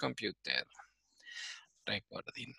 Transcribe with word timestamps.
computer. 0.00 0.66
Recording. 1.84 2.54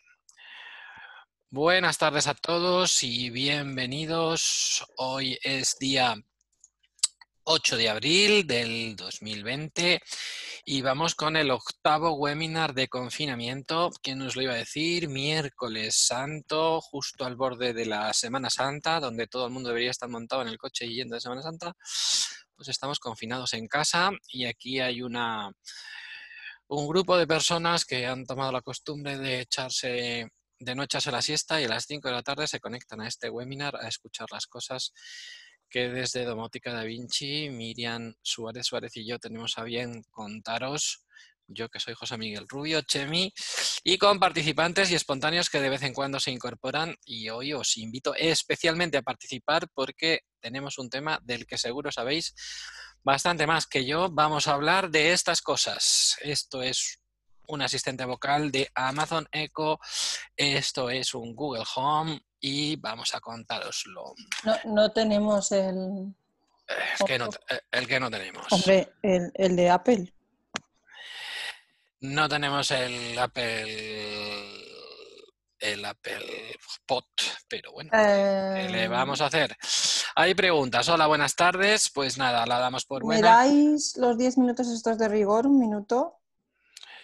Buenas 1.50 1.98
tardes 1.98 2.28
a 2.28 2.36
todos 2.36 3.04
y 3.04 3.32
bienvenidos. 3.32 4.86
Hoy 4.98 5.40
es 5.42 5.76
día 5.80 6.16
8 7.44 7.78
de 7.78 7.90
abril 7.90 8.46
del 8.46 8.96
2020 8.96 10.00
y 10.66 10.82
vamos 10.84 11.16
con 11.16 11.36
el 11.36 11.50
octavo 11.50 12.14
webinar 12.14 12.76
de 12.76 12.88
confinamiento. 12.88 13.90
¿Quién 14.04 14.20
nos 14.20 14.36
lo 14.36 14.44
iba 14.44 14.54
a 14.54 14.58
decir? 14.58 15.10
Miércoles 15.10 15.96
Santo, 15.96 16.80
justo 16.80 17.26
al 17.26 17.36
borde 17.36 17.74
de 17.74 17.88
la 17.88 18.14
Semana 18.14 18.52
Santa, 18.52 19.00
donde 19.00 19.26
todo 19.26 19.48
el 19.48 19.52
mundo 19.52 19.70
debería 19.70 19.90
estar 19.90 20.10
montado 20.10 20.44
en 20.44 20.50
el 20.50 20.60
coche 20.60 20.86
y 20.86 20.98
yendo 20.98 21.16
de 21.16 21.22
Semana 21.22 21.42
Santa. 21.42 21.74
Pues 22.56 22.70
estamos 22.70 23.00
confinados 23.00 23.54
en 23.54 23.68
casa 23.68 24.12
y 24.28 24.46
aquí 24.46 24.80
hay 24.80 25.02
una 25.02 25.52
un 26.72 26.88
grupo 26.88 27.18
de 27.18 27.28
personas 27.28 27.84
que 27.84 28.06
han 28.06 28.26
tomado 28.26 28.52
la 28.52 28.62
costumbre 28.62 29.18
de 29.18 29.42
echarse 29.42 30.30
de 30.58 30.76
no 30.76 30.84
echarse 30.84 31.12
la 31.12 31.22
siesta 31.22 31.60
y 31.60 31.66
a 31.66 31.68
las 31.68 31.86
5 31.86 32.08
de 32.08 32.14
la 32.14 32.22
tarde 32.22 32.48
se 32.48 32.60
conectan 32.60 33.02
a 33.02 33.08
este 33.08 33.30
webinar 33.30 33.76
a 33.76 33.88
escuchar 33.88 34.28
las 34.32 34.46
cosas 34.46 34.94
que 35.70 35.90
desde 35.90 36.24
Domótica 36.24 36.72
Da 36.72 36.84
Vinci, 36.84 37.50
Miriam 37.50 38.14
Suárez 38.22 38.68
Suárez 38.68 38.96
y 38.96 39.06
yo 39.06 39.20
tenemos 39.20 39.58
a 39.58 39.64
bien 39.64 40.04
contaros, 40.12 41.04
yo 41.48 41.68
que 41.68 41.80
soy 41.80 41.94
José 41.94 42.18
Miguel 42.18 42.48
Rubio, 42.48 42.82
Chemi, 42.84 43.34
y 43.84 43.98
con 43.98 44.20
participantes 44.20 44.92
y 44.92 44.96
espontáneos 44.96 45.50
que 45.50 45.60
de 45.60 45.70
vez 45.70 45.82
en 45.82 45.94
cuando 45.94 46.20
se 46.20 46.32
incorporan 46.32 46.96
y 47.04 47.28
hoy 47.30 47.52
os 47.52 47.76
invito 47.78 48.14
especialmente 48.16 48.98
a 48.98 49.02
participar 49.02 49.68
porque 49.74 50.22
tenemos 50.40 50.78
un 50.78 50.90
tema 50.90 51.20
del 51.24 51.46
que 51.46 51.58
seguro 51.58 51.92
sabéis 51.92 52.34
bastante 53.04 53.48
más 53.48 53.68
que 53.68 53.86
yo. 53.86 54.10
Vamos 54.10 54.48
a 54.48 54.54
hablar 54.54 54.90
de 54.90 55.14
estas 55.14 55.42
cosas. 55.42 56.18
Esto 56.22 56.62
es 56.62 57.00
un 57.48 57.62
asistente 57.62 58.06
vocal 58.06 58.52
de 58.52 58.70
Amazon 58.76 59.28
Echo. 59.32 59.80
Esto 60.36 60.90
es 60.90 61.14
un 61.14 61.36
Google 61.36 61.64
Home 61.76 62.22
y 62.40 62.76
vamos 62.78 63.14
a 63.14 63.20
contároslo. 63.20 64.14
No, 64.44 64.56
no 64.66 64.92
tenemos 64.92 65.52
el... 65.52 66.14
El 67.00 67.06
que 67.06 67.20
no, 67.20 67.30
el 67.72 67.88
que 67.88 68.00
no 68.00 68.10
tenemos. 68.10 68.46
Hombre, 68.50 68.94
el, 69.02 69.30
el 69.36 69.56
de 69.58 69.70
Apple. 69.70 70.14
No 72.00 72.30
tenemos 72.30 72.72
el 72.72 73.20
Apple 73.20 74.71
el 75.62 75.86
Apple 75.86 76.58
Pot, 76.86 77.06
pero 77.48 77.72
bueno, 77.72 77.92
¿qué 77.92 78.68
le 78.70 78.88
vamos 78.88 79.22
a 79.22 79.28
hacer? 79.28 79.56
Hay 80.16 80.34
preguntas. 80.36 80.90
Hola, 80.90 81.08
buenas 81.08 81.36
tardes. 81.36 81.90
Pues 81.94 82.18
nada, 82.18 82.46
la 82.46 82.60
damos 82.60 82.86
por 82.86 83.04
buena. 83.04 83.22
¿Me 83.22 83.28
dais 83.28 83.96
los 83.98 84.18
10 84.18 84.40
minutos 84.40 84.68
estos 84.68 84.98
de 84.98 85.08
rigor? 85.08 85.48
¿Un 85.48 85.60
minuto? 85.60 86.21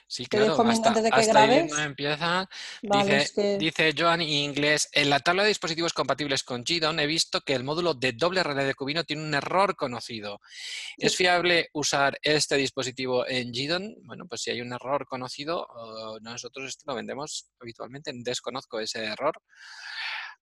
Sí, 0.10 0.24
Te 0.24 0.38
claro, 0.38 0.52
dejo 0.54 0.62
hasta, 0.64 0.88
antes 0.88 1.04
de 1.04 1.12
que 1.12 1.20
hasta 1.20 1.34
grabes. 1.34 1.70
no 1.70 1.80
empieza. 1.80 2.50
Vale, 2.84 3.04
dice, 3.04 3.18
es 3.18 3.32
que- 3.34 3.58
dice 3.58 3.94
Joan 3.98 4.22
inglés, 4.22 4.88
en 4.94 5.10
la 5.10 5.20
tabla 5.20 5.44
de 5.44 5.50
dispositivos 5.50 5.92
compatibles 5.92 6.44
con 6.44 6.64
GDON 6.64 7.00
he 7.02 7.06
visto 7.06 7.42
que 7.42 7.54
el 7.54 7.66
módulo 7.66 7.94
de 7.94 8.14
doble 8.14 8.42
relé 8.42 8.64
de 8.64 8.74
cubino 8.74 9.04
tiene 9.04 9.24
un 9.24 9.34
error 9.36 9.76
conocido. 9.76 10.40
¿Es 10.98 11.18
fiable 11.18 11.70
usar 11.74 12.18
este 12.22 12.56
dispositivo 12.56 13.28
en 13.28 13.52
GDON? 13.52 13.96
Bueno, 14.04 14.26
pues 14.28 14.42
si 14.42 14.52
hay 14.52 14.62
un 14.62 14.72
error 14.72 15.06
conocido, 15.06 15.68
nosotros 16.22 16.70
esto 16.70 16.84
lo 16.88 16.96
vendemos 16.96 17.52
habitualmente, 17.60 18.12
desconozco 18.14 18.80
ese 18.80 19.04
error. 19.04 19.42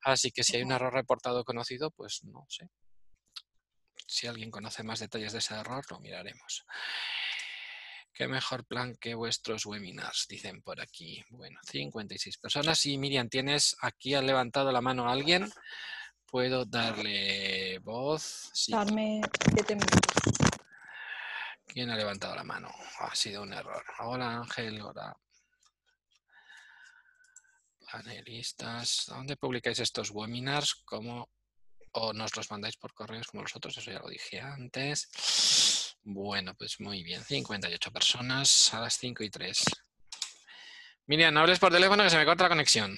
Así 0.03 0.29
que 0.31 0.43
si 0.43 0.57
hay 0.57 0.61
un 0.61 0.73
error 0.73 0.93
reportado 0.93 1.43
conocido, 1.43 1.89
pues 1.89 2.23
no 2.23 2.45
sé. 2.49 2.69
Si 4.07 4.27
alguien 4.27 4.51
conoce 4.51 4.83
más 4.83 4.99
detalles 4.99 5.33
de 5.33 5.39
ese 5.39 5.55
error, 5.55 5.83
lo 5.89 5.99
miraremos. 5.99 6.63
Qué 8.15 8.29
mejor 8.29 8.63
plan 8.65 8.95
que 8.95 9.13
vuestros 9.13 9.65
webinars, 9.65 10.25
dicen 10.29 10.61
por 10.61 10.79
aquí. 10.79 11.21
Bueno, 11.31 11.59
56 11.69 12.37
personas. 12.37 12.85
Y 12.85 12.97
Miriam, 12.97 13.27
¿tienes 13.27 13.75
aquí 13.81 14.13
ha 14.13 14.21
levantado 14.21 14.71
la 14.71 14.79
mano 14.79 15.09
alguien? 15.09 15.51
¿Puedo 16.25 16.63
darle 16.63 17.77
voz? 17.79 18.51
Sí. 18.53 18.71
Darme 18.71 19.19
7 19.53 19.75
minutos. 19.75 20.01
¿Quién 21.67 21.89
ha 21.89 21.97
levantado 21.97 22.33
la 22.35 22.45
mano? 22.45 22.69
Ha 22.99 23.13
sido 23.13 23.43
un 23.43 23.51
error. 23.51 23.83
Hola 23.99 24.37
Ángel, 24.37 24.81
hola. 24.81 25.13
Panelistas. 27.91 29.07
¿Dónde 29.07 29.35
publicáis 29.35 29.79
estos 29.79 30.09
webinars? 30.11 30.75
¿Cómo? 30.85 31.29
¿O 31.91 32.13
nos 32.13 32.33
los 32.37 32.49
mandáis 32.49 32.77
por 32.77 32.93
correos 32.93 33.27
como 33.27 33.43
los 33.43 33.53
otros? 33.57 33.77
Eso 33.77 33.91
ya 33.91 33.99
lo 33.99 34.07
dije 34.07 34.39
antes. 34.39 35.09
Bueno, 36.07 36.53
pues 36.53 36.79
muy 36.79 37.03
bien. 37.03 37.23
58 37.23 37.91
personas 37.91 38.71
a 38.75 38.79
las 38.79 38.93
5 38.99 39.23
y 39.23 39.31
3. 39.31 39.65
Miriam, 41.07 41.33
no 41.33 41.39
hables 41.39 41.57
por 41.57 41.71
teléfono 41.71 42.03
que 42.03 42.11
se 42.11 42.17
me 42.17 42.25
corta 42.25 42.43
la 42.43 42.49
conexión. 42.49 42.95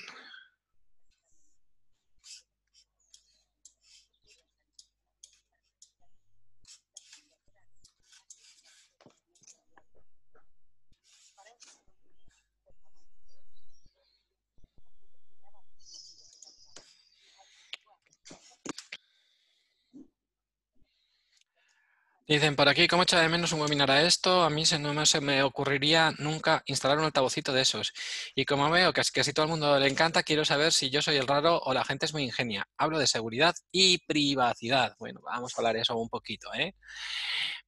Dicen 22.28 22.58
por 22.58 22.68
aquí, 22.68 22.90
¿cómo 22.90 23.04
echa 23.04 23.22
de 23.22 23.30
menos 23.30 23.54
un 23.54 23.62
webinar 23.62 23.90
a 23.90 24.02
esto? 24.02 24.44
A 24.44 24.50
mí 24.50 24.66
se, 24.66 24.78
no 24.80 25.06
se 25.06 25.22
me 25.22 25.44
ocurriría 25.44 26.12
nunca 26.18 26.62
instalar 26.66 26.98
un 26.98 27.06
altavocito 27.06 27.54
de 27.54 27.62
esos. 27.62 27.94
Y 28.36 28.44
como 28.44 28.70
veo 28.70 28.92
que 28.92 29.02
casi 29.14 29.32
todo 29.32 29.46
el 29.46 29.52
mundo 29.52 29.80
le 29.80 29.88
encanta, 29.88 30.24
quiero 30.24 30.44
saber 30.44 30.74
si 30.74 30.90
yo 30.90 31.02
soy 31.02 31.16
el 31.16 31.26
raro 31.26 31.62
o 31.64 31.74
la 31.74 31.86
gente 31.86 32.06
es 32.06 32.12
muy 32.12 32.24
ingenia. 32.24 32.68
Hablo 32.78 33.00
de 33.00 33.08
seguridad 33.08 33.56
y 33.72 34.00
privacidad. 34.00 34.94
Bueno, 35.00 35.22
vamos 35.24 35.54
a 35.56 35.62
hablar 35.62 35.76
de 35.76 35.82
eso 35.84 35.96
un 35.96 36.10
poquito, 36.10 36.54
¿eh? 36.54 36.76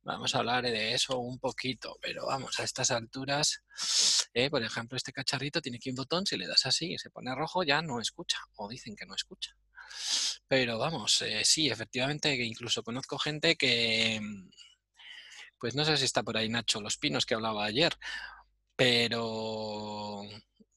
Vamos 0.01 0.35
a 0.35 0.39
hablar 0.39 0.63
de 0.65 0.93
eso 0.93 1.17
un 1.19 1.39
poquito, 1.39 1.97
pero 2.01 2.25
vamos, 2.25 2.59
a 2.59 2.63
estas 2.63 2.91
alturas, 2.91 3.63
¿eh? 4.33 4.49
por 4.49 4.61
ejemplo, 4.61 4.97
este 4.97 5.13
cacharrito 5.13 5.61
tiene 5.61 5.77
aquí 5.77 5.89
un 5.89 5.95
botón, 5.95 6.25
si 6.25 6.35
le 6.35 6.47
das 6.47 6.65
así 6.65 6.93
y 6.93 6.97
se 6.97 7.09
pone 7.09 7.33
rojo, 7.33 7.63
ya 7.63 7.81
no 7.81 8.01
escucha, 8.01 8.39
o 8.55 8.67
dicen 8.67 8.95
que 8.97 9.05
no 9.05 9.15
escucha. 9.15 9.55
Pero 10.47 10.77
vamos, 10.79 11.21
eh, 11.21 11.43
sí, 11.45 11.69
efectivamente, 11.69 12.33
incluso 12.35 12.83
conozco 12.83 13.17
gente 13.17 13.55
que, 13.55 14.19
mm, 14.21 14.49
pues 15.59 15.75
no 15.75 15.85
sé 15.85 15.97
si 15.97 16.05
está 16.05 16.23
por 16.23 16.37
ahí 16.37 16.49
Nacho 16.49 16.81
Los 16.81 16.97
Pinos 16.97 17.25
que 17.25 17.35
hablaba 17.35 17.65
ayer, 17.65 17.93
pero 18.75 20.23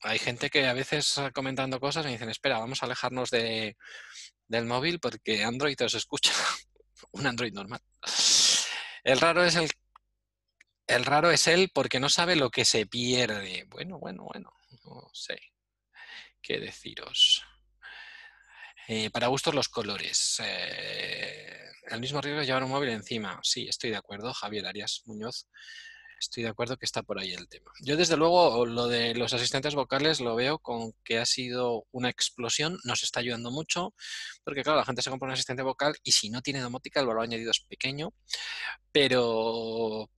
hay 0.02 0.18
gente 0.18 0.50
que 0.50 0.66
a 0.66 0.74
veces 0.74 1.18
eh, 1.18 1.30
comentando 1.32 1.80
cosas 1.80 2.04
me 2.04 2.12
dicen, 2.12 2.28
espera, 2.28 2.58
vamos 2.58 2.82
a 2.82 2.86
alejarnos 2.86 3.30
de, 3.30 3.76
del 4.48 4.66
móvil 4.66 5.00
porque 5.00 5.44
Android 5.44 5.80
os 5.82 5.94
escucha, 5.94 6.32
un 7.12 7.26
Android 7.26 7.52
normal. 7.52 7.80
El 9.04 9.20
raro 9.20 9.44
es 9.44 9.56
el, 9.56 9.70
el 10.86 11.04
raro 11.04 11.30
es 11.30 11.46
él 11.46 11.70
porque 11.72 12.00
no 12.00 12.08
sabe 12.08 12.36
lo 12.36 12.50
que 12.50 12.64
se 12.64 12.86
pierde. 12.86 13.64
Bueno, 13.68 13.98
bueno, 13.98 14.24
bueno, 14.24 14.52
no 14.84 15.10
sé 15.12 15.38
qué 16.40 16.58
deciros. 16.58 17.44
Eh, 18.88 19.10
para 19.10 19.28
gustos 19.28 19.54
los 19.54 19.68
colores. 19.68 20.40
Eh, 20.44 21.56
el 21.90 22.00
mismo 22.00 22.20
riesgo 22.20 22.40
de 22.40 22.46
llevar 22.46 22.64
un 22.64 22.70
móvil 22.70 22.90
encima. 22.90 23.38
Sí, 23.42 23.66
estoy 23.68 23.90
de 23.90 23.96
acuerdo, 23.96 24.32
Javier 24.32 24.66
Arias 24.66 25.02
Muñoz. 25.06 25.46
Estoy 26.18 26.44
de 26.44 26.50
acuerdo 26.50 26.76
que 26.76 26.86
está 26.86 27.02
por 27.02 27.18
ahí 27.18 27.32
el 27.32 27.48
tema. 27.48 27.72
Yo 27.80 27.96
desde 27.96 28.16
luego 28.16 28.64
lo 28.64 28.86
de 28.86 29.12
los 29.14 29.32
asistentes 29.34 29.74
vocales 29.74 30.20
lo 30.20 30.36
veo 30.36 30.60
con 30.60 30.92
que 31.04 31.18
ha 31.18 31.26
sido 31.26 31.84
una 31.90 32.10
explosión, 32.10 32.78
nos 32.84 33.02
está 33.02 33.18
ayudando 33.18 33.50
mucho, 33.50 33.92
porque 34.44 34.62
claro, 34.62 34.78
la 34.78 34.84
gente 34.84 35.02
se 35.02 35.10
compra 35.10 35.26
un 35.26 35.32
asistente 35.32 35.62
vocal 35.62 35.96
y 36.04 36.12
si 36.12 36.30
no 36.30 36.40
tiene 36.40 36.60
domótica 36.60 37.00
el 37.00 37.08
valor 37.08 37.24
añadido 37.24 37.50
es 37.50 37.60
pequeño, 37.68 38.14
pero 38.92 40.08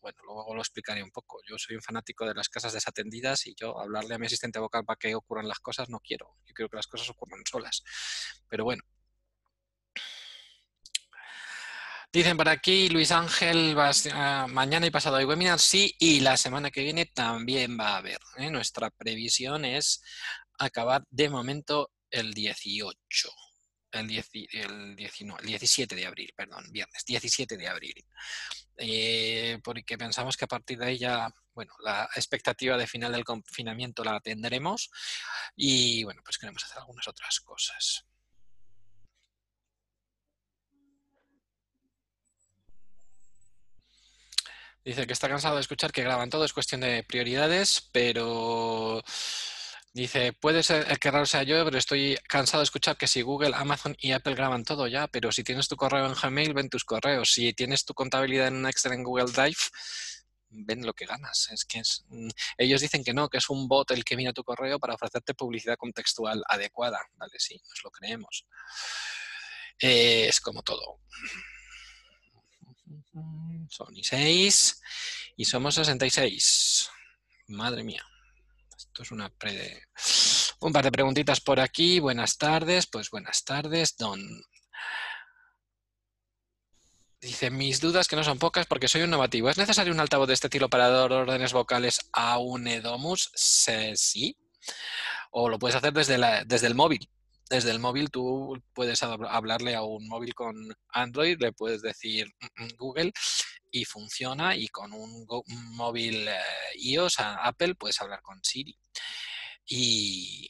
bueno, 0.00 0.18
luego 0.24 0.54
lo 0.54 0.60
explicaré 0.60 1.02
un 1.02 1.10
poco. 1.10 1.40
Yo 1.48 1.56
soy 1.58 1.76
un 1.76 1.82
fanático 1.82 2.26
de 2.26 2.34
las 2.34 2.48
casas 2.48 2.72
desatendidas 2.72 3.46
y 3.46 3.54
yo 3.54 3.78
hablarle 3.78 4.14
a 4.14 4.18
mi 4.18 4.26
asistente 4.26 4.58
vocal 4.58 4.84
para 4.84 4.96
que 4.96 5.14
ocurran 5.14 5.48
las 5.48 5.60
cosas 5.60 5.88
no 5.88 6.00
quiero. 6.00 6.36
Yo 6.46 6.54
quiero 6.54 6.68
que 6.68 6.76
las 6.76 6.86
cosas 6.86 7.10
ocurran 7.10 7.42
solas. 7.44 7.82
Pero 8.48 8.64
bueno. 8.64 8.82
Dicen 12.12 12.36
por 12.36 12.48
aquí, 12.48 12.88
Luis 12.88 13.12
Ángel, 13.12 13.76
ah, 14.12 14.46
mañana 14.50 14.84
y 14.84 14.90
pasado 14.90 15.16
hay 15.16 15.24
webinar, 15.24 15.60
sí, 15.60 15.94
y 16.00 16.18
la 16.18 16.36
semana 16.36 16.72
que 16.72 16.82
viene 16.82 17.06
también 17.06 17.78
va 17.78 17.90
a 17.90 17.96
haber. 17.98 18.18
¿eh? 18.36 18.50
Nuestra 18.50 18.90
previsión 18.90 19.64
es 19.64 20.02
acabar 20.58 21.04
de 21.08 21.28
momento 21.28 21.92
el 22.10 22.34
18, 22.34 23.30
el, 23.92 24.08
10 24.08 24.30
el 24.52 24.96
19, 24.96 25.40
el 25.40 25.46
17 25.46 25.94
de 25.94 26.06
abril, 26.06 26.32
perdón, 26.36 26.64
viernes, 26.72 27.04
17 27.06 27.56
de 27.56 27.68
abril. 27.68 28.04
Eh, 28.82 29.58
porque 29.62 29.98
pensamos 29.98 30.38
que 30.38 30.46
a 30.46 30.48
partir 30.48 30.78
de 30.78 30.86
ahí 30.86 30.98
ya, 30.98 31.30
bueno, 31.54 31.74
la 31.84 32.08
expectativa 32.16 32.78
de 32.78 32.86
final 32.86 33.12
del 33.12 33.26
confinamiento 33.26 34.02
la 34.02 34.20
tendremos 34.20 34.90
y 35.54 36.02
bueno, 36.04 36.22
pues 36.24 36.38
queremos 36.38 36.64
hacer 36.64 36.78
algunas 36.78 37.06
otras 37.06 37.40
cosas. 37.40 38.06
Dice 44.82 45.06
que 45.06 45.12
está 45.12 45.28
cansado 45.28 45.56
de 45.56 45.60
escuchar 45.60 45.92
que 45.92 46.02
graban 46.02 46.30
todo, 46.30 46.46
es 46.46 46.54
cuestión 46.54 46.80
de 46.80 47.04
prioridades, 47.04 47.86
pero 47.92 49.04
dice, 49.92 50.32
puede 50.32 50.62
ser 50.62 50.98
que 50.98 51.10
raro 51.10 51.26
sea 51.26 51.42
yo, 51.42 51.64
pero 51.64 51.78
estoy 51.78 52.16
cansado 52.28 52.60
de 52.60 52.64
escuchar 52.64 52.96
que 52.96 53.06
si 53.06 53.22
Google, 53.22 53.54
Amazon 53.54 53.96
y 53.98 54.12
Apple 54.12 54.34
graban 54.34 54.64
todo 54.64 54.86
ya, 54.86 55.08
pero 55.08 55.32
si 55.32 55.44
tienes 55.44 55.68
tu 55.68 55.76
correo 55.76 56.06
en 56.06 56.14
Gmail, 56.14 56.54
ven 56.54 56.68
tus 56.68 56.84
correos. 56.84 57.32
Si 57.32 57.52
tienes 57.52 57.84
tu 57.84 57.94
contabilidad 57.94 58.48
en 58.48 58.66
Excel 58.66 58.92
en 58.92 59.04
Google 59.04 59.32
Drive, 59.32 59.58
ven 60.50 60.84
lo 60.84 60.94
que 60.94 61.06
ganas. 61.06 61.48
Es 61.52 61.64
que 61.64 61.80
es, 61.80 62.04
mm, 62.08 62.28
ellos 62.58 62.80
dicen 62.80 63.04
que 63.04 63.14
no, 63.14 63.28
que 63.28 63.38
es 63.38 63.48
un 63.48 63.68
bot 63.68 63.90
el 63.90 64.04
que 64.04 64.16
mira 64.16 64.32
tu 64.32 64.44
correo 64.44 64.78
para 64.78 64.94
ofrecerte 64.94 65.34
publicidad 65.34 65.76
contextual 65.76 66.42
adecuada. 66.48 67.00
Vale, 67.14 67.34
sí, 67.38 67.60
nos 67.68 67.84
lo 67.84 67.90
creemos. 67.90 68.46
Eh, 69.78 70.26
es 70.28 70.40
como 70.40 70.62
todo. 70.62 71.00
Sony 73.68 74.02
6 74.02 74.82
y 75.36 75.44
somos 75.44 75.74
66. 75.76 76.90
Madre 77.48 77.84
mía. 77.84 78.04
Esto 78.90 79.04
es 79.04 79.12
una. 79.12 79.32
Un 80.60 80.72
par 80.72 80.84
de 80.84 80.90
preguntitas 80.90 81.40
por 81.40 81.60
aquí. 81.60 82.00
Buenas 82.00 82.36
tardes. 82.36 82.88
Pues 82.88 83.08
buenas 83.08 83.44
tardes, 83.44 83.96
don... 83.96 84.20
Dice, 87.20 87.50
mis 87.50 87.80
dudas 87.80 88.08
que 88.08 88.16
no 88.16 88.24
son 88.24 88.40
pocas 88.40 88.66
porque 88.66 88.88
soy 88.88 89.02
un 89.02 89.10
novativo. 89.10 89.48
¿Es 89.48 89.58
necesario 89.58 89.92
un 89.92 90.00
altavoz 90.00 90.26
de 90.26 90.34
este 90.34 90.48
estilo 90.48 90.68
para 90.68 90.88
dar 90.88 91.12
órdenes 91.12 91.52
vocales 91.52 92.00
a 92.12 92.38
un 92.38 92.66
Edomus? 92.66 93.30
Sí. 93.34 94.36
O 95.30 95.48
lo 95.48 95.60
puedes 95.60 95.76
hacer 95.76 95.92
desde, 95.92 96.18
desde 96.46 96.66
el 96.66 96.74
móvil 96.74 97.08
desde 97.50 97.72
el 97.72 97.80
móvil 97.80 98.10
tú 98.10 98.62
puedes 98.72 99.02
hablarle 99.02 99.74
a 99.74 99.82
un 99.82 100.06
móvil 100.06 100.34
con 100.34 100.54
Android, 100.88 101.36
le 101.40 101.52
puedes 101.52 101.82
decir 101.82 102.32
mm, 102.40 102.64
mm, 102.64 102.68
Google 102.78 103.12
y 103.70 103.84
funciona 103.84 104.56
y 104.56 104.68
con 104.68 104.92
un, 104.92 105.26
móvil 105.72 106.28
eh, 106.28 106.40
iOS 106.76 107.20
a 107.20 107.46
Apple 107.46 107.74
puedes 107.74 108.00
hablar 108.00 108.22
con 108.22 108.42
Siri. 108.42 108.76
Y, 109.66 110.48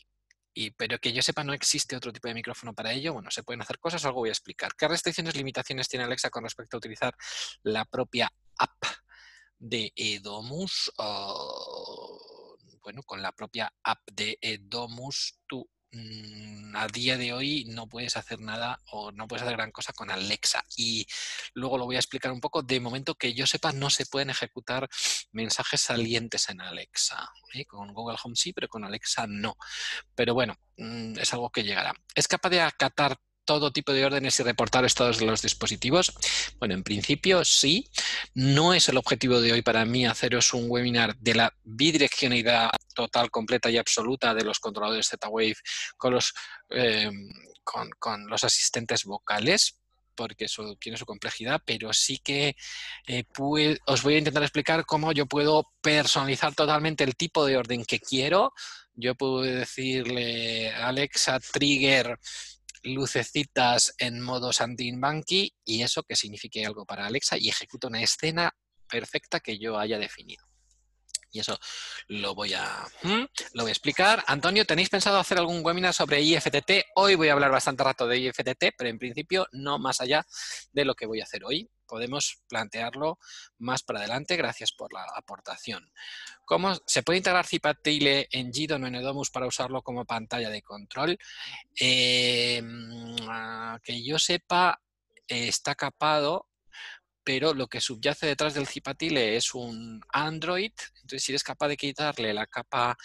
pero 0.77 0.99
que 0.99 1.13
yo 1.13 1.23
sepa 1.23 1.45
no 1.45 1.53
existe 1.53 1.97
otro 1.97 2.13
tipo 2.13 2.29
de 2.29 2.35
micrófono 2.35 2.75
para 2.75 2.93
ello. 2.93 3.15
Bueno, 3.15 3.31
se 3.31 3.43
pueden 3.43 3.63
hacer 3.63 3.79
cosas, 3.79 4.05
algo 4.05 4.21
voy 4.21 4.29
a 4.31 4.33
explicar. 4.33 4.73
¿Qué 4.77 4.89
restricciones, 4.89 5.37
limitaciones 5.37 5.89
tiene 5.89 6.05
Alexa 6.05 6.31
con 6.31 6.45
respecto 6.45 6.77
a 6.77 6.79
utilizar 6.79 7.15
la 7.63 7.85
propia 7.85 8.33
app 8.59 8.83
de 9.59 9.93
Edomus? 9.95 10.93
bueno, 12.83 13.03
con 13.05 13.21
la 13.23 13.33
propia 13.33 13.73
app 13.83 14.01
de 14.11 14.39
Edomus 14.41 15.39
tú 15.47 15.69
a 15.93 16.87
día 16.87 17.17
de 17.17 17.33
hoy 17.33 17.65
no 17.69 17.89
puedes 17.89 18.17
hacer 18.17 18.41
nada 18.41 18.81
o 18.93 19.11
no 19.13 19.27
puedes 19.27 19.43
hacer 19.43 19.57
gran 19.57 19.73
cosa 19.73 19.93
con 19.93 20.11
Alexa. 20.11 20.65
Y 20.77 21.07
luego 21.55 21.79
lo 21.79 21.85
voy 21.85 21.97
a 21.97 21.99
explicar 21.99 22.33
un 22.33 22.41
poco. 22.41 22.63
De 22.63 22.81
momento 22.81 23.15
que 23.15 23.35
yo 23.35 23.47
sepa, 23.47 23.73
no 23.73 23.91
se 23.91 24.07
pueden 24.07 24.31
ejecutar 24.31 24.89
mensajes 25.33 25.81
salientes 25.81 26.49
en 26.49 26.61
Alexa. 26.61 27.31
¿eh? 27.55 27.65
Con 27.65 27.93
Google 27.93 28.19
Home 28.23 28.37
sí, 28.37 28.53
pero 28.53 28.69
con 28.69 28.85
Alexa 28.85 29.27
no. 29.27 29.57
Pero 30.15 30.35
bueno, 30.35 30.57
mm, 30.77 31.19
es 31.19 31.33
algo 31.33 31.51
que 31.51 31.65
llegará. 31.65 31.93
Es 32.15 32.29
capaz 32.29 32.51
de 32.51 32.61
acatar 32.61 33.19
todo 33.51 33.73
tipo 33.73 33.93
de 33.93 34.05
órdenes 34.05 34.39
y 34.39 34.45
reportar 34.45 34.85
estados 34.85 35.19
de 35.19 35.27
los 35.27 35.43
dispositivos? 35.43 36.13
Bueno, 36.61 36.75
en 36.75 36.85
principio 36.85 37.45
sí. 37.45 37.91
No 38.33 38.75
es 38.75 38.89
el 38.89 38.97
objetivo 38.97 39.41
de 39.41 39.51
hoy 39.51 39.61
para 39.61 39.85
mí 39.85 40.07
haceros 40.07 40.55
un 40.55 40.67
webinar 40.69 41.17
de 41.17 41.35
la 41.35 41.53
bidireccionalidad 41.65 42.71
total, 42.95 43.29
completa 43.29 43.69
y 43.69 43.77
absoluta 43.77 44.35
de 44.35 44.45
los 44.45 44.61
controladores 44.61 45.09
Z-Wave 45.09 45.57
con 45.97 46.15
los, 46.15 46.33
eh, 46.69 47.11
con, 47.65 48.29
los 48.29 48.45
asistentes 48.45 49.03
vocales, 49.03 49.81
porque 50.15 50.45
eso 50.45 50.77
tiene 50.77 50.97
su 50.97 51.05
complejidad, 51.05 51.61
pero 51.65 51.93
sí 51.93 52.19
que 52.23 52.55
eh, 53.09 53.25
os 53.87 54.03
voy 54.05 54.15
a 54.15 54.19
intentar 54.19 54.45
explicar 54.45 54.87
cómo 54.87 55.11
yo 55.11 55.27
puedo 55.27 55.73
personalizar 55.81 56.55
totalmente 56.55 57.03
el 57.03 57.17
tipo 57.17 57.45
de 57.45 57.57
orden 57.57 57.85
que 57.85 57.99
quiero. 57.99 58.53
Yo 58.95 59.17
puedo 59.17 59.41
decirle 59.43 60.73
Alexa 60.73 61.41
Trigger 61.41 62.17
lucecitas 62.83 63.95
en 63.99 64.21
modo 64.21 64.51
Banky 64.97 65.55
y 65.65 65.83
eso 65.83 66.03
que 66.03 66.17
signifique 66.17 66.65
algo 66.65 66.85
para 66.87 67.07
Alexa 67.07 67.37
y 67.39 67.49
ejecuta 67.49 67.89
una 67.89 68.03
escena 68.03 68.55
perfecta 68.89 69.41
que 69.41 69.59
yo 69.59 69.79
haya 69.79 69.99
definido. 69.99 70.45
Y 71.33 71.39
eso 71.39 71.59
lo 72.09 72.35
voy 72.35 72.55
a, 72.55 72.85
lo 73.53 73.63
voy 73.63 73.69
a 73.69 73.73
explicar. 73.73 74.25
Antonio, 74.27 74.65
¿tenéis 74.65 74.89
pensado 74.89 75.19
hacer 75.19 75.39
algún 75.39 75.65
webinar 75.65 75.95
sobre 75.95 76.21
IFTT? 76.21 76.87
Hoy 76.97 77.15
voy 77.15 77.29
a 77.29 77.35
hablar 77.35 77.53
bastante 77.53 77.85
rato 77.85 78.09
de 78.09 78.19
IFTT, 78.19 78.75
pero 78.77 78.91
en 78.91 78.99
principio 78.99 79.47
no 79.53 79.79
más 79.79 80.01
allá 80.01 80.27
de 80.73 80.85
lo 80.85 80.95
que 80.95 81.07
voy 81.07 81.21
a 81.21 81.25
hacer 81.25 81.45
hoy 81.45 81.71
podemos 81.91 82.41
plantearlo 82.49 83.19
más 83.59 83.83
para 83.83 83.99
adelante. 83.99 84.37
Gracias 84.37 84.73
por 84.73 84.93
la 84.93 85.05
aportación. 85.17 85.93
¿Cómo 86.45 86.73
se 86.87 87.03
puede 87.03 87.19
integrar 87.19 87.47
Cipatile 87.47 88.29
en 88.31 88.53
Gidon 88.53 88.85
o 88.85 88.87
en 88.87 88.95
Edomus 88.95 89.31
para 89.31 89.47
usarlo 89.47 89.83
como 89.83 90.05
pantalla 90.05 90.51
de 90.51 90.63
control? 90.63 91.19
Em, 91.75 93.17
que 93.83 94.03
yo 94.05 94.19
sepa, 94.19 94.81
está 95.27 95.75
capado 95.75 96.47
pero 97.23 97.55
lo 97.55 97.69
que 97.69 97.81
subyace 97.81 98.27
detrás 98.27 98.55
del 98.55 98.67
Cipatile 98.67 99.37
es 99.37 99.55
un 99.55 100.01
Android, 100.09 100.73
entonces 101.03 101.23
si 101.23 101.33
eres 101.33 101.45
capaz 101.45 101.69
de 101.69 101.77
quitarle 101.77 102.33
la 102.35 102.47
capa 102.47 102.97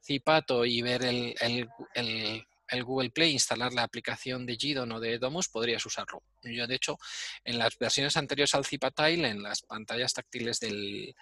Cipato 0.00 0.64
y 0.64 0.82
ver 0.82 1.04
el, 1.04 1.34
el 1.40 2.46
Google 2.82 3.10
Play, 3.10 3.32
instalar 3.32 3.72
la 3.72 3.82
aplicación 3.82 4.46
de 4.46 4.56
Gidon 4.56 4.92
o 4.92 5.00
de 5.00 5.18
Domus, 5.18 5.48
podrías 5.48 5.84
usarlo. 5.86 6.22
Yo, 6.42 6.66
de 6.66 6.74
hecho, 6.74 6.98
en 7.44 7.58
las 7.58 7.78
versiones 7.78 8.16
anteriores 8.16 8.54
al 8.54 8.64
Zipatile, 8.64 9.28
en 9.28 9.42
las 9.42 9.62
pantallas 9.62 10.12
táctiles 10.12 10.60
de 10.60 11.14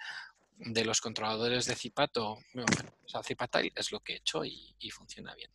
los 0.85 1.01
controladores 1.01 1.65
de 1.65 1.75
Zipato, 1.75 2.39
bueno, 2.53 2.71
al 3.13 3.23
Zipatile, 3.23 3.73
es 3.75 3.91
lo 3.91 3.99
que 3.99 4.13
he 4.13 4.17
hecho 4.17 4.43
y, 4.43 4.75
funciona 4.91 5.33
bien. 5.35 5.51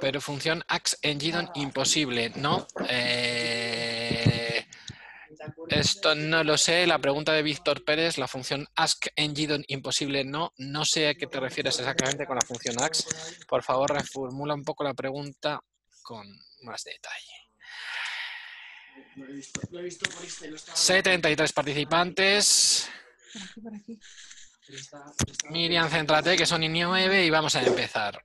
Pero 0.00 0.20
función 0.20 0.64
Axe 0.68 0.96
en 1.02 1.18
Gidon 1.18 1.50
imposible, 1.54 2.30
¿no? 2.36 2.66
Eh, 2.88 4.39
esto 5.68 6.14
no 6.14 6.44
lo 6.44 6.56
sé. 6.56 6.86
La 6.86 6.98
pregunta 6.98 7.32
de 7.32 7.42
Víctor 7.42 7.84
Pérez, 7.84 8.18
la 8.18 8.28
función 8.28 8.66
ask 8.76 9.06
en 9.16 9.34
Gidon 9.34 9.64
imposible 9.68 10.24
no. 10.24 10.52
No 10.58 10.84
sé 10.84 11.08
a 11.08 11.14
qué 11.14 11.26
te 11.26 11.40
refieres 11.40 11.78
exactamente 11.78 12.26
con 12.26 12.36
la 12.36 12.46
función 12.46 12.80
ask. 12.80 13.08
Por 13.46 13.62
favor, 13.62 13.92
reformula 13.92 14.54
un 14.54 14.64
poco 14.64 14.84
la 14.84 14.94
pregunta 14.94 15.60
con 16.02 16.26
más 16.62 16.84
detalle. 16.84 17.40
73 20.74 21.52
participantes. 21.52 22.88
Miriam, 25.50 25.88
céntrate, 25.88 26.36
que 26.36 26.46
son 26.46 26.60
9 26.60 27.24
y 27.24 27.30
vamos 27.30 27.54
a 27.56 27.62
empezar. 27.62 28.24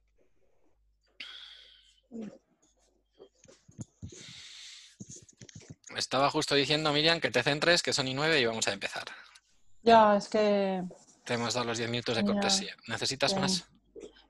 Estaba 5.96 6.30
justo 6.30 6.56
diciendo, 6.56 6.92
Miriam, 6.92 7.20
que 7.20 7.32
te 7.32 7.44
centres, 7.44 7.82
que 7.82 7.94
son 7.94 8.08
y 8.08 8.14
nueve 8.14 8.40
y 8.40 8.46
vamos 8.46 8.68
a 8.68 8.74
empezar. 8.74 9.06
Ya, 9.84 10.16
es 10.16 10.28
que... 10.28 10.84
Te 11.24 11.36
hemos 11.36 11.54
dado 11.54 11.68
los 11.68 11.78
diez 11.78 11.90
minutos 11.90 12.16
de 12.16 12.24
cortesía. 12.24 12.76
¿Necesitas 12.88 13.36
más? 13.36 13.68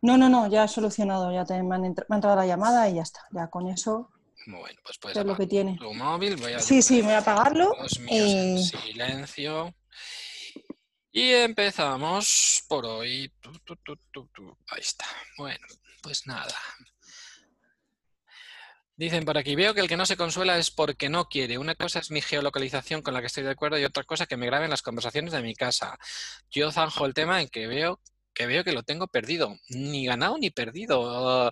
No, 0.01 0.17
no, 0.17 0.29
no, 0.29 0.47
ya 0.47 0.65
he 0.65 0.67
solucionado. 0.67 1.31
Ya 1.33 1.45
te, 1.45 1.61
me, 1.63 1.75
han 1.75 1.85
entrado 1.85 2.35
la 2.35 2.45
llamada 2.45 2.89
y 2.89 2.95
ya 2.95 3.01
está. 3.01 3.21
Ya 3.31 3.47
con 3.47 3.67
eso... 3.67 4.11
Bueno, 4.47 4.79
pues 4.83 4.99
puedes 4.99 5.17
es 5.17 5.25
lo 5.25 5.35
que 5.35 5.47
tiene. 5.47 5.75
tu 5.77 5.91
móvil. 5.93 6.35
Voy 6.35 6.53
a 6.53 6.59
sí, 6.59 6.81
sí, 6.83 7.01
voy 7.01 7.13
a 7.13 7.19
apagarlo. 7.19 7.73
Silencio. 7.87 9.73
Y 11.11 11.31
empezamos 11.31 12.63
por 12.67 12.85
hoy. 12.85 13.33
Ahí 14.67 14.81
está. 14.81 15.05
Bueno, 15.37 15.65
pues 16.03 16.27
nada. 16.27 16.53
Dicen 18.97 19.25
por 19.25 19.37
aquí, 19.37 19.55
veo 19.55 19.73
que 19.73 19.81
el 19.81 19.89
que 19.89 19.97
no 19.97 20.05
se 20.05 20.15
consuela 20.15 20.57
es 20.57 20.71
porque 20.71 21.09
no 21.09 21.25
quiere. 21.25 21.57
Una 21.57 21.75
cosa 21.75 21.99
es 21.99 22.11
mi 22.11 22.21
geolocalización 22.21 23.01
con 23.01 23.13
la 23.13 23.19
que 23.19 23.27
estoy 23.27 23.43
de 23.43 23.51
acuerdo 23.51 23.77
y 23.77 23.83
otra 23.83 24.03
cosa 24.03 24.25
que 24.25 24.37
me 24.37 24.45
graben 24.45 24.69
las 24.69 24.81
conversaciones 24.81 25.33
de 25.33 25.41
mi 25.41 25.53
casa. 25.53 25.97
Yo 26.49 26.71
zanjo 26.71 27.05
el 27.05 27.13
tema 27.13 27.41
en 27.41 27.49
que 27.49 27.67
veo 27.67 27.99
que 28.33 28.45
veo 28.45 28.63
que 28.63 28.73
lo 28.73 28.83
tengo 28.83 29.07
perdido. 29.07 29.57
Ni 29.69 30.05
ganado 30.05 30.37
ni 30.37 30.51
perdido. 30.51 31.51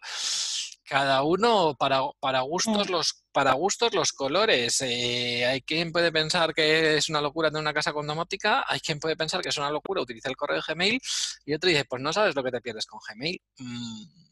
Cada 0.86 1.24
uno 1.24 1.76
para, 1.80 2.02
para 2.20 2.42
gustos 2.42 2.90
mm. 2.90 2.92
los 2.92 3.24
para 3.32 3.54
gustos 3.54 3.94
los 3.94 4.12
colores. 4.12 4.82
Eh, 4.82 5.46
hay 5.46 5.62
quien 5.62 5.92
puede 5.92 6.12
pensar 6.12 6.54
que 6.54 6.98
es 6.98 7.10
una 7.10 7.22
locura 7.22 7.50
tener 7.50 7.62
una 7.62 7.74
casa 7.74 7.94
con 7.94 8.06
domótica, 8.06 8.64
hay 8.68 8.80
quien 8.80 9.00
puede 9.00 9.16
pensar 9.16 9.42
que 9.42 9.50
es 9.50 9.58
una 9.58 9.72
locura 9.72 10.02
utilizar 10.02 10.30
el 10.30 10.38
correo 10.38 10.58
de 10.58 10.74
Gmail 10.74 11.02
y 11.46 11.54
otro 11.54 11.70
dice, 11.70 11.86
pues 11.86 12.02
no 12.02 12.14
sabes 12.14 12.36
lo 12.36 12.44
que 12.44 12.52
te 12.52 12.62
pierdes 12.62 12.86
con 12.86 13.00
Gmail. 13.10 13.42
Mm, 13.58 14.23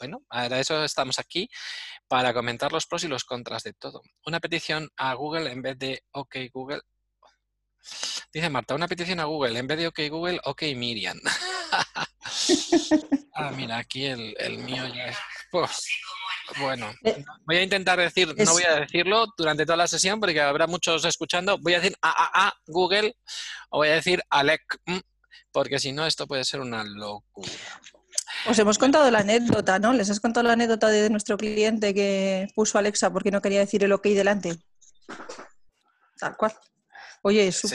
bueno, 0.00 0.22
para 0.28 0.58
eso 0.58 0.82
estamos 0.82 1.18
aquí, 1.18 1.48
para 2.08 2.32
comentar 2.32 2.72
los 2.72 2.86
pros 2.86 3.04
y 3.04 3.08
los 3.08 3.24
contras 3.24 3.62
de 3.62 3.74
todo. 3.74 4.00
Una 4.24 4.40
petición 4.40 4.88
a 4.96 5.12
Google 5.14 5.52
en 5.52 5.60
vez 5.60 5.78
de 5.78 6.02
OK 6.12 6.36
Google. 6.52 6.80
Dice 8.32 8.48
Marta, 8.48 8.74
una 8.74 8.88
petición 8.88 9.20
a 9.20 9.24
Google 9.24 9.58
en 9.58 9.66
vez 9.66 9.78
de 9.78 9.88
OK 9.88 10.00
Google, 10.08 10.40
OK 10.44 10.62
Miriam. 10.74 11.20
ah, 13.34 13.50
mira, 13.54 13.76
aquí 13.76 14.06
el, 14.06 14.58
mío 14.58 14.88
ya 14.88 15.06
es... 15.06 15.18
Pues, 15.50 15.86
Bueno, 16.58 16.92
Eh, 17.04 17.22
voy 17.44 17.58
a 17.58 17.62
intentar 17.62 17.98
decir, 17.98 18.34
no 18.36 18.52
voy 18.52 18.64
a 18.64 18.80
decirlo 18.80 19.26
durante 19.36 19.66
toda 19.66 19.76
la 19.76 19.86
sesión 19.86 20.18
porque 20.18 20.40
habrá 20.40 20.66
muchos 20.66 21.04
escuchando. 21.04 21.58
Voy 21.58 21.74
a 21.74 21.80
decir 21.80 21.96
a, 22.00 22.10
a, 22.10 22.48
a 22.48 22.54
Google 22.66 23.16
o 23.68 23.78
voy 23.78 23.88
a 23.88 23.94
decir 23.94 24.22
Alec, 24.30 24.62
mm, 24.86 24.98
porque 25.52 25.78
si 25.78 25.92
no 25.92 26.06
esto 26.06 26.26
puede 26.26 26.44
ser 26.44 26.60
una 26.60 26.84
locura. 26.84 27.52
Os 28.46 28.58
hemos 28.58 28.78
contado 28.78 29.10
la 29.10 29.20
anécdota, 29.20 29.78
¿no? 29.78 29.92
Les 29.92 30.10
has 30.10 30.20
contado 30.20 30.46
la 30.46 30.54
anécdota 30.54 30.88
de 30.88 31.10
nuestro 31.10 31.36
cliente 31.36 31.92
que 31.94 32.48
puso 32.54 32.78
Alexa 32.78 33.12
porque 33.12 33.30
no 33.30 33.42
quería 33.42 33.60
decir 33.60 33.84
el 33.84 33.92
OK 33.92 34.04
delante. 34.04 34.56
Tal 36.18 36.36
cual. 36.36 36.52
Oye, 37.22 37.52
Sí. 37.52 37.68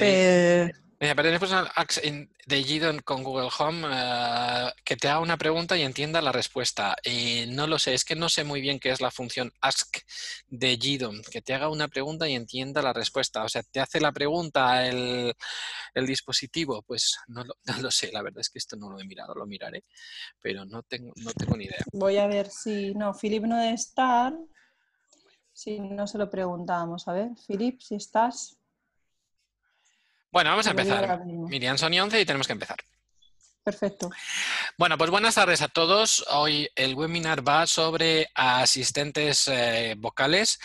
Mira, 1.06 1.14
pero 1.14 1.56
al 1.56 1.70
Ax 1.76 2.04
in- 2.04 2.32
de 2.48 2.64
Gidon 2.64 2.98
con 3.02 3.22
Google 3.22 3.50
Home 3.60 3.88
eh, 3.92 4.72
que 4.84 4.96
te 4.98 5.08
haga 5.08 5.20
una 5.20 5.38
pregunta 5.38 5.78
y 5.78 5.84
entienda 5.84 6.20
la 6.20 6.32
respuesta. 6.32 6.96
Eh, 7.04 7.46
no 7.48 7.68
lo 7.68 7.78
sé, 7.78 7.94
es 7.94 8.04
que 8.04 8.16
no 8.16 8.28
sé 8.28 8.44
muy 8.44 8.60
bien 8.60 8.80
qué 8.80 8.90
es 8.90 9.02
la 9.02 9.12
función 9.12 9.52
ask 9.62 9.98
de 10.48 10.76
Gidon, 10.78 11.22
que 11.32 11.44
te 11.44 11.54
haga 11.54 11.70
una 11.70 11.88
pregunta 11.90 12.28
y 12.28 12.34
entienda 12.34 12.82
la 12.82 12.92
respuesta. 12.92 13.44
O 13.44 13.50
sea, 13.50 13.62
te 13.62 13.80
hace 13.82 14.02
la 14.02 14.12
pregunta 14.14 14.88
el, 14.88 15.32
el 15.94 16.08
dispositivo. 16.08 16.82
Pues 16.82 17.18
no 17.28 17.44
lo, 17.44 17.54
no 17.66 17.78
lo 17.84 17.92
sé, 17.92 18.12
la 18.12 18.24
verdad 18.24 18.40
es 18.42 18.50
que 18.50 18.58
esto 18.58 18.76
no 18.76 18.90
lo 18.90 19.00
he 19.00 19.06
mirado, 19.06 19.36
lo 19.36 19.46
miraré, 19.46 19.84
pero 20.42 20.66
no 20.66 20.82
tengo, 20.82 21.14
no 21.18 21.32
tengo 21.34 21.56
ni 21.56 21.66
idea. 21.66 21.84
Voy 21.94 22.18
a 22.18 22.26
ver 22.26 22.50
si... 22.50 22.96
No, 22.96 23.14
Philip 23.14 23.44
no 23.44 23.58
debe 23.60 23.76
estar. 23.76 24.34
Si 25.54 25.80
no 25.80 26.08
se 26.08 26.18
lo 26.18 26.32
preguntamos. 26.32 27.08
A 27.08 27.14
ver, 27.14 27.30
Philip, 27.46 27.80
si 27.80 27.94
estás... 27.94 28.58
Bueno, 30.36 30.50
vamos 30.50 30.68
a 30.68 30.72
empezar. 30.72 31.22
Miriam, 31.26 31.78
son 31.78 31.94
y 31.94 32.00
11 32.02 32.20
y 32.20 32.26
tenemos 32.26 32.46
que 32.46 32.52
empezar. 32.52 32.76
Perfecto. 33.64 34.10
Bueno, 34.78 34.98
pues 34.98 35.10
buenas 35.10 35.36
tardes 35.36 35.62
a 35.62 35.70
todos. 35.70 36.26
Hoy 36.30 36.68
el 36.76 36.94
webinar 36.94 37.48
va 37.48 37.66
sobre 37.66 38.28
asistentes 38.36 39.48
eh, 39.48 39.96
vocales. 39.98 40.60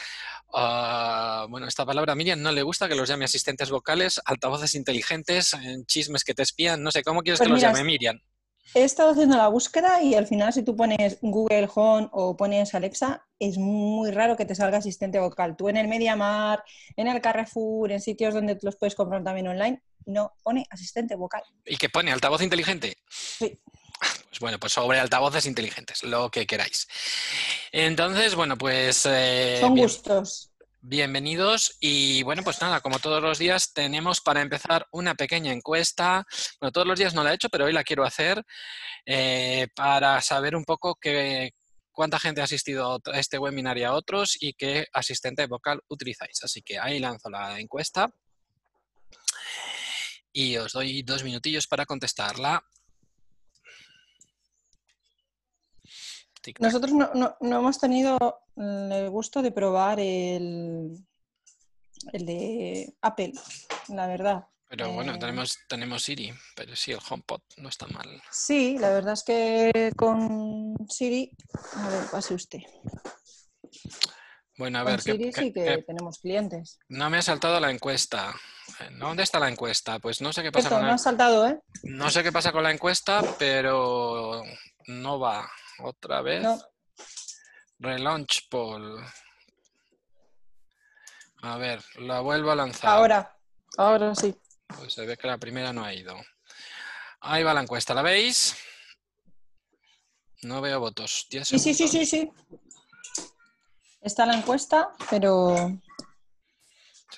Ah, 0.52 1.46
bueno, 1.48 1.68
esta 1.68 1.86
palabra 1.86 2.14
a 2.14 2.16
Miriam 2.16 2.42
no 2.42 2.50
le 2.50 2.64
gusta 2.64 2.88
que 2.88 2.96
los 2.96 3.08
llame 3.08 3.26
asistentes 3.26 3.70
vocales, 3.70 4.20
altavoces 4.24 4.74
inteligentes, 4.74 5.54
eh, 5.54 5.76
chismes 5.86 6.24
que 6.24 6.34
te 6.34 6.42
espían, 6.42 6.82
no 6.82 6.90
sé, 6.90 7.04
¿cómo 7.04 7.22
quieres 7.22 7.38
Pues 7.38 7.46
que 7.46 7.52
los 7.52 7.60
llame 7.60 7.84
Miriam? 7.84 8.20
He 8.74 8.84
estado 8.84 9.10
haciendo 9.10 9.36
la 9.36 9.48
búsqueda 9.48 10.00
y 10.00 10.14
al 10.14 10.26
final 10.28 10.52
si 10.52 10.62
tú 10.62 10.76
pones 10.76 11.18
Google 11.22 11.68
Home 11.74 12.08
o 12.12 12.36
pones 12.36 12.72
Alexa, 12.74 13.26
es 13.38 13.58
muy 13.58 14.12
raro 14.12 14.36
que 14.36 14.44
te 14.44 14.54
salga 14.54 14.78
asistente 14.78 15.18
vocal. 15.18 15.56
Tú 15.56 15.68
en 15.68 15.76
el 15.76 15.88
MediaMar, 15.88 16.62
en 16.96 17.08
el 17.08 17.20
Carrefour, 17.20 17.90
en 17.90 18.00
sitios 18.00 18.32
donde 18.34 18.56
los 18.62 18.76
puedes 18.76 18.94
comprar 18.94 19.24
también 19.24 19.48
online, 19.48 19.82
no 20.06 20.32
pone 20.42 20.66
asistente 20.70 21.16
vocal. 21.16 21.42
¿Y 21.66 21.76
qué 21.76 21.88
pone? 21.88 22.12
¿Altavoz 22.12 22.42
inteligente? 22.42 22.96
Sí. 23.08 23.60
Pues 24.28 24.40
bueno, 24.40 24.58
pues 24.58 24.72
sobre 24.72 24.98
altavoces 25.00 25.46
inteligentes, 25.46 26.04
lo 26.04 26.30
que 26.30 26.46
queráis. 26.46 26.86
Entonces, 27.72 28.34
bueno, 28.34 28.56
pues... 28.56 29.04
eh, 29.06 29.58
Son 29.60 29.74
bien. 29.74 29.86
gustos. 29.86 30.49
Bienvenidos 30.82 31.76
y 31.78 32.22
bueno, 32.22 32.42
pues 32.42 32.62
nada, 32.62 32.80
como 32.80 32.98
todos 32.98 33.22
los 33.22 33.38
días 33.38 33.74
tenemos 33.74 34.22
para 34.22 34.40
empezar 34.40 34.86
una 34.92 35.14
pequeña 35.14 35.52
encuesta. 35.52 36.24
Bueno, 36.58 36.72
todos 36.72 36.86
los 36.86 36.98
días 36.98 37.12
no 37.12 37.22
la 37.22 37.32
he 37.32 37.34
hecho, 37.34 37.50
pero 37.50 37.66
hoy 37.66 37.74
la 37.74 37.84
quiero 37.84 38.02
hacer 38.02 38.42
eh, 39.04 39.68
para 39.76 40.22
saber 40.22 40.56
un 40.56 40.64
poco 40.64 40.98
cuánta 41.92 42.18
gente 42.18 42.40
ha 42.40 42.44
asistido 42.44 42.98
a 43.12 43.18
este 43.18 43.36
webinar 43.36 43.76
y 43.76 43.84
a 43.84 43.92
otros 43.92 44.38
y 44.40 44.54
qué 44.54 44.86
asistente 44.94 45.46
vocal 45.46 45.82
utilizáis. 45.88 46.42
Así 46.42 46.62
que 46.62 46.78
ahí 46.78 46.98
lanzo 46.98 47.28
la 47.28 47.60
encuesta 47.60 48.08
y 50.32 50.56
os 50.56 50.72
doy 50.72 51.02
dos 51.02 51.22
minutillos 51.24 51.66
para 51.66 51.84
contestarla. 51.84 52.64
Nosotros 56.58 56.92
no, 56.92 57.10
no- 57.14 57.36
no 57.40 57.58
hemos 57.58 57.78
tenido 57.78 58.18
el 58.56 59.10
gusto 59.10 59.42
de 59.42 59.52
probar 59.52 60.00
el, 60.00 60.96
el 62.12 62.26
de 62.26 62.94
Apple, 63.02 63.32
la 63.88 64.06
verdad. 64.06 64.46
Pero 64.68 64.92
bueno, 64.92 65.14
Eh, 65.14 65.18
tenemos, 65.18 65.58
tenemos 65.68 66.02
Siri, 66.04 66.32
pero 66.54 66.76
sí, 66.76 66.92
el 66.92 67.00
HomePod 67.08 67.40
no 67.56 67.68
está 67.68 67.86
mal. 67.88 68.22
Sí, 68.30 68.78
la 68.78 68.90
verdad 68.90 69.14
es 69.14 69.24
que 69.24 69.92
con 69.96 70.76
Siri, 70.88 71.30
a 71.74 71.88
ver, 71.88 72.04
pase 72.10 72.34
usted. 72.34 72.60
Bueno, 74.56 74.78
a 74.78 74.82
Con 74.84 74.92
ver, 74.92 75.02
¿qué- 75.02 75.12
Siri 75.12 75.24
qué- 75.32 75.40
sí 75.40 75.52
que 75.52 75.82
tenemos 75.86 76.18
clientes. 76.20 76.78
No 76.88 77.10
me 77.10 77.18
ha 77.18 77.22
saltado 77.22 77.58
la 77.60 77.70
encuesta. 77.70 78.32
Eh, 78.80 78.90
¿Dónde 78.98 79.22
está 79.24 79.40
la 79.40 79.48
encuesta? 79.48 79.98
Pues 79.98 80.20
no 80.20 80.32
sé 80.32 80.42
qué 80.42 80.52
pasa 80.52 80.68
Esto 80.68 80.74
con 80.76 80.82
no 80.82 80.88
la, 80.88 80.94
ha 80.94 80.98
saltado, 80.98 81.48
¿eh? 81.48 81.60
no 81.82 82.10
sé 82.10 82.22
qué 82.22 82.30
pasa 82.30 82.52
con 82.52 82.62
la 82.62 82.70
encuesta, 82.70 83.22
pero 83.38 84.42
no 84.86 85.18
va. 85.18 85.50
Otra 85.82 86.22
vez. 86.22 86.42
No. 86.42 86.60
Relaunch 87.78 88.48
poll. 88.50 88.98
A 91.42 91.56
ver, 91.56 91.82
la 91.96 92.20
vuelvo 92.20 92.50
a 92.50 92.56
lanzar. 92.56 92.90
Ahora, 92.90 93.38
ahora 93.78 94.14
sí. 94.14 94.34
Pues 94.66 94.92
se 94.92 95.06
ve 95.06 95.16
que 95.16 95.26
la 95.26 95.38
primera 95.38 95.72
no 95.72 95.84
ha 95.84 95.94
ido. 95.94 96.14
Ahí 97.20 97.42
va 97.42 97.54
la 97.54 97.62
encuesta, 97.62 97.94
¿la 97.94 98.02
veis? 98.02 98.56
No 100.42 100.60
veo 100.60 100.80
votos. 100.80 101.26
10 101.30 101.48
Sí, 101.48 101.58
sí, 101.58 101.74
sí, 101.74 101.88
sí, 101.88 102.06
sí. 102.06 102.30
Está 104.00 104.24
la 104.24 104.34
encuesta, 104.34 104.90
pero 105.10 105.54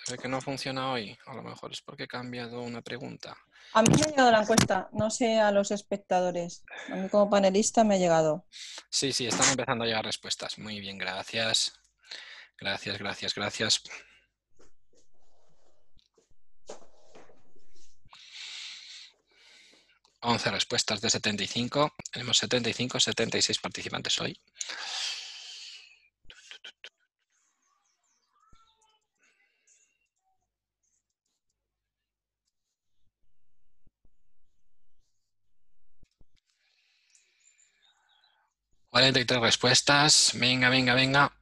Se 0.05 0.13
ve 0.13 0.19
que 0.19 0.29
no 0.29 0.41
funciona 0.41 0.93
hoy. 0.93 1.17
A 1.27 1.35
lo 1.35 1.43
mejor 1.43 1.73
es 1.73 1.81
porque 1.81 2.05
he 2.05 2.09
cambiado 2.09 2.61
una 2.63 2.83
pregunta. 2.83 3.37
A 3.75 3.83
mí 3.83 3.89
me 3.97 4.03
ha 4.03 4.07
llegado 4.07 4.31
la 4.31 4.43
encuesta, 4.43 4.89
no 4.93 5.11
sé 5.11 5.39
a 5.39 5.51
los 5.51 5.71
espectadores. 5.71 6.65
A 6.91 6.97
mí 6.97 7.09
como 7.09 7.31
panelista 7.31 7.85
me 7.85 7.95
ha 7.95 7.99
llegado. 7.99 8.47
Sí, 8.91 9.13
sí, 9.13 9.27
están 9.27 9.49
empezando 9.51 9.85
a 9.85 9.87
llegar 9.87 10.05
respuestas. 10.05 10.59
Muy 10.59 10.81
bien, 10.81 10.99
gracias. 10.99 11.73
Gracias, 12.59 12.99
gracias, 12.99 13.35
gracias. 13.35 13.83
Once 20.21 20.51
respuestas 20.51 21.01
de 21.01 21.11
75. 21.11 21.95
Tenemos 22.13 22.39
75, 22.39 23.01
76 23.01 23.59
participantes 23.59 24.21
hoy. 24.21 24.39
Cuarenta 38.93 39.19
y 39.19 39.25
tres 39.25 39.41
respuestas. 39.41 40.33
Venga, 40.39 40.69
venga, 40.69 40.95
venga. 40.95 41.33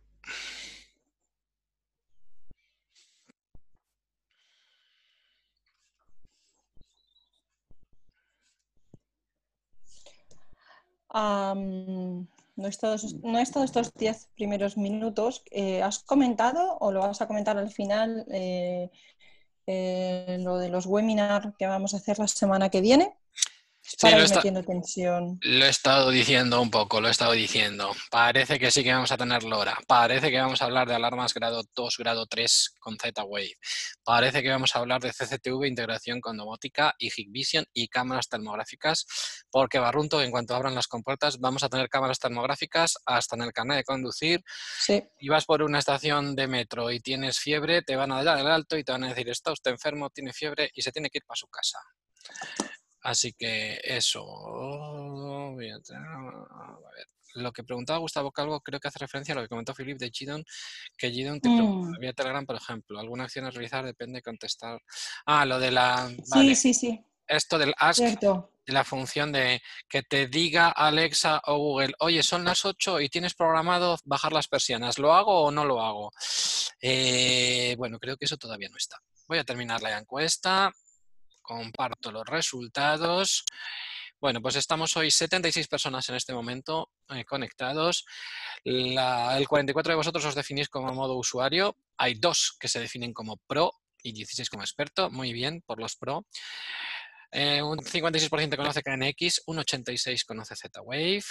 No, 12.56 12.66
he 12.66 12.68
estado, 12.70 12.96
no 13.22 13.38
he 13.38 13.42
estado 13.42 13.64
estos 13.64 13.92
10 13.94 14.28
primeros 14.36 14.76
minutos. 14.76 15.42
Eh, 15.50 15.82
¿Has 15.82 16.00
comentado 16.00 16.76
o 16.80 16.92
lo 16.92 17.00
vas 17.00 17.20
a 17.22 17.26
comentar 17.26 17.56
al 17.58 17.70
final 17.70 18.26
eh, 18.30 18.90
eh, 19.66 20.38
lo 20.40 20.58
de 20.58 20.70
los 20.70 20.86
webinars 20.86 21.54
que 21.58 21.66
vamos 21.66 21.94
a 21.94 21.98
hacer 21.98 22.18
la 22.20 22.28
semana 22.28 22.70
que 22.70 22.82
viene? 22.82 23.19
Para 24.00 24.12
lo 24.16 24.18
ir 24.20 24.24
está- 24.24 24.36
metiendo 24.36 24.62
tensión. 24.62 25.38
Lo 25.42 25.64
he 25.64 25.68
estado 25.68 26.10
diciendo 26.10 26.60
un 26.60 26.70
poco, 26.70 27.00
lo 27.00 27.08
he 27.08 27.10
estado 27.10 27.32
diciendo. 27.32 27.90
Parece 28.10 28.58
que 28.58 28.70
sí 28.70 28.82
que 28.84 28.92
vamos 28.92 29.10
a 29.12 29.16
tener 29.16 29.42
LoRa. 29.42 29.78
Parece 29.86 30.30
que 30.30 30.38
vamos 30.40 30.60
a 30.62 30.66
hablar 30.66 30.86
de 30.88 30.94
alarmas 30.94 31.34
grado 31.34 31.62
2, 31.74 31.96
grado 31.98 32.26
3 32.26 32.74
con 32.78 32.96
Z-Wave. 32.98 33.54
Parece 34.04 34.42
que 34.42 34.50
vamos 34.50 34.74
a 34.76 34.80
hablar 34.80 35.00
de 35.00 35.12
CCTV, 35.12 35.66
integración 35.66 36.20
con 36.20 36.36
domótica 36.36 36.94
y 36.98 37.10
Hikvision 37.10 37.64
y 37.72 37.88
cámaras 37.88 38.28
termográficas. 38.28 39.06
Porque 39.50 39.78
Barrunto, 39.78 40.22
en 40.22 40.30
cuanto 40.30 40.54
abran 40.54 40.74
las 40.74 40.86
compuertas, 40.86 41.38
vamos 41.40 41.62
a 41.64 41.68
tener 41.68 41.88
cámaras 41.88 42.18
termográficas 42.18 42.94
hasta 43.06 43.36
en 43.36 43.42
el 43.42 43.52
carnet 43.52 43.78
de 43.78 43.84
conducir. 43.84 44.42
Sí, 44.80 45.02
Y 45.18 45.28
vas 45.28 45.44
por 45.44 45.62
una 45.62 45.78
estación 45.78 46.34
de 46.36 46.46
metro 46.46 46.90
y 46.90 47.00
tienes 47.00 47.38
fiebre, 47.38 47.82
te 47.82 47.96
van 47.96 48.12
a 48.12 48.22
dar 48.22 48.38
el 48.38 48.46
alto 48.46 48.76
y 48.76 48.84
te 48.84 48.92
van 48.92 49.04
a 49.04 49.08
decir, 49.08 49.28
está 49.28 49.52
usted 49.52 49.70
enfermo, 49.72 50.10
tiene 50.10 50.32
fiebre 50.32 50.70
y 50.74 50.82
se 50.82 50.92
tiene 50.92 51.10
que 51.10 51.18
ir 51.18 51.24
para 51.26 51.36
su 51.36 51.46
casa. 51.48 51.78
Así 53.02 53.32
que 53.32 53.80
eso. 53.82 54.24
Voy 54.24 55.70
a 55.70 55.78
ver. 55.78 57.06
Lo 57.34 57.52
que 57.52 57.62
preguntaba 57.62 58.00
Gustavo 58.00 58.32
Calvo 58.32 58.60
creo 58.60 58.80
que 58.80 58.88
hace 58.88 58.98
referencia 58.98 59.32
a 59.32 59.36
lo 59.36 59.42
que 59.42 59.48
comentó 59.48 59.72
Philip 59.72 59.98
de 59.98 60.10
Gidon, 60.10 60.44
que 60.96 61.10
Gidon 61.12 61.40
te 61.40 61.48
pregunta 61.48 61.96
Mm. 61.96 62.00
vía 62.00 62.12
Telegram, 62.12 62.44
por 62.44 62.56
ejemplo, 62.56 62.98
alguna 62.98 63.24
acción 63.24 63.44
a 63.44 63.50
realizar 63.50 63.84
depende 63.84 64.18
de 64.18 64.22
contestar. 64.22 64.80
Ah, 65.26 65.46
lo 65.46 65.60
de 65.60 65.70
la... 65.70 66.10
sí, 66.24 66.54
sí, 66.56 66.74
sí, 66.74 67.04
esto 67.28 67.56
del 67.58 67.72
ask, 67.78 67.98
cierto. 68.00 68.50
de 68.66 68.72
la 68.72 68.82
función 68.82 69.30
de 69.30 69.62
que 69.88 70.02
te 70.02 70.26
diga 70.26 70.70
Alexa 70.70 71.40
o 71.46 71.56
Google, 71.58 71.94
oye, 72.00 72.24
son 72.24 72.44
las 72.44 72.64
8 72.64 73.00
y 73.00 73.08
tienes 73.08 73.34
programado 73.34 73.96
bajar 74.04 74.32
las 74.32 74.48
persianas, 74.48 74.98
¿lo 74.98 75.14
hago 75.14 75.44
o 75.44 75.50
no 75.52 75.64
lo 75.64 75.80
hago? 75.80 76.10
Eh, 76.82 77.76
bueno, 77.78 78.00
creo 78.00 78.16
que 78.16 78.24
eso 78.24 78.36
todavía 78.36 78.68
no 78.68 78.76
está. 78.76 78.98
Voy 79.28 79.38
a 79.38 79.44
terminar 79.44 79.80
la 79.82 79.96
encuesta, 79.96 80.72
comparto 81.50 82.12
los 82.12 82.24
resultados. 82.26 83.44
Bueno, 84.20 84.40
pues 84.40 84.54
estamos 84.54 84.96
hoy 84.96 85.10
76 85.10 85.66
personas 85.66 86.08
en 86.08 86.14
este 86.14 86.32
momento 86.32 86.92
eh, 87.08 87.24
conectados. 87.24 88.04
el 88.64 89.48
44 89.48 89.90
de 89.90 89.96
vosotros 89.96 90.24
os 90.26 90.36
definís 90.36 90.68
como 90.68 90.94
modo 90.94 91.16
usuario. 91.16 91.76
Hay 91.96 92.14
dos 92.14 92.56
que 92.60 92.68
se 92.68 92.78
definen 92.78 93.12
como 93.12 93.36
pro 93.48 93.72
y 94.00 94.12
16 94.12 94.48
como 94.48 94.62
experto. 94.62 95.10
Muy 95.10 95.32
bien, 95.32 95.60
por 95.66 95.80
los 95.80 95.96
pro. 95.96 96.24
Eh, 97.32 97.60
un 97.62 97.78
56% 97.78 98.56
conoce 98.56 98.82
KNX, 98.84 99.42
un 99.46 99.58
86% 99.58 100.26
conoce 100.26 100.54
Z-Wave, 100.54 101.24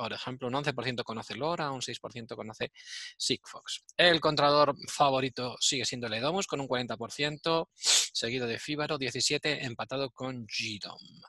por 0.00 0.14
ejemplo, 0.14 0.48
un 0.48 0.54
11% 0.54 1.04
conoce 1.04 1.34
LoRa, 1.34 1.70
un 1.70 1.82
6% 1.82 2.34
conoce 2.34 2.72
Sigfox. 3.18 3.84
El 3.98 4.18
contador 4.18 4.74
favorito 4.88 5.58
sigue 5.60 5.84
siendo 5.84 6.06
el 6.06 6.14
Edomus 6.14 6.46
con 6.46 6.58
un 6.58 6.66
40%, 6.66 7.68
seguido 7.74 8.46
de 8.46 8.58
Fibaro 8.58 8.96
17, 8.96 9.66
empatado 9.66 10.10
con 10.10 10.46
GDOM. 10.46 11.22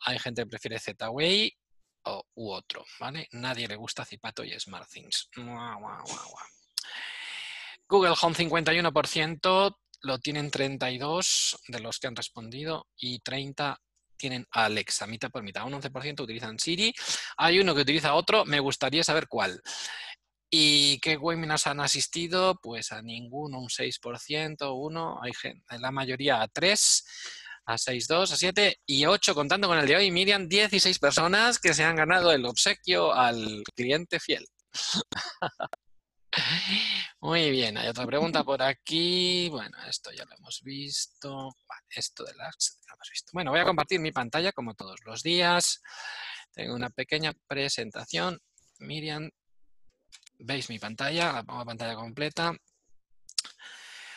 Hay 0.00 0.18
gente 0.18 0.42
que 0.42 0.46
prefiere 0.46 0.78
Z-Wave 0.78 1.58
u 2.36 2.52
otro, 2.52 2.86
¿vale? 2.98 3.28
Nadie 3.32 3.68
le 3.68 3.76
gusta 3.76 4.06
Zipato 4.06 4.42
y 4.42 4.58
SmartThings. 4.58 5.28
Google 7.86 8.14
Home 8.22 8.34
51%, 8.34 9.76
lo 10.00 10.18
tienen 10.20 10.50
32 10.50 11.58
de 11.68 11.80
los 11.80 11.98
que 11.98 12.06
han 12.06 12.16
respondido 12.16 12.86
y 12.96 13.18
30 13.18 13.78
tienen 14.16 14.46
Alexa, 14.50 15.06
mitad 15.06 15.30
por 15.30 15.42
mitad. 15.42 15.64
Un 15.66 15.74
11% 15.74 16.20
utilizan 16.20 16.58
Siri. 16.58 16.92
Hay 17.36 17.58
uno 17.58 17.74
que 17.74 17.82
utiliza 17.82 18.14
otro, 18.14 18.44
me 18.44 18.60
gustaría 18.60 19.04
saber 19.04 19.28
cuál. 19.28 19.60
¿Y 20.50 20.98
qué 21.00 21.16
webinars 21.16 21.66
han 21.66 21.80
asistido? 21.80 22.58
Pues 22.62 22.92
a 22.92 23.02
ninguno, 23.02 23.58
un 23.58 23.68
6%, 23.68 24.72
uno, 24.74 25.18
hay 25.22 25.32
gente, 25.34 25.78
la 25.78 25.90
mayoría 25.90 26.40
a 26.40 26.48
3, 26.48 27.04
a 27.66 27.78
6, 27.78 28.06
2, 28.06 28.32
a 28.32 28.36
7 28.36 28.80
y 28.86 29.06
8, 29.06 29.34
contando 29.34 29.68
con 29.68 29.78
el 29.78 29.86
de 29.86 29.96
hoy, 29.96 30.10
Miriam, 30.10 30.48
16 30.48 30.98
personas 30.98 31.58
que 31.58 31.74
se 31.74 31.84
han 31.84 31.96
ganado 31.96 32.32
el 32.32 32.44
obsequio 32.46 33.12
al 33.12 33.62
cliente 33.74 34.20
fiel. 34.20 34.46
Muy 37.20 37.50
bien, 37.50 37.76
hay 37.78 37.88
otra 37.88 38.06
pregunta 38.06 38.44
por 38.44 38.62
aquí. 38.62 39.48
Bueno, 39.48 39.76
esto 39.88 40.10
ya 40.12 40.24
lo 40.24 40.36
hemos 40.36 40.62
visto. 40.62 41.56
esto 41.90 42.24
de 42.24 42.34
las 42.34 42.80
lo 42.86 42.94
hemos 42.94 43.10
visto. 43.10 43.30
Bueno, 43.32 43.50
voy 43.50 43.60
a 43.60 43.64
compartir 43.64 44.00
mi 44.00 44.12
pantalla 44.12 44.52
como 44.52 44.74
todos 44.74 45.00
los 45.04 45.22
días. 45.22 45.82
Tengo 46.52 46.74
una 46.74 46.90
pequeña 46.90 47.32
presentación. 47.46 48.40
Miriam, 48.78 49.30
¿veis 50.38 50.68
mi 50.68 50.78
pantalla? 50.78 51.32
La 51.32 51.42
pongo 51.42 51.60
a 51.60 51.64
pantalla 51.64 51.94
completa. 51.94 52.54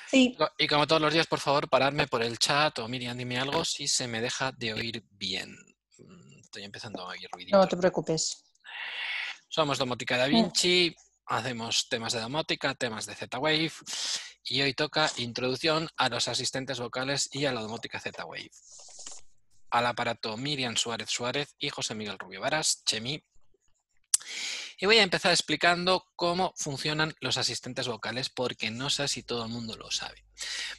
Sí. 0.10 0.36
Y 0.58 0.68
como 0.68 0.88
todos 0.88 1.02
los 1.02 1.14
días, 1.14 1.28
por 1.28 1.40
favor, 1.40 1.70
pararme 1.70 2.08
por 2.08 2.24
el 2.24 2.38
chat 2.40 2.80
o 2.80 2.88
Miriam, 2.88 3.18
dime 3.18 3.40
algo 3.40 3.64
si 3.64 3.88
se 3.88 4.08
me 4.08 4.22
deja 4.22 4.52
de 4.52 4.74
oír 4.74 5.04
bien. 5.12 5.56
Mm, 5.98 6.40
estoy 6.40 6.64
empezando 6.64 7.04
a 7.04 7.10
oír 7.10 7.30
ruidito. 7.32 7.58
No 7.58 7.68
te 7.68 7.78
preocupes. 7.78 8.44
Somos 9.48 9.78
Domotica 9.78 10.18
Da 10.18 10.28
Vinci 10.28 10.96
hacemos 11.30 11.88
temas 11.90 12.14
de 12.14 12.20
domótica, 12.20 12.74
temas 12.74 13.06
de 13.06 13.16
Z-Wave 13.16 13.72
y 14.44 14.62
hoy 14.62 14.74
toca 14.74 15.12
introducción 15.18 15.88
a 15.96 16.10
los 16.10 16.28
asistentes 16.28 16.80
vocales 16.80 17.30
y 17.32 17.46
a 17.46 17.54
la 17.54 17.62
domótica 17.62 18.00
Z-Wave. 18.00 18.50
Al 19.70 19.86
aparato 19.86 20.36
Miriam 20.38 20.76
Suárez 20.76 21.10
Suárez 21.12 21.56
y 21.60 21.70
José 21.70 21.94
Miguel 21.94 22.18
Rubio 22.18 22.42
Varas, 22.42 22.84
Chemi. 22.84 23.24
Y 24.80 24.86
voy 24.88 24.98
a 24.98 25.04
empezar 25.04 25.32
explicando 25.32 26.08
cómo 26.16 26.54
funcionan 26.58 27.14
los 27.20 27.38
asistentes 27.38 27.88
vocales 27.88 28.30
porque 28.30 28.72
no 28.72 28.90
sé 28.90 29.08
si 29.08 29.22
todo 29.22 29.46
el 29.46 29.52
mundo 29.52 29.76
lo 29.76 29.92
sabe. 29.92 30.26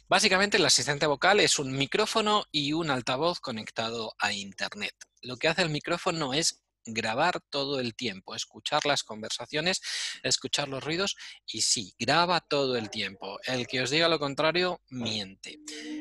Básicamente 0.09 0.57
el 0.57 0.65
asistente 0.65 1.05
vocal 1.05 1.39
es 1.39 1.59
un 1.59 1.71
micrófono 1.71 2.45
y 2.51 2.73
un 2.73 2.89
altavoz 2.89 3.39
conectado 3.39 4.15
a 4.19 4.33
Internet. 4.33 4.95
Lo 5.21 5.37
que 5.37 5.47
hace 5.47 5.61
el 5.61 5.69
micrófono 5.69 6.33
es 6.33 6.61
grabar 6.85 7.41
todo 7.49 7.79
el 7.79 7.95
tiempo, 7.95 8.35
escuchar 8.35 8.85
las 8.85 9.03
conversaciones, 9.03 9.81
escuchar 10.23 10.67
los 10.67 10.83
ruidos 10.83 11.15
y 11.45 11.61
sí, 11.61 11.93
graba 11.99 12.39
todo 12.39 12.75
el 12.75 12.89
tiempo. 12.89 13.39
El 13.43 13.67
que 13.67 13.81
os 13.81 13.89
diga 13.89 14.07
lo 14.07 14.19
contrario, 14.19 14.81
miente. 14.89 15.59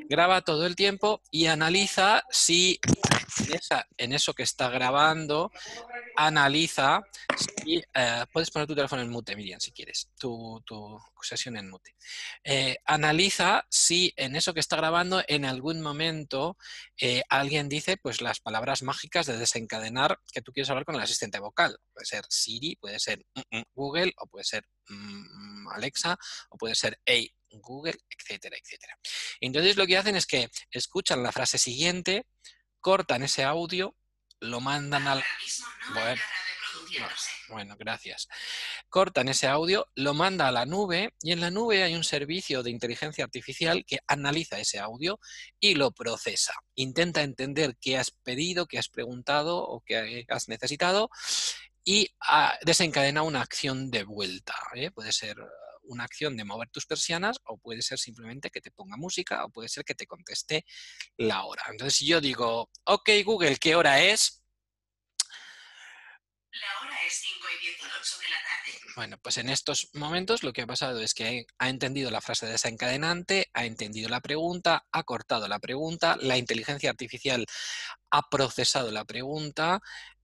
Graba 0.08 0.42
todo 0.42 0.66
el 0.66 0.76
tiempo 0.76 1.22
y 1.30 1.46
analiza 1.46 2.22
si 2.30 2.80
en, 3.96 4.12
eso 4.12 4.34
que 4.34 4.42
está 4.42 4.68
grabando, 4.68 5.50
analiza 6.16 7.02
si... 7.36 7.82
Eh, 7.94 8.24
puedes 8.32 8.50
poner 8.50 8.66
tu 8.66 8.74
teléfono 8.74 9.02
en 9.02 9.10
mute, 9.10 9.36
Miriam, 9.36 9.60
si 9.60 9.72
quieres, 9.72 10.10
tu, 10.18 10.62
sesión 11.22 11.56
en 11.56 11.68
mute. 11.68 11.94
Eh, 12.44 12.76
analiza 12.86 13.66
si 13.68 14.12
en 14.16 14.36
eso 14.36 14.54
que 14.54 14.60
está 14.60 14.76
grabando 14.76 15.22
en 15.28 15.44
algún 15.44 15.80
momento 15.80 16.56
eh, 16.98 17.22
alguien 17.28 17.68
dice 17.68 17.98
pues 17.98 18.22
las 18.22 18.40
palabras 18.40 18.82
mágicas 18.82 19.26
de 19.26 19.36
desencadenar 19.36 20.18
que 20.32 20.40
tú 20.40 20.52
quieres 20.52 20.70
hablar 20.70 20.86
con 20.86 20.94
el 20.94 21.02
asistente 21.02 21.38
vocal. 21.38 21.78
Puede 21.92 22.06
ser 22.06 22.24
Siri, 22.28 22.76
puede 22.76 22.98
ser 22.98 23.24
mm, 23.34 23.58
mm, 23.58 23.62
Google 23.74 24.12
o 24.16 24.26
puede 24.26 24.44
ser 24.44 24.64
mm, 24.88 25.68
Alexa 25.68 26.18
o 26.48 26.56
puede 26.56 26.74
ser 26.74 26.98
Hey 27.04 27.30
Google, 27.58 27.98
etcétera, 28.08 28.56
etcétera. 28.56 28.98
Entonces 29.40 29.76
lo 29.76 29.86
que 29.86 29.96
hacen 29.96 30.16
es 30.16 30.26
que 30.26 30.48
escuchan 30.70 31.22
la 31.22 31.32
frase 31.32 31.58
siguiente, 31.58 32.26
cortan 32.80 33.22
ese 33.22 33.44
audio, 33.44 33.96
lo 34.40 34.60
mandan 34.60 35.06
al... 35.06 35.22
Bueno, 35.92 36.20
bueno, 37.48 37.76
gracias. 37.78 38.28
Cortan 38.88 39.28
ese 39.28 39.46
audio, 39.46 39.86
lo 39.94 40.14
manda 40.14 40.48
a 40.48 40.52
la 40.52 40.66
nube 40.66 41.14
y 41.22 41.32
en 41.32 41.40
la 41.40 41.50
nube 41.50 41.82
hay 41.82 41.94
un 41.94 42.04
servicio 42.04 42.62
de 42.62 42.70
inteligencia 42.70 43.24
artificial 43.24 43.84
que 43.86 43.98
analiza 44.06 44.58
ese 44.58 44.78
audio 44.78 45.20
y 45.58 45.74
lo 45.74 45.92
procesa. 45.92 46.54
Intenta 46.74 47.22
entender 47.22 47.76
qué 47.80 47.98
has 47.98 48.10
pedido, 48.10 48.66
qué 48.66 48.78
has 48.78 48.88
preguntado 48.88 49.58
o 49.58 49.82
qué 49.84 50.24
has 50.28 50.48
necesitado 50.48 51.10
y 51.84 52.08
ah, 52.20 52.58
desencadena 52.62 53.22
una 53.22 53.42
acción 53.42 53.90
de 53.90 54.04
vuelta. 54.04 54.54
¿eh? 54.74 54.90
Puede 54.90 55.12
ser 55.12 55.36
una 55.82 56.04
acción 56.04 56.36
de 56.36 56.44
mover 56.44 56.68
tus 56.70 56.86
persianas 56.86 57.38
o 57.44 57.58
puede 57.58 57.82
ser 57.82 57.98
simplemente 57.98 58.50
que 58.50 58.60
te 58.60 58.70
ponga 58.70 58.96
música 58.96 59.44
o 59.44 59.50
puede 59.50 59.68
ser 59.68 59.84
que 59.84 59.94
te 59.94 60.06
conteste 60.06 60.64
la 61.16 61.44
hora. 61.44 61.64
Entonces, 61.70 61.96
si 61.96 62.06
yo 62.06 62.20
digo, 62.20 62.70
ok 62.84 63.10
Google, 63.24 63.56
¿qué 63.56 63.74
hora 63.74 64.00
es? 64.00 64.42
La 66.52 66.86
hora 66.86 66.96
es 67.06 67.14
5 67.14 67.46
y 67.48 67.66
18 67.66 68.18
de 68.18 68.28
la 68.28 68.36
tarde. 68.36 68.80
Bueno, 68.96 69.18
pues 69.18 69.38
en 69.38 69.48
estos 69.48 69.88
momentos 69.94 70.42
lo 70.42 70.52
que 70.52 70.62
ha 70.62 70.66
pasado 70.66 71.00
es 71.00 71.14
que 71.14 71.46
ha 71.58 71.68
entendido 71.68 72.10
la 72.10 72.20
frase 72.20 72.46
desencadenante, 72.46 73.48
ha 73.52 73.64
entendido 73.64 74.08
la 74.08 74.20
pregunta, 74.20 74.84
ha 74.90 75.02
cortado 75.04 75.46
la 75.46 75.60
pregunta, 75.60 76.16
la 76.20 76.36
inteligencia 76.36 76.90
artificial 76.90 77.46
ha 78.10 78.28
procesado 78.28 78.90
la 78.90 79.04
pregunta 79.04 79.80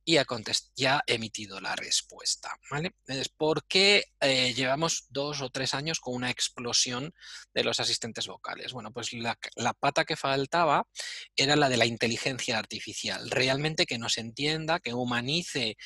y 0.08 0.18
ha, 0.18 0.24
ha 0.24 1.02
emitido 1.08 1.60
la 1.60 1.74
respuesta. 1.74 2.56
¿vale? 2.70 2.94
¿Por 3.36 3.66
qué 3.66 4.04
eh, 4.20 4.54
llevamos 4.54 5.06
dos 5.10 5.42
o 5.42 5.50
tres 5.50 5.74
años 5.74 5.98
con 5.98 6.14
una 6.14 6.30
explosión 6.30 7.12
de 7.52 7.64
los 7.64 7.80
asistentes 7.80 8.28
vocales? 8.28 8.72
Bueno, 8.72 8.92
pues 8.92 9.12
la, 9.12 9.36
pata 9.80 10.04
que 10.04 10.16
faltaba 10.16 10.86
era 11.34 11.56
la 11.56 11.68
de 11.68 11.76
la 11.76 11.86
inteligencia 11.86 12.56
artificial. 12.56 13.28
Realmente 13.30 13.84
que 13.84 13.98
nos 13.98 14.16
entienda, 14.16 14.78
que 14.78 14.94
humanice 14.94 15.76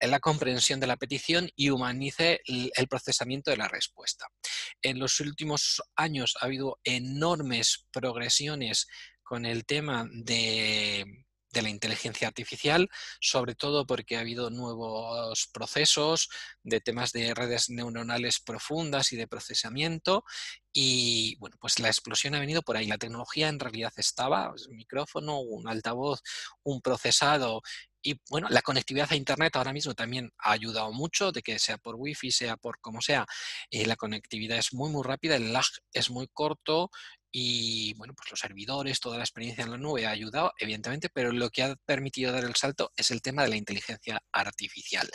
la 0.00 0.20
comprensión 0.20 0.78
de 0.78 0.86
la 0.86 0.96
petición 0.96 1.50
y 1.56 1.70
humanice 1.70 2.40
el 2.46 2.88
procesamiento 2.88 3.50
de 3.50 3.56
la 3.56 3.68
respuesta. 3.68 4.28
En 4.82 5.00
los 5.00 5.18
últimos 5.18 5.82
años 5.96 6.36
ha 6.40 6.46
habido 6.46 6.78
enormes 6.84 7.86
progresiones 7.90 8.86
con 9.24 9.46
el 9.46 9.64
tema 9.64 10.06
de 10.12 11.23
de 11.54 11.62
la 11.62 11.70
inteligencia 11.70 12.28
artificial, 12.28 12.90
sobre 13.20 13.54
todo 13.54 13.86
porque 13.86 14.16
ha 14.16 14.20
habido 14.20 14.50
nuevos 14.50 15.48
procesos 15.52 16.28
de 16.62 16.82
temas 16.82 17.12
de 17.12 17.32
redes 17.32 17.70
neuronales 17.70 18.40
profundas 18.40 19.12
y 19.12 19.16
de 19.16 19.26
procesamiento 19.26 20.24
y 20.72 21.36
bueno, 21.36 21.56
pues 21.60 21.78
la 21.78 21.88
explosión 21.88 22.34
ha 22.34 22.40
venido 22.40 22.60
por 22.62 22.76
ahí. 22.76 22.86
La 22.86 22.98
tecnología 22.98 23.48
en 23.48 23.60
realidad 23.60 23.92
estaba, 23.96 24.52
un 24.68 24.76
micrófono, 24.76 25.38
un 25.40 25.68
altavoz, 25.68 26.20
un 26.64 26.82
procesado 26.82 27.62
y 28.06 28.20
bueno, 28.28 28.48
la 28.50 28.60
conectividad 28.60 29.10
a 29.10 29.16
Internet 29.16 29.56
ahora 29.56 29.72
mismo 29.72 29.94
también 29.94 30.30
ha 30.38 30.52
ayudado 30.52 30.92
mucho, 30.92 31.32
de 31.32 31.40
que 31.42 31.58
sea 31.58 31.78
por 31.78 31.94
Wi-Fi, 31.96 32.30
sea 32.30 32.56
por 32.58 32.78
como 32.80 33.00
sea, 33.00 33.24
eh, 33.70 33.86
la 33.86 33.96
conectividad 33.96 34.58
es 34.58 34.74
muy, 34.74 34.90
muy 34.90 35.02
rápida, 35.02 35.36
el 35.36 35.54
lag 35.54 35.64
es 35.92 36.10
muy 36.10 36.28
corto 36.28 36.90
y 37.36 37.94
bueno, 37.94 38.14
pues 38.14 38.30
los 38.30 38.38
servidores, 38.38 39.00
toda 39.00 39.18
la 39.18 39.24
experiencia 39.24 39.64
en 39.64 39.72
la 39.72 39.76
nube 39.76 40.06
ha 40.06 40.10
ayudado, 40.10 40.52
evidentemente, 40.56 41.08
pero 41.08 41.32
lo 41.32 41.50
que 41.50 41.64
ha 41.64 41.74
permitido 41.74 42.30
dar 42.30 42.44
el 42.44 42.54
salto 42.54 42.92
es 42.96 43.10
el 43.10 43.22
tema 43.22 43.42
de 43.42 43.48
la 43.48 43.56
inteligencia 43.56 44.22
artificial. 44.30 45.10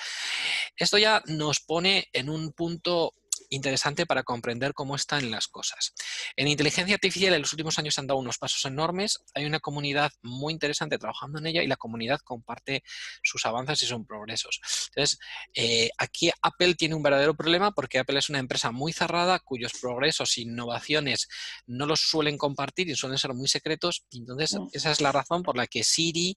Esto 0.75 0.97
ya 0.97 1.23
nos 1.27 1.61
pone 1.61 2.09
en 2.11 2.29
un 2.29 2.51
punto 2.51 3.13
interesante 3.49 4.05
para 4.05 4.23
comprender 4.23 4.73
cómo 4.73 4.95
están 4.95 5.31
las 5.31 5.47
cosas. 5.47 5.93
En 6.35 6.47
inteligencia 6.47 6.95
artificial 6.95 7.33
en 7.33 7.41
los 7.41 7.53
últimos 7.53 7.77
años 7.79 7.97
han 7.99 8.07
dado 8.07 8.19
unos 8.19 8.37
pasos 8.37 8.63
enormes, 8.65 9.19
hay 9.33 9.45
una 9.45 9.59
comunidad 9.59 10.11
muy 10.21 10.53
interesante 10.53 10.97
trabajando 10.97 11.39
en 11.39 11.47
ella 11.47 11.63
y 11.63 11.67
la 11.67 11.77
comunidad 11.77 12.19
comparte 12.23 12.83
sus 13.23 13.45
avances 13.45 13.83
y 13.83 13.85
sus 13.85 14.05
progresos. 14.05 14.61
Entonces, 14.89 15.19
eh, 15.53 15.89
aquí 15.97 16.31
Apple 16.41 16.75
tiene 16.75 16.95
un 16.95 17.03
verdadero 17.03 17.35
problema 17.35 17.71
porque 17.71 17.99
Apple 17.99 18.19
es 18.19 18.29
una 18.29 18.39
empresa 18.39 18.71
muy 18.71 18.93
cerrada 18.93 19.39
cuyos 19.39 19.73
progresos 19.79 20.37
e 20.37 20.41
innovaciones 20.41 21.27
no 21.65 21.85
los 21.85 22.01
suelen 22.01 22.37
compartir 22.37 22.89
y 22.89 22.95
suelen 22.95 23.17
ser 23.17 23.33
muy 23.33 23.47
secretos. 23.47 24.05
Entonces, 24.11 24.57
esa 24.73 24.91
es 24.91 25.01
la 25.01 25.11
razón 25.11 25.43
por 25.43 25.57
la 25.57 25.67
que 25.67 25.83
Siri 25.83 26.35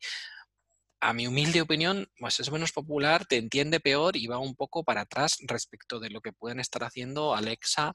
a 1.03 1.13
mi 1.13 1.27
humilde 1.27 1.61
opinión, 1.61 2.09
pues 2.17 2.39
es 2.39 2.53
menos 2.53 2.71
popular, 2.71 3.27
te 3.27 3.37
entiende 3.37 3.81
peor 3.81 4.17
y 4.17 4.29
va 4.29 4.39
un 4.39 4.55
poco 4.55 4.85
para 4.85 5.01
atrás 5.01 5.37
respecto 5.49 5.99
de 5.99 6.11
lo 6.11 6.21
que 6.21 6.33
pueden 6.33 6.61
estar 6.61 6.85
haciendo 6.85 7.35
Alexa 7.35 7.93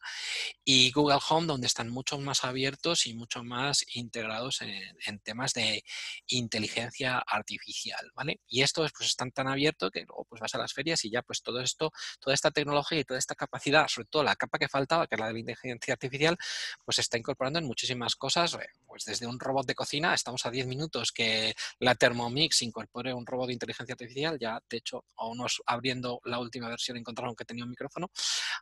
y 0.66 0.92
Google 0.92 1.20
Home, 1.30 1.48
donde 1.48 1.68
están 1.68 1.88
mucho 1.88 2.20
más 2.20 2.44
abiertos 2.44 3.08
y 3.08 3.14
mucho 3.14 3.46
más 3.46 3.86
integrados 3.94 4.62
en, 4.62 5.20
temas 5.20 5.54
de 5.54 5.86
inteligencia 6.28 7.20
artificial, 7.20 8.12
¿vale? 8.14 8.42
Y 8.46 8.62
esto 8.62 8.82
pues 8.82 9.10
están 9.10 9.32
tan 9.32 9.48
abierto 9.48 9.90
que 9.90 10.02
luego 10.02 10.26
pues 10.26 10.42
vas 10.42 10.54
a 10.56 10.58
las 10.58 10.74
ferias 10.74 11.06
y 11.06 11.10
ya 11.10 11.22
pues 11.22 11.42
todo 11.42 11.62
esto, 11.62 11.94
toda 12.20 12.34
esta 12.34 12.52
tecnología 12.52 13.00
y 13.00 13.06
toda 13.06 13.20
esta 13.20 13.36
capacidad, 13.36 13.88
sobre 13.88 14.10
todo 14.10 14.24
la 14.24 14.36
capa 14.36 14.60
que 14.60 14.68
faltaba, 14.68 15.08
que 15.08 15.16
es 15.16 15.22
la 15.22 15.28
de 15.28 15.34
la 15.34 15.40
inteligencia 15.40 15.94
artificial, 15.94 16.38
pues 16.84 16.96
se 16.96 17.02
está 17.02 17.18
incorporando 17.18 17.58
en 17.60 17.66
muchísimas 17.66 18.18
cosas, 18.18 18.56
eh, 18.56 18.68
pues 18.86 19.06
desde 19.06 19.28
un 19.28 19.40
robot 19.40 19.66
de 19.66 19.76
cocina, 19.76 20.14
estamos 20.14 20.46
a 20.46 20.52
10 20.52 20.68
minutos 20.68 21.14
que 21.14 21.56
la 21.80 21.96
Thermomix 21.96 22.62
incorpora 22.64 22.97
un 23.14 23.26
robot 23.26 23.48
de 23.48 23.54
inteligencia 23.54 23.94
artificial, 23.94 24.38
ya 24.40 24.60
de 24.70 24.78
hecho, 24.78 25.06
a 25.18 25.28
unos 25.28 25.62
abriendo 25.66 26.20
la 26.26 26.40
última 26.40 26.70
versión 26.70 26.98
encontraron 26.98 27.36
que 27.36 27.46
tenía 27.46 27.64
un 27.64 27.70
micrófono, 27.70 28.10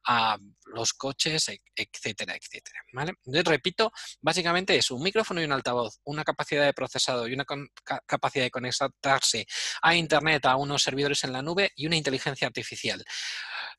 a 0.08 0.38
los 0.66 0.94
coches, 0.94 1.50
e, 1.50 1.62
etcétera, 1.76 2.36
etcétera. 2.36 2.82
¿vale? 2.94 3.14
Entonces, 3.26 3.46
repito, 3.46 3.92
básicamente 4.22 4.76
es 4.76 4.92
un 4.92 5.02
micrófono 5.02 5.42
y 5.42 5.46
un 5.46 5.52
altavoz, 5.52 6.00
una 6.06 6.24
capacidad 6.24 6.66
de 6.66 6.74
procesado 6.74 7.28
y 7.28 7.34
una 7.34 7.46
capacidad 8.06 8.46
de 8.46 8.52
conectarse 8.52 9.46
a 9.82 9.96
Internet, 9.96 10.46
a 10.46 10.56
unos 10.56 10.84
servidores 10.84 11.24
en 11.24 11.34
la 11.34 11.42
nube 11.42 11.72
y 11.76 11.88
una 11.88 11.96
inteligencia 11.96 12.48
artificial. 12.48 13.04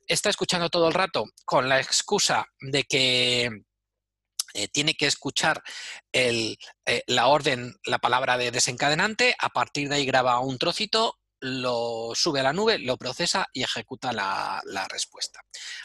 Está 0.06 0.30
escuchando 0.30 0.68
todo 0.68 0.88
el 0.88 0.94
rato 0.94 1.24
con 1.44 1.68
la 1.68 1.80
excusa 1.80 2.46
de 2.60 2.84
que 2.84 3.50
eh, 4.54 4.68
tiene 4.68 4.94
que 4.94 5.06
escuchar 5.06 5.62
el, 6.12 6.58
eh, 6.86 7.02
la 7.06 7.26
orden, 7.28 7.74
la 7.84 7.98
palabra 7.98 8.38
de 8.38 8.50
desencadenante, 8.50 9.34
a 9.38 9.50
partir 9.50 9.88
de 9.88 9.96
ahí 9.96 10.06
graba 10.06 10.40
un 10.40 10.58
trocito, 10.58 11.18
lo 11.46 12.12
sube 12.14 12.40
a 12.40 12.42
la 12.42 12.52
nube, 12.52 12.78
lo 12.78 12.96
procesa 12.96 13.46
y 13.52 13.62
ejecuta 13.62 14.12
la, 14.12 14.62
respuesta. 14.90 15.40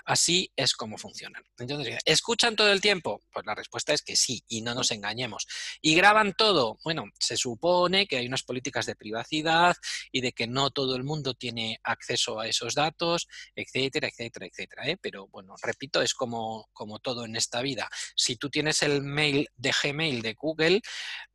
Así 0.06 0.52
es 0.56 0.74
como 0.74 0.98
funcionan. 0.98 1.44
Entonces, 1.58 2.00
¿escuchan 2.06 2.56
todo 2.56 2.72
el 2.72 2.82
tiempo? 2.82 3.22
Pues 3.32 3.46
la 3.46 3.56
respuesta 3.56 3.94
es 3.94 4.02
que 4.02 4.16
sí, 4.16 4.44
y 4.48 4.62
no 4.62 4.74
nos 4.74 4.92
engañemos. 4.92 5.48
¿Y 5.82 5.96
graban 5.96 6.34
todo? 6.34 6.78
Bueno, 6.84 7.06
se 7.20 7.38
supone 7.38 8.08
que 8.08 8.18
hay 8.18 8.28
unas 8.28 8.44
políticas 8.44 8.86
de 8.86 8.96
privacidad 8.96 9.76
y 10.12 10.22
de 10.22 10.34
que 10.34 10.48
no 10.48 10.72
todo 10.72 10.96
el 10.96 11.04
mundo 11.04 11.34
tiene 11.34 11.80
acceso 11.84 12.40
a 12.40 12.48
esos 12.48 12.76
datos, 12.76 13.28
etcétera, 13.56 14.08
etcétera, 14.08 14.48
etcétera. 14.48 14.88
¿eh? 14.88 14.98
Pero 15.02 15.28
bueno, 15.28 15.56
repito, 15.62 16.02
es 16.02 16.14
como, 16.14 16.70
como 16.74 17.00
todo 17.00 17.26
en 17.26 17.36
esta 17.36 17.62
vida. 17.62 17.90
Si 18.16 18.36
tú 18.36 18.50
tienes 18.50 18.82
el 18.84 19.02
mail 19.02 19.48
de 19.56 19.72
Gmail 19.84 20.22
de 20.22 20.34
Google, 20.34 20.82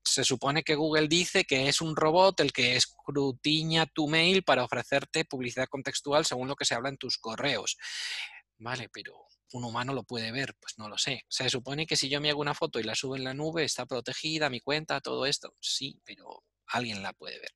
se 0.07 0.25
supone 0.25 0.63
que 0.63 0.75
Google 0.75 1.09
dice 1.09 1.45
que 1.45 1.69
es 1.69 1.81
un 1.81 1.97
robot 1.97 2.41
el 2.41 2.53
que 2.53 2.77
escrutiña 2.77 3.87
tu 3.87 4.09
mail 4.09 4.43
para 4.43 4.65
ofrecerte 4.65 5.25
publicidad 5.25 5.69
contextual 5.69 6.25
según 6.25 6.49
lo 6.49 6.57
que 6.57 6.65
se 6.65 6.75
habla 6.75 6.89
en 6.89 6.97
tus 6.97 7.19
correos. 7.19 7.77
Vale, 8.59 8.89
pero 8.89 9.27
un 9.53 9.65
humano 9.65 9.93
lo 9.93 10.05
puede 10.05 10.33
ver, 10.33 10.55
pues 10.61 10.79
no 10.79 10.89
lo 10.89 10.99
sé. 10.99 11.25
Se 11.29 11.51
supone 11.51 11.87
que 11.87 11.97
si 11.97 12.09
yo 12.09 12.21
me 12.21 12.31
hago 12.31 12.41
una 12.41 12.55
foto 12.55 12.81
y 12.81 12.85
la 12.85 12.95
subo 12.95 13.17
en 13.17 13.25
la 13.25 13.35
nube, 13.35 13.65
está 13.65 13.87
protegida 13.87 14.51
mi 14.51 14.61
cuenta, 14.61 15.01
todo 15.01 15.27
esto. 15.27 15.55
Sí, 15.61 16.01
pero 16.05 16.43
alguien 16.69 17.03
la 17.03 17.13
puede 17.13 17.39
ver. 17.39 17.51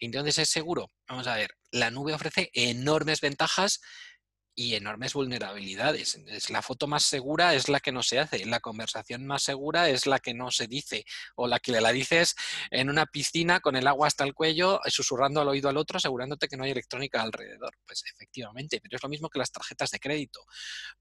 Entonces 0.00 0.38
es 0.38 0.48
seguro. 0.48 0.90
Vamos 1.06 1.26
a 1.26 1.36
ver, 1.36 1.54
la 1.70 1.90
nube 1.90 2.14
ofrece 2.14 2.50
enormes 2.52 3.20
ventajas 3.20 3.80
y 4.58 4.74
enormes 4.74 5.14
vulnerabilidades. 5.14 6.20
Es 6.26 6.50
la 6.50 6.62
foto 6.62 6.88
más 6.88 7.04
segura 7.04 7.54
es 7.54 7.68
la 7.68 7.78
que 7.78 7.92
no 7.92 8.02
se 8.02 8.18
hace, 8.18 8.44
la 8.44 8.58
conversación 8.58 9.24
más 9.24 9.44
segura 9.44 9.88
es 9.88 10.04
la 10.04 10.18
que 10.18 10.34
no 10.34 10.50
se 10.50 10.66
dice, 10.66 11.04
o 11.36 11.46
la 11.46 11.60
que 11.60 11.80
la 11.80 11.92
dices 11.92 12.34
en 12.72 12.90
una 12.90 13.06
piscina 13.06 13.60
con 13.60 13.76
el 13.76 13.86
agua 13.86 14.08
hasta 14.08 14.24
el 14.24 14.34
cuello, 14.34 14.80
susurrando 14.86 15.40
al 15.40 15.46
oído 15.46 15.68
al 15.68 15.76
otro, 15.76 15.98
asegurándote 15.98 16.48
que 16.48 16.56
no 16.56 16.64
hay 16.64 16.72
electrónica 16.72 17.22
alrededor. 17.22 17.78
Pues 17.86 18.02
efectivamente, 18.12 18.80
pero 18.80 18.96
es 18.96 19.02
lo 19.04 19.08
mismo 19.08 19.28
que 19.30 19.38
las 19.38 19.52
tarjetas 19.52 19.92
de 19.92 20.00
crédito. 20.00 20.44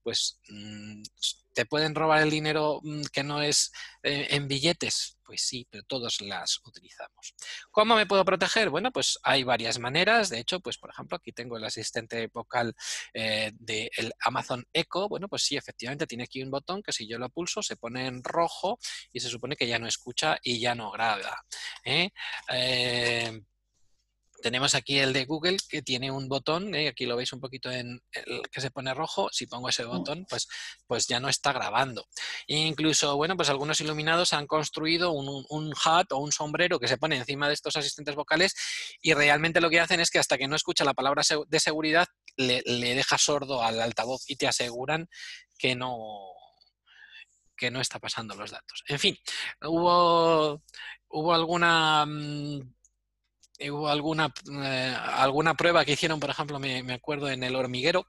Pues 0.03 0.39
mm, 0.49 1.01
¿Te 1.55 1.65
pueden 1.65 1.95
robar 1.95 2.21
el 2.21 2.29
dinero 2.29 2.79
mm, 2.83 3.05
que 3.11 3.23
no 3.23 3.41
es 3.41 3.71
eh, 4.03 4.27
en 4.29 4.47
billetes? 4.47 5.16
Pues 5.27 5.41
sí, 5.41 5.67
pero 5.69 5.83
todos 5.83 6.21
las 6.21 6.61
utilizamos. 6.63 7.35
¿Cómo 7.69 7.97
me 7.97 8.05
puedo 8.05 8.23
proteger? 8.23 8.69
Bueno, 8.69 8.93
pues 8.93 9.19
hay 9.23 9.43
varias 9.43 9.77
maneras. 9.77 10.29
De 10.29 10.39
hecho, 10.39 10.61
pues 10.61 10.77
por 10.77 10.89
ejemplo, 10.89 11.17
aquí 11.17 11.33
tengo 11.33 11.57
el 11.57 11.65
asistente 11.65 12.27
vocal 12.27 12.73
eh, 13.13 13.51
del 13.59 14.13
Amazon 14.21 14.65
Echo. 14.71 15.09
Bueno, 15.09 15.27
pues 15.27 15.43
sí, 15.43 15.57
efectivamente 15.57 16.07
tiene 16.07 16.23
aquí 16.23 16.41
un 16.41 16.49
botón 16.49 16.81
que 16.81 16.93
si 16.93 17.05
yo 17.09 17.19
lo 17.19 17.27
pulso 17.27 17.61
se 17.61 17.75
pone 17.75 18.07
en 18.07 18.23
rojo 18.23 18.79
y 19.11 19.19
se 19.19 19.27
supone 19.27 19.57
que 19.57 19.67
ya 19.67 19.79
no 19.79 19.87
escucha 19.87 20.37
y 20.41 20.61
ya 20.61 20.75
no 20.75 20.91
graba. 20.91 21.43
¿eh? 21.83 22.09
Tenemos 24.41 24.75
aquí 24.75 24.99
el 24.99 25.13
de 25.13 25.25
Google 25.25 25.57
que 25.69 25.81
tiene 25.81 26.11
un 26.11 26.27
botón, 26.27 26.73
¿eh? 26.75 26.87
aquí 26.89 27.05
lo 27.05 27.15
veis 27.15 27.33
un 27.33 27.39
poquito 27.39 27.71
en 27.71 28.01
el 28.11 28.41
que 28.51 28.61
se 28.61 28.71
pone 28.71 28.93
rojo, 28.93 29.29
si 29.31 29.47
pongo 29.47 29.69
ese 29.69 29.85
mm. 29.85 29.89
botón 29.89 30.25
pues, 30.29 30.47
pues 30.85 31.07
ya 31.07 31.19
no 31.19 31.29
está 31.29 31.53
grabando. 31.53 32.07
E 32.47 32.57
incluso, 32.57 33.15
bueno, 33.15 33.35
pues 33.35 33.49
algunos 33.49 33.81
iluminados 33.81 34.33
han 34.33 34.47
construido 34.47 35.11
un, 35.11 35.45
un, 35.49 35.73
hat 35.83 36.11
o 36.11 36.17
un 36.17 36.31
sombrero 36.31 36.79
que 36.79 36.87
se 36.87 36.97
pone 36.97 37.17
encima 37.17 37.47
de 37.47 37.53
estos 37.53 37.75
asistentes 37.75 38.15
vocales 38.15 38.53
y 39.01 39.13
realmente 39.13 39.61
lo 39.61 39.69
que 39.69 39.79
hacen 39.79 39.99
es 39.99 40.09
que 40.09 40.19
hasta 40.19 40.37
que 40.37 40.47
no 40.47 40.55
escucha 40.55 40.85
la 40.85 40.93
palabra 40.93 41.23
de 41.47 41.59
seguridad 41.59 42.07
le, 42.35 42.61
le 42.65 42.95
deja 42.95 43.17
sordo 43.17 43.63
al 43.63 43.81
altavoz 43.81 44.23
y 44.27 44.35
te 44.35 44.47
aseguran 44.47 45.07
que 45.57 45.75
no, 45.75 45.97
que 47.57 47.71
no 47.71 47.81
está 47.81 47.99
pasando 47.99 48.35
los 48.35 48.51
datos. 48.51 48.83
En 48.87 48.99
fin, 48.99 49.17
hubo, 49.63 50.63
hubo 51.09 51.33
alguna 51.33 52.05
mm, 52.05 52.76
hubo 53.59 53.89
alguna, 53.89 54.33
eh, 54.63 54.95
alguna 55.15 55.55
prueba 55.55 55.85
que 55.85 55.93
hicieron, 55.93 56.19
por 56.19 56.29
ejemplo, 56.29 56.59
me, 56.59 56.83
me 56.83 56.93
acuerdo 56.93 57.29
en 57.29 57.43
el 57.43 57.55
hormiguero, 57.55 58.05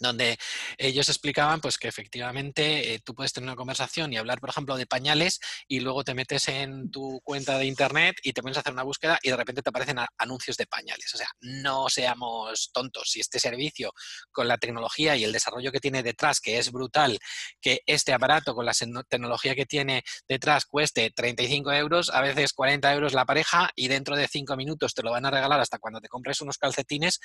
donde 0.00 0.38
ellos 0.78 1.08
explicaban 1.08 1.60
pues 1.60 1.78
que 1.78 1.86
efectivamente 1.86 2.94
eh, 2.94 3.00
tú 3.00 3.14
puedes 3.14 3.32
tener 3.32 3.48
una 3.48 3.56
conversación 3.56 4.12
y 4.12 4.16
hablar, 4.16 4.40
por 4.40 4.50
ejemplo, 4.50 4.76
de 4.76 4.86
pañales 4.86 5.40
y 5.68 5.80
luego 5.80 6.02
te 6.02 6.14
metes 6.14 6.48
en 6.48 6.90
tu 6.90 7.20
cuenta 7.22 7.58
de 7.58 7.66
internet 7.66 8.16
y 8.22 8.32
te 8.32 8.42
pones 8.42 8.56
a 8.56 8.60
hacer 8.60 8.72
una 8.72 8.82
búsqueda 8.82 9.18
y 9.22 9.30
de 9.30 9.36
repente 9.36 9.62
te 9.62 9.68
aparecen 9.68 9.98
anuncios 10.18 10.56
de 10.56 10.66
pañales. 10.66 11.14
O 11.14 11.18
sea, 11.18 11.28
no 11.40 11.88
seamos 11.88 12.70
tontos. 12.72 13.10
Si 13.10 13.20
este 13.20 13.38
servicio 13.38 13.92
con 14.32 14.48
la 14.48 14.58
tecnología 14.58 15.16
y 15.16 15.24
el 15.24 15.32
desarrollo 15.32 15.70
que 15.70 15.80
tiene 15.80 16.02
detrás, 16.02 16.40
que 16.40 16.58
es 16.58 16.72
brutal, 16.72 17.18
que 17.60 17.82
este 17.86 18.12
aparato 18.12 18.54
con 18.54 18.64
la 18.64 18.72
tecnología 19.08 19.54
que 19.54 19.66
tiene 19.66 20.02
detrás 20.26 20.64
cueste 20.64 21.10
35 21.10 21.72
euros, 21.72 22.10
a 22.10 22.22
veces 22.22 22.54
40 22.54 22.92
euros 22.94 23.12
la 23.12 23.26
pareja 23.26 23.70
y 23.76 23.88
dentro 23.88 24.16
de 24.16 24.28
5 24.28 24.56
minutos 24.56 24.94
te 24.94 25.02
lo 25.02 25.10
van 25.10 25.26
a 25.26 25.30
regalar 25.30 25.60
hasta 25.60 25.78
cuando 25.78 26.00
te 26.00 26.08
compres 26.08 26.40
unos 26.40 26.56
calcetines, 26.56 27.20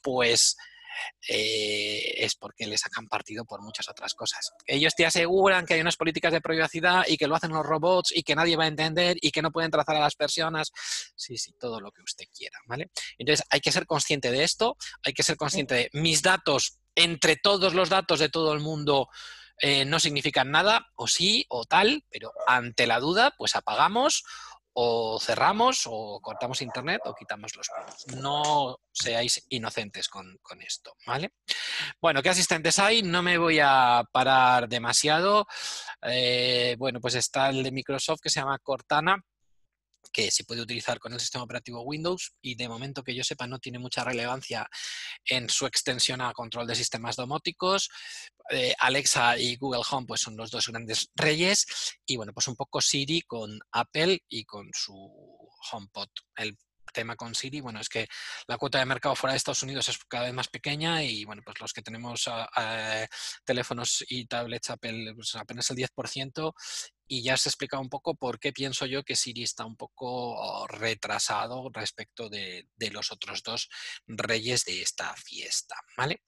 pues 0.00 0.56
eh, 1.28 2.14
es 2.16 2.34
porque 2.34 2.66
le 2.66 2.78
sacan 2.78 3.08
partido 3.08 3.44
por 3.44 3.62
muchas 3.62 3.88
otras 3.88 4.14
cosas. 4.14 4.52
Ellos 4.66 4.94
te 4.94 5.06
aseguran 5.06 5.66
que 5.66 5.74
hay 5.74 5.80
unas 5.80 5.96
políticas 5.96 6.32
de 6.32 6.40
privacidad 6.40 7.04
y 7.06 7.16
que 7.16 7.26
lo 7.26 7.36
hacen 7.36 7.52
los 7.52 7.64
robots 7.64 8.12
y 8.14 8.22
que 8.22 8.34
nadie 8.34 8.56
va 8.56 8.64
a 8.64 8.68
entender 8.68 9.16
y 9.20 9.30
que 9.30 9.42
no 9.42 9.50
pueden 9.50 9.70
trazar 9.70 9.96
a 9.96 10.00
las 10.00 10.14
personas. 10.14 10.72
Sí, 11.16 11.36
sí, 11.36 11.52
todo 11.58 11.80
lo 11.80 11.90
que 11.92 12.02
usted 12.02 12.26
quiera, 12.36 12.58
¿vale? 12.66 12.90
Entonces 13.18 13.44
hay 13.50 13.60
que 13.60 13.72
ser 13.72 13.86
consciente 13.86 14.30
de 14.30 14.44
esto, 14.44 14.76
hay 15.02 15.12
que 15.12 15.22
ser 15.22 15.36
consciente 15.36 15.74
de 15.74 15.90
mis 15.92 16.22
datos, 16.22 16.78
entre 16.94 17.36
todos 17.36 17.74
los 17.74 17.88
datos 17.88 18.18
de 18.18 18.28
todo 18.28 18.52
el 18.52 18.60
mundo, 18.60 19.08
eh, 19.62 19.84
no 19.84 20.00
significan 20.00 20.50
nada, 20.50 20.88
o 20.94 21.06
sí, 21.06 21.44
o 21.50 21.64
tal, 21.64 22.04
pero 22.10 22.32
ante 22.46 22.86
la 22.86 22.98
duda, 22.98 23.34
pues 23.36 23.56
apagamos 23.56 24.24
o 24.72 25.18
cerramos 25.20 25.82
o 25.86 26.20
cortamos 26.20 26.62
internet 26.62 27.00
o 27.04 27.14
quitamos 27.14 27.54
los 27.56 27.68
planos. 27.68 28.06
No 28.22 28.78
seáis 28.92 29.44
inocentes 29.48 30.08
con, 30.08 30.38
esto, 30.60 30.94
¿vale? 31.06 31.32
Bueno, 32.00 32.22
¿qué 32.22 32.28
asistentes 32.28 32.78
hay? 32.78 33.02
No 33.02 33.22
me 33.22 33.38
voy 33.38 33.58
a 33.60 34.04
parar 34.12 34.68
demasiado. 34.68 35.46
Eh, 36.02 36.76
bueno, 36.78 37.00
pues 37.00 37.14
está 37.14 37.50
el 37.50 37.62
de 37.62 37.72
Microsoft 37.72 38.20
que 38.22 38.30
se 38.30 38.40
llama 38.40 38.58
Cortana, 38.58 39.16
que 40.12 40.30
se 40.30 40.44
puede 40.44 40.62
utilizar 40.62 40.98
con 40.98 41.12
el 41.12 41.20
sistema 41.20 41.44
operativo 41.44 41.82
Windows 41.82 42.34
y 42.40 42.54
de 42.54 42.68
momento 42.68 43.02
que 43.02 43.14
yo 43.14 43.24
sepa 43.24 43.46
no 43.46 43.58
tiene 43.58 43.78
mucha 43.78 44.04
relevancia 44.04 44.68
en 45.24 45.48
su 45.48 45.66
extensión 45.66 46.20
a 46.20 46.32
control 46.32 46.66
de 46.66 46.74
sistemas 46.74 47.16
domóticos. 47.16 47.90
Eh, 48.52 48.74
Alexa 48.78 49.38
y 49.38 49.56
Google 49.56 49.82
Home 49.90 50.06
pues 50.08 50.22
son 50.22 50.36
los 50.36 50.50
dos 50.50 50.66
grandes 50.68 51.08
reyes 51.14 51.66
y 52.04 52.16
bueno, 52.16 52.32
pues 52.32 52.48
un 52.48 52.56
poco 52.56 52.80
Siri 52.80 53.22
con 53.22 53.60
Apple 53.70 54.24
y 54.28 54.44
con 54.44 54.68
su 54.72 54.92
HomePod. 55.72 56.08
El 56.34 56.58
tema 56.92 57.14
con 57.14 57.34
Siri, 57.34 57.60
bueno, 57.60 57.80
es 57.80 57.88
que 57.88 58.08
la 58.48 58.58
cuota 58.58 58.78
de 58.78 58.84
mercado 58.84 59.14
fuera 59.14 59.32
de 59.32 59.36
Estados 59.36 59.62
Unidos 59.62 59.88
es 59.88 59.98
cada 60.08 60.24
vez 60.24 60.34
más 60.34 60.48
pequeña 60.48 61.02
y, 61.04 61.24
bueno, 61.24 61.42
pues 61.44 61.60
los 61.60 61.72
que 61.72 61.82
tenemos 61.82 62.28
teléfonos 63.44 64.04
y 64.08 64.26
tablets 64.26 64.70
Apple, 64.70 65.14
pues 65.14 65.34
apenas 65.36 65.70
el 65.70 65.76
10% 65.76 66.52
y 67.06 67.22
ya 67.22 67.36
se 67.36 67.48
ha 67.48 67.50
explicado 67.50 67.82
un 67.82 67.88
poco 67.88 68.14
por 68.14 68.38
qué 68.38 68.52
pienso 68.52 68.86
yo 68.86 69.04
que 69.04 69.16
Siri 69.16 69.44
está 69.44 69.64
un 69.64 69.76
poco 69.76 70.66
retrasado 70.66 71.70
respecto 71.72 72.28
de, 72.28 72.66
de 72.76 72.90
los 72.90 73.12
otros 73.12 73.42
dos 73.42 73.68
reyes 74.06 74.64
de 74.64 74.82
esta 74.82 75.14
fiesta, 75.14 75.76
¿vale? 75.96 76.22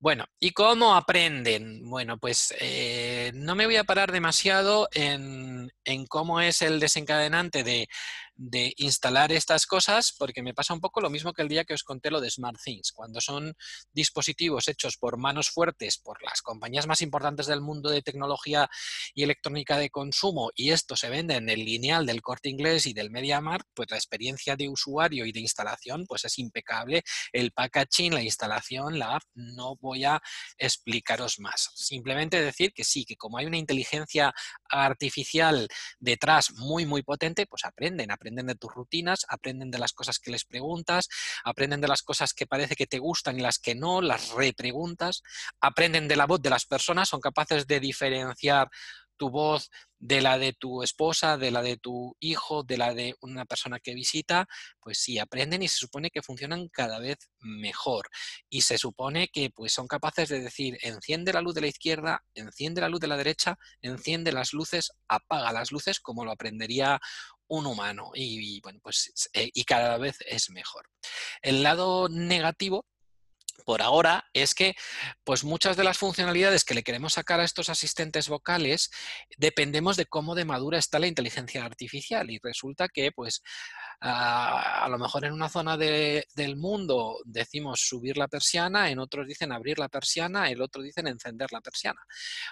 Bueno, 0.00 0.26
¿y 0.38 0.52
cómo 0.52 0.94
aprenden? 0.94 1.88
Bueno, 1.90 2.18
pues 2.18 2.54
eh, 2.60 3.32
no 3.34 3.56
me 3.56 3.66
voy 3.66 3.76
a 3.76 3.84
parar 3.84 4.12
demasiado 4.12 4.88
en, 4.92 5.72
cómo 6.08 6.40
es 6.40 6.62
el 6.62 6.78
desencadenante 6.78 7.64
de, 7.64 7.88
de 8.38 8.72
instalar 8.76 9.32
estas 9.32 9.66
cosas 9.66 10.14
porque 10.16 10.42
me 10.42 10.54
pasa 10.54 10.72
un 10.72 10.80
poco 10.80 11.00
lo 11.00 11.10
mismo 11.10 11.32
que 11.32 11.42
el 11.42 11.48
día 11.48 11.64
que 11.64 11.74
os 11.74 11.82
conté 11.82 12.10
lo 12.10 12.20
de 12.20 12.30
SmartThings. 12.30 12.92
Cuando 12.92 13.20
son 13.20 13.54
dispositivos 13.92 14.68
hechos 14.68 14.96
por 14.96 15.18
manos 15.18 15.50
fuertes, 15.50 15.98
por 15.98 16.22
las 16.22 16.40
compañías 16.40 16.86
más 16.86 17.02
importantes 17.02 17.46
del 17.48 17.60
mundo 17.60 17.90
de 17.90 18.00
tecnología 18.00 18.70
y 19.12 19.24
electrónica 19.24 19.76
de 19.76 19.90
consumo 19.90 20.50
y 20.54 20.70
esto 20.70 20.94
se 20.94 21.10
vende 21.10 21.34
en 21.34 21.48
el 21.48 21.64
lineal 21.64 22.06
del 22.06 22.22
corte 22.22 22.48
inglés 22.48 22.86
y 22.86 22.92
del 22.92 23.10
MediaMarkt, 23.10 23.68
pues 23.74 23.90
la 23.90 23.96
experiencia 23.96 24.54
de 24.54 24.68
usuario 24.68 25.26
y 25.26 25.32
de 25.32 25.40
instalación 25.40 26.06
pues 26.06 26.24
es 26.24 26.38
impecable. 26.38 27.02
El 27.32 27.50
packaging, 27.50 28.14
la 28.14 28.22
instalación, 28.22 29.00
la 29.00 29.16
app, 29.16 29.22
no 29.34 29.74
voy 29.76 30.04
a 30.04 30.22
explicaros 30.56 31.40
más. 31.40 31.70
Simplemente 31.74 32.40
decir 32.40 32.72
que 32.72 32.84
sí, 32.84 33.04
que 33.04 33.16
como 33.16 33.38
hay 33.38 33.46
una 33.46 33.58
inteligencia 33.58 34.32
artificial 34.70 35.66
detrás 35.98 36.52
muy, 36.52 36.86
muy 36.86 37.02
potente, 37.02 37.46
pues 37.46 37.64
aprenden, 37.64 38.12
aprenden 38.12 38.27
de 38.34 38.54
tus 38.54 38.72
rutinas, 38.72 39.26
aprenden 39.28 39.70
de 39.70 39.78
las 39.78 39.92
cosas 39.92 40.18
que 40.18 40.30
les 40.30 40.44
preguntas, 40.44 41.08
aprenden 41.44 41.80
de 41.80 41.88
las 41.88 42.02
cosas 42.02 42.32
que 42.32 42.46
parece 42.46 42.76
que 42.76 42.86
te 42.86 42.98
gustan 42.98 43.38
y 43.38 43.42
las 43.42 43.58
que 43.58 43.74
no, 43.74 44.00
las 44.00 44.30
repreguntas, 44.30 45.22
aprenden 45.60 46.08
de 46.08 46.16
la 46.16 46.26
voz 46.26 46.40
de 46.42 46.50
las 46.50 46.66
personas, 46.66 47.08
son 47.08 47.20
capaces 47.20 47.66
de 47.66 47.80
diferenciar 47.80 48.68
tu 49.18 49.28
voz 49.28 49.70
de 49.98 50.20
la 50.22 50.38
de 50.38 50.52
tu 50.52 50.82
esposa, 50.82 51.36
de 51.36 51.50
la 51.50 51.60
de 51.60 51.76
tu 51.76 52.16
hijo, 52.20 52.62
de 52.62 52.78
la 52.78 52.94
de 52.94 53.16
una 53.20 53.44
persona 53.44 53.80
que 53.80 53.94
visita, 53.94 54.46
pues 54.80 54.98
sí, 54.98 55.18
aprenden 55.18 55.62
y 55.62 55.68
se 55.68 55.76
supone 55.76 56.10
que 56.10 56.22
funcionan 56.22 56.68
cada 56.68 57.00
vez 57.00 57.18
mejor. 57.40 58.08
Y 58.48 58.60
se 58.62 58.78
supone 58.78 59.28
que 59.28 59.50
pues 59.50 59.72
son 59.72 59.88
capaces 59.88 60.28
de 60.28 60.40
decir, 60.40 60.78
enciende 60.82 61.32
la 61.32 61.42
luz 61.42 61.54
de 61.54 61.62
la 61.62 61.66
izquierda, 61.66 62.24
enciende 62.34 62.80
la 62.80 62.88
luz 62.88 63.00
de 63.00 63.08
la 63.08 63.16
derecha, 63.16 63.58
enciende 63.82 64.30
las 64.32 64.52
luces, 64.52 64.92
apaga 65.08 65.52
las 65.52 65.72
luces, 65.72 65.98
como 65.98 66.24
lo 66.24 66.30
aprendería 66.30 67.00
un 67.48 67.66
humano. 67.66 68.10
Y, 68.14 68.60
bueno, 68.60 68.80
pues 68.82 69.30
eh, 69.32 69.50
y 69.52 69.64
cada 69.64 69.98
vez 69.98 70.16
es 70.26 70.50
mejor. 70.50 70.88
El 71.42 71.62
lado 71.62 72.08
negativo 72.08 72.86
por 73.64 73.82
ahora 73.82 74.24
es 74.32 74.54
que 74.54 74.74
pues 75.24 75.44
muchas 75.44 75.76
de 75.76 75.84
las 75.84 75.98
funcionalidades 75.98 76.64
que 76.64 76.74
le 76.74 76.82
queremos 76.82 77.14
sacar 77.14 77.40
a 77.40 77.44
estos 77.44 77.68
asistentes 77.68 78.28
vocales 78.28 78.90
dependemos 79.36 79.96
de 79.96 80.06
cómo 80.06 80.34
de 80.34 80.44
madura 80.44 80.78
está 80.78 80.98
la 80.98 81.06
inteligencia 81.06 81.64
artificial 81.64 82.30
y 82.30 82.38
resulta 82.42 82.88
que 82.88 83.12
pues 83.12 83.42
a, 84.00 84.86
lo 84.88 84.98
mejor 84.98 85.24
en 85.24 85.32
una 85.32 85.48
zona 85.48 85.76
del 85.76 86.56
mundo 86.56 87.18
decimos 87.24 87.80
subir 87.80 88.16
la 88.16 88.28
persiana, 88.28 88.90
en 88.90 89.00
otros 89.00 89.26
dicen 89.26 89.52
abrir 89.52 89.78
la 89.78 89.88
persiana, 89.88 90.50
el 90.50 90.62
otro 90.62 90.82
dicen 90.82 91.06
encender 91.06 91.52
la 91.52 91.60
persiana 91.60 92.00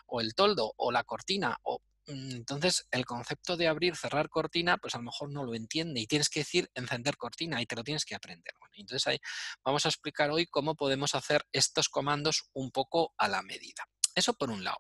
o 0.07 0.21
el 0.21 0.35
toldo 0.35 0.73
o 0.77 0.93
la 0.93 1.05
cortina 1.05 1.57
o 1.63 1.81
entonces, 2.07 2.87
el 2.91 3.05
concepto 3.05 3.57
de 3.57 3.69
abrir, 3.69 3.97
cerrar 3.97 4.29
cortina, 4.29 4.79
pues 4.79 4.95
a 4.95 4.99
lo 4.99 5.05
mejor 5.05 5.31
no 5.31 5.45
lo 5.45 5.55
entiende 5.55 6.01
y 6.01 6.07
tienes 6.07 6.29
que 6.29 6.41
decir 6.41 6.71
encender 6.75 7.17
cortina 7.17 7.61
y 7.61 7.67
te 7.67 7.77
lo 7.77 7.83
tienes 7.83 8.05
que 8.05 8.15
aprender. 8.15 8.55
entonces 8.75 9.07
ahí 9.07 9.19
vamos 9.65 9.87
a 9.87 9.89
explicar 9.89 10.31
hoy 10.31 10.47
cómo 10.47 10.75
podemos 10.77 11.15
hacer 11.15 11.45
estos 11.53 11.89
comandos 11.89 12.49
un 12.53 12.71
poco 12.71 13.15
a 13.19 13.29
la 13.29 13.43
medida. 13.43 13.89
Eso 14.15 14.35
por 14.35 14.51
un 14.51 14.65
lado. 14.65 14.79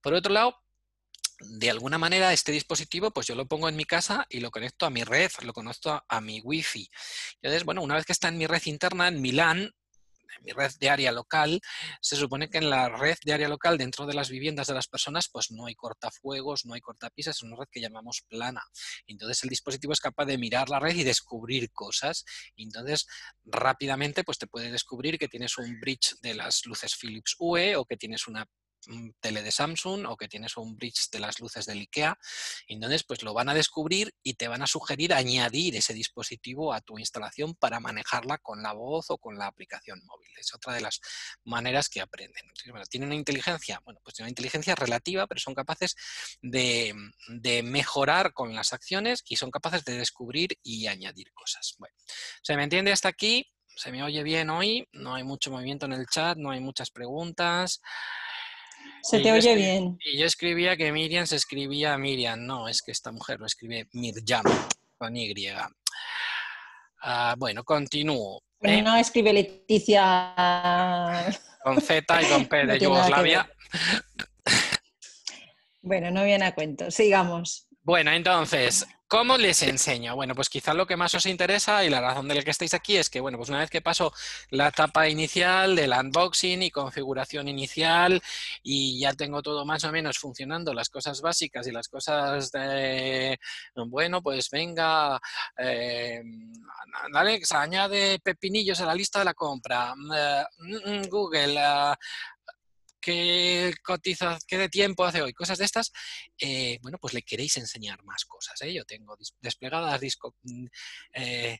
Por 0.00 0.14
otro 0.14 0.32
lado, 0.32 0.56
de 1.40 1.70
alguna 1.70 1.98
manera 1.98 2.32
este 2.32 2.52
dispositivo 2.52 3.10
pues 3.12 3.26
yo 3.26 3.34
lo 3.34 3.46
pongo 3.48 3.68
en 3.68 3.76
mi 3.76 3.84
casa 3.84 4.26
y 4.28 4.40
lo 4.40 4.50
conecto 4.50 4.86
a 4.86 4.90
mi 4.90 5.04
red, 5.04 5.30
lo 5.42 5.52
conecto 5.52 5.92
a, 5.92 6.04
a 6.08 6.20
mi 6.20 6.40
wifi. 6.40 6.88
Entonces, 7.42 7.64
bueno, 7.64 7.82
una 7.82 7.96
vez 7.96 8.04
que 8.04 8.12
está 8.12 8.28
en 8.28 8.38
mi 8.38 8.46
red 8.46 8.62
interna, 8.66 9.08
en 9.08 9.20
mi 9.20 9.32
LAN, 9.32 9.72
en 10.36 10.44
mi 10.44 10.52
red 10.52 10.70
de 10.78 10.90
área 10.90 11.12
local, 11.12 11.60
se 12.00 12.16
supone 12.16 12.48
que 12.48 12.58
en 12.58 12.70
la 12.70 12.88
red 12.88 13.16
de 13.24 13.32
área 13.32 13.48
local, 13.48 13.78
dentro 13.78 14.06
de 14.06 14.14
las 14.14 14.30
viviendas 14.30 14.66
de 14.66 14.74
las 14.74 14.88
personas, 14.88 15.28
pues 15.32 15.50
no 15.50 15.66
hay 15.66 15.74
cortafuegos, 15.74 16.64
no 16.64 16.74
hay 16.74 16.80
cortapisas, 16.80 17.36
es 17.36 17.42
una 17.42 17.56
red 17.56 17.68
que 17.70 17.80
llamamos 17.80 18.22
plana. 18.28 18.62
Entonces 19.06 19.42
el 19.42 19.50
dispositivo 19.50 19.92
es 19.92 20.00
capaz 20.00 20.26
de 20.26 20.38
mirar 20.38 20.68
la 20.68 20.80
red 20.80 20.94
y 20.94 21.04
descubrir 21.04 21.70
cosas. 21.72 22.24
entonces 22.56 23.06
rápidamente 23.44 24.24
pues 24.24 24.38
te 24.38 24.46
puede 24.46 24.70
descubrir 24.70 25.18
que 25.18 25.28
tienes 25.28 25.58
un 25.58 25.78
bridge 25.80 26.16
de 26.22 26.34
las 26.34 26.64
luces 26.66 26.96
Philips 27.00 27.36
UE 27.38 27.76
o 27.76 27.84
que 27.84 27.96
tienes 27.96 28.26
una 28.26 28.46
tele 29.20 29.42
de 29.42 29.52
Samsung 29.52 30.06
o 30.06 30.16
que 30.16 30.28
tienes 30.28 30.56
un 30.56 30.76
bridge 30.76 31.10
de 31.10 31.20
las 31.20 31.40
luces 31.40 31.66
del 31.66 31.78
IKEA. 31.80 32.18
Entonces, 32.66 33.04
pues 33.04 33.22
lo 33.22 33.34
van 33.34 33.48
a 33.48 33.54
descubrir 33.54 34.14
y 34.22 34.34
te 34.34 34.48
van 34.48 34.62
a 34.62 34.66
sugerir 34.66 35.14
añadir 35.14 35.76
ese 35.76 35.94
dispositivo 35.94 36.72
a 36.72 36.80
tu 36.80 36.98
instalación 36.98 37.54
para 37.54 37.80
manejarla 37.80 38.38
con 38.38 38.62
la 38.62 38.72
voz 38.72 39.10
o 39.10 39.18
con 39.18 39.38
la 39.38 39.46
aplicación 39.46 40.00
móvil. 40.04 40.30
Es 40.38 40.54
otra 40.54 40.74
de 40.74 40.80
las 40.80 41.00
maneras 41.44 41.88
que 41.88 42.00
aprenden. 42.00 42.44
¿Tienen 42.88 43.08
una 43.08 43.16
inteligencia? 43.16 43.80
Bueno, 43.84 44.00
pues 44.02 44.14
tiene 44.14 44.26
una 44.26 44.30
inteligencia 44.30 44.74
relativa, 44.74 45.26
pero 45.26 45.40
son 45.40 45.54
capaces 45.54 45.96
de, 46.42 46.94
de, 47.28 47.62
mejorar 47.62 48.32
con 48.32 48.54
las 48.54 48.72
acciones 48.72 49.22
y 49.26 49.36
son 49.36 49.50
capaces 49.50 49.84
de 49.84 49.98
descubrir 49.98 50.58
y 50.62 50.86
añadir 50.86 51.32
cosas. 51.32 51.74
Bueno, 51.78 51.94
¿se 52.42 52.56
me 52.56 52.64
entiende 52.64 52.92
hasta 52.92 53.08
aquí? 53.08 53.46
¿Se 53.76 53.92
me 53.92 54.02
oye 54.02 54.22
bien 54.22 54.50
hoy? 54.50 54.86
No 54.92 55.14
hay 55.14 55.24
mucho 55.24 55.50
movimiento 55.50 55.86
en 55.86 55.92
el 55.92 56.06
chat, 56.06 56.36
no 56.36 56.50
hay 56.50 56.60
muchas 56.60 56.90
preguntas. 56.90 57.80
Se 59.02 59.20
te 59.20 59.32
oye 59.32 59.54
bien. 59.54 59.98
Y 60.04 60.18
yo 60.18 60.26
escribía 60.26 60.76
que 60.76 60.92
Miriam 60.92 61.26
se 61.26 61.36
escribía 61.36 61.96
Miriam. 61.98 62.44
No, 62.44 62.68
es 62.68 62.82
que 62.82 62.92
esta 62.92 63.12
mujer 63.12 63.40
lo 63.40 63.46
escribe 63.46 63.88
Mirjam, 63.92 64.44
con 64.98 65.16
Y. 65.16 65.32
Ah, 67.02 67.34
bueno, 67.38 67.64
continúo. 67.64 68.42
¿eh? 68.62 68.82
no 68.82 68.96
escribe 68.96 69.32
Leticia. 69.32 70.34
Con 71.62 71.80
Z 71.80 72.22
y 72.22 72.24
con 72.26 72.46
P 72.46 72.66
de 72.66 72.78
Yugoslavia. 72.78 73.50
Bueno, 75.82 76.10
no 76.10 76.24
viene 76.24 76.46
a 76.46 76.54
cuento. 76.54 76.90
Sigamos. 76.90 77.66
Bueno, 77.82 78.10
entonces, 78.12 78.86
¿Cómo 79.10 79.36
les 79.36 79.60
enseño? 79.64 80.14
Bueno, 80.14 80.36
pues 80.36 80.48
quizá 80.48 80.72
lo 80.72 80.86
que 80.86 80.96
más 80.96 81.12
os 81.16 81.26
interesa 81.26 81.84
y 81.84 81.90
la 81.90 82.00
razón 82.00 82.28
de 82.28 82.36
la 82.36 82.42
que 82.44 82.52
estáis 82.52 82.74
aquí 82.74 82.96
es 82.96 83.10
que, 83.10 83.18
bueno, 83.18 83.38
pues 83.38 83.48
una 83.48 83.58
vez 83.58 83.68
que 83.68 83.80
paso 83.80 84.12
la 84.50 84.68
etapa 84.68 85.08
inicial 85.08 85.74
del 85.74 85.90
unboxing 85.90 86.62
y 86.62 86.70
configuración 86.70 87.48
inicial 87.48 88.22
y 88.62 89.00
ya 89.00 89.12
tengo 89.14 89.42
todo 89.42 89.64
más 89.64 89.82
o 89.82 89.90
menos 89.90 90.16
funcionando, 90.16 90.72
las 90.72 90.88
cosas 90.90 91.20
básicas 91.22 91.66
y 91.66 91.72
las 91.72 91.88
cosas 91.88 92.52
de, 92.52 93.36
bueno, 93.88 94.22
pues 94.22 94.48
venga, 94.48 95.20
eh, 95.58 96.22
Alex, 97.12 97.50
añade 97.50 98.20
pepinillos 98.20 98.80
a 98.80 98.86
la 98.86 98.94
lista 98.94 99.18
de 99.18 99.24
la 99.24 99.34
compra. 99.34 99.92
Eh, 100.16 100.44
mm, 100.58 100.88
mm, 100.88 101.08
Google, 101.08 101.58
uh, 101.58 101.94
qué 103.00 103.74
cotiza, 103.82 104.38
qué 104.46 104.58
de 104.58 104.68
tiempo 104.68 105.04
hace 105.04 105.22
hoy, 105.22 105.32
cosas 105.32 105.58
de 105.58 105.64
estas, 105.64 105.92
eh, 106.38 106.78
bueno, 106.82 106.98
pues 106.98 107.14
le 107.14 107.22
queréis 107.22 107.56
enseñar 107.56 108.02
más 108.04 108.24
cosas. 108.24 108.60
¿eh? 108.62 108.72
Yo 108.72 108.84
tengo 108.84 109.16
desplegadas 109.40 110.00
mm, 110.42 110.66
eh, 111.14 111.58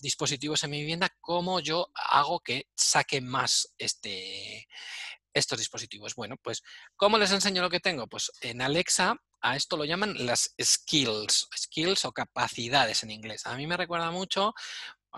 dispositivos 0.00 0.62
en 0.64 0.70
mi 0.70 0.80
vivienda, 0.80 1.14
cómo 1.20 1.60
yo 1.60 1.90
hago 1.94 2.40
que 2.40 2.66
saque 2.74 3.20
más 3.20 3.74
este, 3.78 4.68
estos 5.32 5.58
dispositivos. 5.58 6.14
Bueno, 6.14 6.36
pues, 6.42 6.62
¿cómo 6.96 7.18
les 7.18 7.32
enseño 7.32 7.62
lo 7.62 7.70
que 7.70 7.80
tengo? 7.80 8.06
Pues 8.06 8.30
en 8.40 8.62
Alexa 8.62 9.16
a 9.42 9.54
esto 9.54 9.76
lo 9.76 9.84
llaman 9.84 10.26
las 10.26 10.54
skills, 10.60 11.48
skills 11.56 12.04
o 12.04 12.12
capacidades 12.12 13.02
en 13.02 13.10
inglés. 13.10 13.46
A 13.46 13.56
mí 13.56 13.66
me 13.66 13.76
recuerda 13.76 14.10
mucho 14.10 14.54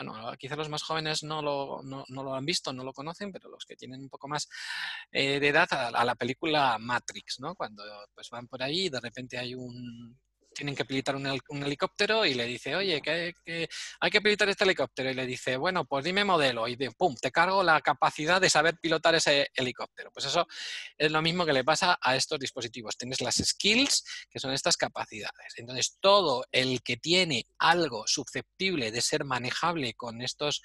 bueno, 0.05 0.33
quizá 0.39 0.57
los 0.57 0.69
más 0.69 0.83
jóvenes 0.83 1.23
no 1.23 1.43
lo, 1.43 1.83
no, 1.83 2.05
lo, 2.09 2.35
han 2.35 2.45
visto, 2.45 2.73
no 2.73 2.85
lo 2.85 2.93
conocen, 2.93 3.33
pero 3.33 3.49
los 3.49 3.65
que 3.65 3.77
tienen 3.77 4.01
un 4.01 4.09
poco 4.09 4.29
más 4.29 4.49
eh, 5.11 5.41
de 5.41 5.49
edad 5.49 5.69
a, 5.73 6.05
la 6.05 6.15
película 6.15 6.79
Matrix, 6.79 7.41
¿no? 7.41 7.55
Cuando 7.55 7.83
pues 8.15 8.29
van 8.31 8.47
por 8.47 8.63
ahí 8.63 8.87
y 8.87 8.91
de 8.91 9.01
repente 9.01 9.39
hay 9.39 9.55
un 9.55 10.19
tienen 10.59 10.75
que 10.75 10.85
pilotar 10.85 11.15
un, 11.15 11.63
helicóptero 11.63 12.27
y 12.27 12.35
le 12.35 12.45
dice, 12.45 12.75
oye, 12.75 13.01
que, 13.01 13.33
hay 14.01 14.11
que 14.11 14.21
pilotar 14.21 14.49
este 14.49 14.65
helicóptero. 14.65 15.09
Y 15.09 15.15
le 15.15 15.25
dice, 15.25 15.57
bueno, 15.57 15.85
pues 15.85 16.05
dime 16.05 16.25
modelo. 16.25 16.67
Y 16.67 16.75
de, 16.75 16.91
pum, 16.91 17.15
te 17.15 17.31
cargo 17.31 17.63
la 17.63 17.81
capacidad 17.81 18.41
de 18.41 18.51
saber 18.51 18.77
pilotar 18.81 19.15
ese 19.15 19.53
helicóptero. 19.55 20.11
Pues 20.13 20.27
eso 20.27 20.49
es 20.97 21.13
lo 21.13 21.23
mismo 21.23 21.47
que 21.47 21.53
le 21.53 21.63
pasa 21.63 21.97
a 22.03 22.17
estos 22.17 22.41
dispositivos. 22.41 22.97
Tienes 22.97 23.21
las 23.21 23.37
skills, 23.37 24.03
que 24.29 24.41
son 24.41 24.53
estas 24.53 24.77
capacidades. 24.77 25.55
Entonces, 25.59 25.97
todo 26.01 26.45
el 26.51 26.83
que 26.83 26.97
tiene 26.97 27.47
algo 27.59 28.09
susceptible 28.09 28.91
de 28.91 29.01
ser 29.01 29.25
manejable 29.25 29.95
con 29.95 30.23
estos 30.23 30.61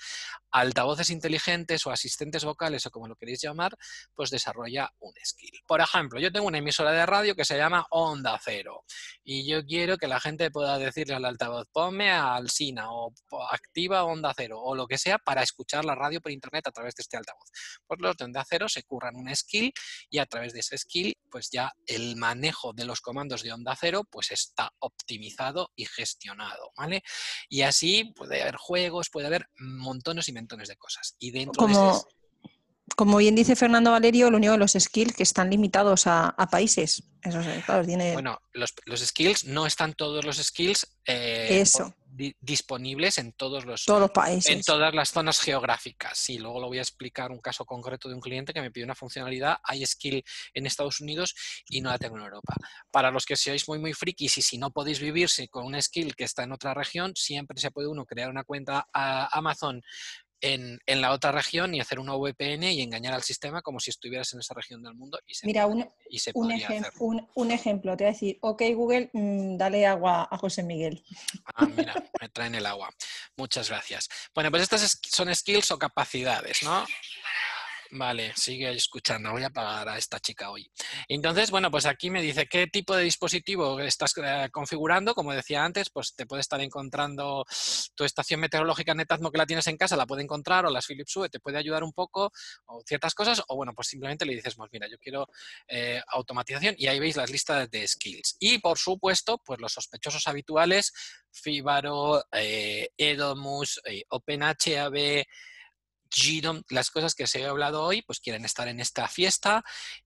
altavoces 0.49 1.11
inteligentes 1.11 1.85
o 1.85 1.91
asistentes 1.91 2.43
vocales 2.43 2.83
o 2.87 2.89
como 2.89 3.07
lo 3.07 3.15
queréis 3.15 3.43
llamar, 3.43 3.77
pues 4.15 4.31
desarrolla 4.31 4.91
un 5.01 5.13
skill. 5.23 5.61
Por 5.67 5.81
ejemplo, 5.81 6.19
yo 6.19 6.31
tengo 6.31 6.47
una 6.47 6.57
emisora 6.57 6.91
de 6.91 7.05
radio 7.05 7.35
que 7.35 7.45
se 7.45 7.57
llama 7.57 7.85
Onda 7.91 8.39
Cero 8.43 8.83
y 9.23 9.47
yo 9.47 9.63
quiero 9.63 9.82
quiero 9.83 9.97
que 9.97 10.07
la 10.07 10.21
gente 10.21 10.49
pueda 10.49 10.77
decirle 10.77 11.15
al 11.15 11.25
altavoz, 11.25 11.67
ponme 11.73 12.09
a 12.09 12.35
Alsina 12.35 12.89
o 12.89 13.13
activa 13.51 14.05
Onda 14.05 14.33
Cero 14.33 14.61
o 14.61 14.75
lo 14.75 14.87
que 14.87 14.97
sea 14.97 15.17
para 15.17 15.43
escuchar 15.43 15.83
la 15.83 15.93
radio 15.93 16.21
por 16.21 16.31
internet 16.31 16.65
a 16.67 16.71
través 16.71 16.95
de 16.95 17.01
este 17.01 17.17
altavoz. 17.17 17.49
Pues 17.85 17.99
los 17.99 18.15
de 18.15 18.23
Onda 18.23 18.45
Cero 18.49 18.69
se 18.69 18.83
curran 18.83 19.17
un 19.17 19.35
skill 19.35 19.73
y 20.09 20.19
a 20.19 20.25
través 20.25 20.53
de 20.53 20.61
ese 20.61 20.77
skill, 20.77 21.17
pues 21.29 21.49
ya 21.51 21.69
el 21.85 22.15
manejo 22.15 22.71
de 22.71 22.85
los 22.85 23.01
comandos 23.01 23.43
de 23.43 23.51
Onda 23.51 23.75
Cero 23.77 24.07
pues 24.09 24.31
está 24.31 24.71
optimizado 24.79 25.73
y 25.75 25.83
gestionado, 25.83 26.71
¿vale? 26.77 27.03
Y 27.49 27.63
así 27.63 28.13
puede 28.15 28.41
haber 28.41 28.55
juegos, 28.55 29.09
puede 29.09 29.27
haber 29.27 29.49
montones 29.59 30.29
y 30.29 30.31
montones 30.31 30.69
de 30.69 30.77
cosas. 30.77 31.17
Y 31.19 31.31
dentro 31.31 31.67
de 31.67 31.73
ese 31.73 32.07
como 32.95 33.17
bien 33.17 33.35
dice 33.35 33.55
Fernando 33.55 33.91
Valerio, 33.91 34.29
lo 34.31 34.37
único 34.37 34.53
de 34.53 34.59
los 34.59 34.73
skills 34.73 35.15
que 35.15 35.23
están 35.23 35.49
limitados 35.49 36.07
a, 36.07 36.35
países. 36.51 37.03
Eso, 37.21 37.39
claro, 37.65 37.85
tiene... 37.85 38.13
Bueno, 38.13 38.39
los, 38.53 38.73
skills 38.99 39.45
no 39.45 39.65
están 39.65 39.93
todos 39.93 40.25
los 40.25 40.37
skills 40.37 40.85
eh, 41.05 41.63
di- 42.05 42.35
disponibles 42.39 43.17
en 43.17 43.31
todos 43.31 43.65
los 43.65 43.85
Todos 43.85 44.01
los 44.01 44.11
países. 44.11 44.51
en 44.51 44.61
todas 44.61 44.93
las 44.93 45.09
zonas 45.11 45.39
geográficas. 45.39 46.17
Sí, 46.17 46.37
luego 46.37 46.59
lo 46.59 46.67
voy 46.67 46.79
a 46.79 46.81
explicar 46.81 47.31
un 47.31 47.39
caso 47.39 47.65
concreto 47.65 48.09
de 48.09 48.15
un 48.15 48.21
cliente 48.21 48.53
que 48.53 48.61
me 48.61 48.71
pidió 48.71 48.85
una 48.85 48.95
funcionalidad 48.95 49.57
iSkill 49.73 50.23
en 50.53 50.65
Estados 50.65 50.99
Unidos 50.99 51.33
y 51.67 51.79
no 51.79 51.89
la 51.89 51.97
tengo 51.97 52.17
en 52.17 52.23
Europa. 52.23 52.55
Para 52.91 53.09
los 53.09 53.25
que 53.25 53.35
seáis 53.35 53.67
muy 53.67 53.79
muy 53.79 53.93
frikis 53.93 54.37
y 54.37 54.41
si 54.41 54.57
no 54.57 54.71
podéis 54.71 54.99
vivirse 54.99 55.47
con 55.47 55.65
una 55.65 55.81
skill 55.81 56.15
que 56.15 56.25
está 56.25 56.43
en 56.43 56.51
otra 56.51 56.73
región, 56.73 57.13
siempre 57.15 57.59
se 57.59 57.71
puede 57.71 57.87
uno 57.87 58.05
crear 58.05 58.29
una 58.29 58.43
cuenta 58.43 58.87
a 58.93 59.29
Amazon 59.37 59.81
en, 60.43 60.79
en 60.85 61.01
la 61.01 61.11
otra 61.13 61.31
región 61.31 61.73
y 61.73 61.79
hacer 61.79 61.99
una 61.99 62.15
VPN 62.15 62.63
y 62.73 62.81
engañar 62.81 63.13
al 63.13 63.23
sistema 63.23 63.61
como 63.61 63.79
si 63.79 63.89
estuvieras 63.91 64.33
en 64.33 64.41
esa 64.41 64.53
región 64.53 64.83
del 64.83 64.93
mundo 64.93 65.17
y 65.25 65.33
se, 65.35 65.47
Mira, 65.47 65.65
un, 65.67 65.87
y 66.09 66.19
se 66.19 66.31
un, 66.35 66.51
ejem- 66.51 66.91
un- 66.99 67.27
un 67.33 67.51
ejemplo, 67.51 67.95
te 67.95 68.03
voy 68.03 68.09
a 68.09 68.13
decir, 68.13 68.37
ok 68.41 68.61
Google, 68.75 69.09
mm, 69.13 69.55
dale 69.57 69.85
agua 69.87 70.27
a 70.29 70.37
José 70.37 70.61
Miguel. 70.63 71.01
Ah, 71.55 71.65
mira, 71.65 71.95
me 72.19 72.27
traen 72.27 72.55
el 72.55 72.65
agua. 72.65 72.89
Muchas 73.37 73.69
gracias. 73.69 74.09
Bueno, 74.35 74.51
pues 74.51 74.63
estas 74.63 74.83
es- 74.83 74.99
son 75.09 75.33
skills 75.33 75.71
o 75.71 75.79
capacidades, 75.79 76.61
¿no? 76.63 76.85
Vale, 77.95 78.33
sigue 78.35 78.71
escuchando. 78.71 79.31
Voy 79.31 79.43
a 79.43 79.51
pagar 79.51 79.87
a 79.87 79.99
esta 79.99 80.19
chica 80.19 80.49
hoy. 80.49 80.67
Entonces, 81.07 81.51
bueno, 81.51 81.69
pues 81.69 81.85
aquí 81.85 82.09
me 82.09 82.23
dice 82.23 82.47
qué 82.47 82.65
tipo 82.65 82.95
de 82.95 83.03
dispositivo 83.03 83.79
estás 83.79 84.13
eh, 84.17 84.49
configurando. 84.51 85.13
Como 85.13 85.31
decía 85.31 85.63
antes, 85.63 85.91
pues 85.91 86.15
te 86.15 86.25
puede 86.25 86.41
estar 86.41 86.59
encontrando 86.59 87.45
tu 87.93 88.03
estación 88.03 88.39
meteorológica 88.39 88.95
Netatmo 88.95 89.29
que 89.31 89.37
la 89.37 89.45
tienes 89.45 89.67
en 89.67 89.77
casa, 89.77 89.95
la 89.95 90.07
puede 90.07 90.23
encontrar, 90.23 90.65
o 90.65 90.71
las 90.71 90.87
Philips 90.87 91.15
Hue 91.15 91.29
te 91.29 91.39
puede 91.39 91.59
ayudar 91.59 91.83
un 91.83 91.93
poco, 91.93 92.31
o 92.65 92.81
ciertas 92.83 93.13
cosas, 93.13 93.43
o 93.47 93.55
bueno, 93.55 93.73
pues 93.75 93.89
simplemente 93.89 94.25
le 94.25 94.33
dices, 94.33 94.55
pues 94.55 94.71
mira, 94.73 94.87
yo 94.89 94.97
quiero 94.97 95.27
eh, 95.67 96.01
automatización 96.07 96.73
y 96.79 96.87
ahí 96.87 96.99
veis 96.99 97.15
las 97.15 97.29
listas 97.29 97.69
de 97.69 97.87
skills. 97.87 98.37
Y 98.39 98.57
por 98.57 98.79
supuesto, 98.79 99.37
pues 99.45 99.59
los 99.59 99.71
sospechosos 99.71 100.25
habituales, 100.27 100.93
Fibaro, 101.31 102.23
eh, 102.31 102.89
Edomus, 102.97 103.79
eh, 103.85 104.03
OpenHAB, 104.09 105.25
Las 106.69 106.91
cosas 106.91 107.15
que 107.15 107.27
se 107.27 107.41
he 107.41 107.45
hablado 107.45 107.83
hoy, 107.83 108.01
pues 108.03 108.19
quieren 108.19 108.45
estar 108.45 108.67
en 108.67 108.79
esta 108.79 109.07
fiesta 109.07 109.63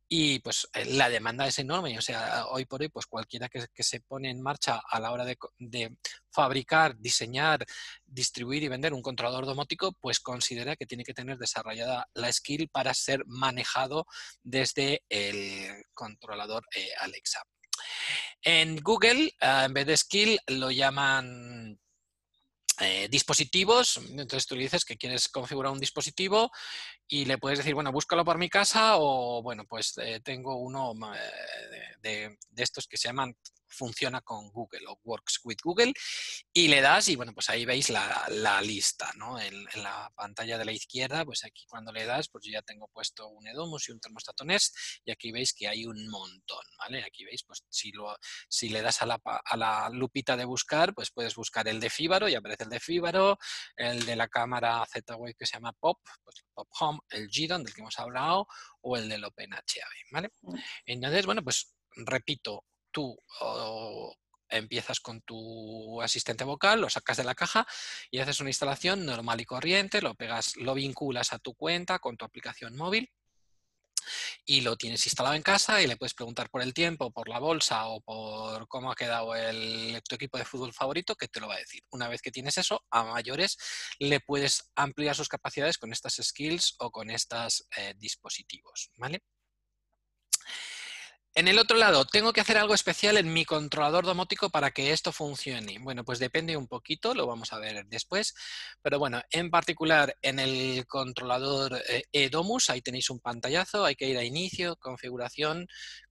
y 0.07 0.39
pues 0.39 0.67
eh, 0.73 0.85
la 0.85 1.09
demanda 1.09 1.47
es 1.47 1.59
enorme. 1.59 1.97
O 1.97 2.01
sea, 2.01 2.45
hoy 2.47 2.65
por 2.65 2.81
hoy, 2.81 2.89
pues 2.89 3.05
cualquiera 3.05 3.49
que, 3.49 3.67
se 3.83 3.99
pone 3.99 4.29
en 4.29 4.41
marcha 4.41 4.81
a 4.89 4.99
la 4.99 5.11
hora 5.11 5.25
de 5.25 5.97
fabricar, 6.31 6.95
diseñar, 6.97 7.65
distribuir 8.05 8.63
y 8.63 8.67
vender 8.67 8.93
un 8.93 9.01
controlador 9.01 9.45
domótico, 9.45 9.93
pues 9.99 10.19
considera 10.19 10.75
que 10.75 10.85
tiene 10.85 11.03
que 11.03 11.13
tener 11.13 11.37
desarrollada 11.37 12.07
la 12.13 12.31
skill 12.31 12.69
para 12.69 12.93
ser 12.93 13.23
manejado 13.25 14.05
desde 14.43 15.03
el 15.09 15.83
controlador 15.93 16.63
eh, 16.75 16.89
Alexa. 16.99 17.41
En 18.41 18.77
Google, 18.77 19.33
ah, 19.41 19.65
en 19.65 19.73
vez 19.73 19.87
de 19.87 19.97
skill, 19.97 20.39
lo 20.47 20.71
llaman 20.71 21.79
eh, 22.79 23.07
dispositivos. 23.09 23.97
Entonces 23.97 24.45
tú 24.45 24.55
le 24.55 24.63
dices 24.63 24.85
que 24.85 24.97
quieres 24.97 25.27
configurar 25.29 25.71
un 25.71 25.79
dispositivo 25.79 26.51
y 27.07 27.25
le 27.25 27.37
puedes 27.37 27.59
decir, 27.59 27.73
bueno, 27.73 27.91
búscalo 27.91 28.23
por 28.23 28.37
mi 28.37 28.49
casa 28.49 28.97
o, 28.97 29.41
bueno, 29.41 29.65
pues 29.65 29.97
eh, 29.97 30.19
tengo 30.23 30.57
uno 30.57 30.93
eh, 31.15 31.97
de, 32.01 32.37
de 32.49 32.63
estos 32.63 32.87
que 32.87 32.97
se 32.97 33.07
llaman 33.07 33.35
funciona 33.67 34.21
con 34.21 34.49
Google 34.51 34.85
o 34.87 34.99
works 35.03 35.39
with 35.43 35.57
Google 35.63 35.93
y 36.53 36.67
le 36.67 36.81
das 36.81 37.07
y 37.09 37.15
bueno 37.15 37.33
pues 37.33 37.49
ahí 37.49 37.65
veis 37.65 37.89
la, 37.89 38.25
la 38.29 38.61
lista 38.61 39.11
¿no? 39.15 39.39
en, 39.39 39.53
en 39.73 39.83
la 39.83 40.11
pantalla 40.15 40.57
de 40.57 40.65
la 40.65 40.71
izquierda 40.71 41.25
pues 41.25 41.43
aquí 41.43 41.65
cuando 41.67 41.91
le 41.91 42.05
das 42.05 42.29
pues 42.29 42.45
yo 42.45 42.51
ya 42.51 42.61
tengo 42.61 42.87
puesto 42.87 43.27
un 43.27 43.47
Edomus 43.47 43.89
y 43.89 43.91
un 43.91 43.99
termostato 43.99 44.45
Nest 44.45 44.75
y 45.05 45.11
aquí 45.11 45.31
veis 45.31 45.53
que 45.53 45.67
hay 45.67 45.85
un 45.85 46.07
montón 46.09 46.63
¿vale? 46.79 47.03
aquí 47.03 47.25
veis 47.25 47.43
pues 47.43 47.63
si 47.69 47.91
lo 47.91 48.15
si 48.49 48.69
le 48.69 48.81
das 48.81 49.01
a 49.01 49.05
la, 49.05 49.21
a 49.23 49.57
la 49.57 49.89
lupita 49.89 50.35
de 50.35 50.45
buscar, 50.45 50.93
pues 50.93 51.11
puedes 51.11 51.35
buscar 51.35 51.67
el 51.67 51.79
de 51.79 51.89
Fíbaro 51.89 52.27
y 52.27 52.35
aparece 52.35 52.63
el 52.63 52.69
de 52.69 52.79
Fíbaro, 52.79 53.37
el 53.75 54.05
de 54.05 54.15
la 54.15 54.27
cámara 54.27 54.85
Z-Wave 54.85 55.35
que 55.35 55.45
se 55.45 55.53
llama 55.53 55.73
Pop, 55.73 55.99
pues 56.23 56.45
Pop 56.53 56.67
Home, 56.79 56.99
el 57.09 57.27
GDON 57.27 57.63
del 57.63 57.73
que 57.73 57.81
hemos 57.81 57.99
hablado, 57.99 58.47
o 58.81 58.97
el 58.97 59.09
del 59.09 59.23
OpenHAB, 59.23 59.61
¿vale? 60.11 60.29
Mm. 60.41 60.55
Entonces, 60.85 61.25
bueno, 61.25 61.43
pues 61.43 61.75
repito, 61.95 62.65
tú 62.97 63.15
empiezas 64.49 64.99
con 64.99 65.21
tu 65.21 66.01
asistente 66.01 66.43
vocal, 66.43 66.81
lo 66.81 66.89
sacas 66.89 67.17
de 67.17 67.23
la 67.23 67.35
caja 67.35 67.67
y 68.09 68.17
haces 68.17 68.39
una 68.39 68.49
instalación 68.49 69.05
normal 69.05 69.39
y 69.39 69.45
corriente, 69.45 70.01
lo 70.01 70.15
pegas, 70.15 70.55
lo 70.55 70.73
vinculas 70.73 71.31
a 71.31 71.37
tu 71.37 71.53
cuenta 71.53 71.99
con 71.99 72.17
tu 72.17 72.25
aplicación 72.25 72.75
móvil 72.75 73.11
y 74.45 74.61
lo 74.61 74.77
tienes 74.77 75.05
instalado 75.05 75.35
en 75.35 75.43
casa 75.43 75.79
y 75.79 75.85
le 75.85 75.95
puedes 75.95 76.15
preguntar 76.15 76.49
por 76.49 76.63
el 76.63 76.73
tiempo, 76.73 77.11
por 77.11 77.29
la 77.29 77.37
bolsa 77.37 77.85
o 77.85 78.01
por 78.01 78.67
cómo 78.67 78.91
ha 78.91 78.95
quedado 78.95 79.35
el, 79.35 80.01
tu 80.09 80.15
equipo 80.15 80.39
de 80.39 80.45
fútbol 80.45 80.73
favorito, 80.73 81.15
que 81.15 81.27
te 81.27 81.39
lo 81.39 81.47
va 81.47 81.53
a 81.53 81.59
decir. 81.59 81.83
Una 81.91 82.07
vez 82.07 82.23
que 82.23 82.31
tienes 82.31 82.57
eso, 82.57 82.83
a 82.89 83.03
mayores 83.03 83.57
le 83.99 84.21
puedes 84.21 84.71
ampliar 84.75 85.15
sus 85.15 85.27
capacidades 85.27 85.77
con 85.77 85.93
estas 85.93 86.15
skills 86.15 86.77
o 86.79 86.89
con 86.89 87.11
estos 87.11 87.67
dispositivos. 87.99 88.89
¿vale? 88.97 89.21
En 91.37 91.47
el 91.47 91.59
otro 91.59 91.77
lado, 91.77 92.03
¿tengo 92.03 92.33
que 92.33 92.41
hacer 92.41 92.57
algo 92.57 92.73
especial 92.73 93.15
en 93.15 93.31
mi 93.31 93.45
controlador 93.45 94.07
domótico 94.07 94.49
para 94.49 94.71
que 94.71 94.91
esto 94.91 95.11
funcione? 95.11 95.77
Bueno, 95.77 96.03
pues 96.03 96.17
depende 96.17 96.57
un 96.57 96.67
poquito, 96.67 97.13
lo 97.13 97.27
vamos 97.27 97.53
a 97.53 97.59
ver 97.59 97.85
después. 97.85 98.33
Pero 98.81 98.97
bueno, 98.97 99.21
en 99.29 99.51
particular 99.51 100.15
en 100.23 100.39
el 100.39 100.87
controlador 100.87 101.79
eh, 101.89 102.05
eDomus, 102.11 102.71
ahí 102.71 102.81
tenéis 102.81 103.11
un 103.11 103.19
pantallazo, 103.19 103.85
hay 103.85 103.95
que 103.95 104.07
ir 104.07 104.17
a 104.17 104.23
inicio, 104.23 104.77
configuración, 104.77 105.67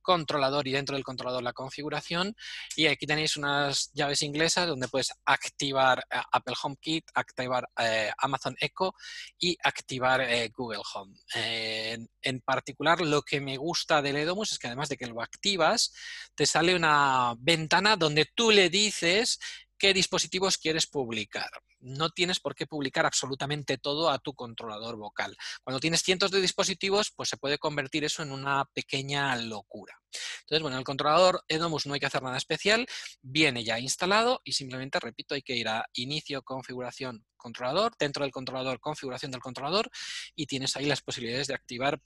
controlador 0.07 0.69
y 0.69 0.73
dentro 0.73 0.95
del 0.95 1.05
controlador 1.05 1.43
la 1.43 1.53
configuración. 1.53 2.37
Y 2.77 2.87
aquí 2.87 3.07
tenéis 3.07 3.37
unas 3.37 3.91
llaves 3.93 4.23
inglesas 4.23 4.69
donde 4.69 4.87
puedes 4.87 5.11
activar 5.25 5.99
eh, 6.09 6.21
Apple 6.31 6.55
HomeKit, 6.63 7.11
activar 7.13 7.69
eh, 7.77 8.13
Amazon 8.19 8.55
Echo 8.61 8.95
y 9.37 9.59
activar 9.65 10.21
eh, 10.21 10.49
Google 10.57 10.83
Home. 10.95 11.17
En, 11.35 12.09
en 12.23 12.41
particular, 12.41 13.01
lo 13.01 13.23
que 13.23 13.41
me 13.41 13.57
gusta 13.57 14.01
del 14.01 14.17
eDomus 14.17 14.53
es 14.53 14.59
que 14.61 14.69
además 14.69 14.89
de 14.89 14.97
que 14.97 15.09
lo 15.09 15.21
activas, 15.21 15.93
te 16.37 16.47
sale 16.47 16.77
una 16.77 17.35
ventana 17.39 17.97
donde 17.97 18.27
tú 18.33 18.53
le 18.53 18.71
dices 18.71 19.41
qué 19.79 19.93
dispositivos 19.93 20.59
quieres 20.59 20.87
publicar. 20.87 21.51
No 21.81 22.11
tienes 22.11 22.41
por 22.41 22.55
qué 22.55 22.67
publicar 22.67 23.07
absolutamente 23.07 23.79
todo 23.79 24.11
a 24.11 24.19
tu 24.19 24.35
controlador 24.35 24.97
vocal. 24.97 25.37
Cuando 25.63 25.81
tienes 25.81 26.03
cientos 26.03 26.31
de 26.31 26.41
dispositivos, 26.41 27.13
pues 27.15 27.29
se 27.29 27.37
puede 27.37 27.59
convertir 27.59 28.05
eso 28.05 28.23
en 28.23 28.33
una 28.33 28.65
pequeña 28.73 29.37
locura. 29.37 29.95
Entonces, 30.41 30.63
bueno, 30.63 30.79
el 30.79 30.85
controlador 30.85 31.43
Edomus 31.49 31.87
no 31.87 31.95
hay 31.95 32.01
que 32.01 32.07
hacer 32.07 32.23
nada 32.23 32.37
especial, 32.37 32.87
viene 33.21 33.65
ya 33.65 33.79
instalado 33.79 34.41
y 34.45 34.53
simplemente, 34.53 34.99
repito, 35.01 35.35
hay 35.35 35.43
que 35.43 35.57
ir 35.57 35.69
a 35.69 35.85
inicio, 35.95 36.43
configuración, 36.43 37.27
controlador, 37.37 37.93
dentro 37.99 38.25
del 38.25 38.33
controlador, 38.33 38.81
configuración 38.81 39.31
del 39.31 39.41
controlador 39.41 39.91
y 40.35 40.47
tienes 40.47 40.77
ahí 40.77 40.87
las 40.87 41.03
posibilidades 41.03 41.49
de 41.49 41.55
activar 41.55 42.01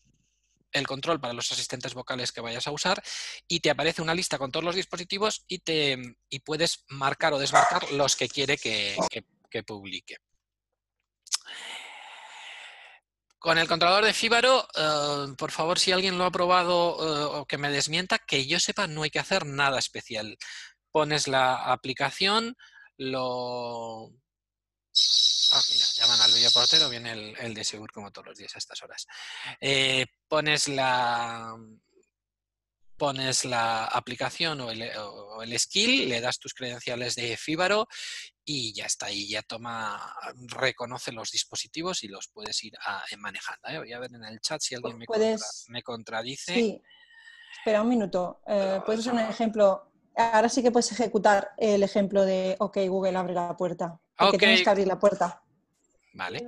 el 0.72 0.86
control 0.86 1.20
para 1.20 1.32
los 1.32 1.50
asistentes 1.52 1.94
vocales 1.94 2.32
que 2.32 2.40
vayas 2.40 2.66
a 2.66 2.72
usar 2.72 3.02
y 3.48 3.60
te 3.60 3.70
aparece 3.70 4.02
una 4.02 4.14
lista 4.14 4.38
con 4.38 4.50
todos 4.50 4.64
los 4.64 4.74
dispositivos 4.74 5.44
y, 5.48 5.58
te, 5.58 5.98
y 6.28 6.40
puedes 6.40 6.84
marcar 6.88 7.32
o 7.32 7.38
desmarcar 7.38 7.90
los 7.92 8.16
que 8.16 8.28
quiere 8.28 8.56
que, 8.56 8.96
que, 9.10 9.24
que 9.50 9.62
publique. 9.62 10.18
Con 13.38 13.56
el 13.56 13.66
controlador 13.66 14.04
de 14.04 14.12
Fíbaro, 14.12 14.68
uh, 14.76 15.34
por 15.34 15.50
favor, 15.50 15.78
si 15.78 15.92
alguien 15.92 16.18
lo 16.18 16.26
ha 16.26 16.30
probado 16.30 16.96
uh, 16.98 17.40
o 17.40 17.46
que 17.46 17.56
me 17.56 17.70
desmienta, 17.70 18.18
que 18.18 18.46
yo 18.46 18.60
sepa, 18.60 18.86
no 18.86 19.02
hay 19.02 19.10
que 19.10 19.18
hacer 19.18 19.46
nada 19.46 19.78
especial. 19.78 20.36
Pones 20.92 21.26
la 21.26 21.54
aplicación, 21.72 22.54
lo... 22.98 24.12
Ah, 25.52 25.62
mira, 25.70 25.84
llaman 25.96 26.20
al 26.20 26.32
videoportero, 26.32 26.88
viene 26.88 27.12
el, 27.12 27.36
el, 27.38 27.54
de 27.54 27.64
Segur 27.64 27.90
como 27.92 28.12
todos 28.12 28.28
los 28.28 28.38
días 28.38 28.54
a 28.54 28.58
estas 28.58 28.82
horas. 28.82 29.06
Eh, 29.60 30.06
pones 30.28 30.68
la 30.68 31.56
pones 32.96 33.46
la 33.46 33.86
aplicación 33.86 34.60
o 34.60 34.70
el, 34.70 34.82
o 34.98 35.42
el, 35.42 35.58
skill, 35.58 36.06
le 36.06 36.20
das 36.20 36.38
tus 36.38 36.52
credenciales 36.52 37.14
de 37.14 37.34
Fíbaro 37.38 37.88
y 38.44 38.74
ya 38.74 38.84
está, 38.84 39.10
y 39.10 39.26
ya 39.26 39.40
toma, 39.40 40.14
reconoce 40.48 41.10
los 41.10 41.30
dispositivos 41.30 42.04
y 42.04 42.08
los 42.08 42.28
puedes 42.28 42.62
ir 42.62 42.74
a, 42.84 43.02
manejando. 43.16 43.68
¿eh? 43.68 43.78
Voy 43.78 43.92
a 43.94 43.98
ver 44.00 44.10
en 44.12 44.24
el 44.24 44.38
chat 44.40 44.60
si 44.60 44.74
alguien 44.74 44.98
me, 44.98 45.06
¿Puedes... 45.06 45.40
contra, 45.40 45.72
me 45.72 45.82
contradice. 45.82 46.54
Sí. 46.54 46.82
Espera 47.56 47.80
un 47.80 47.88
minuto. 47.88 48.42
Eh, 48.46 48.80
¿Puedes 48.84 49.00
usar 49.00 49.14
un 49.14 49.20
ejemplo? 49.20 49.89
Ahora 50.16 50.48
sí 50.48 50.62
que 50.62 50.70
puedes 50.70 50.90
ejecutar 50.92 51.52
el 51.56 51.82
ejemplo 51.82 52.24
de 52.24 52.56
OK, 52.58 52.78
Google 52.88 53.16
abre 53.16 53.34
la 53.34 53.56
puerta. 53.56 53.98
Porque 54.16 54.36
okay. 54.36 54.38
tienes 54.38 54.62
que 54.62 54.70
abrir 54.70 54.86
la 54.86 54.98
puerta. 54.98 55.42
Vale. 56.12 56.46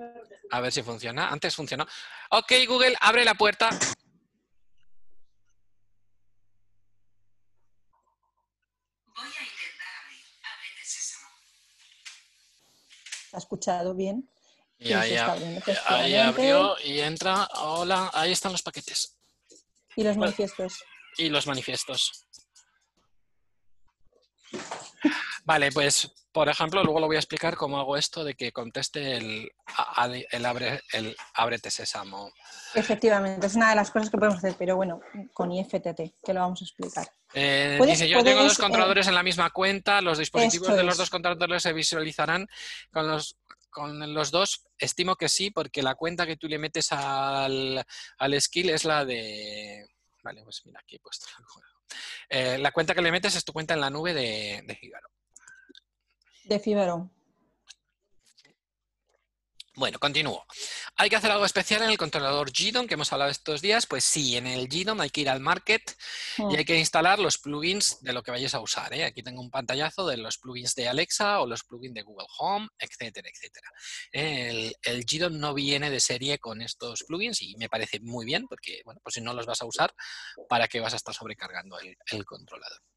A 0.50 0.60
ver 0.60 0.72
si 0.72 0.82
funciona. 0.82 1.28
Antes 1.28 1.54
funcionó. 1.54 1.86
OK, 2.30 2.52
Google, 2.68 2.96
abre 3.00 3.24
la 3.24 3.34
puerta. 3.34 3.70
Voy 9.14 9.24
a 9.24 9.42
intentar 9.42 9.88
abrir. 10.04 10.24
Ábrete 10.42 10.84
sésamo. 10.84 11.28
¿Ha 13.32 13.38
escuchado 13.38 13.94
bien? 13.94 14.28
Y 14.78 14.92
ahí, 14.92 15.16
ahí 15.86 16.16
abrió 16.16 16.76
y 16.84 17.00
entra. 17.00 17.48
Hola, 17.54 18.10
ahí 18.12 18.32
están 18.32 18.52
los 18.52 18.62
paquetes. 18.62 19.16
Y 19.94 20.02
los 20.02 20.16
manifiestos. 20.16 20.84
Y 21.16 21.28
los 21.28 21.46
manifiestos. 21.46 22.26
Vale, 25.44 25.72
pues 25.72 26.12
Por 26.32 26.48
ejemplo, 26.48 26.82
luego 26.82 27.00
lo 27.00 27.06
voy 27.06 27.16
a 27.16 27.18
explicar 27.18 27.56
cómo 27.56 27.78
hago 27.78 27.96
esto 27.96 28.24
de 28.24 28.34
que 28.34 28.52
conteste 28.52 29.16
el, 29.16 29.50
el, 30.30 30.46
abre, 30.46 30.80
el 30.92 31.14
ábrete 31.34 31.70
sésamo. 31.70 32.32
Efectivamente, 32.74 33.46
es 33.46 33.54
una 33.54 33.70
de 33.70 33.76
las 33.76 33.90
cosas 33.90 34.08
que 34.08 34.16
podemos 34.16 34.38
hacer, 34.38 34.54
pero 34.58 34.76
bueno, 34.76 35.00
con 35.34 35.52
IFTT, 35.52 36.22
que 36.24 36.32
lo 36.32 36.40
vamos 36.40 36.62
a 36.62 36.64
explicar. 36.64 37.06
Eh, 37.34 37.78
dice, 37.86 38.08
yo 38.08 38.22
tengo 38.22 38.42
dos 38.42 38.56
controladores 38.56 39.08
en 39.08 39.14
la 39.14 39.22
misma 39.22 39.50
cuenta, 39.50 40.00
los 40.00 40.18
dispositivos 40.18 40.74
de 40.74 40.82
los 40.82 40.96
dos 40.96 41.10
controladores 41.10 41.62
se 41.62 41.72
visualizarán 41.72 42.48
con 42.90 43.08
los, 43.08 43.36
con 43.68 44.14
los 44.14 44.30
dos. 44.30 44.62
Estimo 44.78 45.16
que 45.16 45.28
sí, 45.28 45.50
porque 45.50 45.82
la 45.82 45.96
cuenta 45.96 46.26
que 46.26 46.36
tú 46.36 46.48
le 46.48 46.58
metes 46.58 46.92
al, 46.92 47.84
al 48.18 48.40
skill 48.40 48.70
es 48.70 48.84
la 48.84 49.04
de... 49.04 49.86
Vale, 50.22 50.42
pues 50.44 50.62
mira, 50.64 50.80
aquí 50.80 50.96
he 50.96 51.00
puesto 51.00 51.26
juego. 51.44 51.68
Eh, 52.28 52.58
la 52.58 52.72
cuenta 52.72 52.94
que 52.94 53.02
le 53.02 53.12
metes 53.12 53.34
es 53.36 53.44
tu 53.44 53.52
cuenta 53.52 53.74
en 53.74 53.80
la 53.80 53.90
nube 53.90 54.14
de, 54.14 54.62
de 54.66 54.76
Figaro. 54.76 55.08
De 56.44 56.58
Fibero. 56.58 57.10
Bueno, 59.74 59.98
continúo. 59.98 60.44
¿Hay 60.96 61.08
que 61.08 61.16
hacer 61.16 61.30
algo 61.30 61.46
especial 61.46 61.82
en 61.82 61.88
el 61.88 61.96
controlador 61.96 62.52
GDOM 62.52 62.86
que 62.86 62.92
hemos 62.92 63.10
hablado 63.10 63.30
estos 63.30 63.62
días? 63.62 63.86
Pues 63.86 64.04
sí, 64.04 64.36
en 64.36 64.46
el 64.46 64.68
GDOM 64.68 65.00
hay 65.00 65.08
que 65.08 65.22
ir 65.22 65.30
al 65.30 65.40
Market 65.40 65.96
y 66.36 66.56
hay 66.56 66.64
que 66.66 66.78
instalar 66.78 67.18
los 67.18 67.38
plugins 67.38 67.98
de 68.02 68.12
lo 68.12 68.22
que 68.22 68.30
vayáis 68.30 68.54
a 68.54 68.60
usar. 68.60 68.92
¿eh? 68.92 69.04
Aquí 69.04 69.22
tengo 69.22 69.40
un 69.40 69.50
pantallazo 69.50 70.06
de 70.06 70.18
los 70.18 70.36
plugins 70.36 70.74
de 70.74 70.88
Alexa 70.88 71.40
o 71.40 71.46
los 71.46 71.64
plugins 71.64 71.94
de 71.94 72.02
Google 72.02 72.26
Home, 72.38 72.68
etcétera, 72.78 73.30
etcétera. 73.32 73.70
El, 74.12 74.76
el 74.82 75.04
GDOM 75.06 75.38
no 75.38 75.54
viene 75.54 75.88
de 75.88 76.00
serie 76.00 76.38
con 76.38 76.60
estos 76.60 77.04
plugins 77.04 77.40
y 77.40 77.56
me 77.56 77.70
parece 77.70 77.98
muy 78.00 78.26
bien 78.26 78.46
porque, 78.48 78.82
bueno, 78.84 79.00
pues 79.02 79.14
si 79.14 79.22
no 79.22 79.32
los 79.32 79.46
vas 79.46 79.62
a 79.62 79.64
usar, 79.64 79.94
¿para 80.50 80.68
qué 80.68 80.80
vas 80.80 80.92
a 80.92 80.96
estar 80.96 81.14
sobrecargando 81.14 81.78
el, 81.78 81.96
el 82.10 82.26
controlador? 82.26 82.91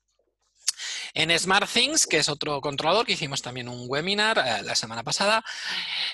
En 1.17 1.31
SmartThings, 1.31 2.07
que 2.07 2.17
es 2.17 2.27
otro 2.27 2.59
controlador 2.59 3.05
que 3.05 3.13
hicimos 3.13 3.41
también 3.41 3.69
un 3.69 3.85
webinar 3.87 4.37
eh, 4.37 4.63
la 4.63 4.75
semana 4.75 5.01
pasada, 5.01 5.45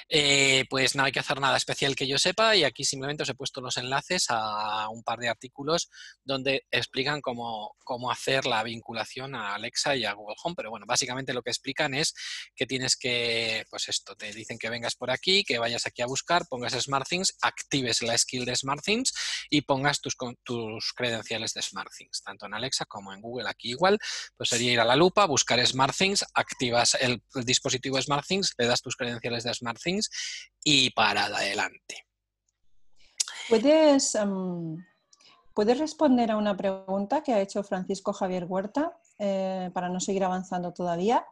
eh, 0.07 0.65
pues 0.69 0.95
no 0.95 1.03
hay 1.03 1.11
que 1.11 1.19
hacer 1.19 1.39
nada 1.39 1.57
especial 1.57 1.95
que 1.95 2.07
yo 2.07 2.19
sepa 2.19 2.55
y 2.55 2.63
aquí 2.63 2.83
simplemente 2.83 3.23
os 3.23 3.29
he 3.29 3.33
puesto 3.33 3.61
los 3.61 3.77
enlaces 3.77 4.27
a 4.29 4.87
un 4.89 5.01
par 5.01 5.17
de 5.17 5.29
artículos 5.29 5.89
donde 6.23 6.67
explican 6.69 7.19
cómo, 7.19 7.75
cómo 7.83 8.11
hacer 8.11 8.45
la 8.45 8.61
vinculación 8.61 9.33
a 9.33 9.55
Alexa 9.55 9.95
y 9.95 10.05
a 10.05 10.13
Google 10.13 10.35
Home, 10.43 10.53
pero 10.55 10.69
bueno, 10.69 10.85
básicamente 10.85 11.33
lo 11.33 11.41
que 11.41 11.49
explican 11.49 11.95
es 11.95 12.13
que 12.55 12.67
tienes 12.67 12.95
que, 12.95 13.65
pues 13.71 13.89
esto, 13.89 14.15
te 14.15 14.31
dicen 14.31 14.59
que 14.59 14.69
vengas 14.69 14.93
por 14.93 15.09
aquí, 15.09 15.43
que 15.43 15.57
vayas 15.57 15.87
aquí 15.87 16.03
a 16.03 16.05
buscar, 16.05 16.45
pongas 16.47 16.73
SmartThings, 16.73 17.37
actives 17.41 18.03
la 18.03 18.15
skill 18.15 18.45
de 18.45 18.55
SmartThings 18.55 19.13
y 19.49 19.61
pongas 19.61 19.99
tus, 19.99 20.15
tus 20.43 20.93
credenciales 20.93 21.55
de 21.55 21.63
SmartThings, 21.63 22.21
tanto 22.21 22.45
en 22.45 22.53
Alexa 22.53 22.85
como 22.85 23.13
en 23.13 23.21
Google. 23.21 23.49
Aquí 23.49 23.71
igual, 23.71 23.97
pues 24.37 24.49
sería 24.49 24.73
ir 24.73 24.79
a 24.79 24.90
la 24.91 24.97
lupa, 24.97 25.25
buscar 25.25 25.65
SmartThings, 25.65 26.25
activas 26.33 26.97
el, 26.99 27.23
el 27.35 27.45
dispositivo 27.45 28.01
SmartThings, 28.01 28.55
le 28.57 28.67
das 28.67 28.81
tus 28.81 28.97
credenciales 28.97 29.45
de 29.45 29.53
SmartThings 29.53 30.09
y 30.65 30.89
para 30.89 31.25
adelante. 31.25 32.07
¿Puedes, 33.47 34.15
em, 34.15 34.75
¿Puedes 35.53 35.79
responder 35.79 36.31
a 36.31 36.35
una 36.35 36.57
pregunta 36.57 37.23
que 37.23 37.33
ha 37.33 37.39
hecho 37.39 37.63
Francisco 37.63 38.11
Javier 38.11 38.45
Huerta 38.45 38.97
eh, 39.17 39.69
para 39.73 39.87
no 39.87 40.01
seguir 40.01 40.25
avanzando 40.25 40.73
todavía? 40.73 41.25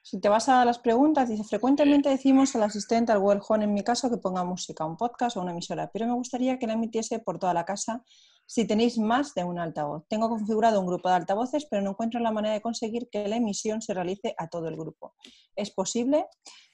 Si 0.00 0.20
te 0.20 0.28
vas 0.28 0.48
a 0.48 0.64
las 0.64 0.78
preguntas, 0.78 1.28
dice, 1.28 1.42
frecuentemente 1.42 2.08
decimos 2.08 2.54
al 2.54 2.62
asistente, 2.62 3.10
al 3.10 3.18
Google 3.18 3.40
Home 3.48 3.64
en 3.64 3.74
mi 3.74 3.82
caso, 3.82 4.08
que 4.08 4.18
ponga 4.18 4.44
música, 4.44 4.84
un 4.84 4.96
podcast 4.96 5.36
o 5.36 5.40
una 5.40 5.50
emisora, 5.50 5.90
pero 5.92 6.06
me 6.06 6.12
gustaría 6.12 6.56
que 6.60 6.68
la 6.68 6.74
emitiese 6.74 7.18
por 7.18 7.40
toda 7.40 7.52
la 7.52 7.64
casa 7.64 8.04
si 8.46 8.66
tenéis 8.66 8.96
más 8.98 9.34
de 9.34 9.44
un 9.44 9.58
altavoz. 9.58 10.04
Tengo 10.08 10.28
configurado 10.28 10.80
un 10.80 10.86
grupo 10.86 11.08
de 11.08 11.16
altavoces, 11.16 11.66
pero 11.70 11.82
no 11.82 11.90
encuentro 11.90 12.20
la 12.20 12.30
manera 12.32 12.54
de 12.54 12.60
conseguir 12.62 13.08
que 13.10 13.26
la 13.28 13.36
emisión 13.36 13.82
se 13.82 13.92
realice 13.92 14.34
a 14.38 14.48
todo 14.48 14.68
el 14.68 14.76
grupo. 14.76 15.14
¿Es 15.56 15.70
posible? 15.70 16.26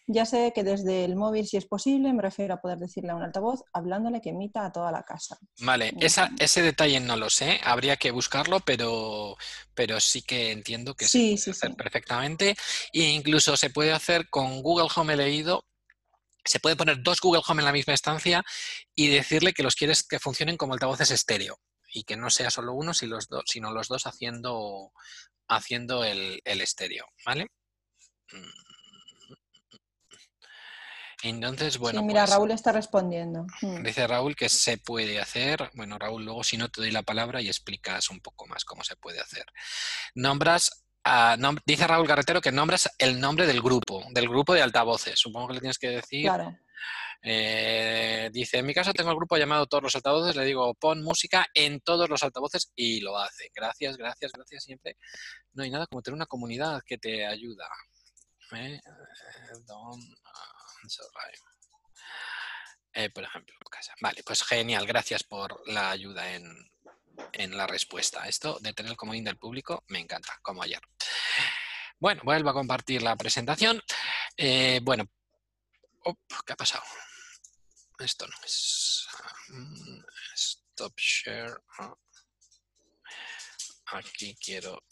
Ya 0.09 0.27
sé 0.27 0.53
que 0.53 0.65
desde 0.65 1.05
el 1.05 1.15
móvil, 1.15 1.47
si 1.47 1.57
es 1.57 1.67
posible, 1.67 2.13
me 2.13 2.23
refiero 2.23 2.55
a 2.55 2.61
poder 2.61 2.79
decirle 2.79 3.13
a 3.13 3.15
un 3.17 3.23
altavoz, 3.23 3.63
hablándole 3.73 4.21
que 4.21 4.31
emita 4.31 4.65
a 4.67 4.73
toda 4.73 4.91
la 4.91 5.05
casa. 5.05 5.39
Vale, 5.61 5.95
esa- 6.01 6.31
ese 6.41 6.61
detalle 6.61 6.99
no 6.99 7.17
lo 7.17 7.31
sé, 7.31 7.61
habría 7.63 7.97
que 7.97 8.11
buscarlo, 8.11 8.59
pero, 8.61 9.37
pero 9.75 10.01
sí 10.01 10.21
que 10.23 10.51
entiendo 10.51 10.95
que 10.95 11.07
Sí, 11.07 11.37
se 11.39 11.39
sí, 11.39 11.51
puede 11.51 11.57
hacer 11.57 11.71
sí. 11.71 11.77
perfectamente. 11.77 12.57
E 12.93 13.03
incluso 13.11 13.57
se 13.57 13.71
puede 13.71 13.93
hacer 13.93 14.29
con 14.29 14.61
Google 14.61 14.89
Home 14.97 15.15
he 15.15 15.17
leído, 15.17 15.65
se 16.45 16.61
puede 16.61 16.77
poner 16.77 17.03
dos 17.03 17.21
Google 17.21 17.43
Home 17.47 17.63
en 17.63 17.67
la 17.67 17.73
misma 17.73 17.95
estancia 17.95 18.43
y 18.95 19.09
decirle 19.09 19.53
que 19.53 19.63
los 19.63 19.75
quieres 19.75 20.03
que 20.03 20.19
funcionen 20.19 20.57
como 20.57 20.75
altavoces 20.75 21.11
estéreo 21.11 21.59
y 21.93 22.05
que 22.05 22.17
no 22.17 22.31
sea 22.31 22.51
solo 22.51 22.73
uno, 22.73 22.95
si 22.95 23.07
los 23.07 23.29
dos, 23.29 23.45
sino 23.47 23.71
los 23.73 23.89
dos 23.89 24.07
haciendo, 24.07 24.93
haciendo 25.49 26.05
el, 26.05 26.41
el 26.45 26.61
estéreo, 26.61 27.07
¿vale? 27.25 27.49
Mm. 28.33 28.63
Entonces, 31.25 31.79
bueno, 31.79 32.01
sí, 32.01 32.07
mira, 32.07 32.23
pues- 32.23 32.31
Raúl 32.33 32.51
está 32.51 32.73
respondiendo. 32.73 33.47
Mm. 33.61 33.85
Dice 33.85 34.07
Raúl 34.07 34.35
que 34.35 34.49
se 34.49 34.79
puede 34.79 35.21
hacer. 35.21 35.71
Bueno, 35.75 35.99
Raúl, 35.99 36.25
luego 36.25 36.43
si 36.43 36.57
no 36.57 36.69
te 36.69 36.81
doy 36.81 36.91
la 36.91 37.03
palabra 37.03 37.41
y 37.41 37.47
explicas 37.47 38.11
un 38.11 38.21
poco 38.21 38.47
más 38.47 38.65
cómo 38.65 38.83
se 38.83 38.97
puede 38.97 39.21
hacer. 39.21 39.47
Nombras, 40.15 40.82
dice 41.67 41.87
Raúl 41.87 42.07
Carretero 42.07 42.41
que 42.41 42.53
nombras 42.53 42.91
el 42.99 43.21
nombre 43.21 43.47
del 43.47 43.61
grupo, 43.61 44.05
del 44.11 44.29
grupo 44.29 44.55
de 44.55 44.63
altavoces. 44.63 45.19
Supongo 45.19 45.49
que 45.49 45.55
le 45.55 45.61
tienes 45.61 45.79
que 45.79 45.89
decir. 45.89 46.25
Claro. 46.25 46.57
eh, 47.23 48.31
dice, 48.33 48.59
en 48.59 48.67
mi 48.67 48.75
caso 48.75 48.93
tengo 48.93 49.11
el 49.11 49.17
grupo 49.17 49.37
llamado 49.37 49.67
Todos 49.67 49.85
los 49.85 49.95
altavoces, 49.95 50.37
le 50.37 50.45
digo 50.45 50.75
pon 50.75 51.03
música 51.03 51.47
en 51.55 51.81
todos 51.81 52.09
los 52.09 52.23
altavoces 52.23 52.73
y 52.75 53.01
lo 53.01 53.19
hace. 53.19 53.51
Gracias, 53.55 53.97
gracias, 53.97 54.33
gracias 54.33 54.65
siempre. 54.65 54.97
No 55.53 55.63
hay 55.63 55.71
nada 55.71 55.87
como 55.87 56.03
tener 56.03 56.17
una 56.17 56.27
comunidad 56.27 56.83
que 56.87 56.99
te 56.99 57.27
ayuda. 57.27 57.67
¿eh? 58.53 58.75
Eh. 58.75 58.81
Eh, 62.95 63.11
por 63.11 63.25
ejemplo, 63.25 63.55
casa. 63.71 63.95
Vale, 64.01 64.23
pues 64.23 64.43
genial, 64.45 64.87
gracias 64.87 65.23
por 65.23 65.67
la 65.69 65.91
ayuda 65.91 66.35
en, 66.35 66.72
en 67.33 67.57
la 67.57 67.67
respuesta. 67.67 68.27
Esto 68.29 68.59
de 68.61 68.73
tener 68.73 68.91
el 68.93 68.97
comodín 68.97 69.25
del 69.25 69.37
público 69.39 69.85
me 69.89 69.99
encanta, 70.01 70.39
como 70.43 70.63
ayer. 70.63 70.81
Bueno, 71.99 72.23
vuelvo 72.25 72.51
a 72.51 72.55
compartir 72.55 73.03
la 73.03 73.17
presentación. 73.17 73.81
Eh, 74.37 74.81
bueno, 74.83 75.05
¿qué 76.47 76.53
ha 76.53 76.57
pasado? 76.57 76.83
Esto 77.99 78.27
no 78.27 78.35
es. 78.45 79.07
mm, 79.49 80.01
Stop 80.35 80.95
share. 80.99 81.55
ah. 81.79 81.95
Aquí 83.95 84.35
quiero, 84.37 84.83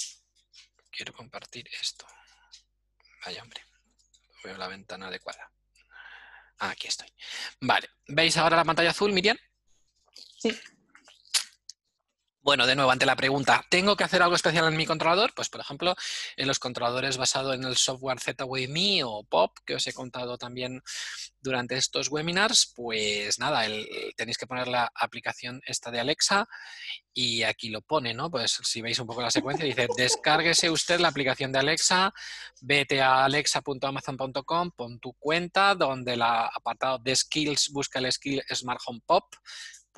quiero 0.90 1.12
compartir 1.12 1.66
esto. 1.80 2.06
Vaya 3.24 3.42
hombre, 3.42 3.64
veo 4.44 4.56
la 4.56 4.68
ventana 4.68 5.06
adecuada. 5.08 5.50
Ah, 6.58 6.70
Aquí 6.70 6.86
estoy. 6.88 7.08
Vale, 7.62 7.88
¿veis 8.08 8.36
ahora 8.36 8.56
la 8.56 8.64
pantalla 8.64 8.90
azul, 8.90 9.12
Miriam? 9.12 9.36
Sí. 10.38 10.58
Bueno, 12.42 12.66
de 12.66 12.74
nuevo, 12.74 12.90
ante 12.90 13.04
la 13.04 13.16
pregunta, 13.16 13.62
¿tengo 13.68 13.96
que 13.96 14.04
hacer 14.04 14.22
algo 14.22 14.34
especial 14.34 14.66
en 14.66 14.76
mi 14.76 14.86
controlador? 14.86 15.34
Pues, 15.34 15.50
por 15.50 15.60
ejemplo, 15.60 15.94
en 16.36 16.48
los 16.48 16.58
controladores 16.58 17.18
basados 17.18 17.54
en 17.54 17.64
el 17.64 17.76
software 17.76 18.18
Me 18.70 19.04
o 19.04 19.22
POP, 19.24 19.58
que 19.66 19.74
os 19.74 19.86
he 19.86 19.92
contado 19.92 20.38
también 20.38 20.82
durante 21.42 21.76
estos 21.76 22.08
webinars, 22.08 22.72
pues 22.74 23.38
nada, 23.38 23.66
el- 23.66 23.86
tenéis 24.16 24.38
que 24.38 24.46
poner 24.46 24.68
la 24.68 24.90
aplicación 24.94 25.60
esta 25.66 25.90
de 25.90 26.00
Alexa 26.00 26.48
y 27.12 27.42
aquí 27.42 27.68
lo 27.68 27.82
pone, 27.82 28.14
¿no? 28.14 28.30
Pues 28.30 28.58
si 28.62 28.80
veis 28.80 28.98
un 29.00 29.06
poco 29.06 29.20
la 29.20 29.30
secuencia, 29.30 29.66
dice, 29.66 29.86
descárguese 29.94 30.70
usted 30.70 30.98
la 30.98 31.08
aplicación 31.08 31.52
de 31.52 31.58
Alexa, 31.58 32.10
vete 32.62 33.02
a 33.02 33.24
alexa.amazon.com, 33.26 34.70
pon 34.70 34.98
tu 34.98 35.12
cuenta, 35.12 35.74
donde 35.74 36.14
el 36.14 36.22
apartado 36.22 36.98
de 36.98 37.14
skills, 37.14 37.68
busca 37.70 37.98
el 37.98 38.10
skill 38.10 38.42
Smart 38.54 38.80
Home 38.86 39.00
Pop, 39.04 39.34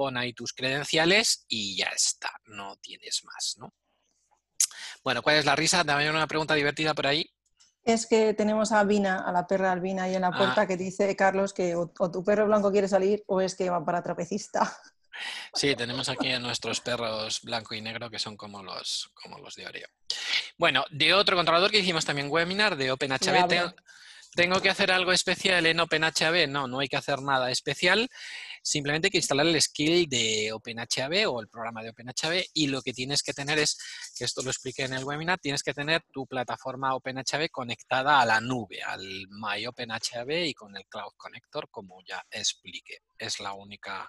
pon 0.02 0.16
ahí 0.16 0.32
tus 0.32 0.52
credenciales 0.52 1.44
y 1.46 1.76
ya 1.76 1.86
está, 1.94 2.32
no 2.46 2.74
tienes 2.78 3.22
más, 3.24 3.54
¿no? 3.58 3.72
Bueno, 5.04 5.22
¿cuál 5.22 5.36
es 5.36 5.44
la 5.44 5.54
risa? 5.54 5.84
También 5.84 6.10
una 6.10 6.26
pregunta 6.26 6.54
divertida 6.54 6.92
por 6.92 7.06
ahí. 7.06 7.24
Es 7.84 8.06
que 8.06 8.34
tenemos 8.34 8.72
a 8.72 8.80
Albina, 8.80 9.18
a 9.24 9.30
la 9.30 9.46
perra 9.46 9.70
Albina 9.70 10.04
ahí 10.04 10.14
en 10.16 10.22
la 10.22 10.28
Ah. 10.28 10.36
puerta 10.38 10.66
que 10.66 10.76
dice, 10.76 11.14
Carlos, 11.14 11.52
que 11.52 11.76
o, 11.76 11.92
o 11.98 12.10
tu 12.10 12.24
perro 12.24 12.46
blanco 12.46 12.72
quiere 12.72 12.88
salir 12.88 13.22
o 13.28 13.40
es 13.40 13.54
que 13.54 13.70
va 13.70 13.84
para 13.84 14.02
trapecista. 14.02 14.60
Sí, 15.54 15.76
tenemos 15.76 16.08
aquí 16.08 16.32
a 16.32 16.38
nuestros 16.40 16.80
perros 16.80 17.42
blanco 17.42 17.74
y 17.74 17.82
negro 17.82 18.08
que 18.08 18.18
son 18.18 18.34
como 18.34 18.62
los, 18.62 19.10
como 19.12 19.38
los 19.38 19.54
de 19.54 19.66
Oreo. 19.66 19.86
Bueno, 20.56 20.84
de 20.90 21.12
otro 21.12 21.36
controlador 21.36 21.70
que 21.70 21.80
hicimos 21.80 22.06
también 22.06 22.28
webinar, 22.30 22.76
de 22.76 22.90
OpenHB. 22.90 23.74
Tengo, 24.34 24.54
¿tengo 24.54 24.62
que 24.62 24.70
hacer 24.70 24.90
algo 24.90 25.12
especial 25.12 25.66
en 25.66 25.80
OpenHB? 25.80 26.48
No, 26.48 26.66
no 26.66 26.80
hay 26.80 26.88
que 26.88 26.96
hacer 26.96 27.20
nada 27.22 27.50
especial. 27.50 28.08
Simplemente 28.62 29.06
hay 29.06 29.10
que 29.10 29.18
instalar 29.18 29.46
el 29.46 29.60
skill 29.60 30.08
de 30.08 30.52
OpenHB 30.52 31.28
o 31.28 31.40
el 31.40 31.48
programa 31.48 31.82
de 31.82 31.90
OpenHB 31.90 32.44
y 32.54 32.68
lo 32.68 32.80
que 32.82 32.92
tienes 32.92 33.22
que 33.22 33.32
tener 33.32 33.58
es, 33.58 33.76
que 34.16 34.24
esto 34.24 34.42
lo 34.42 34.50
expliqué 34.50 34.84
en 34.84 34.94
el 34.94 35.04
webinar, 35.04 35.38
tienes 35.38 35.62
que 35.62 35.74
tener 35.74 36.02
tu 36.12 36.26
plataforma 36.26 36.94
OpenHB 36.94 37.50
conectada 37.50 38.20
a 38.20 38.26
la 38.26 38.40
nube, 38.40 38.82
al 38.82 39.26
My 39.30 39.66
OpenHB 39.66 40.46
y 40.46 40.54
con 40.54 40.76
el 40.76 40.86
Cloud 40.86 41.12
Connector, 41.16 41.68
como 41.70 42.02
ya 42.06 42.24
expliqué. 42.30 42.98
Es 43.18 43.40
la 43.40 43.52
única 43.54 44.08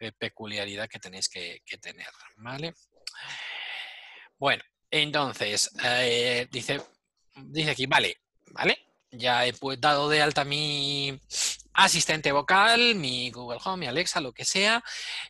eh, 0.00 0.12
peculiaridad 0.12 0.88
que 0.88 0.98
tenéis 0.98 1.28
que, 1.28 1.62
que 1.64 1.78
tener, 1.78 2.10
¿vale? 2.36 2.74
Bueno, 4.38 4.62
entonces, 4.90 5.70
eh, 5.82 6.46
dice, 6.50 6.82
dice 7.34 7.70
aquí, 7.70 7.86
vale, 7.86 8.16
¿vale? 8.52 8.85
Ya 9.10 9.46
he 9.46 9.52
pues, 9.52 9.80
dado 9.80 10.08
de 10.08 10.20
alta 10.20 10.44
mi 10.44 11.18
asistente 11.72 12.32
vocal, 12.32 12.94
mi 12.94 13.30
Google 13.30 13.58
Home, 13.64 13.80
mi 13.80 13.86
Alexa, 13.86 14.20
lo 14.20 14.32
que 14.32 14.44
sea. 14.44 14.82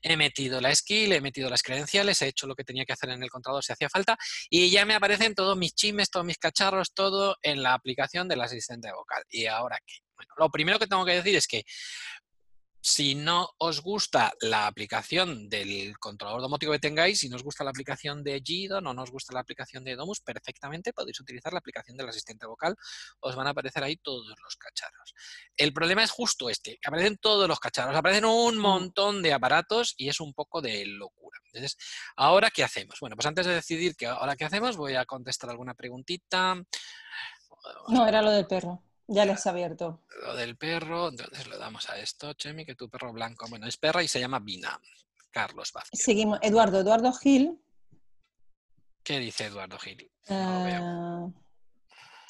He 0.02 0.16
metido 0.16 0.60
la 0.60 0.74
skill, 0.74 1.12
he 1.12 1.20
metido 1.20 1.50
las 1.50 1.62
credenciales, 1.62 2.22
he 2.22 2.28
hecho 2.28 2.46
lo 2.46 2.54
que 2.54 2.64
tenía 2.64 2.84
que 2.84 2.92
hacer 2.92 3.10
en 3.10 3.22
el 3.22 3.30
controlador 3.30 3.64
si 3.64 3.72
hacía 3.72 3.88
falta 3.88 4.16
y 4.48 4.70
ya 4.70 4.84
me 4.86 4.94
aparecen 4.94 5.34
todos 5.34 5.56
mis 5.56 5.74
chimes, 5.74 6.10
todos 6.10 6.24
mis 6.24 6.38
cacharros, 6.38 6.92
todo 6.94 7.36
en 7.42 7.62
la 7.62 7.74
aplicación 7.74 8.28
del 8.28 8.40
asistente 8.40 8.90
vocal. 8.92 9.24
¿Y 9.28 9.46
ahora 9.46 9.78
qué? 9.84 9.96
Bueno, 10.14 10.32
lo 10.38 10.50
primero 10.50 10.78
que 10.78 10.86
tengo 10.86 11.04
que 11.04 11.12
decir 11.12 11.36
es 11.36 11.46
que 11.46 11.64
si 12.86 13.16
no 13.16 13.48
os 13.58 13.82
gusta 13.82 14.32
la 14.42 14.68
aplicación 14.68 15.48
del 15.48 15.98
controlador 15.98 16.40
domótico 16.40 16.70
que 16.70 16.78
tengáis, 16.78 17.18
si 17.18 17.28
no 17.28 17.34
os 17.34 17.42
gusta 17.42 17.64
la 17.64 17.70
aplicación 17.70 18.22
de 18.22 18.40
Gido, 18.40 18.80
no 18.80 18.94
nos 18.94 19.10
gusta 19.10 19.34
la 19.34 19.40
aplicación 19.40 19.82
de 19.82 19.96
Domus, 19.96 20.20
perfectamente 20.20 20.92
podéis 20.92 21.18
utilizar 21.18 21.52
la 21.52 21.58
aplicación 21.58 21.96
del 21.96 22.08
asistente 22.08 22.46
vocal. 22.46 22.76
Os 23.18 23.34
van 23.34 23.48
a 23.48 23.50
aparecer 23.50 23.82
ahí 23.82 23.96
todos 23.96 24.38
los 24.40 24.54
cacharros. 24.54 25.14
El 25.56 25.72
problema 25.72 26.04
es 26.04 26.12
justo 26.12 26.48
este, 26.48 26.78
que 26.80 26.86
aparecen 26.86 27.16
todos 27.16 27.48
los 27.48 27.58
cacharros, 27.58 27.96
aparecen 27.96 28.24
un 28.24 28.56
montón 28.56 29.20
de 29.20 29.32
aparatos 29.32 29.94
y 29.96 30.08
es 30.08 30.20
un 30.20 30.32
poco 30.32 30.62
de 30.62 30.86
locura. 30.86 31.40
Entonces, 31.46 31.76
¿ahora 32.14 32.52
qué 32.52 32.62
hacemos? 32.62 33.00
Bueno, 33.00 33.16
pues 33.16 33.26
antes 33.26 33.46
de 33.46 33.54
decidir 33.54 33.96
que 33.96 34.06
ahora 34.06 34.36
qué 34.36 34.44
hacemos, 34.44 34.76
voy 34.76 34.94
a 34.94 35.04
contestar 35.06 35.50
alguna 35.50 35.74
preguntita. 35.74 36.54
No, 37.88 38.06
era 38.06 38.22
lo 38.22 38.30
del 38.30 38.46
perro. 38.46 38.80
Ya 39.08 39.24
les 39.24 39.46
ha 39.46 39.50
abierto. 39.50 40.00
Lo 40.22 40.34
del 40.34 40.56
perro, 40.56 41.08
entonces 41.08 41.46
le 41.46 41.58
damos 41.58 41.88
a 41.88 41.98
esto, 41.98 42.32
Chemi, 42.34 42.64
que 42.66 42.74
tu 42.74 42.88
perro 42.88 43.12
blanco, 43.12 43.46
bueno, 43.48 43.66
es 43.66 43.76
perra 43.76 44.02
y 44.02 44.08
se 44.08 44.18
llama 44.20 44.40
Vina. 44.40 44.80
Carlos 45.30 45.70
Vázquez. 45.72 46.00
Seguimos. 46.00 46.38
Eduardo, 46.42 46.80
Eduardo 46.80 47.12
Gil. 47.12 47.60
¿Qué 49.04 49.18
dice 49.18 49.44
Eduardo 49.44 49.78
Gil? 49.78 50.10
Eh, 50.28 50.80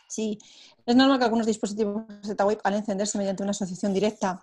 sí, 0.09 0.39
es 0.85 0.95
normal 0.97 1.19
que 1.19 1.25
algunos 1.25 1.47
dispositivos 1.47 2.05
web 2.45 2.61
al 2.65 2.75
encenderse 2.75 3.17
mediante 3.17 3.43
una 3.43 3.53
asociación 3.53 3.95
directa 3.95 4.43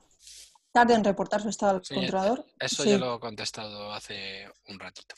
tarden 0.71 0.97
en 0.97 1.03
reportar 1.03 1.41
su 1.41 1.49
estado 1.49 1.77
al 1.77 1.85
Sí, 1.85 1.93
controlador. 1.93 2.47
Eso 2.59 2.81
Sí. 2.83 2.89
ya 2.89 2.97
lo 2.97 3.15
he 3.15 3.19
contestado 3.19 3.93
hace 3.93 4.49
un 4.69 4.79
ratito. 4.79 5.13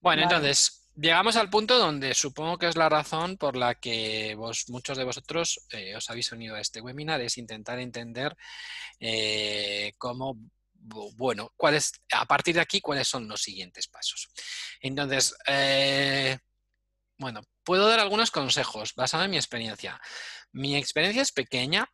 Bueno, 0.00 0.22
Vale. 0.22 0.36
entonces, 0.36 0.83
llegamos 0.96 1.36
al 1.36 1.50
punto 1.50 1.78
donde 1.78 2.14
supongo 2.14 2.58
que 2.58 2.68
es 2.68 2.76
la 2.76 2.88
razón 2.88 3.36
por 3.36 3.56
la 3.56 3.74
que 3.74 4.34
vos, 4.36 4.68
muchos 4.68 4.96
de 4.98 5.04
vosotros 5.04 5.60
eh, 5.70 5.96
os 5.96 6.08
habéis 6.10 6.32
unido 6.32 6.54
a 6.54 6.60
este 6.60 6.80
webinar, 6.80 7.20
es 7.20 7.38
intentar 7.38 7.78
entender 7.78 8.36
eh, 9.00 9.92
cómo, 9.98 10.36
bu- 10.74 11.12
bueno, 11.16 11.52
cuáles, 11.56 11.92
a 12.12 12.26
partir 12.26 12.54
de 12.54 12.60
aquí, 12.60 12.80
cuáles 12.80 13.08
son 13.08 13.28
los 13.28 13.42
siguientes 13.42 13.88
pasos. 13.88 14.28
Entonces, 14.80 15.34
eh, 15.46 16.38
bueno, 17.18 17.42
puedo 17.64 17.88
dar 17.88 18.00
algunos 18.00 18.30
consejos 18.30 18.94
basados 18.94 19.24
en 19.24 19.30
mi 19.32 19.36
experiencia. 19.36 20.00
Mi 20.52 20.76
experiencia 20.76 21.22
es 21.22 21.32
pequeña. 21.32 21.86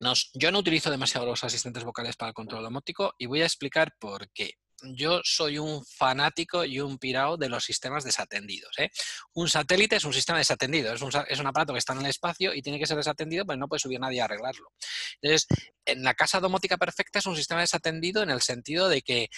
Nos- 0.00 0.30
yo 0.34 0.50
no 0.50 0.58
utilizo 0.58 0.90
demasiado 0.90 1.26
los 1.26 1.44
asistentes 1.44 1.84
vocales 1.84 2.16
para 2.16 2.30
el 2.30 2.34
control 2.34 2.62
domótico 2.64 3.14
y 3.18 3.26
voy 3.26 3.42
a 3.42 3.46
explicar 3.46 3.94
por 3.98 4.30
qué. 4.32 4.54
Yo 4.82 5.20
soy 5.24 5.58
un 5.58 5.84
fanático 5.84 6.64
y 6.64 6.80
un 6.80 6.98
pirao 6.98 7.36
de 7.36 7.48
los 7.48 7.64
sistemas 7.64 8.04
desatendidos. 8.04 8.78
¿eh? 8.78 8.90
Un 9.34 9.48
satélite 9.48 9.96
es 9.96 10.04
un 10.04 10.12
sistema 10.12 10.38
desatendido, 10.38 10.92
es 10.92 11.02
un, 11.02 11.10
es 11.28 11.38
un 11.38 11.46
aparato 11.46 11.72
que 11.72 11.78
está 11.78 11.92
en 11.92 12.00
el 12.00 12.06
espacio 12.06 12.52
y 12.52 12.62
tiene 12.62 12.78
que 12.78 12.86
ser 12.86 12.96
desatendido, 12.96 13.44
pero 13.46 13.58
no 13.58 13.68
puede 13.68 13.80
subir 13.80 14.00
nadie 14.00 14.20
a 14.20 14.24
arreglarlo. 14.24 14.72
Entonces, 15.20 15.46
en 15.84 16.02
la 16.02 16.14
casa 16.14 16.40
domótica 16.40 16.76
perfecta 16.76 17.18
es 17.18 17.26
un 17.26 17.36
sistema 17.36 17.60
desatendido 17.60 18.22
en 18.22 18.30
el 18.30 18.42
sentido 18.42 18.88
de 18.88 19.02
que 19.02 19.28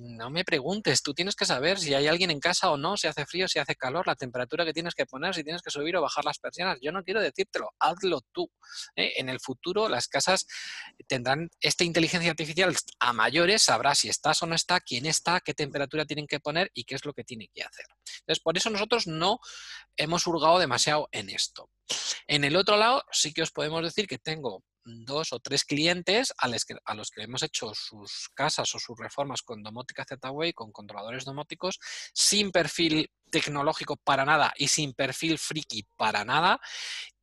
no 0.00 0.30
me 0.30 0.44
preguntes, 0.44 1.02
tú 1.02 1.14
tienes 1.14 1.34
que 1.34 1.46
saber 1.46 1.78
si 1.78 1.94
hay 1.94 2.06
alguien 2.06 2.30
en 2.30 2.40
casa 2.40 2.70
o 2.70 2.76
no, 2.76 2.96
si 2.96 3.06
hace 3.06 3.26
frío, 3.26 3.48
si 3.48 3.58
hace 3.58 3.74
calor, 3.74 4.06
la 4.06 4.14
temperatura 4.14 4.64
que 4.64 4.72
tienes 4.72 4.94
que 4.94 5.06
poner, 5.06 5.34
si 5.34 5.42
tienes 5.42 5.62
que 5.62 5.70
subir 5.70 5.96
o 5.96 6.02
bajar 6.02 6.24
las 6.24 6.38
persianas. 6.38 6.78
Yo 6.80 6.92
no 6.92 7.02
quiero 7.02 7.20
decírtelo, 7.20 7.70
hazlo 7.78 8.20
tú. 8.32 8.50
¿eh? 8.96 9.14
En 9.16 9.28
el 9.28 9.40
futuro 9.40 9.88
las 9.88 10.08
casas 10.08 10.46
tendrán 11.06 11.48
esta 11.60 11.84
inteligencia 11.84 12.30
artificial 12.30 12.74
a 12.98 13.12
mayores, 13.12 13.62
sabrá 13.62 13.94
si 13.94 14.08
estás 14.08 14.42
o 14.42 14.46
no 14.46 14.54
está, 14.54 14.80
quién 14.80 15.06
está, 15.06 15.40
qué 15.40 15.54
temperatura 15.54 16.04
tienen 16.04 16.26
que 16.26 16.40
poner 16.40 16.70
y 16.74 16.84
qué 16.84 16.94
es 16.94 17.04
lo 17.04 17.12
que 17.12 17.24
tiene 17.24 17.48
que 17.52 17.62
hacer. 17.62 17.86
Entonces, 18.20 18.40
por 18.40 18.56
eso 18.56 18.70
nosotros 18.70 19.06
no 19.06 19.40
hemos 19.96 20.26
hurgado 20.26 20.58
demasiado 20.58 21.08
en 21.12 21.30
esto. 21.30 21.70
En 22.26 22.44
el 22.44 22.56
otro 22.56 22.76
lado, 22.76 23.02
sí 23.10 23.32
que 23.32 23.42
os 23.42 23.50
podemos 23.50 23.82
decir 23.82 24.06
que 24.06 24.18
tengo 24.18 24.62
dos 24.84 25.32
o 25.32 25.40
tres 25.40 25.64
clientes 25.64 26.32
a 26.38 26.48
los 26.48 26.64
que, 26.64 26.74
a 26.84 26.94
los 26.94 27.10
que 27.10 27.22
hemos 27.22 27.42
hecho 27.42 27.72
sus 27.74 28.28
casas 28.34 28.74
o 28.74 28.78
sus 28.78 28.98
reformas 28.98 29.42
con 29.42 29.62
domótica 29.62 30.04
Z-Way, 30.04 30.52
con 30.52 30.72
controladores 30.72 31.24
domóticos, 31.24 31.78
sin 32.12 32.50
perfil 32.50 33.10
tecnológico 33.30 33.96
para 33.96 34.24
nada 34.24 34.52
y 34.56 34.68
sin 34.68 34.92
perfil 34.92 35.38
friki 35.38 35.84
para 35.96 36.24
nada. 36.24 36.60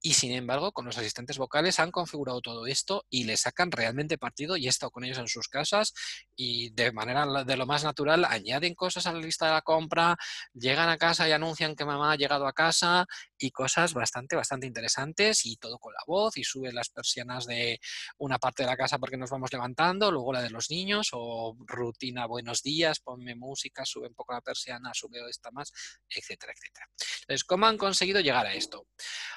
Y 0.08 0.14
sin 0.14 0.32
embargo, 0.32 0.72
con 0.72 0.86
los 0.86 0.98
asistentes 0.98 1.38
vocales 1.38 1.82
han 1.82 1.92
configurado 1.92 2.40
todo 2.40 2.66
esto 2.66 3.06
y 3.10 3.26
le 3.26 3.36
sacan 3.36 3.74
realmente 3.74 4.18
partido 4.18 4.56
y 4.56 4.66
he 4.66 4.70
estado 4.70 4.90
con 4.90 5.04
ellos 5.04 5.18
en 5.18 5.28
sus 5.28 5.50
casas 5.50 5.94
y 6.34 6.70
de 6.70 6.94
manera 6.94 7.44
de 7.44 7.58
lo 7.58 7.66
más 7.66 7.84
natural 7.84 8.24
añaden 8.24 8.74
cosas 8.74 9.06
a 9.06 9.12
la 9.12 9.20
lista 9.20 9.48
de 9.48 9.52
la 9.52 9.64
compra, 9.64 10.16
llegan 10.54 10.88
a 10.88 10.98
casa 10.98 11.28
y 11.28 11.34
anuncian 11.34 11.76
que 11.76 11.84
mamá 11.84 12.14
ha 12.14 12.16
llegado 12.16 12.48
a 12.48 12.54
casa 12.54 13.06
y 13.38 13.52
cosas 13.52 13.94
bastante, 13.94 14.38
bastante 14.38 14.66
interesantes 14.66 15.46
y 15.46 15.58
todo 15.58 15.78
con 15.78 15.92
la 15.92 16.00
voz 16.08 16.38
y 16.38 16.46
suben 16.46 16.74
las 16.74 16.88
persianas 16.88 17.46
de 17.46 17.78
una 18.18 18.40
parte 18.40 18.64
de 18.64 18.70
la 18.70 18.78
casa 18.78 19.00
porque 19.00 19.18
nos 19.18 19.30
vamos 19.30 19.52
levantando, 19.52 20.10
luego 20.10 20.32
la 20.32 20.42
de 20.42 20.52
los 20.52 20.70
niños 20.70 21.10
o 21.12 21.58
rutina 21.66 22.28
buenos 22.28 22.64
días, 22.64 23.02
ponme 23.02 23.36
música, 23.36 23.84
sube 23.84 24.08
un 24.08 24.16
poco 24.16 24.32
la 24.32 24.40
persiana, 24.40 24.94
sube 24.94 25.20
esta 25.30 25.52
más, 25.52 25.74
etcétera, 26.10 26.54
etcétera. 26.56 26.88
Entonces, 27.24 27.44
¿cómo 27.44 27.66
han 27.66 27.78
conseguido 27.78 28.22
llegar 28.22 28.46
a 28.46 28.54
esto? 28.54 28.88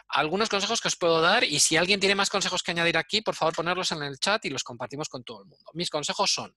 Algunos 0.06 0.48
consejos 0.60 0.80
que 0.82 0.88
os 0.88 0.96
puedo 0.96 1.22
dar 1.22 1.42
y 1.42 1.58
si 1.58 1.78
alguien 1.78 1.98
tiene 1.98 2.14
más 2.14 2.28
consejos 2.28 2.62
que 2.62 2.72
añadir 2.72 2.98
aquí, 2.98 3.22
por 3.22 3.34
favor 3.34 3.54
ponerlos 3.54 3.92
en 3.92 4.02
el 4.02 4.18
chat 4.18 4.44
y 4.44 4.50
los 4.50 4.62
compartimos 4.62 5.08
con 5.08 5.24
todo 5.24 5.40
el 5.40 5.46
mundo. 5.46 5.70
Mis 5.72 5.88
consejos 5.88 6.30
son, 6.30 6.54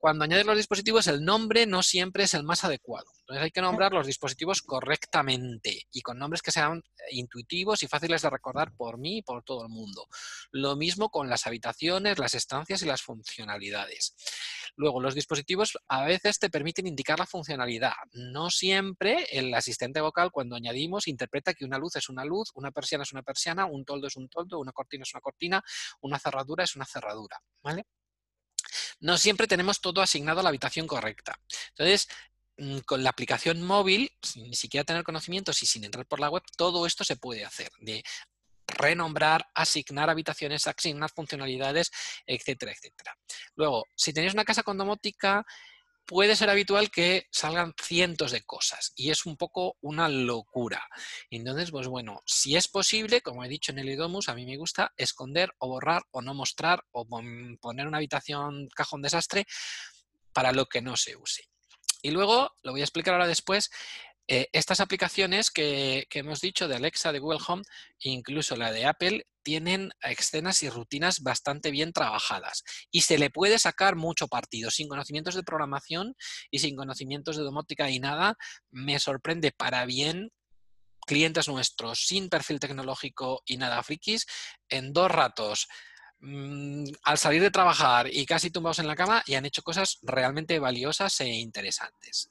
cuando 0.00 0.24
añades 0.24 0.46
los 0.46 0.56
dispositivos, 0.56 1.06
el 1.08 1.22
nombre 1.22 1.66
no 1.66 1.82
siempre 1.82 2.24
es 2.24 2.32
el 2.32 2.42
más 2.42 2.64
adecuado. 2.64 3.06
Entonces 3.20 3.44
hay 3.44 3.50
que 3.50 3.60
nombrar 3.60 3.92
los 3.92 4.06
dispositivos 4.06 4.62
correctamente 4.62 5.86
y 5.92 6.00
con 6.00 6.18
nombres 6.18 6.40
que 6.40 6.50
sean 6.50 6.82
intuitivos 7.10 7.82
y 7.82 7.86
fáciles 7.86 8.22
de 8.22 8.30
recordar 8.30 8.74
por 8.74 8.96
mí 8.96 9.18
y 9.18 9.22
por 9.22 9.44
todo 9.44 9.62
el 9.62 9.68
mundo. 9.68 10.08
Lo 10.52 10.74
mismo 10.74 11.10
con 11.10 11.28
las 11.28 11.46
habitaciones, 11.46 12.18
las 12.18 12.34
estancias 12.34 12.82
y 12.82 12.86
las 12.86 13.02
funcionalidades. 13.02 14.16
Luego, 14.74 15.02
los 15.02 15.14
dispositivos 15.14 15.78
a 15.86 16.06
veces 16.06 16.38
te 16.38 16.48
permiten 16.48 16.86
indicar 16.86 17.18
la 17.18 17.26
funcionalidad. 17.26 17.92
No 18.12 18.48
siempre 18.48 19.26
el 19.30 19.52
asistente 19.52 20.00
vocal, 20.00 20.30
cuando 20.32 20.56
añadimos, 20.56 21.08
interpreta 21.08 21.52
que 21.52 21.66
una 21.66 21.76
luz 21.76 21.96
es 21.96 22.08
una 22.08 22.24
luz, 22.24 22.50
una 22.54 22.70
persiana 22.70 23.04
es 23.04 23.12
una 23.12 23.22
persiana, 23.22 23.66
un 23.66 23.84
toldo 23.84 24.06
es 24.06 24.16
un 24.16 24.30
toldo, 24.30 24.58
una 24.60 24.72
cortina 24.72 25.02
es 25.02 25.12
una 25.12 25.20
cortina, 25.20 25.62
una 26.00 26.18
cerradura 26.18 26.64
es 26.64 26.74
una 26.74 26.86
cerradura. 26.86 27.36
¿Vale? 27.62 27.84
No 29.00 29.18
siempre 29.18 29.46
tenemos 29.46 29.80
todo 29.80 30.02
asignado 30.02 30.40
a 30.40 30.42
la 30.42 30.50
habitación 30.50 30.86
correcta. 30.86 31.38
Entonces, 31.70 32.08
mm, 32.58 32.78
con 32.80 33.02
la 33.02 33.10
aplicación 33.10 33.62
móvil, 33.62 34.10
sin 34.22 34.48
ni 34.50 34.56
siquiera 34.56 34.84
tener 34.84 35.02
conocimientos 35.02 35.62
y 35.62 35.66
sin 35.66 35.84
entrar 35.84 36.06
por 36.06 36.20
la 36.20 36.30
web, 36.30 36.42
todo 36.56 36.86
esto 36.86 37.04
se 37.04 37.16
puede 37.16 37.44
hacer. 37.44 37.70
De 37.80 38.02
renombrar, 38.66 39.48
asignar 39.54 40.10
habitaciones, 40.10 40.66
asignar 40.66 41.10
funcionalidades, 41.10 41.90
etcétera, 42.26 42.72
etcétera. 42.72 43.16
Luego, 43.56 43.86
si 43.96 44.12
tenéis 44.12 44.34
una 44.34 44.44
casa 44.44 44.62
con 44.62 44.78
domótica, 44.78 45.44
puede 46.10 46.34
ser 46.34 46.50
habitual 46.50 46.90
que 46.90 47.28
salgan 47.30 47.72
cientos 47.80 48.32
de 48.32 48.42
cosas 48.42 48.92
y 48.96 49.10
es 49.10 49.26
un 49.26 49.36
poco 49.36 49.76
una 49.80 50.08
locura. 50.08 50.88
Entonces, 51.30 51.70
pues 51.70 51.86
bueno, 51.86 52.20
si 52.26 52.56
es 52.56 52.66
posible, 52.66 53.20
como 53.20 53.44
he 53.44 53.48
dicho 53.48 53.70
en 53.70 53.78
el 53.78 53.88
Idomus, 53.90 54.28
a 54.28 54.34
mí 54.34 54.44
me 54.44 54.56
gusta 54.56 54.92
esconder 54.96 55.54
o 55.58 55.68
borrar 55.68 56.02
o 56.10 56.20
no 56.20 56.34
mostrar 56.34 56.84
o 56.90 57.06
pon- 57.06 57.58
poner 57.60 57.86
una 57.86 57.98
habitación 57.98 58.68
cajón 58.74 59.02
desastre 59.02 59.46
para 60.32 60.50
lo 60.50 60.66
que 60.66 60.82
no 60.82 60.96
se 60.96 61.14
use. 61.14 61.48
Y 62.02 62.10
luego, 62.10 62.56
lo 62.64 62.72
voy 62.72 62.80
a 62.80 62.84
explicar 62.84 63.14
ahora 63.14 63.28
después, 63.28 63.70
eh, 64.28 64.48
estas 64.52 64.80
aplicaciones 64.80 65.50
que, 65.50 66.06
hemos 66.12 66.40
dicho 66.40 66.68
de 66.68 66.76
Alexa, 66.76 67.12
de 67.12 67.18
Google 67.18 67.40
Home, 67.46 67.62
incluso 68.00 68.56
la 68.56 68.72
de 68.72 68.86
Apple, 68.86 69.26
tienen 69.42 69.90
escenas 70.02 70.62
y 70.62 70.68
rutinas 70.68 71.20
bastante 71.22 71.70
bien 71.70 71.92
trabajadas 71.92 72.62
y 72.90 73.00
se 73.00 73.18
le 73.18 73.30
puede 73.30 73.58
sacar 73.58 73.96
mucho 73.96 74.28
partido. 74.28 74.70
Sin 74.70 74.88
conocimientos 74.88 75.34
de 75.34 75.42
programación 75.42 76.14
y 76.50 76.60
sin 76.60 76.76
conocimientos 76.76 77.36
de 77.36 77.42
domótica 77.42 77.90
y 77.90 77.98
nada, 77.98 78.36
me 78.70 78.98
sorprende 78.98 79.50
para 79.52 79.84
bien 79.86 80.30
clientes 81.06 81.48
nuestros 81.48 82.06
sin 82.06 82.28
perfil 82.28 82.60
tecnológico 82.60 83.42
y 83.44 83.56
nada 83.56 83.82
frikis 83.82 84.26
en 84.68 84.92
dos 84.92 85.10
ratos 85.10 85.66
mm, 86.20 86.84
al 87.04 87.18
salir 87.18 87.42
de 87.42 87.50
trabajar 87.50 88.08
y 88.12 88.26
casi 88.26 88.50
tumbados 88.50 88.78
en 88.78 88.86
la 88.86 88.96
cama 88.96 89.22
y 89.26 89.34
han 89.34 89.46
hecho 89.46 89.62
cosas 89.62 89.98
realmente 90.02 90.58
valiosas 90.58 91.20
e 91.20 91.28
interesantes. 91.28 92.28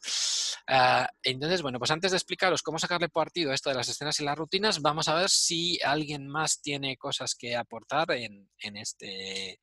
Ah, 0.68 1.10
entonces, 1.24 1.62
bueno, 1.62 1.80
pues 1.80 1.92
antes 1.92 2.12
de 2.12 2.18
explicaros 2.18 2.62
cómo 2.62 2.80
sacarle 2.80 3.10
partido 3.10 3.52
a 3.52 3.56
esto 3.56 3.70
de 3.70 3.76
las 3.76 3.90
escenas 3.90 4.20
y 4.20 4.24
las 4.24 4.38
rutinas, 4.38 4.82
vamos 4.82 5.08
a 5.08 5.16
ver 5.16 5.30
si 5.30 5.80
alguien 5.84 6.28
más 6.28 6.62
tiene 6.62 6.98
cosas 6.98 7.36
que 7.36 7.56
aportar 7.56 8.12
en, 8.12 8.50
en 8.60 8.78
este 8.78 9.60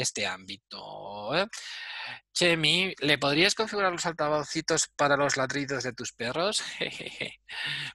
este 0.00 0.26
ámbito. 0.26 1.34
¿eh? 1.34 1.46
Chemi, 2.32 2.94
¿le 3.00 3.18
podrías 3.18 3.54
configurar 3.54 3.92
los 3.92 4.06
altavocitos 4.06 4.88
para 4.96 5.16
los 5.16 5.36
ladridos 5.36 5.84
de 5.84 5.92
tus 5.92 6.12
perros? 6.12 6.62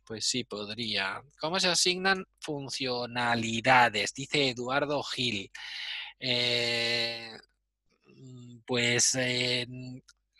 pues 0.05 0.25
sí, 0.25 0.43
podría. 0.43 1.21
¿Cómo 1.39 1.59
se 1.59 1.69
asignan 1.69 2.25
funcionalidades? 2.39 4.13
Dice 4.13 4.49
Eduardo 4.49 5.01
Gil. 5.03 5.51
Eh, 6.19 7.31
pues 8.65 9.15
eh, 9.15 9.67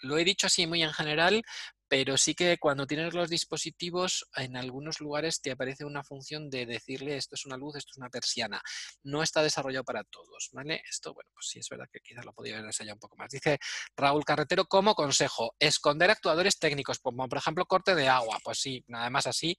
lo 0.01 0.17
he 0.17 0.23
dicho 0.23 0.47
así 0.47 0.67
muy 0.67 0.83
en 0.83 0.93
general, 0.93 1.43
pero 1.87 2.17
sí 2.17 2.35
que 2.35 2.57
cuando 2.57 2.87
tienes 2.87 3.13
los 3.13 3.29
dispositivos, 3.29 4.27
en 4.35 4.57
algunos 4.57 4.99
lugares 4.99 5.41
te 5.41 5.51
aparece 5.51 5.85
una 5.85 6.03
función 6.03 6.49
de 6.49 6.65
decirle 6.65 7.17
esto 7.17 7.35
es 7.35 7.45
una 7.45 7.57
luz, 7.57 7.75
esto 7.75 7.91
es 7.91 7.97
una 7.97 8.09
persiana. 8.09 8.61
No 9.03 9.23
está 9.23 9.41
desarrollado 9.41 9.83
para 9.83 10.03
todos, 10.03 10.49
¿vale? 10.53 10.81
Esto, 10.89 11.13
bueno, 11.13 11.29
pues 11.33 11.47
sí 11.49 11.59
es 11.59 11.69
verdad 11.69 11.87
que 11.91 11.99
quizás 11.99 12.25
lo 12.25 12.33
podría 12.33 12.55
haber 12.55 12.67
ensayado 12.67 12.95
un 12.95 12.99
poco 12.99 13.15
más. 13.17 13.29
Dice 13.29 13.59
Raúl 13.95 14.25
Carretero, 14.25 14.65
como 14.65 14.95
consejo, 14.95 15.55
esconder 15.59 16.11
actuadores 16.11 16.59
técnicos, 16.59 16.99
como 16.99 17.27
por 17.27 17.37
ejemplo 17.37 17.65
corte 17.65 17.95
de 17.95 18.07
agua. 18.07 18.39
Pues 18.43 18.59
sí, 18.59 18.83
nada 18.87 19.09
más 19.09 19.27
así. 19.27 19.57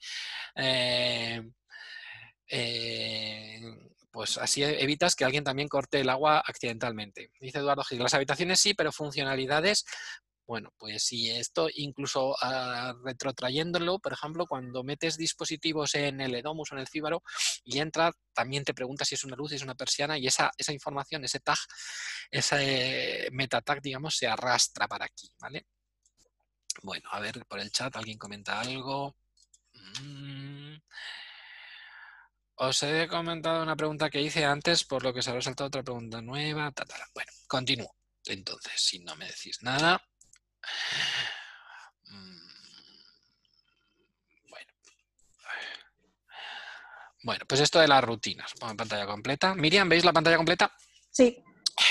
Eh, 0.54 1.42
eh, 2.50 3.60
pues 4.10 4.38
así 4.38 4.64
evitas 4.64 5.14
que 5.14 5.24
alguien 5.24 5.44
también 5.44 5.68
corte 5.68 6.00
el 6.00 6.08
agua 6.08 6.40
accidentalmente. 6.40 7.30
Dice 7.40 7.58
Eduardo 7.58 7.84
Gil, 7.84 8.02
las 8.02 8.14
habitaciones 8.14 8.58
sí, 8.58 8.74
pero 8.74 8.90
funcionalidades, 8.90 9.84
bueno, 10.48 10.72
pues 10.78 11.02
si 11.04 11.30
esto 11.30 11.68
incluso 11.74 12.34
ah, 12.40 12.94
retrotrayéndolo, 13.04 13.98
por 13.98 14.14
ejemplo, 14.14 14.46
cuando 14.46 14.82
metes 14.82 15.18
dispositivos 15.18 15.94
en 15.94 16.22
el 16.22 16.34
Edomus 16.34 16.72
o 16.72 16.74
en 16.74 16.80
el 16.80 16.88
Fíbaro 16.88 17.22
y 17.64 17.80
entra, 17.80 18.12
también 18.32 18.64
te 18.64 18.72
pregunta 18.72 19.04
si 19.04 19.14
es 19.14 19.24
una 19.24 19.36
luz, 19.36 19.50
si 19.50 19.56
es 19.56 19.62
una 19.62 19.74
persiana 19.74 20.16
y 20.16 20.26
esa, 20.26 20.50
esa 20.56 20.72
información, 20.72 21.22
ese 21.22 21.40
tag, 21.40 21.58
ese 22.30 23.28
meta 23.30 23.60
tag, 23.60 23.82
digamos, 23.82 24.16
se 24.16 24.26
arrastra 24.26 24.88
para 24.88 25.04
aquí, 25.04 25.30
¿vale? 25.38 25.66
Bueno, 26.82 27.10
a 27.12 27.20
ver 27.20 27.44
por 27.46 27.60
el 27.60 27.70
chat, 27.70 27.94
¿alguien 27.96 28.16
comenta 28.16 28.58
algo? 28.58 29.16
Mm. 30.00 30.76
Os 32.54 32.82
he 32.84 33.06
comentado 33.06 33.62
una 33.62 33.76
pregunta 33.76 34.08
que 34.08 34.22
hice 34.22 34.46
antes, 34.46 34.84
por 34.84 35.02
lo 35.02 35.12
que 35.12 35.20
se 35.20 35.30
ha 35.30 35.42
saltado 35.42 35.68
otra 35.68 35.82
pregunta 35.82 36.22
nueva. 36.22 36.72
Bueno, 37.14 37.32
continúo. 37.46 37.94
Entonces, 38.24 38.72
si 38.76 38.98
no 39.00 39.14
me 39.16 39.26
decís 39.26 39.58
nada. 39.60 40.02
Mm, 42.10 42.40
bueno. 44.48 44.72
Bueno, 47.22 47.44
pues 47.48 47.60
esto 47.60 47.80
de 47.80 47.88
las 47.88 48.04
rutinas. 48.04 48.52
Pongo 48.58 48.76
pantalla 48.76 49.06
completa. 49.06 49.54
Miriam, 49.54 49.88
¿veis 49.88 50.04
la 50.04 50.12
pantalla 50.12 50.36
completa? 50.36 50.72
Sí. 51.10 51.42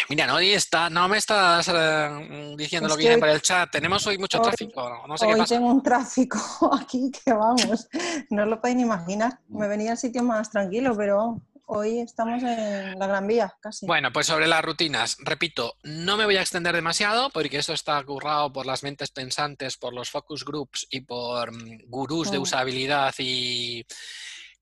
Mira, 0.10 0.28
no, 0.28 0.40
está, 0.40 0.90
no 0.90 1.08
me 1.08 1.18
estás 1.18 1.70
eh, 1.74 2.56
diciendo 2.58 2.88
lo 2.88 2.96
que 2.96 3.04
viene 3.04 3.18
por 3.18 3.30
el 3.30 3.42
chat. 3.42 3.70
Tenemos 3.72 4.06
hoy 4.08 4.18
mucho 4.18 4.42
tráfico. 4.42 5.06
No 5.08 5.18
sé 5.18 5.26
hoy 5.26 5.34
qué 5.34 5.38
pasa. 5.40 5.56
tengo 5.56 5.70
un 5.70 5.84
tráfico 5.84 6.40
aquí 6.82 7.12
que 7.12 7.34
vamos, 7.34 7.88
no 8.30 8.46
lo 8.46 8.60
pueden 8.60 8.80
imaginar. 8.80 9.40
Me 9.48 9.68
venía 9.68 9.92
al 9.92 9.98
sitio 9.98 10.24
más 10.24 10.50
tranquilo, 10.50 10.96
pero 10.96 11.42
hoy 11.68 12.00
estamos 12.00 12.42
en 12.44 12.98
la 12.98 13.08
Gran 13.08 13.28
Vía, 13.28 13.54
casi. 13.62 13.86
Bueno, 13.86 14.12
pues 14.12 14.28
sobre 14.28 14.48
las 14.48 14.64
rutinas, 14.64 15.18
repito, 15.20 15.76
no 15.84 16.18
me 16.18 16.26
voy 16.26 16.38
a 16.38 16.42
extender 16.42 16.76
demasiado 16.76 17.30
porque 17.30 17.58
esto 17.58 17.74
está 17.74 18.04
currado 18.04 18.52
por 18.52 18.66
las 18.66 18.84
mentes 18.84 19.12
pensantes, 19.12 19.78
por 19.78 19.94
los 19.94 20.10
focus 20.10 20.44
groups 20.44 20.88
y 20.90 21.02
por 21.02 21.52
mm, 21.52 21.84
gurús 21.88 22.32
de 22.32 22.40
usabilidad 22.40 23.14
y, 23.20 23.86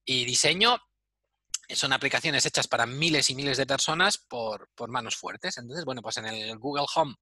y 0.04 0.26
diseño. 0.26 0.78
Son 1.70 1.94
aplicaciones 1.94 2.46
hechas 2.46 2.68
para 2.68 2.86
miles 2.86 3.30
y 3.30 3.36
miles 3.36 3.58
de 3.58 3.66
personas 3.66 4.18
por, 4.18 4.70
por 4.76 4.90
manos 4.90 5.16
fuertes. 5.16 5.58
Entonces, 5.58 5.86
bueno, 5.86 6.02
pues 6.02 6.18
en 6.18 6.26
el 6.26 6.58
Google 6.58 6.86
Home 6.96 7.16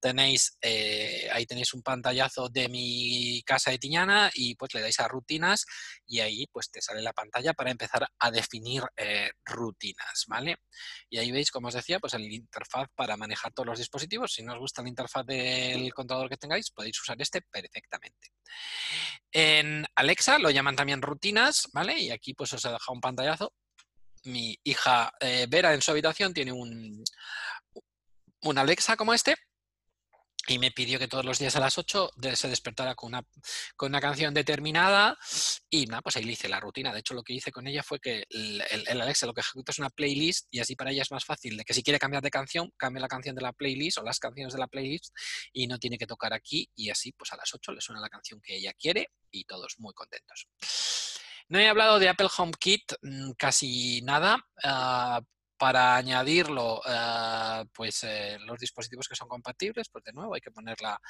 tenéis, 0.00 0.56
eh, 0.60 1.28
ahí 1.32 1.46
tenéis 1.46 1.74
un 1.74 1.82
pantallazo 1.82 2.48
de 2.48 2.68
mi 2.68 3.42
casa 3.44 3.70
de 3.70 3.78
Tiñana 3.78 4.30
y 4.34 4.54
pues 4.54 4.74
le 4.74 4.80
dais 4.80 4.98
a 5.00 5.08
rutinas 5.08 5.66
y 6.06 6.20
ahí 6.20 6.46
pues 6.52 6.70
te 6.70 6.80
sale 6.80 7.02
la 7.02 7.12
pantalla 7.12 7.52
para 7.54 7.70
empezar 7.70 8.06
a 8.18 8.30
definir 8.30 8.82
eh, 8.96 9.30
rutinas, 9.44 10.24
¿vale? 10.28 10.56
Y 11.10 11.18
ahí 11.18 11.30
veis, 11.30 11.50
como 11.50 11.68
os 11.68 11.74
decía, 11.74 11.98
pues 11.98 12.14
el 12.14 12.32
interfaz 12.32 12.88
para 12.94 13.16
manejar 13.16 13.52
todos 13.52 13.66
los 13.66 13.78
dispositivos. 13.78 14.32
Si 14.32 14.42
no 14.42 14.52
os 14.52 14.58
gusta 14.58 14.82
la 14.82 14.88
interfaz 14.88 15.26
del 15.26 15.92
controlador 15.92 16.28
que 16.30 16.36
tengáis, 16.36 16.70
podéis 16.70 17.00
usar 17.00 17.20
este 17.20 17.42
perfectamente. 17.42 18.32
En 19.32 19.84
Alexa 19.94 20.38
lo 20.38 20.50
llaman 20.50 20.76
también 20.76 21.02
rutinas, 21.02 21.68
¿vale? 21.72 21.98
Y 21.98 22.10
aquí 22.10 22.34
pues 22.34 22.52
os 22.52 22.64
he 22.64 22.68
dejado 22.68 22.94
un 22.94 23.00
pantallazo. 23.00 23.52
Mi 24.24 24.58
hija 24.64 25.12
eh, 25.20 25.46
Vera 25.48 25.74
en 25.74 25.82
su 25.82 25.90
habitación 25.90 26.34
tiene 26.34 26.52
un, 26.52 27.04
Alexa 28.56 28.96
como 28.96 29.14
este 29.14 29.34
y 30.46 30.58
me 30.58 30.70
pidió 30.70 30.98
que 30.98 31.08
todos 31.08 31.26
los 31.26 31.38
días 31.38 31.54
a 31.56 31.60
las 31.60 31.76
8 31.76 32.10
de- 32.16 32.34
se 32.34 32.48
despertara 32.48 32.94
con 32.94 33.08
una, 33.08 33.22
con 33.76 33.90
una 33.90 34.00
canción 34.00 34.32
determinada 34.32 35.18
y 35.68 35.84
nada, 35.86 36.00
pues 36.00 36.16
ahí 36.16 36.24
le 36.24 36.32
hice 36.32 36.48
la 36.48 36.58
rutina. 36.58 36.90
De 36.92 37.00
hecho, 37.00 37.12
lo 37.12 37.22
que 37.22 37.34
hice 37.34 37.52
con 37.52 37.66
ella 37.66 37.82
fue 37.82 38.00
que 38.00 38.24
el 38.30 38.62
Alexa 39.00 39.26
lo 39.26 39.34
que 39.34 39.42
ejecuta 39.42 39.72
es 39.72 39.78
una 39.78 39.90
playlist 39.90 40.46
y 40.50 40.60
así 40.60 40.74
para 40.74 40.90
ella 40.90 41.02
es 41.02 41.10
más 41.10 41.24
fácil 41.26 41.58
de 41.58 41.64
que 41.64 41.74
si 41.74 41.82
quiere 41.82 41.98
cambiar 41.98 42.22
de 42.22 42.30
canción, 42.30 42.72
cambie 42.78 43.00
la 43.02 43.08
canción 43.08 43.36
de 43.36 43.42
la 43.42 43.52
playlist 43.52 43.98
o 43.98 44.02
las 44.02 44.18
canciones 44.18 44.54
de 44.54 44.58
la 44.58 44.68
playlist 44.68 45.14
y 45.52 45.66
no 45.66 45.78
tiene 45.78 45.98
que 45.98 46.06
tocar 46.06 46.32
aquí 46.32 46.70
y 46.74 46.88
así 46.88 47.12
pues 47.12 47.30
a 47.32 47.36
las 47.36 47.52
8 47.52 47.72
le 47.72 47.82
suena 47.82 48.00
la 48.00 48.08
canción 48.08 48.40
que 48.40 48.56
ella 48.56 48.72
quiere 48.72 49.10
y 49.30 49.44
todos 49.44 49.74
muy 49.78 49.92
contentos. 49.92 50.48
No 51.48 51.58
he 51.58 51.68
hablado 51.68 51.98
de 51.98 52.08
Apple 52.08 52.28
HomeKit 52.36 52.94
mm, 53.02 53.32
casi 53.38 54.00
nada. 54.02 54.38
ah, 54.64 55.20
para 55.58 55.96
añadirlo, 55.96 56.80
ah, 56.86 57.64
pues 57.74 58.04
eh, 58.04 58.38
los 58.46 58.58
dispositivos 58.58 59.08
que 59.08 59.16
son 59.16 59.28
compatibles, 59.28 59.88
pues 59.90 60.04
de 60.04 60.12
nuevo 60.12 60.34
hay 60.34 60.40
que 60.40 60.52
poner 60.52 60.76
la, 60.80 61.00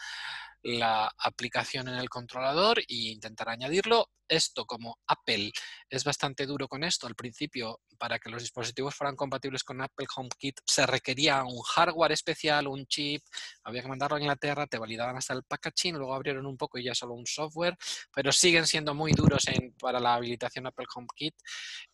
aplicación 1.18 1.88
en 1.88 1.94
el 1.94 2.08
controlador 2.08 2.80
e 2.80 2.84
intentar 2.88 3.48
añadirlo. 3.48 4.10
Esto 4.26 4.66
como 4.66 4.98
Apple 5.06 5.52
es 5.88 6.04
bastante 6.04 6.44
duro 6.44 6.68
con 6.68 6.84
esto. 6.84 7.06
Al 7.06 7.14
principio, 7.14 7.80
para 7.96 8.18
que 8.18 8.28
los 8.28 8.42
dispositivos 8.42 8.94
fueran 8.94 9.16
compatibles 9.16 9.64
con 9.64 9.80
Apple 9.80 10.06
HomeKit, 10.14 10.60
se 10.66 10.86
requería 10.86 11.44
un 11.44 11.60
hardware 11.62 12.12
especial, 12.12 12.66
un 12.66 12.86
chip, 12.86 13.22
había 13.64 13.82
que 13.82 13.88
mandarlo 13.88 14.16
a 14.16 14.20
Inglaterra, 14.20 14.66
te 14.66 14.78
validaban 14.78 15.16
hasta 15.16 15.32
el 15.32 15.44
packaging, 15.44 15.96
luego 15.96 16.14
abrieron 16.14 16.44
un 16.44 16.56
poco 16.56 16.78
y 16.78 16.84
ya 16.84 16.94
solo 16.94 17.14
un 17.14 17.26
software, 17.26 17.76
pero 18.14 18.32
siguen 18.32 18.66
siendo 18.66 18.94
muy 18.94 19.12
duros 19.12 19.44
para 19.80 20.00
la 20.00 20.14
habilitación 20.14 20.66
Apple 20.66 20.86
HomeKit 20.94 21.34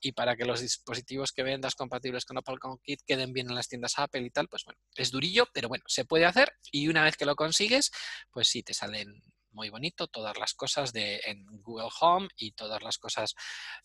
y 0.01 0.13
para 0.13 0.35
que 0.35 0.45
los 0.45 0.61
dispositivos 0.61 1.31
que 1.33 1.43
vendas 1.43 1.75
compatibles 1.75 2.25
con 2.25 2.39
Apple 2.39 2.44
HomeKit 2.47 3.03
queden 3.07 3.33
bien 3.33 3.49
en 3.49 3.55
las 3.55 3.69
tiendas 3.69 3.99
Apple 3.99 4.23
y 4.23 4.31
tal, 4.31 4.49
pues 4.49 4.65
bueno, 4.65 4.81
es 4.95 5.11
durillo, 5.11 5.47
pero 5.53 5.69
bueno, 5.69 5.85
se 5.87 6.05
puede 6.05 6.25
hacer 6.25 6.53
y 6.71 6.89
una 6.89 7.05
vez 7.05 7.17
que 7.17 7.27
lo 7.27 7.37
consigues, 7.37 7.91
pues 8.31 8.49
sí, 8.49 8.63
te 8.63 8.75
salen 8.75 9.23
muy 9.55 9.71
bonito 9.71 10.09
todas 10.09 10.37
las 10.39 10.53
cosas 10.55 10.93
de, 10.93 11.21
en 11.25 11.47
Google 11.63 11.89
Home 12.01 12.29
y 12.37 12.53
todas 12.53 12.83
las 12.83 12.99
cosas 12.99 13.35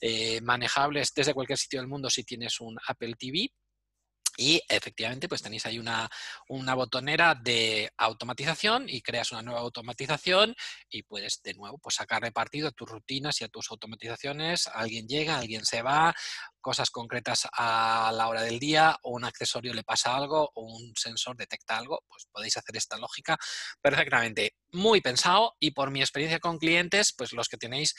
eh, 0.01 0.41
manejables 0.41 1.14
desde 1.14 1.34
cualquier 1.34 1.57
sitio 1.57 1.80
del 1.80 1.88
mundo 1.88 2.10
si 2.10 2.24
tienes 2.24 2.60
un 2.60 2.78
Apple 2.88 3.14
TV. 3.18 3.51
Y 4.42 4.62
efectivamente, 4.70 5.28
pues 5.28 5.42
tenéis 5.42 5.66
ahí 5.66 5.80
una, 5.80 6.10
una 6.48 6.74
botonera 6.74 7.36
de 7.36 7.92
automatización 7.98 8.88
y 8.88 9.02
creas 9.02 9.34
una 9.34 9.42
nueva 9.42 9.60
automatización 9.60 10.56
y 10.90 11.04
puedes 11.04 11.42
de 11.44 11.56
nuevo 11.56 11.78
pues, 11.78 11.96
sacar 11.96 12.22
repartido 12.22 12.70
a 12.70 12.72
tus 12.72 12.90
rutinas 12.90 13.42
y 13.42 13.44
a 13.44 13.50
tus 13.50 13.70
automatizaciones. 13.70 14.68
Alguien 14.68 15.10
llega, 15.10 15.40
alguien 15.40 15.66
se 15.66 15.82
va, 15.82 16.16
cosas 16.62 16.90
concretas 16.90 17.50
a 17.52 18.14
la 18.16 18.30
hora 18.30 18.44
del 18.44 18.60
día 18.60 18.98
o 19.04 19.12
un 19.12 19.26
accesorio 19.26 19.74
le 19.74 19.84
pasa 19.84 20.16
algo 20.16 20.50
o 20.56 20.62
un 20.62 20.94
sensor 20.96 21.36
detecta 21.36 21.78
algo, 21.78 22.02
pues 22.08 22.26
podéis 22.32 22.56
hacer 22.56 22.78
esta 22.78 22.98
lógica 22.98 23.38
perfectamente. 23.82 24.54
Muy 24.72 25.01
pensado 25.01 25.55
y 25.59 25.72
por 25.72 25.89
mi 25.89 26.01
experiencia 26.01 26.39
con 26.39 26.59
clientes, 26.59 27.13
pues 27.17 27.34
los 27.34 27.47
que 27.47 27.57
tenéis 27.57 27.95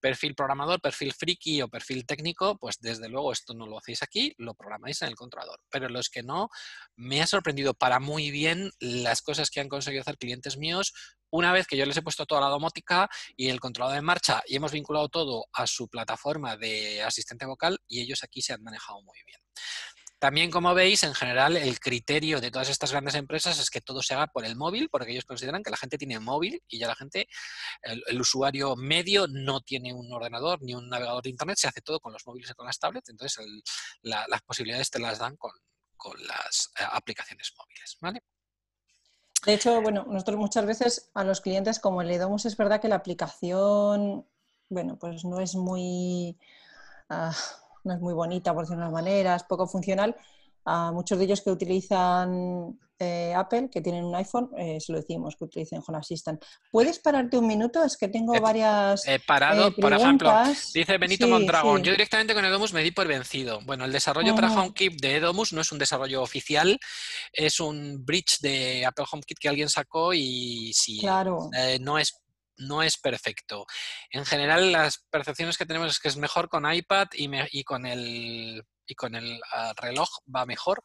perfil 0.00 0.34
programador, 0.34 0.80
perfil 0.80 1.12
friki 1.12 1.62
o 1.62 1.68
perfil 1.68 2.06
técnico, 2.06 2.56
pues 2.58 2.78
desde 2.80 3.08
luego 3.08 3.32
esto 3.32 3.54
no 3.54 3.66
lo 3.66 3.78
hacéis 3.78 4.02
aquí, 4.02 4.34
lo 4.38 4.54
programáis 4.54 5.02
en 5.02 5.08
el 5.08 5.16
controlador. 5.16 5.60
Pero 5.70 5.88
los 5.88 6.08
que 6.08 6.22
no, 6.22 6.48
me 6.96 7.22
ha 7.22 7.26
sorprendido 7.26 7.74
para 7.74 8.00
muy 8.00 8.30
bien 8.30 8.70
las 8.80 9.22
cosas 9.22 9.50
que 9.50 9.60
han 9.60 9.68
conseguido 9.68 10.02
hacer 10.02 10.18
clientes 10.18 10.56
míos 10.56 10.92
una 11.30 11.52
vez 11.52 11.66
que 11.66 11.76
yo 11.76 11.84
les 11.84 11.96
he 11.96 12.02
puesto 12.02 12.26
toda 12.26 12.40
la 12.40 12.48
domótica 12.48 13.08
y 13.36 13.48
el 13.48 13.60
controlador 13.60 13.98
en 13.98 14.04
marcha 14.04 14.42
y 14.46 14.56
hemos 14.56 14.72
vinculado 14.72 15.08
todo 15.08 15.46
a 15.52 15.66
su 15.66 15.88
plataforma 15.88 16.56
de 16.56 17.02
asistente 17.02 17.44
vocal 17.44 17.80
y 17.88 18.02
ellos 18.02 18.22
aquí 18.22 18.40
se 18.40 18.52
han 18.52 18.62
manejado 18.62 19.02
muy 19.02 19.18
bien. 19.26 19.40
También, 20.24 20.50
como 20.50 20.72
veis, 20.72 21.02
en 21.02 21.12
general 21.12 21.54
el 21.54 21.78
criterio 21.78 22.40
de 22.40 22.50
todas 22.50 22.70
estas 22.70 22.92
grandes 22.92 23.14
empresas 23.14 23.58
es 23.58 23.68
que 23.68 23.82
todo 23.82 24.00
se 24.00 24.14
haga 24.14 24.28
por 24.28 24.46
el 24.46 24.56
móvil, 24.56 24.88
porque 24.88 25.12
ellos 25.12 25.26
consideran 25.26 25.62
que 25.62 25.70
la 25.70 25.76
gente 25.76 25.98
tiene 25.98 26.18
móvil 26.18 26.62
y 26.66 26.78
ya 26.78 26.86
la 26.86 26.94
gente, 26.94 27.28
el, 27.82 28.02
el 28.06 28.20
usuario 28.22 28.74
medio 28.74 29.26
no 29.28 29.60
tiene 29.60 29.92
un 29.92 30.10
ordenador 30.10 30.62
ni 30.62 30.74
un 30.74 30.88
navegador 30.88 31.22
de 31.22 31.28
internet, 31.28 31.58
se 31.58 31.68
hace 31.68 31.82
todo 31.82 32.00
con 32.00 32.14
los 32.14 32.26
móviles 32.26 32.48
y 32.48 32.54
con 32.54 32.64
las 32.64 32.78
tablets, 32.78 33.10
entonces 33.10 33.44
el, 33.44 33.62
la, 34.00 34.24
las 34.28 34.40
posibilidades 34.40 34.90
te 34.90 34.98
las 34.98 35.18
dan 35.18 35.36
con, 35.36 35.52
las 36.26 36.72
eh, 36.80 36.84
aplicaciones 36.90 37.52
móviles, 37.58 37.98
¿vale? 38.00 38.22
De 39.44 39.52
hecho, 39.52 39.82
bueno, 39.82 40.06
nosotros 40.08 40.38
muchas 40.38 40.64
veces 40.64 41.10
a 41.12 41.22
los 41.22 41.42
clientes, 41.42 41.80
como 41.80 42.02
le 42.02 42.16
damos, 42.16 42.46
es 42.46 42.56
verdad 42.56 42.80
que 42.80 42.88
la 42.88 42.96
aplicación, 42.96 44.26
bueno, 44.70 44.98
pues 44.98 45.22
no 45.26 45.40
es 45.40 45.54
muy, 45.54 46.38
ah, 47.10 47.36
no 47.84 47.94
es 47.94 48.00
muy 48.00 48.14
bonita, 48.14 48.52
por 48.54 48.64
decirlo 48.64 48.82
de 48.82 48.88
una 48.88 48.94
manera, 49.00 49.36
es 49.36 49.42
poco 49.44 49.66
funcional. 49.66 50.16
a 50.66 50.92
muchos 50.92 51.18
de 51.18 51.24
ellos 51.26 51.42
que 51.42 51.50
utilizan 51.50 52.78
eh, 52.98 53.34
Apple, 53.36 53.68
que 53.70 53.82
tienen 53.82 54.02
un 54.04 54.14
iPhone, 54.14 54.48
eh, 54.56 54.80
se 54.80 54.92
lo 54.92 54.98
decimos 54.98 55.36
que 55.36 55.44
utilicen 55.44 55.82
Home 55.86 55.98
Assistant. 55.98 56.42
¿Puedes 56.70 57.00
pararte 57.00 57.36
un 57.36 57.46
minuto? 57.46 57.84
Es 57.84 57.98
que 57.98 58.08
tengo 58.08 58.34
He- 58.34 58.40
varias. 58.40 59.06
He 59.06 59.18
parado, 59.18 59.68
eh, 59.68 59.72
por 59.78 59.92
ejemplo, 59.92 60.32
dice 60.72 60.96
Benito 60.96 61.26
Sí, 61.26 61.30
Mondragón, 61.30 61.80
sí. 61.80 61.86
yo 61.86 61.90
directamente 61.92 62.32
con 62.32 62.44
Edomus 62.46 62.72
me 62.72 62.82
di 62.82 62.92
por 62.92 63.06
vencido. 63.06 63.60
Bueno, 63.66 63.84
el 63.84 63.92
desarrollo 63.92 64.34
para. 64.34 64.50
HomeKit 64.54 65.00
de 65.02 65.16
Edomus 65.16 65.52
no 65.52 65.60
es 65.60 65.70
un 65.70 65.78
desarrollo 65.78 66.22
oficial, 66.22 66.78
es 67.32 67.60
un 67.60 68.02
bridge 68.04 68.38
de 68.40 68.86
Apple 68.86 69.04
HomeKit 69.12 69.38
que 69.38 69.48
alguien 69.50 69.68
sacó 69.68 70.14
y 70.14 70.72
sí, 70.72 71.00
Claro. 71.00 71.50
eh, 71.58 71.78
no 71.80 71.98
es 71.98 72.22
no 72.56 72.82
es 72.82 72.96
perfecto. 72.98 73.66
En 74.10 74.24
general, 74.24 74.72
las 74.72 75.04
percepciones 75.10 75.58
que 75.58 75.66
tenemos 75.66 75.90
es 75.92 75.98
que 75.98 76.08
es 76.08 76.16
mejor 76.16 76.48
con 76.48 76.72
iPad 76.72 77.08
y, 77.14 77.28
me- 77.28 77.48
y 77.52 77.64
con 77.64 77.86
el 77.86 78.62
y 78.86 78.94
con 78.94 79.14
el 79.14 79.40
reloj 79.76 80.08
va 80.34 80.44
mejor, 80.46 80.82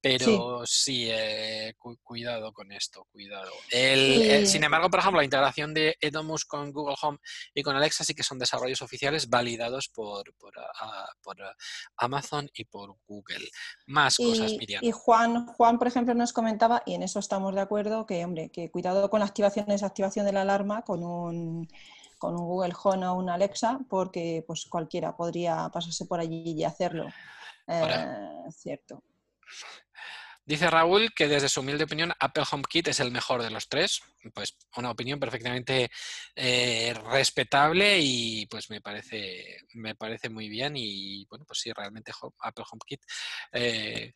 pero 0.00 0.62
sí, 0.64 1.08
eh, 1.10 1.74
cu- 1.78 1.98
cuidado 2.02 2.52
con 2.52 2.72
esto, 2.72 3.06
cuidado. 3.12 3.50
El- 3.70 4.22
eh, 4.22 4.46
sin 4.46 4.64
embargo, 4.64 4.88
por 4.88 5.00
ejemplo, 5.00 5.20
la 5.20 5.24
integración 5.24 5.74
de 5.74 5.96
Edomus 6.00 6.44
con 6.46 6.72
Google 6.72 6.96
Home 7.02 7.18
y 7.54 7.62
con 7.62 7.76
Alexa 7.76 8.04
sí 8.04 8.14
que 8.14 8.22
son 8.22 8.38
desarrollos 8.38 8.80
oficiales 8.82 9.28
validados 9.28 9.88
por, 9.88 10.32
por, 10.36 10.54
ah, 10.80 11.06
por, 11.22 11.36
Amazon 11.96 12.48
y 12.54 12.64
por 12.64 12.96
Google. 13.06 13.46
Más 13.86 14.16
cosas, 14.16 14.52
Miriam. 14.58 14.82
y 14.82 14.90
Juan, 14.92 15.46
Juan, 15.46 15.78
por 15.78 15.86
ejemplo, 15.88 16.14
nos 16.14 16.32
comentaba, 16.32 16.82
y 16.86 16.94
en 16.94 17.02
eso 17.02 17.18
estamos 17.18 17.54
de 17.54 17.60
acuerdo, 17.60 18.06
que 18.06 18.24
hombre, 18.24 18.50
que 18.50 18.70
cuidado 18.70 19.10
con 19.10 19.20
la 19.20 19.26
activación 19.26 19.66
y 19.68 19.72
desactivación 19.72 20.24
de 20.24 20.32
la 20.32 20.42
alarma 20.42 20.82
con 20.82 21.02
un, 21.04 21.68
con 22.18 22.34
un 22.34 22.46
Google 22.46 22.74
Home 22.82 23.06
o 23.06 23.14
un 23.14 23.28
Alexa, 23.28 23.80
porque 23.88 24.44
pues 24.46 24.64
cualquiera 24.66 25.16
podría 25.16 25.68
pasarse 25.70 26.06
por 26.06 26.20
allí 26.20 26.42
y 26.56 26.64
hacerlo. 26.64 27.06
Eh, 27.70 28.50
cierto. 28.52 29.04
Dice 30.44 30.68
Raúl 30.68 31.12
que 31.14 31.28
desde 31.28 31.48
su 31.48 31.60
humilde 31.60 31.84
opinión 31.84 32.12
Apple 32.18 32.42
HomeKit 32.50 32.88
es 32.88 32.98
el 32.98 33.12
mejor 33.12 33.42
de 33.42 33.50
los 33.50 33.68
tres. 33.68 34.00
Pues 34.34 34.56
una 34.76 34.90
opinión 34.90 35.20
perfectamente 35.20 35.90
eh, 36.34 36.92
respetable 37.10 37.98
y 38.00 38.46
pues 38.46 38.68
me 38.70 38.80
parece, 38.80 39.58
me 39.74 39.94
parece 39.94 40.28
muy 40.28 40.48
bien 40.48 40.72
y 40.76 41.24
bueno, 41.26 41.44
pues 41.44 41.60
sí, 41.60 41.72
realmente 41.72 42.12
Apple 42.40 42.64
HomeKit 42.68 43.00
eh, 43.52 44.14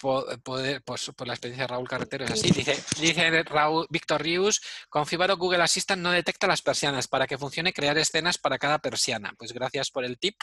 poder, 0.00 0.82
pues, 0.82 1.10
por 1.14 1.26
la 1.26 1.34
experiencia 1.34 1.64
de 1.64 1.68
Raúl 1.68 1.88
Carretero 1.88 2.24
es 2.24 2.30
así. 2.32 2.50
Dice, 2.50 2.82
dice 3.00 3.42
Raúl, 3.44 3.86
Víctor 3.90 4.22
Rius, 4.22 4.60
con 4.88 5.06
Fibaro 5.06 5.36
Google 5.36 5.62
Assistant 5.62 6.02
no 6.02 6.10
detecta 6.10 6.46
las 6.46 6.62
persianas. 6.62 7.06
Para 7.08 7.26
que 7.26 7.38
funcione, 7.38 7.72
crear 7.72 7.96
escenas 7.98 8.38
para 8.38 8.58
cada 8.58 8.78
persiana. 8.78 9.32
Pues 9.38 9.52
gracias 9.52 9.90
por 9.90 10.04
el 10.04 10.18
tip. 10.18 10.36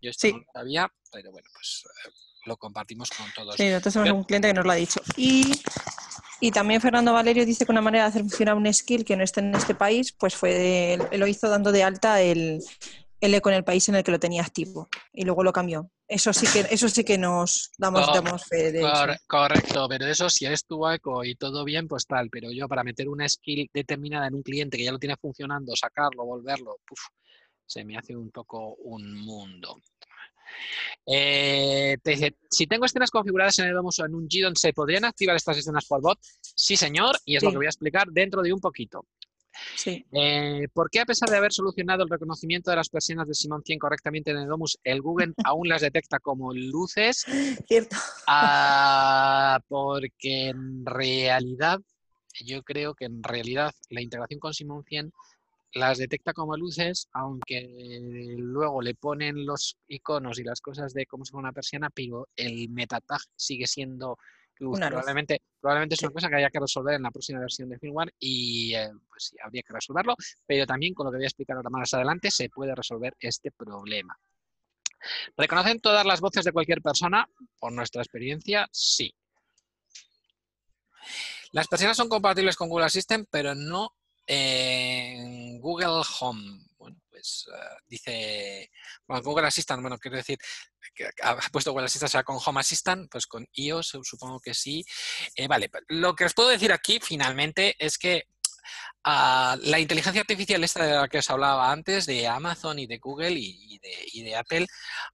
Yo 0.00 0.10
esto 0.10 0.26
Sí. 0.28 0.32
no 0.32 0.38
lo 0.40 0.44
sabía, 0.52 0.92
pero 1.10 1.32
bueno, 1.32 1.48
pues 1.52 1.84
eh, 2.06 2.10
lo 2.46 2.56
compartimos 2.56 3.10
con 3.10 3.26
todos. 3.34 3.54
Sí, 3.56 3.68
nosotros 3.68 3.94
tenemos 3.94 4.18
un 4.18 4.24
cliente 4.24 4.48
que 4.48 4.54
nos 4.54 4.64
lo 4.64 4.72
ha 4.72 4.76
dicho. 4.76 5.00
Y, 5.16 5.52
y 6.40 6.50
también 6.50 6.80
Fernando 6.80 7.12
Valerio 7.12 7.44
dice 7.46 7.64
que 7.64 7.72
una 7.72 7.80
manera 7.80 8.04
de 8.04 8.10
hacer 8.10 8.22
funcionar 8.22 8.54
un 8.54 8.72
skill 8.72 9.04
que 9.04 9.16
no 9.16 9.24
esté 9.24 9.40
en 9.40 9.54
este 9.54 9.74
país, 9.74 10.12
pues 10.12 10.34
fue, 10.34 10.94
él 10.94 11.20
lo 11.20 11.26
hizo 11.26 11.48
dando 11.48 11.72
de 11.72 11.82
alta 11.82 12.20
el, 12.20 12.62
el 13.20 13.34
eco 13.34 13.50
en 13.50 13.56
el 13.56 13.64
país 13.64 13.88
en 13.88 13.96
el 13.96 14.04
que 14.04 14.10
lo 14.12 14.18
tenía 14.20 14.42
activo 14.42 14.88
y 15.12 15.24
luego 15.24 15.42
lo 15.42 15.52
cambió. 15.52 15.90
Eso 16.06 16.32
sí 16.32 16.46
que, 16.52 16.66
eso 16.72 16.88
sí 16.88 17.04
que 17.04 17.18
nos 17.18 17.72
damos, 17.76 18.06
Cor- 18.06 18.14
damos 18.14 18.44
fe 18.46 18.72
de 18.72 18.80
eso. 18.80 18.90
Cor- 18.90 19.18
correcto, 19.26 19.86
pero 19.88 20.06
eso 20.06 20.30
si 20.30 20.46
es 20.46 20.64
tu 20.64 20.88
eco 20.88 21.24
y 21.24 21.34
todo 21.34 21.64
bien, 21.64 21.86
pues 21.88 22.06
tal. 22.06 22.30
Pero 22.30 22.50
yo 22.52 22.66
para 22.68 22.84
meter 22.84 23.08
una 23.08 23.28
skill 23.28 23.68
determinada 23.74 24.26
en 24.28 24.34
un 24.34 24.42
cliente 24.42 24.76
que 24.76 24.84
ya 24.84 24.92
lo 24.92 24.98
tiene 24.98 25.16
funcionando, 25.16 25.74
sacarlo, 25.76 26.24
volverlo, 26.24 26.78
puf, 26.86 27.00
se 27.66 27.84
me 27.84 27.98
hace 27.98 28.16
un 28.16 28.30
poco 28.30 28.74
un 28.76 29.14
mundo. 29.14 29.76
Eh, 31.04 31.96
te 32.02 32.10
dice, 32.12 32.36
si 32.50 32.66
tengo 32.66 32.84
escenas 32.84 33.10
configuradas 33.10 33.58
en 33.58 33.66
el 33.68 33.74
Domus 33.74 33.98
o 34.00 34.06
en 34.06 34.14
un 34.14 34.28
Gidon, 34.28 34.56
¿se 34.56 34.72
podrían 34.72 35.04
activar 35.04 35.36
estas 35.36 35.56
escenas 35.58 35.86
por 35.86 36.00
bot? 36.00 36.18
Sí, 36.40 36.76
señor, 36.76 37.16
y 37.24 37.36
es 37.36 37.42
lo 37.42 37.50
que 37.50 37.56
voy 37.58 37.66
a 37.66 37.70
explicar 37.70 38.08
dentro 38.10 38.42
de 38.42 38.52
un 38.52 38.60
poquito. 38.60 39.06
Sí. 39.76 40.04
Eh, 40.12 40.68
¿Por 40.72 40.90
qué 40.90 41.00
a 41.00 41.06
pesar 41.06 41.28
de 41.28 41.36
haber 41.36 41.52
solucionado 41.52 42.02
el 42.02 42.10
reconocimiento 42.10 42.70
de 42.70 42.76
las 42.76 42.88
persianas 42.88 43.28
de 43.28 43.34
Simon 43.34 43.62
100 43.64 43.78
correctamente 43.78 44.30
en 44.30 44.38
el 44.38 44.48
Domus, 44.48 44.78
el 44.84 45.02
Google 45.02 45.32
aún 45.44 45.68
las 45.68 45.82
detecta 45.82 46.18
como 46.18 46.52
luces? 46.52 47.24
Cierto. 47.66 47.96
Ah, 48.26 49.60
porque 49.68 50.48
en 50.48 50.84
realidad, 50.84 51.80
yo 52.44 52.62
creo 52.62 52.94
que 52.94 53.06
en 53.06 53.22
realidad 53.22 53.74
la 53.90 54.02
integración 54.02 54.40
con 54.40 54.54
Simon 54.54 54.84
100 54.84 55.12
las 55.74 55.98
detecta 55.98 56.32
como 56.32 56.56
luces, 56.56 57.08
aunque 57.12 58.34
luego 58.38 58.80
le 58.80 58.94
ponen 58.94 59.44
los 59.44 59.76
iconos 59.86 60.38
y 60.38 60.44
las 60.44 60.60
cosas 60.60 60.94
de 60.94 61.06
cómo 61.06 61.24
se 61.24 61.32
pone 61.32 61.42
una 61.42 61.52
persiana, 61.52 61.90
pero 61.90 62.28
el 62.36 62.70
metatag 62.70 63.20
sigue 63.36 63.66
siendo 63.66 64.18
Probablemente, 64.58 65.42
probablemente 65.60 65.94
es 65.94 66.02
una 66.02 66.12
cosa 66.12 66.28
que 66.28 66.36
haya 66.36 66.50
que 66.50 66.60
resolver 66.60 66.94
en 66.94 67.02
la 67.02 67.10
próxima 67.10 67.40
versión 67.40 67.68
de 67.68 67.78
firmware 67.78 68.12
y 68.18 68.74
eh, 68.74 68.90
pues 69.08 69.24
sí, 69.24 69.36
habría 69.42 69.62
que 69.62 69.72
resolverlo, 69.72 70.16
pero 70.46 70.66
también 70.66 70.94
con 70.94 71.06
lo 71.06 71.12
que 71.12 71.18
voy 71.18 71.24
a 71.24 71.28
explicar 71.28 71.56
ahora 71.56 71.70
más 71.70 71.94
adelante 71.94 72.30
se 72.30 72.48
puede 72.48 72.74
resolver 72.74 73.16
este 73.20 73.50
problema. 73.50 74.18
¿Reconocen 75.36 75.80
todas 75.80 76.04
las 76.04 76.20
voces 76.20 76.44
de 76.44 76.52
cualquier 76.52 76.82
persona? 76.82 77.28
Por 77.58 77.72
nuestra 77.72 78.02
experiencia, 78.02 78.68
sí. 78.72 79.14
Las 81.52 81.68
persianas 81.68 81.96
son 81.96 82.08
compatibles 82.08 82.56
con 82.56 82.68
Google 82.68 82.86
Assistant, 82.86 83.28
pero 83.30 83.54
no 83.54 83.92
en 84.26 85.60
Google 85.60 86.02
Home. 86.20 86.67
Pues 87.18 87.46
eh, 87.52 87.76
dice, 87.88 88.70
bueno, 89.06 89.22
Google 89.24 89.48
Assistant, 89.48 89.80
bueno, 89.80 89.98
quiero 89.98 90.16
decir, 90.16 90.38
ha 91.22 91.36
puesto 91.50 91.72
Google 91.72 91.86
Assistant, 91.86 92.08
o 92.08 92.12
sea, 92.12 92.22
con 92.22 92.38
Home 92.44 92.60
Assistant, 92.60 93.10
pues 93.10 93.26
con 93.26 93.44
iOS 93.54 93.98
supongo 94.02 94.38
que 94.38 94.54
sí. 94.54 94.84
Eh, 95.34 95.48
vale, 95.48 95.68
lo 95.88 96.14
que 96.14 96.24
os 96.24 96.34
puedo 96.34 96.50
decir 96.50 96.72
aquí 96.72 97.00
finalmente 97.02 97.74
es 97.84 97.98
que 97.98 98.28
ah, 99.04 99.56
la 99.62 99.78
inteligencia 99.78 100.20
artificial 100.20 100.62
esta 100.64 100.84
de 100.84 100.94
la 100.94 101.08
que 101.08 101.18
os 101.18 101.30
hablaba 101.30 101.70
antes, 101.70 102.06
de 102.06 102.26
Amazon 102.26 102.78
y 102.78 102.86
de 102.86 102.98
Google 102.98 103.32
y, 103.32 103.78
de, 104.22 104.36
Apple, 104.36 104.66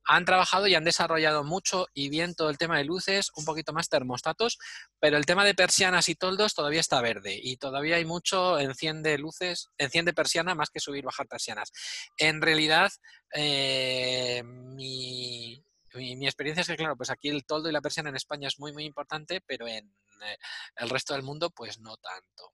han 0.05 0.25
trabajado 0.25 0.67
y 0.67 0.75
han 0.75 0.85
desarrollado 0.85 1.45
mucho 1.45 1.87
y 1.95 2.09
bien 2.09 2.35
todo 2.35 2.51
el 2.51 2.59
tema 2.59 2.79
de 2.79 2.85
luces, 2.85 3.31
un 3.37 3.45
poquito 3.45 3.73
más 3.73 3.89
termostatos, 3.89 4.59
pero 4.99 5.17
el 5.17 5.27
tema 5.27 5.45
de 5.45 5.55
persianas 5.55 6.09
y 6.09 6.15
toldos 6.15 6.55
todavía 6.55 6.81
está 6.81 7.01
verde 7.01 7.39
y 7.41 7.57
todavía 7.57 7.97
hay 7.97 8.05
mucho 8.05 8.59
enciende 8.59 9.19
luces, 9.19 9.71
enciende 9.79 10.13
persiana 10.13 10.55
más 10.55 10.71
que 10.71 10.81
subir 10.81 11.05
bajar 11.05 11.27
persianas. 11.29 11.73
En 12.19 12.41
realidad, 12.43 12.91
eh, 13.33 14.43
mi 14.45 16.27
experiencia 16.27 16.63
es 16.63 16.67
que, 16.67 16.77
claro, 16.77 16.97
pues 16.97 17.11
aquí 17.11 17.29
el 17.29 17.45
toldo 17.45 17.69
y 17.69 17.73
la 17.73 17.81
persiana 17.81 18.09
en 18.09 18.17
España 18.17 18.49
es 18.49 18.59
muy, 18.59 18.73
muy 18.73 18.85
importante, 18.85 19.41
pero 19.47 19.67
en 19.67 19.95
eh, 20.23 20.39
el 20.77 20.91
resto 20.91 21.15
del 21.15 21.23
mundo, 21.23 21.51
pues 21.51 21.79
no 21.81 21.97
tanto. 21.97 22.54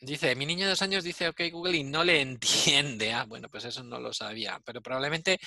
Dice, 0.00 0.36
mi 0.36 0.46
niño 0.46 0.64
de 0.64 0.70
dos 0.70 0.82
años 0.82 1.02
dice 1.02 1.28
OK 1.28 1.40
Google 1.50 1.76
y 1.76 1.82
no 1.84 2.04
le 2.04 2.20
entiende. 2.22 3.12
Ah, 3.12 3.24
bueno, 3.24 3.48
pues 3.48 3.64
eso 3.64 3.82
no 3.82 3.98
lo 3.98 4.12
sabía. 4.12 4.60
Pero 4.64 4.80
probablemente 4.80 5.38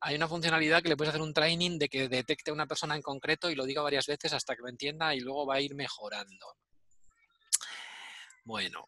hay 0.00 0.16
una 0.16 0.28
funcionalidad 0.28 0.82
que 0.82 0.88
le 0.88 0.96
puedes 0.96 1.10
hacer 1.10 1.22
un 1.22 1.34
training 1.34 1.78
de 1.78 1.88
que 1.88 2.08
detecte 2.08 2.50
a 2.50 2.54
una 2.54 2.66
persona 2.66 2.96
en 2.96 3.02
concreto 3.02 3.50
y 3.50 3.54
lo 3.54 3.66
diga 3.66 3.82
varias 3.82 4.06
veces 4.06 4.32
hasta 4.32 4.56
que 4.56 4.62
lo 4.62 4.68
entienda 4.68 5.14
y 5.14 5.20
luego 5.20 5.46
va 5.46 5.56
a 5.56 5.60
ir 5.60 5.74
mejorando. 5.74 6.56
Bueno, 8.44 8.86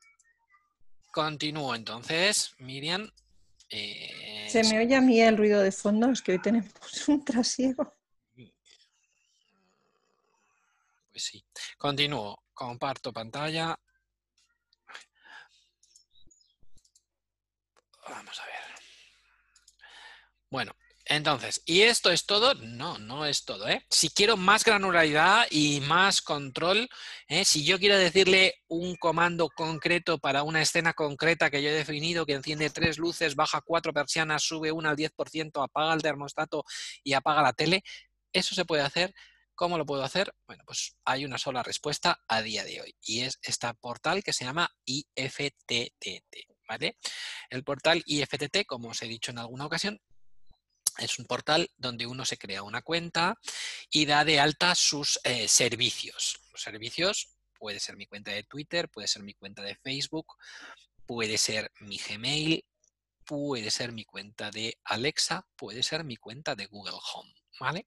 continúo 1.12 1.74
entonces, 1.74 2.54
Miriam. 2.58 3.10
Eh, 3.68 4.48
Se 4.48 4.64
me 4.64 4.78
oye 4.78 4.96
a 4.96 5.00
mí 5.00 5.20
el 5.20 5.36
ruido 5.36 5.60
de 5.60 5.70
fondo, 5.70 6.10
es 6.10 6.22
que 6.22 6.32
hoy 6.32 6.42
tenemos 6.42 6.72
un 7.08 7.24
trasiego. 7.24 7.94
Pues 11.10 11.24
sí. 11.24 11.44
Continúo. 11.76 12.42
Comparto 12.54 13.12
pantalla. 13.12 13.78
Vamos 18.08 18.40
a 18.40 18.44
ver. 18.44 18.54
Bueno, 20.50 20.74
entonces, 21.04 21.62
¿y 21.64 21.82
esto 21.82 22.10
es 22.10 22.26
todo? 22.26 22.54
No, 22.54 22.98
no 22.98 23.24
es 23.24 23.44
todo. 23.44 23.68
¿eh? 23.68 23.84
Si 23.88 24.10
quiero 24.10 24.36
más 24.36 24.64
granularidad 24.64 25.46
y 25.50 25.80
más 25.80 26.22
control, 26.22 26.88
¿eh? 27.28 27.44
si 27.44 27.64
yo 27.64 27.78
quiero 27.78 27.96
decirle 27.96 28.56
un 28.68 28.96
comando 28.96 29.48
concreto 29.48 30.18
para 30.18 30.42
una 30.42 30.60
escena 30.60 30.92
concreta 30.92 31.50
que 31.50 31.62
yo 31.62 31.70
he 31.70 31.72
definido, 31.72 32.26
que 32.26 32.34
enciende 32.34 32.70
tres 32.70 32.98
luces, 32.98 33.36
baja 33.36 33.60
cuatro 33.60 33.92
persianas, 33.92 34.42
sube 34.42 34.72
una 34.72 34.90
al 34.90 34.96
10%, 34.96 35.62
apaga 35.62 35.94
el 35.94 36.02
termostato 36.02 36.64
y 37.04 37.14
apaga 37.14 37.42
la 37.42 37.52
tele, 37.52 37.82
eso 38.32 38.54
se 38.54 38.64
puede 38.64 38.82
hacer. 38.82 39.14
¿Cómo 39.54 39.78
lo 39.78 39.86
puedo 39.86 40.02
hacer? 40.02 40.32
Bueno, 40.46 40.64
pues 40.66 40.96
hay 41.04 41.24
una 41.24 41.38
sola 41.38 41.62
respuesta 41.62 42.22
a 42.28 42.40
día 42.40 42.64
de 42.64 42.80
hoy 42.80 42.96
y 43.02 43.20
es 43.20 43.38
esta 43.42 43.74
portal 43.74 44.24
que 44.24 44.32
se 44.32 44.44
llama 44.44 44.70
IFTTT. 44.84 46.36
¿vale? 46.66 46.96
El 47.50 47.64
portal 47.64 48.02
IFTT, 48.06 48.64
como 48.66 48.90
os 48.90 49.02
he 49.02 49.06
dicho 49.06 49.32
en 49.32 49.38
alguna 49.38 49.66
ocasión, 49.66 50.00
es 51.00 51.18
un 51.18 51.26
portal 51.26 51.70
donde 51.76 52.06
uno 52.06 52.24
se 52.24 52.38
crea 52.38 52.62
una 52.62 52.82
cuenta 52.82 53.38
y 53.90 54.06
da 54.06 54.24
de 54.24 54.40
alta 54.40 54.74
sus 54.74 55.18
eh, 55.24 55.48
servicios. 55.48 56.40
Los 56.52 56.62
servicios 56.62 57.28
puede 57.58 57.80
ser 57.80 57.96
mi 57.96 58.06
cuenta 58.06 58.30
de 58.30 58.42
Twitter, 58.42 58.88
puede 58.88 59.08
ser 59.08 59.22
mi 59.22 59.34
cuenta 59.34 59.62
de 59.62 59.76
Facebook, 59.76 60.36
puede 61.06 61.38
ser 61.38 61.70
mi 61.80 61.98
Gmail, 61.98 62.64
puede 63.24 63.70
ser 63.70 63.92
mi 63.92 64.04
cuenta 64.04 64.50
de 64.50 64.78
Alexa, 64.84 65.46
puede 65.56 65.82
ser 65.82 66.04
mi 66.04 66.16
cuenta 66.16 66.54
de 66.54 66.66
Google 66.66 66.98
Home, 67.14 67.34
¿vale? 67.60 67.86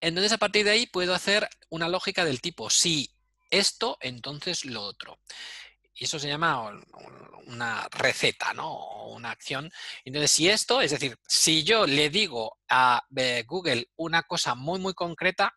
Entonces, 0.00 0.32
a 0.32 0.38
partir 0.38 0.64
de 0.64 0.70
ahí 0.70 0.86
puedo 0.86 1.14
hacer 1.14 1.48
una 1.70 1.88
lógica 1.88 2.24
del 2.24 2.40
tipo, 2.40 2.70
si 2.70 3.10
esto, 3.50 3.98
entonces 4.00 4.64
lo 4.64 4.82
otro. 4.82 5.18
Y 5.98 6.04
eso 6.04 6.18
se 6.18 6.28
llama 6.28 6.80
una 7.46 7.88
receta, 7.90 8.54
¿no? 8.54 8.72
O 8.72 9.16
una 9.16 9.32
acción. 9.32 9.70
Entonces, 10.04 10.30
si 10.30 10.48
esto, 10.48 10.80
es 10.80 10.92
decir, 10.92 11.18
si 11.26 11.64
yo 11.64 11.86
le 11.86 12.08
digo 12.08 12.58
a 12.68 13.02
eh, 13.16 13.42
Google 13.44 13.90
una 13.96 14.22
cosa 14.22 14.54
muy, 14.54 14.78
muy 14.78 14.94
concreta, 14.94 15.52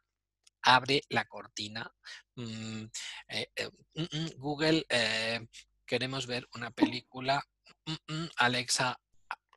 abre 0.64 1.04
la 1.10 1.26
cortina. 1.26 1.92
Mm, 2.36 2.86
eh, 3.28 3.52
eh, 3.56 3.70
mm, 3.94 4.02
mm, 4.02 4.30
Google, 4.38 4.86
queremos 5.86 6.26
ver 6.26 6.48
una 6.56 6.72
película. 6.72 7.44
Alexa, 8.38 9.00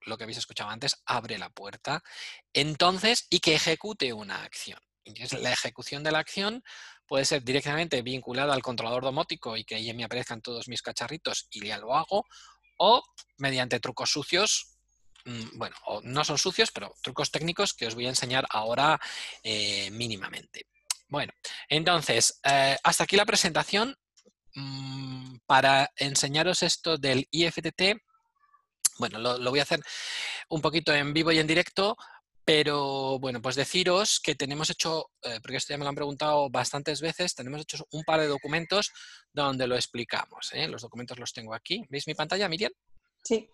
lo 0.02 0.18
que 0.18 0.24
habéis 0.24 0.38
escuchado 0.38 0.68
antes, 0.68 1.00
abre 1.06 1.38
la 1.38 1.48
puerta. 1.48 2.02
Entonces, 2.52 3.26
y 3.30 3.40
que 3.40 3.54
ejecute 3.54 4.12
una 4.12 4.42
acción. 4.42 4.80
Entonces, 5.06 5.40
la 5.40 5.52
ejecución 5.52 6.02
de 6.02 6.12
la 6.12 6.18
acción 6.18 6.62
puede 7.06 7.24
ser 7.24 7.42
directamente 7.42 8.02
vinculada 8.02 8.54
al 8.54 8.62
controlador 8.62 9.02
domótico 9.02 9.56
y 9.56 9.64
que 9.64 9.76
ahí 9.76 9.92
me 9.94 10.04
aparezcan 10.04 10.42
todos 10.42 10.68
mis 10.68 10.82
cacharritos 10.82 11.46
y 11.50 11.66
ya 11.66 11.78
lo 11.78 11.94
hago, 11.94 12.26
o 12.78 13.02
mediante 13.38 13.80
trucos 13.80 14.10
sucios, 14.10 14.78
mm, 15.24 15.58
bueno, 15.58 15.76
no 16.02 16.24
son 16.24 16.38
sucios, 16.38 16.70
pero 16.72 16.94
trucos 17.02 17.30
técnicos 17.30 17.74
que 17.74 17.86
os 17.86 17.94
voy 17.94 18.06
a 18.06 18.10
enseñar 18.10 18.46
ahora 18.50 19.00
eh, 19.42 19.90
mínimamente. 19.90 20.66
Bueno, 21.08 21.32
entonces, 21.68 22.40
eh, 22.44 22.76
hasta 22.82 23.04
aquí 23.04 23.16
la 23.16 23.26
presentación. 23.26 23.96
Mm, 24.56 25.38
para 25.46 25.90
enseñaros 25.96 26.62
esto 26.62 26.96
del 26.96 27.26
IFTT, 27.30 28.00
bueno, 28.98 29.18
lo, 29.18 29.50
voy 29.50 29.58
a 29.58 29.64
hacer 29.64 29.80
un 30.48 30.60
poquito 30.60 30.92
en 30.94 31.12
vivo 31.12 31.32
y 31.32 31.38
en 31.38 31.46
directo, 31.46 31.96
pero 32.44 33.18
bueno, 33.18 33.40
pues 33.40 33.56
deciros 33.56 34.20
que 34.20 34.34
tenemos 34.34 34.68
hecho, 34.68 35.10
eh, 35.22 35.38
porque 35.40 35.56
esto 35.56 35.72
ya 35.72 35.78
me 35.78 35.84
lo 35.84 35.88
han 35.88 35.94
preguntado 35.94 36.50
bastantes 36.50 37.00
veces, 37.00 37.34
tenemos 37.34 37.62
hecho 37.62 37.86
un 37.92 38.04
par 38.04 38.20
de 38.20 38.26
documentos 38.26 38.92
donde 39.32 39.66
lo 39.66 39.74
explicamos. 39.74 40.50
¿eh? 40.52 40.68
Los 40.68 40.82
documentos 40.82 41.18
los 41.18 41.32
tengo 41.32 41.54
aquí. 41.54 41.84
¿Veis 41.88 42.06
mi 42.06 42.14
pantalla, 42.14 42.48
Miriam? 42.48 42.72
Sí. 43.22 43.48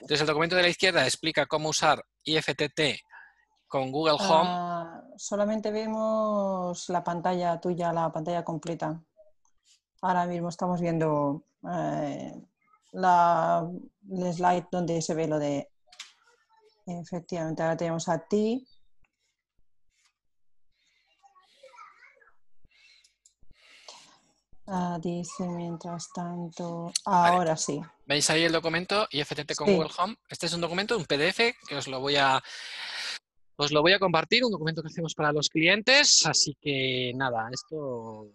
Entonces 0.00 0.20
el 0.20 0.26
documento 0.26 0.56
de 0.56 0.62
la 0.62 0.68
izquierda 0.68 1.04
explica 1.04 1.46
cómo 1.46 1.68
usar 1.68 2.04
IFTT 2.24 2.80
con 3.68 3.92
Google 3.92 4.16
Home. 4.18 4.48
Ah, 4.50 5.02
solamente 5.16 5.70
vemos 5.70 6.88
la 6.88 7.04
pantalla 7.04 7.60
tuya, 7.60 7.92
la 7.92 8.12
pantalla 8.12 8.44
completa. 8.44 9.00
Ahora 10.02 10.26
mismo 10.26 10.48
estamos 10.48 10.80
viendo 10.80 11.44
eh, 11.70 12.34
la, 12.92 13.66
el 14.10 14.34
slide 14.34 14.66
donde 14.70 15.00
se 15.00 15.14
ve 15.14 15.26
lo 15.28 15.38
de 15.38 15.70
Efectivamente, 16.86 17.62
ahora 17.62 17.76
tenemos 17.76 18.08
a 18.08 18.18
ti. 18.18 18.66
Ah, 24.66 24.98
dice 25.00 25.46
mientras 25.46 26.08
tanto. 26.14 26.90
Ahora 27.04 27.56
sí. 27.56 27.80
¿Veis 28.06 28.28
ahí 28.30 28.44
el 28.44 28.52
documento 28.52 29.06
IFTT 29.10 29.54
con 29.54 29.74
Google 29.74 29.90
Home? 29.98 30.16
Este 30.28 30.46
es 30.46 30.52
un 30.54 30.62
documento, 30.62 30.96
un 30.96 31.04
PDF, 31.04 31.54
que 31.68 31.76
os 31.76 31.86
lo 31.86 32.00
voy 32.00 32.16
a 32.16 32.42
os 33.56 33.70
lo 33.70 33.82
voy 33.82 33.92
a 33.92 33.98
compartir, 33.98 34.44
un 34.44 34.50
documento 34.50 34.82
que 34.82 34.88
hacemos 34.88 35.14
para 35.14 35.32
los 35.32 35.48
clientes. 35.48 36.26
Así 36.26 36.56
que 36.60 37.12
nada, 37.14 37.48
esto 37.52 38.26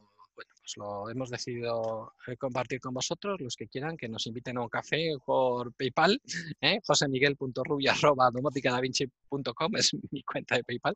lo 0.78 1.10
hemos 1.10 1.30
decidido 1.30 2.14
eh, 2.28 2.38
compartir 2.38 2.80
con 2.80 2.94
vosotros, 2.94 3.42
los 3.42 3.56
que 3.56 3.68
quieran, 3.68 3.98
que 3.98 4.08
nos 4.08 4.28
inviten 4.28 4.58
a 4.58 4.62
un 4.62 4.70
café 4.70 5.16
por 5.26 5.74
PayPal, 5.74 6.22
¿eh? 6.62 6.80
josemiguel.rubia.domoticadavinci.com 6.86 9.72
es 9.78 9.96
mi 10.12 10.24
cuenta 10.24 10.56
de 10.56 10.64
PayPal. 10.64 10.96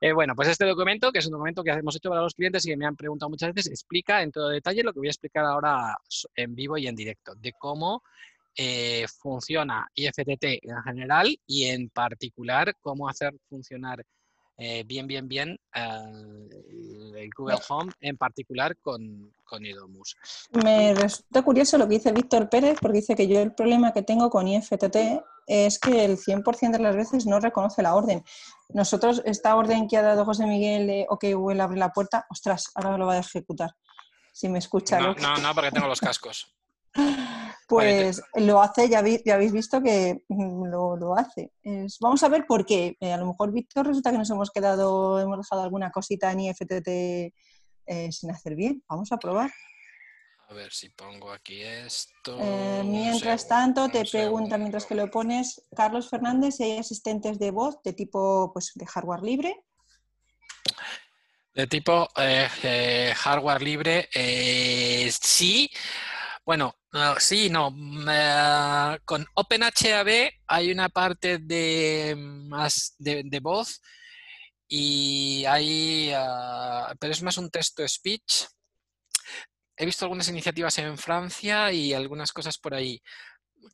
Eh, 0.00 0.12
bueno, 0.12 0.34
pues 0.36 0.48
este 0.48 0.64
documento, 0.64 1.12
que 1.12 1.18
es 1.18 1.26
un 1.26 1.32
documento 1.32 1.64
que 1.64 1.70
hemos 1.70 1.96
hecho 1.96 2.08
para 2.08 2.22
los 2.22 2.34
clientes 2.34 2.64
y 2.66 2.70
que 2.70 2.76
me 2.76 2.86
han 2.86 2.96
preguntado 2.96 3.30
muchas 3.30 3.52
veces, 3.52 3.72
explica 3.72 4.22
en 4.22 4.30
todo 4.30 4.48
detalle 4.48 4.82
lo 4.82 4.92
que 4.92 5.00
voy 5.00 5.08
a 5.08 5.10
explicar 5.10 5.44
ahora 5.44 5.96
en 6.36 6.54
vivo 6.54 6.78
y 6.78 6.86
en 6.86 6.94
directo, 6.94 7.34
de 7.34 7.52
cómo 7.52 8.02
eh, 8.60 9.06
funciona 9.20 9.88
IFTT 9.94 10.44
en 10.62 10.82
general 10.84 11.38
y 11.46 11.66
en 11.66 11.90
particular 11.90 12.74
cómo 12.80 13.08
hacer 13.08 13.32
funcionar 13.48 14.04
eh, 14.58 14.82
bien, 14.84 15.06
bien, 15.06 15.28
bien 15.28 15.58
eh, 15.72 16.50
el 17.16 17.30
Google 17.36 17.58
Home, 17.68 17.92
en 18.00 18.16
particular 18.16 18.76
con, 18.78 19.32
con 19.44 19.64
Idomus. 19.64 20.16
Me 20.64 20.94
resulta 20.94 21.42
curioso 21.42 21.78
lo 21.78 21.88
que 21.88 21.94
dice 21.94 22.12
Víctor 22.12 22.48
Pérez, 22.48 22.76
porque 22.80 22.98
dice 22.98 23.14
que 23.14 23.28
yo 23.28 23.40
el 23.40 23.54
problema 23.54 23.92
que 23.92 24.02
tengo 24.02 24.30
con 24.30 24.48
IFTT 24.48 24.96
es 25.46 25.78
que 25.78 26.04
el 26.04 26.18
100% 26.18 26.72
de 26.72 26.78
las 26.80 26.96
veces 26.96 27.24
no 27.24 27.38
reconoce 27.38 27.82
la 27.82 27.94
orden. 27.94 28.24
Nosotros, 28.70 29.22
esta 29.24 29.54
orden 29.54 29.86
que 29.86 29.96
ha 29.96 30.02
dado 30.02 30.24
José 30.24 30.44
Miguel 30.44 30.88
de 30.88 31.06
OK 31.08 31.24
Google 31.32 31.62
abre 31.62 31.78
la 31.78 31.92
puerta, 31.92 32.26
ostras, 32.28 32.72
ahora 32.74 32.98
lo 32.98 33.06
va 33.06 33.14
a 33.14 33.18
ejecutar. 33.18 33.70
Si 34.32 34.48
me 34.48 34.58
escucha. 34.58 34.98
No, 34.98 35.14
no, 35.14 35.36
no, 35.36 35.54
porque 35.54 35.70
tengo 35.70 35.86
los 35.86 36.00
cascos. 36.00 36.52
Pues 37.68 38.22
lo 38.36 38.62
hace, 38.62 38.88
ya, 38.88 39.04
ya, 39.06 39.34
habéis 39.34 39.52
visto 39.52 39.82
que 39.82 40.22
mm, 40.28 40.68
lo, 40.70 41.14
hace. 41.18 41.52
vamos 42.00 42.22
a 42.22 42.28
ver 42.30 42.46
por 42.46 42.64
qué. 42.64 42.96
Eh, 42.98 43.12
a 43.12 43.18
lo 43.18 43.26
mejor, 43.26 43.52
Víctor, 43.52 43.86
resulta 43.86 44.10
que 44.10 44.16
nos 44.16 44.30
hemos 44.30 44.50
quedado, 44.50 45.20
hemos 45.20 45.36
dejado 45.36 45.64
alguna 45.64 45.90
cosita 45.90 46.32
en 46.32 46.40
IFTT 46.40 46.88
eh, 46.88 48.10
sin 48.10 48.30
hacer 48.30 48.54
bien. 48.54 48.82
Vamos 48.88 49.12
a 49.12 49.18
probar. 49.18 49.52
A 50.48 50.54
ver 50.54 50.72
si 50.72 50.88
pongo 50.88 51.30
aquí 51.30 51.60
esto. 51.60 52.38
Eh, 52.40 52.82
mientras 52.86 53.46
tanto, 53.46 53.90
te 53.90 54.06
pregunta, 54.06 54.56
mientras 54.56 54.86
que 54.86 54.94
lo 54.94 55.10
pones, 55.10 55.62
Carlos 55.76 56.08
Fernández, 56.08 56.56
si 56.56 56.62
hay 56.62 56.78
asistentes 56.78 57.38
de 57.38 57.50
voz 57.50 57.82
de 57.82 57.92
tipo 57.92 58.50
pues, 58.54 58.72
de 58.76 58.86
hardware 58.86 59.22
libre. 59.22 59.62
De 61.52 61.66
tipo 61.66 62.08
hardware 62.14 63.60
libre, 63.60 64.08
sí. 65.20 65.70
Bueno, 66.48 66.74
sí, 67.18 67.50
no. 67.50 67.70
con 69.04 69.26
OpenHAB 69.34 70.30
hay 70.46 70.70
una 70.72 70.88
parte 70.88 71.36
de 71.36 72.14
más 72.16 72.94
de, 72.98 73.38
voz 73.42 73.82
y 74.66 75.44
hay, 75.44 76.10
ah, 76.16 76.94
pero 76.98 77.12
es 77.12 77.22
más 77.22 77.36
un 77.36 77.50
texto 77.50 77.86
speech. 77.86 78.46
He 79.76 79.84
visto 79.84 80.06
algunas 80.06 80.30
iniciativas 80.30 80.78
en 80.78 80.96
Francia 80.96 81.70
y 81.70 81.92
algunas 81.92 82.32
cosas 82.32 82.56
por 82.56 82.72
ahí, 82.72 82.98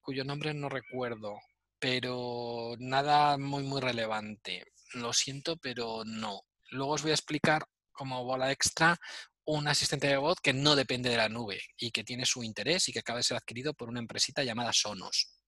cuyo 0.02 0.24
nombre 0.24 0.52
no 0.52 0.68
recuerdo, 0.68 1.38
pero 1.78 2.74
nada 2.80 3.38
muy, 3.38 3.62
muy 3.62 3.80
relevante. 3.82 4.64
Lo 4.94 5.12
siento, 5.12 5.56
pero 5.58 6.02
no. 6.04 6.40
Luego 6.70 6.94
os 6.94 7.02
voy 7.02 7.12
a 7.12 7.14
explicar 7.14 7.64
como 7.92 8.24
bola 8.24 8.50
extra 8.50 8.98
un 9.46 9.68
asistente 9.68 10.06
de 10.06 10.16
voz 10.16 10.38
que 10.40 10.52
no 10.52 10.74
depende 10.76 11.10
de 11.10 11.16
la 11.16 11.28
nube 11.28 11.60
y 11.76 11.90
que 11.90 12.04
tiene 12.04 12.24
su 12.24 12.42
interés 12.42 12.88
y 12.88 12.92
que 12.92 13.00
acaba 13.00 13.18
de 13.18 13.24
ser 13.24 13.36
adquirido 13.36 13.74
por 13.74 13.88
una 13.88 14.00
empresita 14.00 14.42
llamada 14.42 14.72
Sonos. 14.72 15.38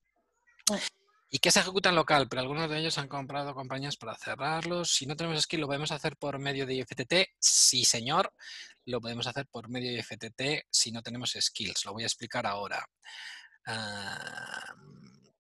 Ah. 0.71 0.79
Y 1.31 1.39
que 1.39 1.51
se 1.51 1.61
ejecuta 1.61 1.89
en 1.89 1.97
local, 1.97 2.29
pero 2.29 2.41
algunos 2.41 2.71
de 2.71 2.79
ellos 2.79 2.99
han 2.99 3.09
comprado 3.09 3.55
compañías 3.55 3.97
para 3.97 4.17
cerrarlos. 4.17 4.93
Si 4.93 5.07
no 5.07 5.17
tenemos 5.17 5.43
skill, 5.43 5.61
¿lo 5.61 5.67
podemos 5.67 5.91
hacer 5.91 6.17
por 6.17 6.39
medio 6.39 6.67
de 6.67 6.75
IFTT? 6.75 7.31
Sí, 7.39 7.85
señor. 7.85 8.33
Lo 8.85 9.01
podemos 9.01 9.27
hacer 9.27 9.47
por 9.49 9.69
medio 9.69 9.91
de 9.91 9.99
IFTT 9.99 10.67
si 10.71 10.93
no 10.93 11.03
tenemos 11.03 11.37
skills. 11.39 11.85
Lo 11.85 11.93
voy 11.93 12.05
a 12.05 12.07
explicar 12.07 12.47
ahora. 12.47 12.87
Ah, 13.67 14.75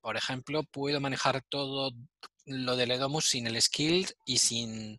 por 0.00 0.16
ejemplo, 0.16 0.64
puedo 0.64 1.00
manejar 1.00 1.42
todo 1.48 1.92
lo 2.46 2.76
del 2.76 2.90
Edomus 2.90 3.26
sin 3.26 3.46
el 3.46 3.60
skill 3.62 4.08
y 4.24 4.38
sin, 4.38 4.98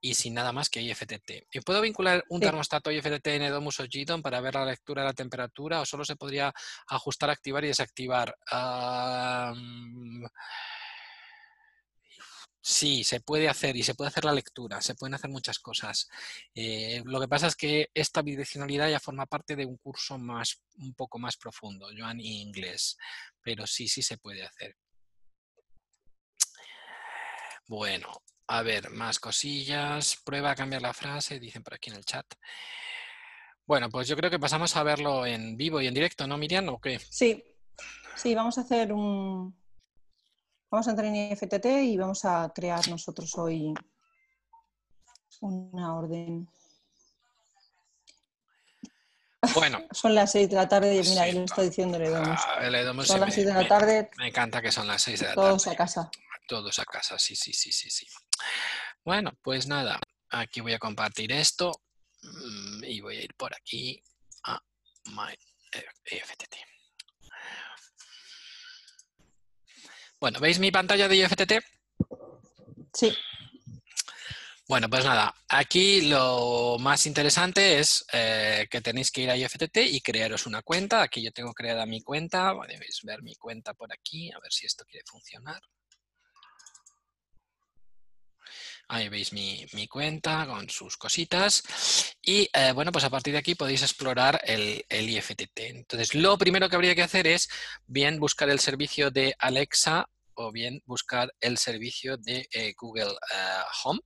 y 0.00 0.14
sin 0.14 0.34
nada 0.34 0.52
más 0.52 0.68
que 0.68 0.80
IFTT. 0.80 1.46
¿Y 1.52 1.60
puedo 1.60 1.80
vincular 1.80 2.24
un 2.28 2.40
termostato 2.40 2.90
IFTT 2.90 3.26
en 3.28 3.42
Edomus 3.42 3.80
o 3.80 3.84
GDOM 3.84 4.22
para 4.22 4.40
ver 4.40 4.54
la 4.54 4.64
lectura 4.64 5.02
de 5.02 5.08
la 5.08 5.14
temperatura 5.14 5.80
o 5.80 5.86
solo 5.86 6.04
se 6.04 6.16
podría 6.16 6.52
ajustar, 6.86 7.30
activar 7.30 7.64
y 7.64 7.68
desactivar? 7.68 8.36
sí, 12.60 13.02
se 13.02 13.20
puede 13.20 13.48
hacer 13.48 13.76
y 13.76 13.82
se 13.82 13.94
puede 13.94 14.08
hacer 14.08 14.24
la 14.24 14.32
lectura, 14.32 14.80
se 14.82 14.94
pueden 14.94 15.14
hacer 15.14 15.30
muchas 15.30 15.58
cosas. 15.58 16.08
Eh, 16.54 17.02
lo 17.04 17.20
que 17.20 17.28
pasa 17.28 17.46
es 17.46 17.56
que 17.56 17.90
esta 17.94 18.22
bidireccionalidad 18.22 18.90
ya 18.90 19.00
forma 19.00 19.26
parte 19.26 19.56
de 19.56 19.66
un 19.66 19.78
curso 19.78 20.18
más, 20.18 20.60
un 20.76 20.94
poco 20.94 21.18
más 21.18 21.36
profundo, 21.36 21.88
Joan 21.96 22.20
y 22.20 22.42
inglés, 22.42 22.96
pero 23.42 23.66
sí, 23.66 23.88
sí 23.88 24.02
se 24.02 24.18
puede 24.18 24.44
hacer. 24.44 24.76
Bueno, 27.66 28.22
a 28.48 28.62
ver, 28.62 28.90
más 28.90 29.20
cosillas. 29.20 30.16
Prueba 30.24 30.50
a 30.50 30.54
cambiar 30.54 30.82
la 30.82 30.94
frase, 30.94 31.38
dicen 31.38 31.62
por 31.62 31.74
aquí 31.74 31.90
en 31.90 31.96
el 31.96 32.04
chat. 32.04 32.26
Bueno, 33.66 33.90
pues 33.90 34.08
yo 34.08 34.16
creo 34.16 34.30
que 34.30 34.38
pasamos 34.38 34.74
a 34.76 34.82
verlo 34.82 35.26
en 35.26 35.56
vivo 35.56 35.80
y 35.80 35.86
en 35.86 35.94
directo, 35.94 36.26
¿no, 36.26 36.38
Miriam? 36.38 36.68
¿O 36.70 36.80
qué? 36.80 36.98
Sí, 36.98 37.44
sí, 38.16 38.34
vamos 38.34 38.56
a 38.56 38.62
hacer 38.62 38.92
un... 38.92 39.54
Vamos 40.70 40.86
a 40.86 40.90
entrar 40.90 41.06
en 41.08 41.32
IFTT 41.32 41.66
y 41.84 41.96
vamos 41.96 42.24
a 42.24 42.50
crear 42.54 42.86
nosotros 42.88 43.36
hoy 43.36 43.74
una 45.40 45.96
orden. 45.96 46.48
Bueno. 49.54 49.80
son 49.92 50.14
las 50.14 50.32
6 50.32 50.50
de 50.50 50.56
la 50.56 50.68
tarde 50.68 50.96
y 50.96 51.00
mira, 51.00 51.22
ahí 51.22 51.32
lo 51.32 51.44
está 51.44 51.62
diciendo 51.62 51.96
el 51.98 52.06
Son 53.06 53.20
las 53.20 53.34
6 53.34 53.46
de 53.46 53.54
la 53.54 53.68
tarde. 53.68 54.10
Me, 54.18 54.28
encanta 54.28 54.60
que 54.60 54.72
son 54.72 54.86
las 54.86 55.02
6 55.02 55.20
de 55.20 55.26
la 55.26 55.34
tarde. 55.34 55.48
Todos 55.48 55.66
a 55.68 55.76
casa. 55.76 56.10
Todos 56.48 56.78
a 56.78 56.86
casa, 56.86 57.18
sí, 57.18 57.36
sí, 57.36 57.52
sí, 57.52 57.70
sí, 57.70 57.90
sí. 57.90 58.06
Bueno, 59.04 59.32
pues 59.42 59.66
nada. 59.66 60.00
aquí 60.30 60.62
voy 60.62 60.72
a 60.72 60.78
compartir 60.78 61.30
esto 61.30 61.82
mm, 62.22 62.84
y 62.84 63.00
voy 63.02 63.18
a 63.18 63.22
ir 63.22 63.34
por 63.34 63.54
aquí 63.54 64.02
a 64.44 64.58
My 65.10 65.34
IFTT. 66.10 66.56
Bueno, 70.18 70.40
¿veis 70.40 70.58
mi 70.58 70.70
pantalla 70.70 71.06
de 71.06 71.16
IFTT? 71.16 71.52
Sí. 72.94 73.14
Bueno, 74.66 74.88
pues 74.88 75.04
nada, 75.04 75.34
aquí 75.50 76.00
lo 76.08 76.78
más 76.78 77.04
interesante 77.04 77.78
es 77.78 78.06
eh, 78.10 78.66
que 78.70 78.80
tenéis 78.80 79.10
que 79.10 79.20
ir 79.20 79.30
a 79.30 79.36
IFTT 79.36 79.76
y 79.84 80.00
crearos 80.00 80.46
una 80.46 80.62
cuenta. 80.62 81.02
Aquí 81.02 81.22
yo 81.22 81.30
tengo 81.30 81.52
creada 81.52 81.84
mi 81.84 82.00
cuenta, 82.00 82.54
podéis 82.54 83.00
ver 83.02 83.22
mi 83.22 83.34
cuenta 83.34 83.74
por 83.74 83.92
aquí, 83.92 84.32
a 84.32 84.38
ver 84.40 84.50
si 84.50 84.64
esto 84.64 84.86
quiere 84.86 85.04
funcionar. 85.06 85.60
Ahí 88.88 89.08
veis 89.10 89.32
mi, 89.32 89.66
mi 89.74 89.86
cuenta 89.86 90.46
con 90.46 90.68
sus 90.70 90.96
cositas. 90.96 91.62
Y 92.22 92.48
eh, 92.52 92.72
bueno, 92.72 92.90
pues 92.90 93.04
a 93.04 93.10
partir 93.10 93.34
de 93.34 93.38
aquí 93.38 93.54
podéis 93.54 93.82
explorar 93.82 94.40
el, 94.44 94.84
el, 94.88 95.10
IFTT. 95.10 95.58
Entonces, 95.60 96.14
lo 96.14 96.38
primero 96.38 96.68
que 96.68 96.76
habría 96.76 96.94
que 96.94 97.02
hacer 97.02 97.26
es 97.26 97.48
bien 97.86 98.18
buscar 98.18 98.48
el 98.48 98.60
servicio 98.60 99.10
de 99.10 99.34
Alexa 99.38 100.08
o 100.34 100.52
bien 100.52 100.82
buscar 100.86 101.32
el 101.40 101.58
servicio 101.58 102.16
de 102.16 102.48
eh, 102.52 102.74
Google 102.78 103.12
eh, 103.12 103.62
Home. 103.84 104.00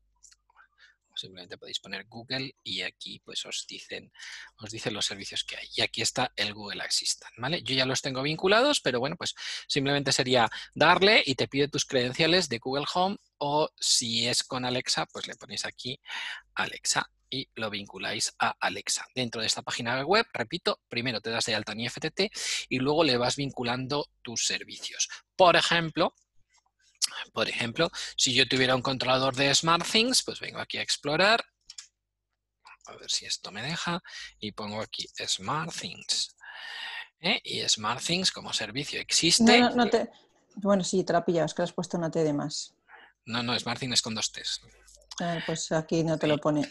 Simplemente 1.22 1.56
podéis 1.56 1.78
poner 1.78 2.04
Google 2.08 2.56
y 2.64 2.82
aquí 2.82 3.20
pues 3.20 3.46
os 3.46 3.64
dicen, 3.68 4.12
os 4.56 4.72
dicen 4.72 4.92
los 4.92 5.06
servicios 5.06 5.44
que 5.44 5.56
hay. 5.56 5.68
Y 5.76 5.82
aquí 5.82 6.02
está 6.02 6.32
el 6.34 6.52
Google 6.52 6.82
Assistant, 6.82 7.32
¿vale? 7.38 7.62
Yo 7.62 7.76
ya 7.76 7.86
los 7.86 8.02
tengo 8.02 8.22
vinculados, 8.22 8.80
pero 8.80 8.98
bueno, 8.98 9.14
pues 9.14 9.36
simplemente 9.68 10.10
sería 10.10 10.50
darle 10.74 11.22
y 11.24 11.36
te 11.36 11.46
pide 11.46 11.68
tus 11.68 11.84
credenciales 11.84 12.48
de 12.48 12.58
Google 12.58 12.86
Home 12.94 13.18
o 13.38 13.70
si 13.78 14.26
es 14.26 14.42
con 14.42 14.64
Alexa, 14.64 15.06
pues 15.06 15.28
le 15.28 15.36
ponéis 15.36 15.64
aquí 15.64 16.00
Alexa 16.56 17.08
y 17.30 17.48
lo 17.54 17.70
vinculáis 17.70 18.34
a 18.40 18.56
Alexa. 18.58 19.06
Dentro 19.14 19.42
de 19.42 19.46
esta 19.46 19.62
página 19.62 20.04
web, 20.04 20.26
repito, 20.34 20.80
primero 20.88 21.20
te 21.20 21.30
das 21.30 21.46
de 21.46 21.54
alta 21.54 21.70
en 21.70 21.82
IFTT 21.82 22.32
y 22.68 22.78
luego 22.80 23.04
le 23.04 23.16
vas 23.16 23.36
vinculando 23.36 24.10
tus 24.22 24.44
servicios. 24.44 25.08
Por 25.36 25.54
ejemplo, 25.54 26.16
por 27.32 27.48
ejemplo, 27.48 27.90
si 28.16 28.34
yo 28.34 28.46
tuviera 28.48 28.74
un 28.74 28.82
controlador 28.82 29.34
de 29.34 29.54
SmartThings, 29.54 30.22
pues 30.22 30.40
vengo 30.40 30.58
aquí 30.58 30.78
a 30.78 30.82
explorar, 30.82 31.44
a 32.86 32.96
ver 32.96 33.10
si 33.10 33.26
esto 33.26 33.50
me 33.50 33.62
deja, 33.62 34.02
y 34.38 34.52
pongo 34.52 34.80
aquí 34.80 35.06
SmartThings. 35.24 36.36
¿Eh? 37.20 37.40
Y 37.44 37.68
SmartThings 37.68 38.32
como 38.32 38.52
servicio 38.52 39.00
existe. 39.00 39.60
No, 39.60 39.70
no, 39.70 39.88
te... 39.88 40.10
Bueno, 40.56 40.82
sí, 40.82 41.04
te 41.04 41.12
la 41.12 41.24
pillas, 41.24 41.54
que 41.54 41.62
le 41.62 41.64
has 41.64 41.72
puesto 41.72 41.96
una 41.96 42.10
T 42.10 42.22
de 42.24 42.32
más. 42.32 42.74
No, 43.24 43.42
no, 43.42 43.58
SmartThings 43.58 43.94
es 43.94 44.02
con 44.02 44.14
dos 44.14 44.32
T's. 44.32 44.60
Ah, 45.20 45.38
pues 45.46 45.70
aquí 45.72 46.02
no 46.02 46.18
te 46.18 46.26
lo 46.26 46.38
pone. 46.38 46.68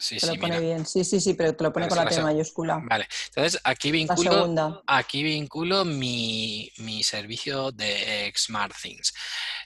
Sí, 0.00 0.16
te 0.16 0.26
sí, 0.26 0.34
lo 0.34 0.40
pone 0.40 0.54
mira. 0.54 0.60
bien. 0.60 0.86
Sí, 0.86 1.04
sí, 1.04 1.20
sí, 1.20 1.34
pero 1.34 1.54
te 1.54 1.64
lo 1.64 1.72
pone 1.72 1.88
con 1.88 1.98
la 1.98 2.06
T 2.08 2.20
mayúscula. 2.22 2.82
Vale, 2.84 3.06
entonces 3.26 3.60
aquí 3.64 3.90
vinculo, 3.90 4.82
aquí 4.86 5.22
vinculo 5.22 5.84
mi, 5.84 6.70
mi 6.78 7.02
servicio 7.02 7.72
de 7.72 8.32
SmartThings. 8.36 9.12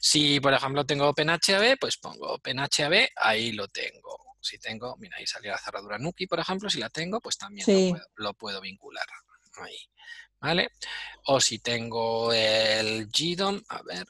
Si, 0.00 0.40
por 0.40 0.52
ejemplo, 0.54 0.84
tengo 0.84 1.08
OpenHAB, 1.08 1.78
pues 1.78 1.96
pongo 1.98 2.34
OpenHAB, 2.34 3.08
ahí 3.16 3.52
lo 3.52 3.68
tengo. 3.68 4.36
Si 4.40 4.58
tengo, 4.58 4.96
mira, 4.98 5.16
ahí 5.18 5.26
salió 5.26 5.52
la 5.52 5.58
cerradura 5.58 5.98
Nuki, 5.98 6.26
por 6.26 6.40
ejemplo, 6.40 6.68
si 6.68 6.78
la 6.78 6.90
tengo, 6.90 7.20
pues 7.20 7.38
también 7.38 7.64
Sí. 7.64 7.86
lo, 7.86 7.90
puedo, 7.92 8.06
lo 8.16 8.34
puedo 8.34 8.60
vincular 8.60 9.06
ahí, 9.60 9.76
¿vale? 10.40 10.68
O 11.26 11.40
si 11.40 11.58
tengo 11.60 12.32
el 12.32 13.06
GDOM, 13.08 13.60
a 13.68 13.82
ver, 13.82 14.04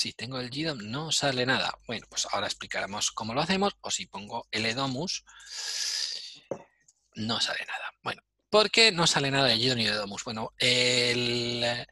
si 0.00 0.14
tengo 0.14 0.40
el 0.40 0.48
GDOM 0.48 0.78
no 0.90 1.12
sale 1.12 1.44
nada. 1.44 1.76
Bueno, 1.86 2.06
pues 2.08 2.26
ahora 2.32 2.46
explicaremos 2.46 3.10
cómo 3.10 3.34
lo 3.34 3.42
hacemos, 3.42 3.76
o 3.82 3.90
si 3.90 4.06
pongo 4.06 4.46
el 4.50 4.64
EDOMUS, 4.64 5.24
no 7.16 7.40
sale 7.40 7.64
nada. 7.66 7.92
Bueno, 8.02 8.22
¿por 8.48 8.70
qué 8.70 8.92
no 8.92 9.06
sale 9.06 9.30
nada 9.30 9.48
de 9.48 9.58
GDOM 9.58 9.76
ni 9.76 9.84
de 9.84 9.90
EDOMUS? 9.90 10.24
Bueno, 10.24 10.52
el, 10.56 11.86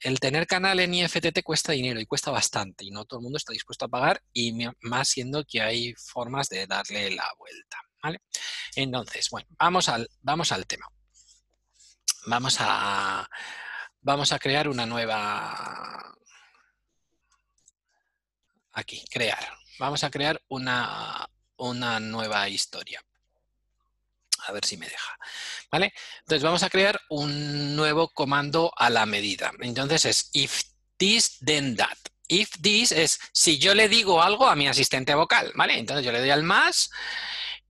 el 0.00 0.20
tener 0.20 0.46
canal 0.46 0.78
en 0.80 0.92
IFTT 0.92 1.42
cuesta 1.42 1.72
dinero 1.72 1.98
y 1.98 2.06
cuesta 2.06 2.30
bastante 2.30 2.84
y 2.84 2.90
no 2.90 3.06
todo 3.06 3.20
el 3.20 3.24
mundo 3.24 3.38
está 3.38 3.52
dispuesto 3.52 3.86
a 3.86 3.88
pagar 3.88 4.22
y 4.34 4.52
más 4.82 5.08
siendo 5.08 5.42
que 5.44 5.62
hay 5.62 5.94
formas 5.94 6.50
de 6.50 6.66
darle 6.66 7.10
la 7.12 7.28
vuelta, 7.38 7.78
¿vale? 8.02 8.20
Entonces, 8.74 9.28
bueno, 9.30 9.48
vamos 9.58 9.88
al, 9.88 10.06
vamos 10.20 10.52
al 10.52 10.66
tema. 10.66 10.86
Vamos 12.26 12.58
a, 12.60 13.26
vamos 14.02 14.32
a 14.32 14.38
crear 14.38 14.68
una 14.68 14.84
nueva... 14.84 16.12
Aquí, 18.76 19.02
crear. 19.10 19.42
Vamos 19.78 20.04
a 20.04 20.10
crear 20.10 20.38
una, 20.48 21.26
una 21.56 21.98
nueva 21.98 22.46
historia. 22.50 23.02
A 24.46 24.52
ver 24.52 24.66
si 24.66 24.76
me 24.76 24.86
deja. 24.86 25.18
¿Vale? 25.70 25.94
Entonces 26.20 26.42
vamos 26.42 26.62
a 26.62 26.68
crear 26.68 27.00
un 27.08 27.74
nuevo 27.74 28.10
comando 28.10 28.70
a 28.76 28.90
la 28.90 29.06
medida. 29.06 29.50
Entonces 29.60 30.04
es 30.04 30.30
if 30.34 30.62
this 30.98 31.38
then 31.38 31.74
that. 31.76 31.96
If 32.28 32.50
this 32.60 32.92
es 32.92 33.18
si 33.32 33.58
yo 33.58 33.74
le 33.74 33.88
digo 33.88 34.22
algo 34.22 34.46
a 34.46 34.54
mi 34.54 34.68
asistente 34.68 35.14
vocal, 35.14 35.52
¿vale? 35.54 35.78
Entonces 35.78 36.04
yo 36.04 36.12
le 36.12 36.20
doy 36.20 36.30
al 36.30 36.42
más 36.42 36.90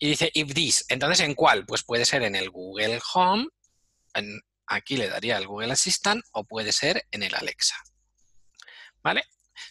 y 0.01 0.09
dice 0.09 0.33
if 0.35 0.55
this. 0.55 0.87
Entonces 0.89 1.21
¿en 1.21 1.35
cuál? 1.35 1.67
Pues 1.67 1.85
puede 1.85 2.05
ser 2.05 2.25
en 2.25 2.35
el 2.35 2.51
Google 2.51 3.01
Home, 3.15 3.47
aquí 4.67 4.97
le 4.97 5.09
daría 5.09 5.37
al 5.37 5.47
Google 5.47 5.73
Assistant 5.73 6.25
o 6.33 6.43
puede 6.43 6.73
ser 6.73 7.07
en 7.13 7.23
el 7.23 7.35
Alexa. 7.37 7.77
¿Vale? 9.05 9.23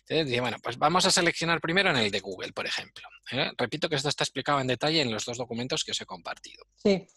Entonces 0.07 0.27
dice, 0.27 0.41
bueno, 0.41 0.57
pues 0.61 0.77
vamos 0.77 1.05
a 1.05 1.11
seleccionar 1.11 1.59
primero 1.59 1.89
en 1.89 1.97
el 1.97 2.11
de 2.11 2.19
Google, 2.19 2.53
por 2.53 2.67
ejemplo. 2.67 3.07
¿eh? 3.31 3.51
Repito 3.57 3.89
que 3.89 3.95
esto 3.95 4.09
está 4.09 4.23
explicado 4.23 4.59
en 4.59 4.67
detalle 4.67 5.01
en 5.01 5.11
los 5.11 5.25
dos 5.25 5.37
documentos 5.37 5.83
que 5.83 5.91
os 5.91 6.01
he 6.01 6.05
compartido. 6.05 6.63
Sí. 6.75 7.07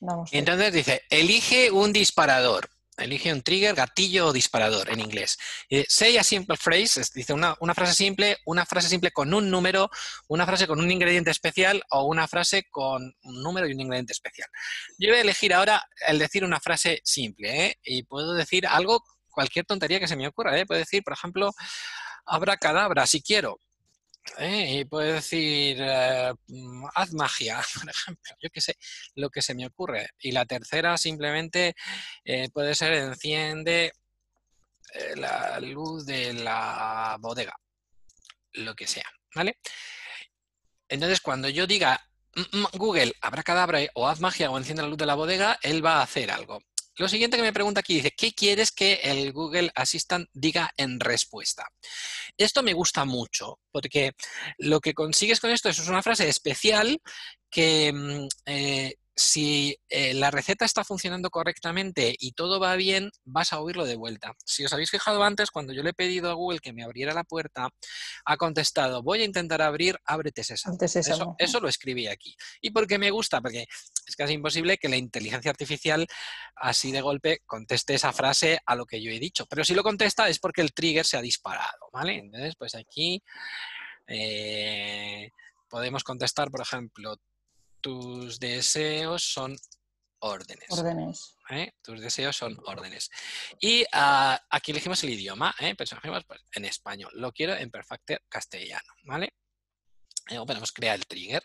Vamos. 0.00 0.28
Entonces 0.32 0.74
dice, 0.74 1.02
elige 1.08 1.70
un 1.70 1.92
disparador. 1.92 2.68
Elige 2.98 3.30
un 3.30 3.42
trigger, 3.42 3.74
gatillo 3.74 4.28
o 4.28 4.32
disparador 4.32 4.90
en 4.90 5.00
inglés. 5.00 5.38
Dice, 5.68 5.86
say 5.88 6.16
a 6.16 6.24
simple 6.24 6.56
phrase, 6.56 7.02
dice 7.14 7.34
una, 7.34 7.54
una 7.60 7.74
frase 7.74 7.92
simple, 7.92 8.38
una 8.46 8.64
frase 8.64 8.88
simple 8.88 9.10
con 9.10 9.34
un 9.34 9.50
número, 9.50 9.90
una 10.28 10.46
frase 10.46 10.66
con 10.66 10.80
un 10.80 10.90
ingrediente 10.90 11.30
especial 11.30 11.82
o 11.90 12.04
una 12.04 12.26
frase 12.26 12.64
con 12.70 13.14
un 13.22 13.42
número 13.42 13.68
y 13.68 13.72
un 13.72 13.80
ingrediente 13.82 14.12
especial. 14.12 14.48
Yo 14.98 15.10
voy 15.10 15.18
a 15.18 15.22
elegir 15.22 15.52
ahora 15.52 15.86
el 16.08 16.18
decir 16.18 16.42
una 16.42 16.58
frase 16.58 17.02
simple, 17.04 17.66
¿eh? 17.66 17.78
Y 17.84 18.04
puedo 18.04 18.32
decir 18.32 18.66
algo, 18.66 19.04
cualquier 19.36 19.66
tontería 19.66 20.00
que 20.00 20.08
se 20.08 20.16
me 20.16 20.26
ocurra, 20.26 20.58
¿eh? 20.58 20.64
Puedo 20.66 20.80
decir, 20.80 21.02
por 21.04 21.12
ejemplo, 21.12 21.52
abracadabra, 22.24 23.06
si 23.06 23.20
quiero. 23.22 23.58
¿eh? 24.38 24.78
Y 24.80 24.84
puedo 24.86 25.12
decir, 25.12 25.76
eh, 25.80 26.32
mm, 26.48 26.86
haz 26.94 27.12
magia, 27.12 27.60
por 27.74 27.90
ejemplo, 27.90 28.34
yo 28.42 28.48
qué 28.50 28.60
sé, 28.60 28.74
lo 29.14 29.28
que 29.30 29.42
se 29.42 29.54
me 29.54 29.66
ocurre. 29.66 30.08
Y 30.20 30.32
la 30.32 30.46
tercera 30.46 30.96
simplemente 30.96 31.74
eh, 32.24 32.48
puede 32.52 32.74
ser 32.74 32.92
enciende 32.94 33.92
la 35.16 35.60
luz 35.60 36.06
de 36.06 36.32
la 36.32 37.18
bodega, 37.20 37.54
lo 38.52 38.74
que 38.74 38.86
sea, 38.86 39.04
¿vale? 39.34 39.58
Entonces, 40.88 41.20
cuando 41.20 41.48
yo 41.50 41.66
diga 41.66 42.00
"Mm, 42.34 42.58
mm, 42.60 42.66
Google, 42.78 43.12
abracadabra 43.20 43.80
o 43.94 44.08
haz 44.08 44.20
magia 44.20 44.50
o 44.50 44.56
enciende 44.58 44.82
la 44.82 44.88
luz 44.88 44.98
de 44.98 45.06
la 45.06 45.14
bodega, 45.14 45.58
él 45.62 45.84
va 45.84 45.96
a 45.98 46.02
hacer 46.02 46.30
algo. 46.30 46.60
Lo 46.98 47.08
siguiente 47.08 47.36
que 47.36 47.42
me 47.42 47.52
pregunta 47.52 47.80
aquí 47.80 47.96
dice, 47.96 48.12
¿qué 48.16 48.32
quieres 48.32 48.72
que 48.72 48.94
el 49.02 49.32
Google 49.32 49.70
Assistant 49.74 50.28
diga 50.32 50.72
en 50.76 50.98
respuesta? 50.98 51.66
Esto 52.38 52.62
me 52.62 52.72
gusta 52.72 53.04
mucho 53.04 53.60
porque 53.70 54.12
lo 54.58 54.80
que 54.80 54.94
consigues 54.94 55.40
con 55.40 55.50
esto 55.50 55.68
es 55.68 55.78
una 55.88 56.02
frase 56.02 56.28
especial 56.28 57.00
que 57.50 57.92
mm, 57.92 58.28
eh, 58.46 58.94
si 59.16 59.78
eh, 59.88 60.12
la 60.12 60.30
receta 60.30 60.66
está 60.66 60.84
funcionando 60.84 61.30
correctamente 61.30 62.14
y 62.18 62.32
todo 62.32 62.60
va 62.60 62.76
bien, 62.76 63.10
vas 63.24 63.54
a 63.54 63.60
oírlo 63.60 63.86
de 63.86 63.96
vuelta. 63.96 64.34
Si 64.44 64.62
os 64.64 64.72
habéis 64.74 64.90
fijado 64.90 65.24
antes, 65.24 65.50
cuando 65.50 65.72
yo 65.72 65.82
le 65.82 65.90
he 65.90 65.94
pedido 65.94 66.30
a 66.30 66.34
Google 66.34 66.58
que 66.58 66.74
me 66.74 66.84
abriera 66.84 67.14
la 67.14 67.24
puerta, 67.24 67.70
ha 68.26 68.36
contestado, 68.36 69.02
voy 69.02 69.22
a 69.22 69.24
intentar 69.24 69.62
abrir, 69.62 69.98
ábrete 70.04 70.44
Sésamo. 70.44 70.76
Eso, 70.82 71.34
eso 71.38 71.60
lo 71.60 71.68
escribí 71.68 72.08
aquí. 72.08 72.36
¿Y 72.60 72.70
por 72.70 72.86
qué 72.86 72.98
me 72.98 73.10
gusta? 73.10 73.40
Porque 73.40 73.66
es 74.06 74.16
casi 74.16 74.34
imposible 74.34 74.76
que 74.76 74.90
la 74.90 74.96
inteligencia 74.96 75.50
artificial 75.50 76.06
así 76.54 76.92
de 76.92 77.00
golpe 77.00 77.40
conteste 77.46 77.94
esa 77.94 78.12
frase 78.12 78.60
a 78.66 78.74
lo 78.74 78.84
que 78.84 79.00
yo 79.00 79.10
he 79.10 79.18
dicho. 79.18 79.46
Pero 79.46 79.64
si 79.64 79.74
lo 79.74 79.82
contesta 79.82 80.28
es 80.28 80.38
porque 80.38 80.60
el 80.60 80.74
trigger 80.74 81.06
se 81.06 81.16
ha 81.16 81.22
disparado, 81.22 81.88
¿vale? 81.90 82.18
Entonces, 82.18 82.54
pues 82.58 82.74
aquí 82.74 83.22
eh, 84.06 85.30
podemos 85.68 86.04
contestar, 86.04 86.50
por 86.50 86.60
ejemplo, 86.60 87.16
tus 87.80 88.38
deseos 88.38 89.22
son 89.22 89.56
órdenes. 90.20 90.70
Órdenes. 90.70 91.36
¿eh? 91.50 91.72
Tus 91.82 92.00
deseos 92.00 92.36
son 92.36 92.58
órdenes. 92.64 93.10
Y 93.60 93.84
ah, 93.92 94.40
aquí 94.50 94.72
elegimos 94.72 95.02
el 95.04 95.10
idioma, 95.10 95.54
¿eh? 95.60 95.74
Elegimos, 95.78 96.24
pues, 96.24 96.40
en 96.52 96.64
español. 96.64 97.10
Lo 97.14 97.32
quiero 97.32 97.54
en 97.54 97.70
perfecto 97.70 98.14
castellano, 98.28 98.92
¿vale? 99.04 99.34
Luego 100.28 100.46
podemos 100.46 100.72
crear 100.72 100.96
el 100.96 101.06
trigger. 101.06 101.42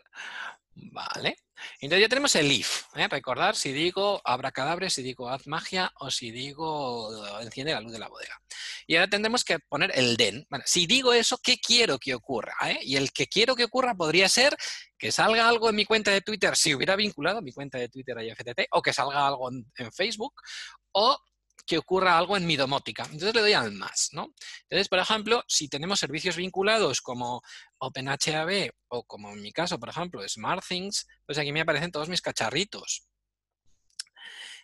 Vale. 0.74 1.38
Entonces 1.80 2.02
ya 2.02 2.10
tenemos 2.10 2.36
el 2.36 2.52
if. 2.52 2.84
¿eh? 2.96 3.08
Recordar 3.08 3.56
si 3.56 3.72
digo 3.72 4.22
abracadabra, 4.24 4.90
si 4.90 5.04
digo 5.04 5.30
haz 5.30 5.46
magia 5.48 5.92
o 6.00 6.10
si 6.10 6.32
digo 6.32 7.12
enciende 7.40 7.74
la 7.74 7.82
luz 7.82 7.92
de 7.92 8.00
la 8.00 8.08
bodega. 8.08 8.42
Y 8.88 8.96
ahora 8.96 9.10
tendremos 9.10 9.44
que 9.44 9.60
poner 9.60 9.92
el 9.94 10.18
den. 10.18 10.48
Si 10.66 10.88
digo 10.88 11.14
eso, 11.14 11.38
¿qué 11.38 11.60
quiero 11.60 12.00
que 12.00 12.16
ocurra? 12.16 12.54
eh? 12.66 12.80
Y 12.82 12.96
el 12.96 13.12
que 13.12 13.28
quiero 13.28 13.56
que 13.56 13.66
ocurra 13.66 13.94
podría 13.96 14.28
ser 14.30 14.56
que 14.98 15.12
salga 15.12 15.48
algo 15.48 15.70
en 15.70 15.76
mi 15.76 15.86
cuenta 15.86 16.12
de 16.12 16.22
Twitter 16.22 16.56
si 16.56 16.74
hubiera 16.74 16.96
vinculado 16.96 17.42
mi 17.42 17.52
cuenta 17.52 17.78
de 17.78 17.90
Twitter 17.90 18.18
a 18.18 18.24
IFTT 18.24 18.68
o 18.72 18.82
que 18.82 18.94
salga 18.94 19.28
algo 19.28 19.52
en, 19.52 19.72
en 19.78 19.92
Facebook 19.92 20.34
o 20.94 21.18
que 21.66 21.78
ocurra 21.78 22.18
algo 22.18 22.38
en 22.38 22.46
mi 22.46 22.56
domótica. 22.56 23.04
Entonces 23.04 23.34
le 23.34 23.42
doy 23.42 23.54
al 23.54 23.72
más, 23.72 24.10
¿no? 24.12 24.34
Entonces, 24.64 24.90
por 24.90 25.00
ejemplo, 25.00 25.44
si 25.48 25.68
tenemos 25.68 26.00
servicios 26.00 26.36
vinculados 26.36 27.02
como 27.02 27.42
OpenHAB 27.80 28.72
o 28.90 29.04
como 29.04 29.32
en 29.32 29.42
mi 29.42 29.52
caso, 29.52 29.80
por 29.80 29.90
ejemplo, 29.90 30.28
SmartThings, 30.28 31.08
pues 31.26 31.38
aquí 31.38 31.52
me 31.52 31.62
aparecen 31.62 31.92
todos 31.92 32.10
mis 32.10 32.22
cacharritos. 32.22 33.08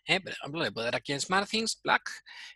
¿Eh? 0.05 0.21
Por 0.21 0.31
ejemplo, 0.31 0.63
le 0.63 0.71
puedo 0.71 0.85
dar 0.85 0.95
aquí 0.95 1.13
en 1.13 1.19
SmartThings, 1.19 1.81
Black, 1.83 2.09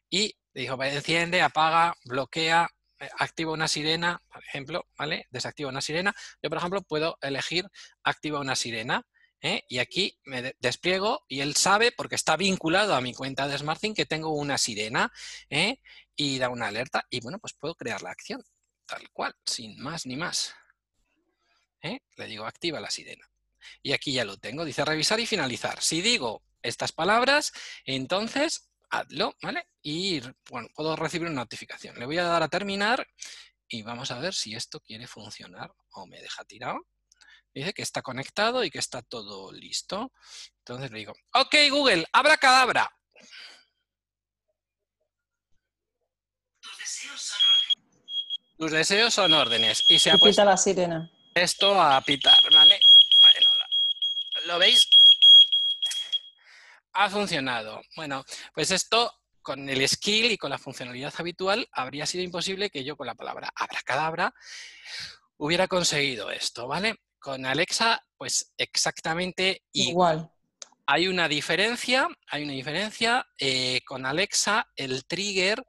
y 0.09 0.33
digo, 0.53 0.81
enciende, 0.83 1.41
apaga, 1.41 1.93
bloquea, 2.05 2.69
eh, 2.99 3.09
activa 3.17 3.51
una 3.51 3.67
sirena, 3.67 4.21
por 4.31 4.43
ejemplo, 4.43 4.85
¿vale? 4.97 5.27
Desactiva 5.31 5.69
una 5.69 5.81
sirena. 5.81 6.13
Yo, 6.41 6.49
por 6.49 6.59
ejemplo, 6.59 6.81
puedo 6.83 7.17
elegir 7.21 7.65
activa 8.03 8.39
una 8.39 8.55
sirena. 8.55 9.03
¿Eh? 9.41 9.63
Y 9.67 9.79
aquí 9.79 10.17
me 10.23 10.41
de- 10.41 10.55
despliego 10.59 11.25
y 11.27 11.41
él 11.41 11.55
sabe, 11.55 11.91
porque 11.91 12.15
está 12.15 12.37
vinculado 12.37 12.95
a 12.95 13.01
mi 13.01 13.13
cuenta 13.13 13.47
de 13.47 13.57
SmartThing, 13.57 13.93
que 13.93 14.05
tengo 14.05 14.29
una 14.29 14.57
sirena 14.57 15.11
¿eh? 15.49 15.79
y 16.15 16.37
da 16.39 16.49
una 16.49 16.67
alerta. 16.67 17.05
Y 17.09 17.19
bueno, 17.21 17.39
pues 17.39 17.53
puedo 17.53 17.75
crear 17.75 18.01
la 18.01 18.11
acción, 18.11 18.43
tal 18.85 19.09
cual, 19.11 19.35
sin 19.45 19.79
más 19.79 20.05
ni 20.05 20.15
más. 20.15 20.53
¿eh? 21.81 21.99
Le 22.15 22.25
digo 22.27 22.45
activa 22.45 22.79
la 22.79 22.89
sirena. 22.91 23.27
Y 23.83 23.93
aquí 23.93 24.13
ya 24.13 24.25
lo 24.25 24.37
tengo, 24.37 24.65
dice 24.65 24.85
revisar 24.85 25.19
y 25.19 25.25
finalizar. 25.27 25.81
Si 25.81 26.01
digo 26.01 26.43
estas 26.61 26.91
palabras, 26.91 27.51
entonces 27.85 28.69
hazlo, 28.89 29.35
¿vale? 29.41 29.65
Y 29.81 30.21
puedo 30.75 30.95
recibir 30.95 31.27
una 31.27 31.41
notificación. 31.41 31.97
Le 31.97 32.05
voy 32.05 32.17
a 32.17 32.23
dar 32.23 32.43
a 32.43 32.49
terminar 32.49 33.07
y 33.67 33.83
vamos 33.83 34.11
a 34.11 34.19
ver 34.19 34.33
si 34.33 34.53
esto 34.53 34.79
quiere 34.81 35.07
funcionar 35.07 35.71
o 35.91 36.05
me 36.05 36.21
deja 36.21 36.43
tirado. 36.43 36.85
Dice 37.53 37.73
que 37.73 37.81
está 37.81 38.01
conectado 38.01 38.63
y 38.63 38.69
que 38.71 38.79
está 38.79 39.01
todo 39.01 39.51
listo. 39.51 40.11
Entonces 40.59 40.91
le 40.91 40.99
digo, 40.99 41.13
ok 41.33 41.55
Google, 41.69 42.05
abra 42.13 42.37
cadabra. 42.37 42.89
Tus 46.61 46.77
deseos 46.77 47.21
son 47.21 47.39
órdenes. 47.43 48.57
Tus 48.57 48.71
deseos 48.71 49.13
son 49.13 49.33
órdenes. 49.33 49.83
Y 49.89 49.99
se 49.99 50.09
Y 50.09 50.11
ha 50.13 50.17
puesto 50.17 50.45
la 50.45 50.57
sirena. 50.57 51.11
esto 51.33 51.79
a 51.81 51.99
pitar, 52.01 52.37
¿vale? 52.53 52.79
Bueno, 53.21 53.49
¿lo 54.45 54.59
veis? 54.59 54.87
Ha 56.93 57.09
funcionado. 57.09 57.81
Bueno, 57.95 58.23
pues 58.53 58.71
esto 58.71 59.13
con 59.41 59.67
el 59.69 59.87
skill 59.87 60.31
y 60.31 60.37
con 60.37 60.51
la 60.51 60.57
funcionalidad 60.59 61.13
habitual 61.17 61.67
habría 61.71 62.05
sido 62.05 62.23
imposible 62.23 62.69
que 62.69 62.83
yo 62.83 62.95
con 62.95 63.07
la 63.07 63.15
palabra 63.15 63.49
abracadabra 63.55 64.33
hubiera 65.37 65.67
conseguido 65.67 66.29
esto, 66.29 66.67
¿vale? 66.67 66.95
Con 67.21 67.45
Alexa, 67.45 68.03
pues 68.17 68.51
exactamente 68.57 69.61
igual. 69.73 70.15
Igual. 70.17 70.31
Hay 70.87 71.07
una 71.07 71.27
diferencia, 71.27 72.07
hay 72.27 72.43
una 72.43 72.53
diferencia. 72.53 73.25
eh, 73.39 73.81
con 73.85 74.05
Alexa, 74.05 74.67
el 74.75 75.05
trigger 75.05 75.63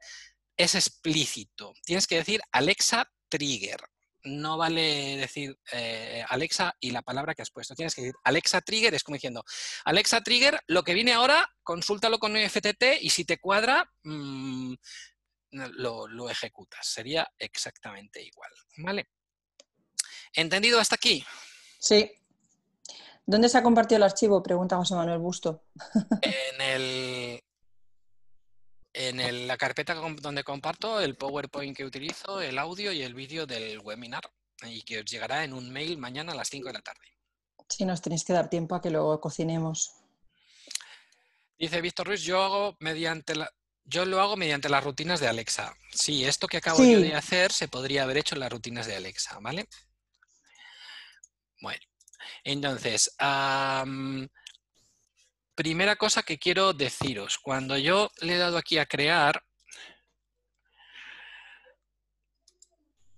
es 0.57 0.75
explícito. 0.75 1.75
Tienes 1.85 2.07
que 2.07 2.17
decir 2.17 2.41
Alexa 2.51 3.07
trigger. 3.29 3.81
No 4.25 4.57
vale 4.57 5.17
decir 5.19 5.59
eh, 5.73 6.25
Alexa 6.29 6.75
y 6.81 6.91
la 6.91 7.03
palabra 7.03 7.35
que 7.35 7.43
has 7.43 7.51
puesto. 7.51 7.75
Tienes 7.75 7.95
que 7.95 8.03
decir 8.03 8.15
Alexa 8.25 8.63
trigger, 8.63 8.95
es 8.95 9.05
como 9.05 9.17
diciendo 9.17 9.45
Alexa 9.85 10.23
trigger, 10.23 10.59
lo 10.69 10.83
que 10.83 10.95
viene 10.95 11.13
ahora, 11.13 11.47
consúltalo 11.63 12.19
con 12.19 12.35
FTT 12.37 13.03
y 13.03 13.11
si 13.11 13.25
te 13.25 13.39
cuadra, 13.39 13.85
mm, 14.05 14.75
lo, 15.51 16.09
lo 16.09 16.31
ejecutas. 16.31 16.87
Sería 16.87 17.29
exactamente 17.39 18.23
igual. 18.23 18.51
¿Vale? 18.79 19.09
¿Entendido 20.35 20.81
hasta 20.81 20.95
aquí? 20.97 21.25
Sí. 21.79 22.11
¿Dónde 23.27 23.49
se 23.49 23.59
ha 23.59 23.63
compartido 23.63 23.97
el 23.99 24.03
archivo? 24.03 24.43
Pregunta 24.43 24.77
José 24.77 24.95
Manuel 24.95 25.19
Busto. 25.19 25.65
en 26.23 26.61
el 26.61 27.41
en 28.95 29.21
el- 29.21 29.47
la 29.47 29.57
carpeta 29.57 29.95
donde 29.95 30.45
comparto 30.45 31.01
el 31.01 31.17
PowerPoint 31.17 31.75
que 31.77 31.85
utilizo, 31.85 32.43
el 32.43 32.59
audio 32.59 32.93
y 32.93 33.03
el 33.03 33.15
vídeo 33.15 33.47
del 33.47 33.79
webinar 33.79 34.23
y 34.67 34.83
que 34.83 34.99
os 35.01 35.05
llegará 35.07 35.45
en 35.45 35.55
un 35.55 35.71
mail 35.71 35.97
mañana 35.97 36.33
a 36.33 36.35
las 36.35 36.49
5 36.49 36.67
de 36.69 36.75
la 36.75 36.83
tarde. 36.83 37.01
Sí, 37.69 37.87
nos 37.87 38.03
tenéis 38.03 38.23
que 38.25 38.35
dar 38.35 38.51
tiempo 38.51 38.75
a 38.75 38.83
que 38.83 38.91
lo 38.91 39.19
cocinemos. 39.19 39.95
Dice 41.59 41.81
Víctor 41.81 42.09
Ruiz, 42.09 42.21
yo 42.23 42.43
hago 42.43 42.77
mediante 42.81 43.35
la 43.35 43.51
yo 43.85 44.05
lo 44.05 44.21
hago 44.21 44.37
mediante 44.37 44.69
las 44.69 44.85
rutinas 44.85 45.19
de 45.21 45.27
Alexa. 45.27 45.75
Sí, 45.93 46.25
esto 46.25 46.47
que 46.47 46.59
acabo 46.59 46.85
yo 46.85 47.01
de 47.01 47.15
hacer 47.17 47.51
se 47.51 47.67
podría 47.67 48.05
haber 48.05 48.19
hecho 48.19 48.37
en 48.37 48.41
las 48.41 48.53
rutinas 48.53 48.87
de 48.87 48.95
Alexa, 48.95 49.39
¿vale? 49.41 49.67
Bueno, 51.63 51.81
entonces, 52.43 53.17
primera 55.55 55.95
cosa 55.95 56.25
que 56.25 56.39
quiero 56.39 56.73
deciros, 56.73 57.39
cuando 57.39 57.79
yo 57.79 58.11
le 58.21 58.35
he 58.35 58.39
dado 58.39 58.59
aquí 58.59 58.79
a 58.79 58.87
crear, 58.87 59.45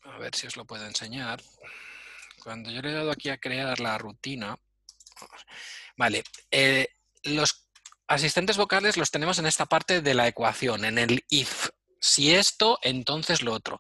a 0.03 0.19
ver 0.19 0.35
si 0.35 0.47
os 0.47 0.57
lo 0.57 0.67
puedo 0.67 0.87
enseñar, 0.87 1.43
cuando 2.43 2.71
yo 2.71 2.83
le 2.83 2.91
he 2.91 2.95
dado 2.95 3.13
aquí 3.13 3.31
a 3.31 3.39
crear 3.39 3.81
la 3.81 3.97
rutina, 3.97 4.59
vale, 5.97 6.23
eh, 6.51 6.89
los 7.23 7.67
asistentes 8.09 8.59
vocales 8.59 8.99
los 8.99 9.11
tenemos 9.11 9.39
en 9.39 9.47
esta 9.47 9.65
parte 9.65 10.03
de 10.03 10.13
la 10.13 10.29
ecuación, 10.29 10.85
en 10.85 10.99
el 10.99 11.25
if. 11.31 11.71
Si 11.99 12.35
esto, 12.35 12.79
entonces 12.83 13.41
lo 13.41 13.55
otro. 13.55 13.79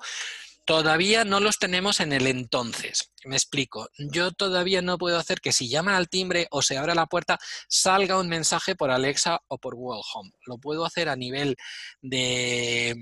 Todavía 0.64 1.24
no 1.24 1.40
los 1.40 1.58
tenemos 1.58 2.00
en 2.00 2.12
el 2.12 2.26
entonces. 2.26 3.12
Me 3.24 3.36
explico. 3.36 3.88
Yo 3.98 4.32
todavía 4.32 4.80
no 4.80 4.96
puedo 4.96 5.18
hacer 5.18 5.40
que 5.40 5.52
si 5.52 5.68
llaman 5.68 5.94
al 5.94 6.08
timbre 6.08 6.46
o 6.50 6.62
se 6.62 6.78
abre 6.78 6.94
la 6.94 7.06
puerta, 7.06 7.38
salga 7.68 8.18
un 8.18 8.28
mensaje 8.28 8.74
por 8.74 8.90
Alexa 8.90 9.40
o 9.48 9.58
por 9.58 9.74
Google 9.74 10.02
Home. 10.14 10.30
Lo 10.46 10.58
puedo 10.58 10.86
hacer 10.86 11.08
a 11.08 11.16
nivel 11.16 11.56
de, 12.00 12.94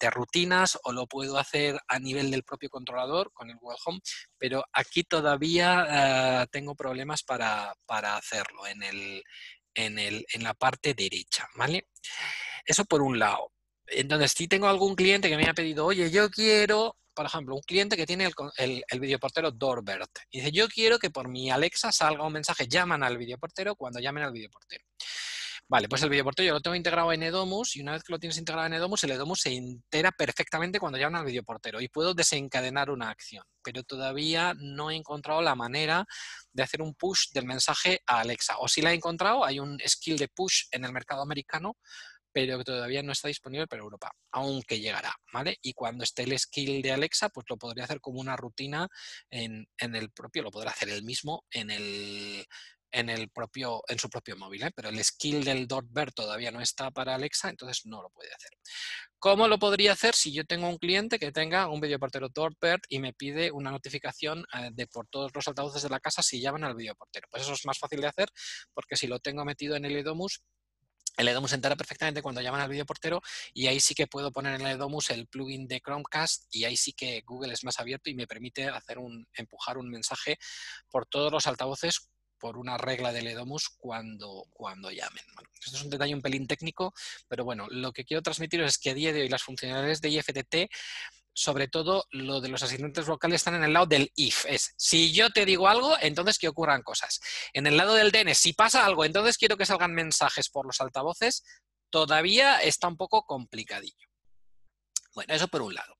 de 0.00 0.10
rutinas 0.10 0.78
o 0.84 0.92
lo 0.92 1.06
puedo 1.06 1.38
hacer 1.38 1.78
a 1.86 1.98
nivel 1.98 2.30
del 2.30 2.42
propio 2.42 2.70
controlador 2.70 3.32
con 3.32 3.50
el 3.50 3.56
Google 3.56 3.78
Home, 3.84 4.00
pero 4.38 4.64
aquí 4.72 5.04
todavía 5.04 6.42
eh, 6.42 6.46
tengo 6.50 6.74
problemas 6.74 7.22
para, 7.22 7.74
para 7.86 8.16
hacerlo 8.16 8.66
en, 8.66 8.82
el, 8.82 9.22
en, 9.74 9.98
el, 9.98 10.26
en 10.32 10.42
la 10.42 10.54
parte 10.54 10.94
derecha, 10.94 11.48
¿vale? 11.56 11.88
Eso 12.64 12.84
por 12.84 13.02
un 13.02 13.18
lado. 13.18 13.52
Entonces, 13.86 14.32
si 14.32 14.48
tengo 14.48 14.68
algún 14.68 14.94
cliente 14.94 15.28
que 15.28 15.36
me 15.36 15.48
ha 15.48 15.54
pedido, 15.54 15.86
oye, 15.86 16.10
yo 16.10 16.30
quiero, 16.30 16.96
por 17.14 17.26
ejemplo, 17.26 17.54
un 17.54 17.62
cliente 17.62 17.96
que 17.96 18.06
tiene 18.06 18.24
el, 18.24 18.32
el, 18.56 18.84
el 18.88 19.00
videoportero 19.00 19.50
Doorbird. 19.50 20.08
Y 20.30 20.40
dice, 20.40 20.52
yo 20.52 20.68
quiero 20.68 20.98
que 20.98 21.10
por 21.10 21.28
mi 21.28 21.50
Alexa 21.50 21.92
salga 21.92 22.26
un 22.26 22.32
mensaje, 22.32 22.68
llaman 22.68 23.02
al 23.02 23.18
videoportero 23.18 23.76
cuando 23.76 24.00
llamen 24.00 24.24
al 24.24 24.32
videoportero. 24.32 24.84
Vale, 25.68 25.88
pues 25.88 26.02
el 26.02 26.10
videoportero 26.10 26.48
yo 26.48 26.52
lo 26.52 26.60
tengo 26.60 26.76
integrado 26.76 27.12
en 27.14 27.22
Edomus 27.22 27.76
y 27.76 27.80
una 27.80 27.92
vez 27.92 28.02
que 28.02 28.12
lo 28.12 28.18
tienes 28.18 28.36
integrado 28.36 28.66
en 28.66 28.74
Edomus, 28.74 29.04
el 29.04 29.12
Edomus 29.12 29.40
se 29.40 29.54
entera 29.54 30.10
perfectamente 30.12 30.78
cuando 30.78 30.98
llaman 30.98 31.20
al 31.20 31.26
videoportero 31.26 31.80
y 31.80 31.88
puedo 31.88 32.12
desencadenar 32.12 32.90
una 32.90 33.08
acción. 33.08 33.42
Pero 33.62 33.82
todavía 33.82 34.52
no 34.58 34.90
he 34.90 34.96
encontrado 34.96 35.40
la 35.40 35.54
manera 35.54 36.04
de 36.52 36.62
hacer 36.62 36.82
un 36.82 36.94
push 36.94 37.30
del 37.32 37.46
mensaje 37.46 38.02
a 38.06 38.20
Alexa. 38.20 38.56
O 38.58 38.68
si 38.68 38.82
la 38.82 38.92
he 38.92 38.96
encontrado, 38.96 39.46
hay 39.46 39.60
un 39.60 39.78
skill 39.86 40.18
de 40.18 40.28
push 40.28 40.64
en 40.72 40.84
el 40.84 40.92
mercado 40.92 41.22
americano 41.22 41.78
pero 42.32 42.58
que 42.58 42.64
todavía 42.64 43.02
no 43.02 43.12
está 43.12 43.28
disponible 43.28 43.66
para 43.66 43.82
Europa, 43.82 44.10
aunque 44.32 44.80
llegará, 44.80 45.14
¿vale? 45.32 45.58
Y 45.62 45.74
cuando 45.74 46.04
esté 46.04 46.22
el 46.22 46.38
skill 46.38 46.82
de 46.82 46.92
Alexa, 46.92 47.28
pues 47.28 47.46
lo 47.48 47.56
podría 47.56 47.84
hacer 47.84 48.00
como 48.00 48.20
una 48.20 48.36
rutina 48.36 48.88
en, 49.30 49.66
el 49.78 50.10
propio, 50.10 50.42
lo 50.42 50.50
podrá 50.50 50.70
hacer 50.70 50.88
él 50.88 51.02
mismo 51.02 51.44
en 51.50 51.70
el, 51.70 52.46
en 52.90 53.10
el 53.10 53.30
propio, 53.30 53.82
en 53.88 53.98
su 53.98 54.08
propio 54.08 54.36
móvil, 54.36 54.62
¿eh? 54.62 54.70
pero 54.74 54.88
el 54.88 55.04
skill 55.04 55.44
del 55.44 55.66
Doorbird 55.66 56.12
todavía 56.12 56.50
no 56.50 56.60
está 56.60 56.90
para 56.90 57.14
Alexa, 57.14 57.50
entonces 57.50 57.84
no 57.84 58.02
lo 58.02 58.10
puede 58.10 58.32
hacer. 58.32 58.50
¿Cómo 59.18 59.46
lo 59.46 59.58
podría 59.58 59.92
hacer 59.92 60.14
si 60.14 60.32
yo 60.32 60.44
tengo 60.44 60.68
un 60.68 60.78
cliente 60.78 61.18
que 61.18 61.32
tenga 61.32 61.68
un 61.68 61.80
videoportero 61.80 62.28
Doorbird 62.28 62.80
y 62.88 62.98
me 62.98 63.12
pide 63.12 63.52
una 63.52 63.70
notificación 63.70 64.44
eh, 64.54 64.70
de 64.72 64.86
por 64.86 65.06
todos 65.08 65.30
los 65.34 65.46
altavoces 65.46 65.82
de 65.82 65.90
la 65.90 66.00
casa 66.00 66.22
si 66.22 66.40
llaman 66.40 66.64
al 66.64 66.74
videoportero? 66.74 67.28
Pues 67.30 67.44
eso 67.44 67.52
es 67.52 67.64
más 67.64 67.78
fácil 67.78 68.00
de 68.00 68.08
hacer 68.08 68.28
porque 68.74 68.96
si 68.96 69.06
lo 69.06 69.20
tengo 69.20 69.44
metido 69.44 69.76
en 69.76 69.84
el 69.84 69.96
Edomus, 69.96 70.42
el 71.16 71.28
Edomus 71.28 71.52
entera 71.52 71.76
perfectamente 71.76 72.22
cuando 72.22 72.40
llaman 72.40 72.60
al 72.60 72.70
videoportero 72.70 73.22
y 73.52 73.66
ahí 73.66 73.80
sí 73.80 73.94
que 73.94 74.06
puedo 74.06 74.32
poner 74.32 74.54
en 74.54 74.66
el 74.66 74.72
Edomus 74.76 75.10
el 75.10 75.26
plugin 75.26 75.66
de 75.68 75.80
Chromecast 75.80 76.46
y 76.54 76.64
ahí 76.64 76.76
sí 76.76 76.92
que 76.92 77.22
Google 77.26 77.52
es 77.52 77.64
más 77.64 77.78
abierto 77.80 78.10
y 78.10 78.14
me 78.14 78.26
permite 78.26 78.68
hacer 78.68 78.98
un, 78.98 79.26
empujar 79.34 79.78
un 79.78 79.90
mensaje 79.90 80.38
por 80.90 81.06
todos 81.06 81.30
los 81.30 81.46
altavoces 81.46 82.08
por 82.42 82.58
una 82.58 82.76
regla 82.76 83.12
del 83.12 83.28
Edomus 83.28 83.68
cuando, 83.78 84.46
cuando 84.52 84.90
llamen. 84.90 85.22
Esto 85.64 85.76
es 85.76 85.82
un 85.84 85.90
detalle 85.90 86.12
un 86.12 86.22
pelín 86.22 86.48
técnico, 86.48 86.92
pero 87.28 87.44
bueno, 87.44 87.68
lo 87.70 87.92
que 87.92 88.04
quiero 88.04 88.20
transmitiros 88.20 88.68
es 88.68 88.78
que 88.78 88.90
a 88.90 88.94
día 88.94 89.12
de 89.12 89.20
hoy 89.22 89.28
las 89.28 89.44
funcionalidades 89.44 90.00
de 90.00 90.08
IFTT 90.08 90.56
sobre 91.34 91.68
todo 91.68 92.04
lo 92.10 92.40
de 92.40 92.48
los 92.48 92.62
asistentes 92.62 93.06
vocales 93.06 93.36
están 93.36 93.54
en 93.54 93.64
el 93.64 93.72
lado 93.72 93.86
del 93.86 94.12
if. 94.16 94.44
Es, 94.46 94.74
si 94.76 95.12
yo 95.12 95.30
te 95.30 95.44
digo 95.44 95.68
algo, 95.68 95.96
entonces 96.00 96.38
que 96.38 96.48
ocurran 96.48 96.82
cosas. 96.82 97.20
En 97.52 97.66
el 97.66 97.76
lado 97.76 97.94
del 97.94 98.10
den 98.10 98.34
si 98.34 98.52
pasa 98.52 98.84
algo, 98.84 99.04
entonces 99.04 99.38
quiero 99.38 99.56
que 99.56 99.66
salgan 99.66 99.94
mensajes 99.94 100.48
por 100.48 100.66
los 100.66 100.80
altavoces, 100.80 101.44
todavía 101.90 102.58
está 102.60 102.88
un 102.88 102.96
poco 102.96 103.24
complicadillo. 103.24 104.08
Bueno, 105.14 105.34
eso 105.34 105.48
por 105.48 105.62
un 105.62 105.74
lado. 105.74 105.94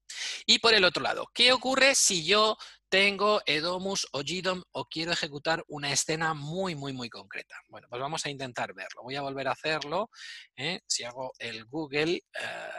Y 0.46 0.58
por 0.58 0.74
el 0.74 0.84
otro 0.84 1.02
lado, 1.02 1.26
¿qué 1.34 1.52
ocurre 1.52 1.94
si 1.94 2.24
yo 2.24 2.56
tengo 2.88 3.42
Edomus 3.46 4.06
o 4.12 4.20
GDOM 4.20 4.62
o 4.72 4.86
quiero 4.86 5.12
ejecutar 5.12 5.64
una 5.68 5.92
escena 5.92 6.32
muy, 6.34 6.74
muy, 6.74 6.92
muy 6.92 7.10
concreta? 7.10 7.56
Bueno, 7.68 7.88
pues 7.90 8.00
vamos 8.00 8.24
a 8.24 8.30
intentar 8.30 8.72
verlo. 8.74 9.02
Voy 9.02 9.16
a 9.16 9.22
volver 9.22 9.48
a 9.48 9.52
hacerlo. 9.52 10.10
¿eh? 10.56 10.80
Si 10.86 11.04
hago 11.04 11.32
el 11.38 11.64
Google... 11.66 12.22
eh, 12.40 12.70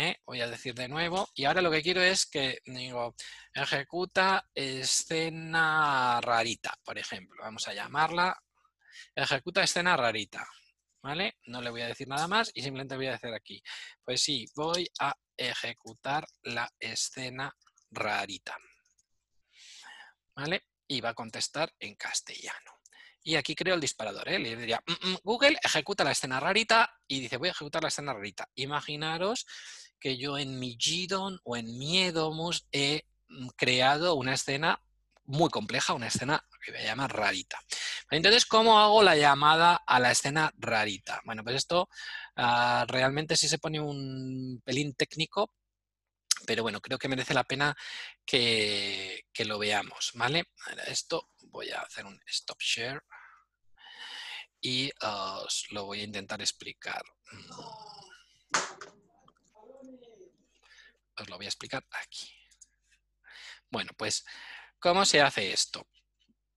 ¿eh? 0.00 0.20
voy 0.24 0.40
a 0.40 0.48
decir 0.48 0.74
de 0.74 0.88
nuevo. 0.88 1.28
Y 1.34 1.44
ahora 1.44 1.62
lo 1.62 1.70
que 1.70 1.82
quiero 1.82 2.02
es 2.02 2.26
que, 2.26 2.60
digo, 2.64 3.14
ejecuta 3.54 4.48
escena 4.54 6.20
rarita, 6.20 6.74
por 6.84 6.98
ejemplo. 6.98 7.42
Vamos 7.42 7.66
a 7.68 7.74
llamarla 7.74 8.36
ejecuta 9.14 9.62
escena 9.62 9.96
rarita. 9.96 10.46
¿Vale? 11.02 11.38
No 11.46 11.62
le 11.62 11.70
voy 11.70 11.80
a 11.80 11.86
decir 11.86 12.06
nada 12.08 12.28
más 12.28 12.50
y 12.52 12.60
simplemente 12.60 12.94
voy 12.94 13.06
a 13.06 13.12
decir 13.12 13.32
aquí. 13.32 13.62
Pues 14.04 14.20
sí, 14.20 14.46
voy 14.54 14.86
a 14.98 15.14
ejecutar 15.34 16.26
la 16.42 16.70
escena 16.78 17.50
rarita. 17.90 18.54
¿Vale? 20.36 20.64
Y 20.86 21.00
va 21.00 21.10
a 21.10 21.14
contestar 21.14 21.72
en 21.78 21.94
castellano. 21.94 22.80
Y 23.22 23.36
aquí 23.36 23.54
creo 23.54 23.74
el 23.74 23.80
disparador, 23.80 24.28
¿eh? 24.28 24.38
Le 24.38 24.56
diría, 24.56 24.82
"Mm, 24.86 25.10
mm, 25.10 25.16
Google, 25.22 25.58
ejecuta 25.62 26.04
la 26.04 26.12
escena 26.12 26.38
rarita 26.38 26.90
y 27.06 27.20
dice, 27.20 27.38
voy 27.38 27.48
a 27.48 27.52
ejecutar 27.52 27.82
la 27.82 27.88
escena 27.88 28.12
rarita. 28.12 28.48
Imaginaros 28.54 29.46
que 30.00 30.16
yo 30.16 30.38
en 30.38 30.58
mi 30.58 30.76
GDON 30.76 31.40
o 31.44 31.56
en 31.56 31.78
mi 31.78 31.98
Edomus 31.98 32.66
he 32.72 33.04
mm, 33.28 33.48
creado 33.56 34.14
una 34.14 34.34
escena 34.34 34.80
muy 35.24 35.48
compleja, 35.50 35.94
una 35.94 36.08
escena 36.08 36.44
que 36.64 36.72
voy 36.72 36.80
a 36.80 36.84
llamar 36.84 37.16
rarita. 37.16 37.58
Entonces, 38.10 38.44
¿cómo 38.44 38.80
hago 38.80 39.02
la 39.02 39.16
llamada 39.16 39.76
a 39.86 40.00
la 40.00 40.10
escena 40.10 40.52
rarita? 40.58 41.20
Bueno, 41.24 41.44
pues 41.44 41.56
esto 41.56 41.88
ah, 42.36 42.84
realmente 42.88 43.36
sí 43.36 43.48
se 43.48 43.58
pone 43.58 43.80
un 43.80 44.60
pelín 44.64 44.94
técnico, 44.94 45.54
pero 46.46 46.62
bueno, 46.62 46.80
creo 46.80 46.98
que 46.98 47.08
merece 47.08 47.34
la 47.34 47.44
pena 47.44 47.76
que, 48.24 49.26
que 49.32 49.44
lo 49.44 49.58
veamos, 49.58 50.12
¿vale? 50.14 50.44
Esto 50.86 51.28
voy 51.42 51.70
a 51.70 51.80
hacer 51.80 52.06
un 52.06 52.20
stop 52.26 52.58
share 52.60 53.02
y 54.60 54.90
os 55.00 55.66
lo 55.70 55.86
voy 55.86 56.00
a 56.00 56.04
intentar 56.04 56.40
explicar. 56.40 57.02
Os 61.20 61.28
lo 61.28 61.36
voy 61.36 61.46
a 61.46 61.48
explicar 61.48 61.84
aquí. 61.90 62.28
Bueno, 63.70 63.92
pues, 63.96 64.24
¿cómo 64.78 65.04
se 65.04 65.20
hace 65.20 65.52
esto? 65.52 65.86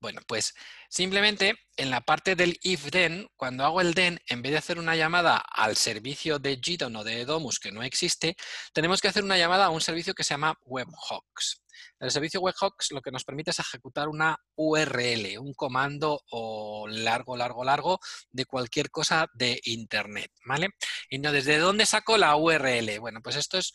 Bueno, 0.03 0.19
pues 0.27 0.53
simplemente 0.90 1.56
en 1.77 1.90
la 1.90 2.02
parte 2.02 2.35
del 2.35 2.60
if 2.61 2.91
then, 2.91 3.26
cuando 3.38 3.64
hago 3.64 3.80
el 3.80 3.95
then, 3.95 4.19
en 4.27 4.41
vez 4.41 4.52
de 4.52 4.57
hacer 4.57 4.77
una 4.77 4.98
llamada 4.98 5.38
al 5.38 5.77
servicio 5.77 6.40
de 6.40 6.57
GDON 6.57 6.98
o 6.98 7.03
de 7.06 7.23
Domus 7.23 7.57
que 7.57 7.72
no 7.72 7.84
existe, 7.84 8.35
tenemos 8.73 8.99
que 8.99 9.07
hacer 9.07 9.23
una 9.23 9.38
llamada 9.38 9.65
a 9.65 9.69
un 9.69 9.80
servicio 9.80 10.14
que 10.14 10.26
se 10.26 10.34
llama 10.34 10.60
webhooks. 10.65 11.64
El 12.02 12.11
servicio 12.11 12.41
webhooks 12.41 12.91
lo 12.91 13.02
que 13.02 13.11
nos 13.11 13.23
permite 13.23 13.52
es 13.52 13.60
ejecutar 13.60 14.10
una 14.10 14.38
URL, 14.56 15.40
un 15.40 15.53
comando 15.53 16.22
o 16.31 16.85
largo, 16.90 17.38
largo, 17.38 17.64
largo 17.64 17.99
de 18.30 18.45
cualquier 18.45 18.90
cosa 18.90 19.27
de 19.34 19.57
Internet, 19.64 20.31
¿vale? 20.45 20.72
Y 21.10 21.19
no, 21.19 21.31
¿desde 21.31 21.60
dónde 21.60 21.85
saco 21.85 22.18
la 22.18 22.35
URL? 22.35 22.99
Bueno, 22.99 23.22
pues 23.23 23.38
esto 23.38 23.57
es 23.57 23.72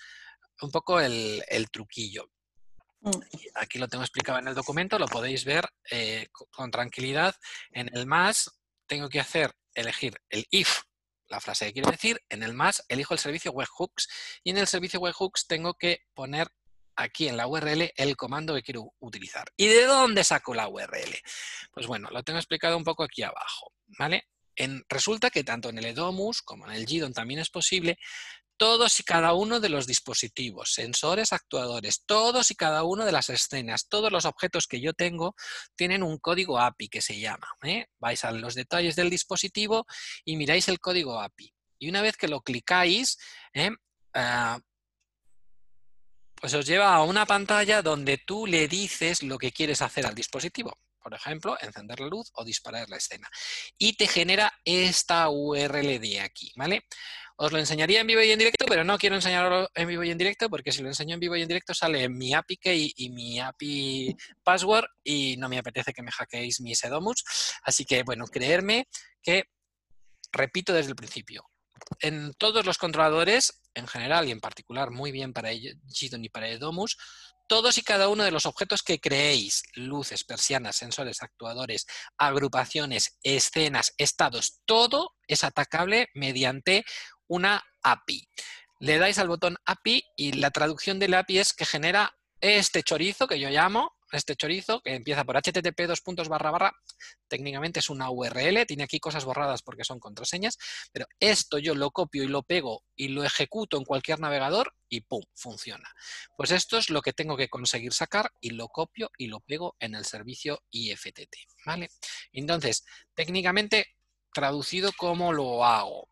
un 0.63 0.71
poco 0.71 1.01
el, 1.01 1.43
el 1.49 1.71
truquillo. 1.71 2.31
Mm. 3.01 3.11
Aquí 3.55 3.79
lo 3.79 3.89
tengo 3.89 4.03
explicado 4.05 4.39
en 4.39 4.49
el 4.49 4.55
documento, 4.55 4.99
lo 4.99 5.07
podéis 5.07 5.45
ver 5.45 5.69
eh, 5.91 6.29
co- 6.33 6.47
con 6.51 6.71
tranquilidad. 6.71 7.35
En 7.71 7.89
el 7.97 8.07
más 8.07 8.51
tengo 8.87 9.09
que 9.09 9.21
hacer, 9.21 9.53
elegir 9.75 10.21
el 10.31 10.47
if, 10.51 10.81
la 11.29 11.41
frase 11.41 11.67
que 11.67 11.75
quiero 11.75 11.91
decir. 11.91 12.21
En 12.29 12.43
el 12.43 12.55
más 12.55 12.85
elijo 12.89 13.15
el 13.15 13.21
servicio 13.21 13.53
webhooks 13.53 14.09
y 14.43 14.51
en 14.51 14.59
el 14.59 14.67
servicio 14.67 14.99
webhooks 15.01 15.47
tengo 15.47 15.75
que 15.75 16.01
poner 16.15 16.49
aquí 16.97 17.29
en 17.29 17.37
la 17.37 17.47
URL 17.47 17.93
el 17.95 18.17
comando 18.17 18.55
que 18.55 18.63
quiero 18.63 18.93
utilizar. 18.99 19.47
¿Y 19.57 19.69
de 19.69 19.85
dónde 19.85 20.25
saco 20.25 20.53
la 20.55 20.67
URL? 20.69 21.15
Pues 21.71 21.87
bueno, 21.87 22.09
lo 22.11 22.25
tengo 22.25 22.41
explicado 22.41 22.77
un 22.77 22.83
poco 22.83 23.05
aquí 23.05 23.23
abajo, 23.23 23.73
¿vale? 23.99 24.27
En- 24.57 24.83
resulta 24.89 25.31
que 25.31 25.45
tanto 25.45 25.69
en 25.69 25.79
el 25.79 25.85
Edomus 25.85 26.43
como 26.43 26.67
en 26.67 26.73
el 26.73 26.87
GDON 26.87 27.13
también 27.13 27.39
es 27.39 27.51
posible 27.51 27.97
todos 28.59 29.01
y 29.01 29.05
cada 29.05 29.33
uno 29.33 29.61
de 29.61 29.71
los 29.71 29.87
dispositivos, 29.87 30.75
sensores, 30.75 31.33
actuadores, 31.33 32.03
todos 32.05 32.51
y 32.51 32.55
cada 32.55 32.83
uno 32.83 33.07
de 33.07 33.13
las 33.13 33.31
escenas, 33.31 33.89
todos 33.89 34.13
los 34.13 34.27
objetos 34.27 34.67
que 34.67 34.81
yo 34.81 34.93
tengo 34.93 35.35
tienen 35.77 36.03
un 36.03 36.19
código 36.19 36.59
API 36.59 36.89
que 36.89 37.01
se 37.01 37.19
llama. 37.19 37.49
¿eh? 37.63 37.87
Vais 37.99 38.23
a 38.25 38.33
los 38.33 38.55
detalles 38.55 38.97
del 38.97 39.09
dispositivo 39.09 39.87
y 40.25 40.37
miráis 40.37 40.69
el 40.69 40.81
código 40.81 41.21
API. 41.21 41.55
Y 41.79 41.89
una 41.89 42.03
vez 42.03 42.17
que 42.17 42.29
lo 42.29 42.43
clicáis, 42.43 43.17
¿eh? 43.55 43.71
Ah, 44.13 44.59
pues 46.35 46.55
os 46.55 46.67
lleva 46.67 46.95
a 46.95 47.03
una 47.03 47.27
pantalla 47.27 47.83
donde 47.83 48.19
tú 48.19 48.47
le 48.47 48.69
dices 48.69 49.23
lo 49.23 49.39
que 49.39 49.53
quieres 49.53 49.83
hacer 49.83 50.07
al 50.07 50.15
dispositivo. 50.15 50.79
Por 51.03 51.15
ejemplo, 51.15 51.57
encender 51.61 52.01
la 52.01 52.09
luz 52.09 52.31
o 52.35 52.45
disparar 52.45 52.89
la 52.89 52.97
escena. 52.97 53.29
Y 53.79 53.95
te 53.95 54.07
genera 54.07 54.53
esta 54.65 55.29
URL 55.31 55.99
de 56.01 56.21
aquí, 56.21 56.53
¿vale? 56.57 56.85
Os 57.41 57.53
lo 57.53 57.59
enseñaría 57.59 58.01
en 58.01 58.07
vivo 58.09 58.21
y 58.21 58.33
en 58.33 58.39
directo, 58.39 58.67
pero 58.67 58.83
no 58.83 58.99
quiero 58.99 59.15
enseñarlo 59.15 59.71
en 59.73 59.87
vivo 59.87 60.03
y 60.03 60.11
en 60.11 60.19
directo 60.19 60.51
porque 60.51 60.73
si 60.73 60.83
lo 60.83 60.89
enseño 60.89 61.15
en 61.15 61.21
vivo 61.21 61.37
y 61.37 61.43
en 61.43 61.47
directo 61.47 61.73
sale 61.73 62.09
mi 62.09 62.35
API 62.35 62.57
key 62.57 62.93
y 62.97 63.11
mi 63.11 63.39
API 63.39 64.17
password 64.43 64.87
y 65.05 65.37
no 65.37 65.49
me 65.49 65.57
apetece 65.57 65.93
que 65.93 66.03
me 66.03 66.11
hackeéis 66.11 66.61
mis 66.61 66.83
Edomus. 66.83 67.25
Así 67.63 67.85
que, 67.85 68.03
bueno, 68.03 68.25
creerme 68.27 68.89
que, 69.23 69.45
repito 70.33 70.73
desde 70.73 70.91
el 70.91 70.97
principio, 70.97 71.45
en 72.01 72.35
todos 72.35 72.67
los 72.67 72.77
controladores, 72.77 73.63
en 73.73 73.87
general 73.87 74.27
y 74.27 74.33
en 74.33 74.41
particular 74.41 74.91
muy 74.91 75.13
bien 75.13 75.33
para 75.33 75.51
GDON 75.53 76.25
y 76.25 76.29
para 76.31 76.49
Edomus, 76.49 76.97
todos 77.47 77.79
y 77.79 77.83
cada 77.83 78.09
uno 78.09 78.25
de 78.25 78.31
los 78.31 78.47
objetos 78.47 78.83
que 78.83 79.01
creéis, 79.01 79.63
luces, 79.75 80.25
persianas, 80.25 80.77
sensores, 80.77 81.23
actuadores, 81.23 81.87
agrupaciones, 82.19 83.17
escenas, 83.23 83.95
estados, 83.97 84.61
todo 84.67 85.15
es 85.27 85.45
atacable 85.45 86.09
mediante 86.15 86.85
una 87.29 87.65
API. 87.83 88.29
Le 88.81 88.99
dais 88.99 89.19
al 89.19 89.29
botón 89.29 89.57
API 89.65 90.05
y 90.17 90.33
la 90.33 90.51
traducción 90.51 90.99
del 90.99 91.15
API 91.15 91.39
es 91.39 91.53
que 91.53 91.65
genera 91.65 92.19
este 92.41 92.83
chorizo 92.83 93.27
que 93.27 93.41
yo 93.41 93.51
llamo, 93.51 93.97
este 94.13 94.37
chorizo 94.37 94.81
que 94.81 94.95
empieza 94.95 95.25
por 95.25 95.37
http 95.37 95.87
dos 95.87 96.01
puntos 96.01 96.29
barra 96.29 96.51
barra, 96.51 96.73
técnicamente 97.27 97.81
es 97.81 97.91
una 97.91 98.11
URL, 98.11 98.65
tiene 98.67 98.85
aquí 98.85 99.01
cosas 99.01 99.25
borradas 99.25 99.63
porque 99.63 99.85
son 99.85 99.99
contraseñas, 99.99 100.57
pero 100.93 101.07
esto 101.21 101.59
yo 101.59 101.75
lo 101.75 101.91
copio 101.91 102.23
y 102.23 102.29
lo 102.29 102.43
pego 102.43 102.85
y 102.97 103.09
lo 103.09 103.25
ejecuto 103.25 103.77
en 103.77 103.85
cualquier 103.85 104.21
navegador 104.21 104.75
y 104.89 105.03
¡pum! 105.03 105.23
funciona. 105.35 105.91
Pues 106.37 106.53
esto 106.53 106.79
es 106.79 106.91
lo 106.91 107.03
que 107.03 107.13
tengo 107.13 107.37
que 107.37 107.49
conseguir 107.49 107.93
sacar 107.93 108.31
y 108.41 108.51
lo 108.51 108.69
copio 108.69 109.11
y 109.19 109.27
lo 109.27 109.41
pego 109.41 109.77
en 109.81 109.95
el 109.95 110.05
servicio 110.05 110.63
IFTT, 110.71 111.35
¿vale? 111.67 111.89
Entonces, 112.33 112.85
técnicamente, 113.15 113.87
traducido, 114.33 114.93
¿cómo 114.97 115.33
lo 115.33 115.65
hago? 115.65 116.09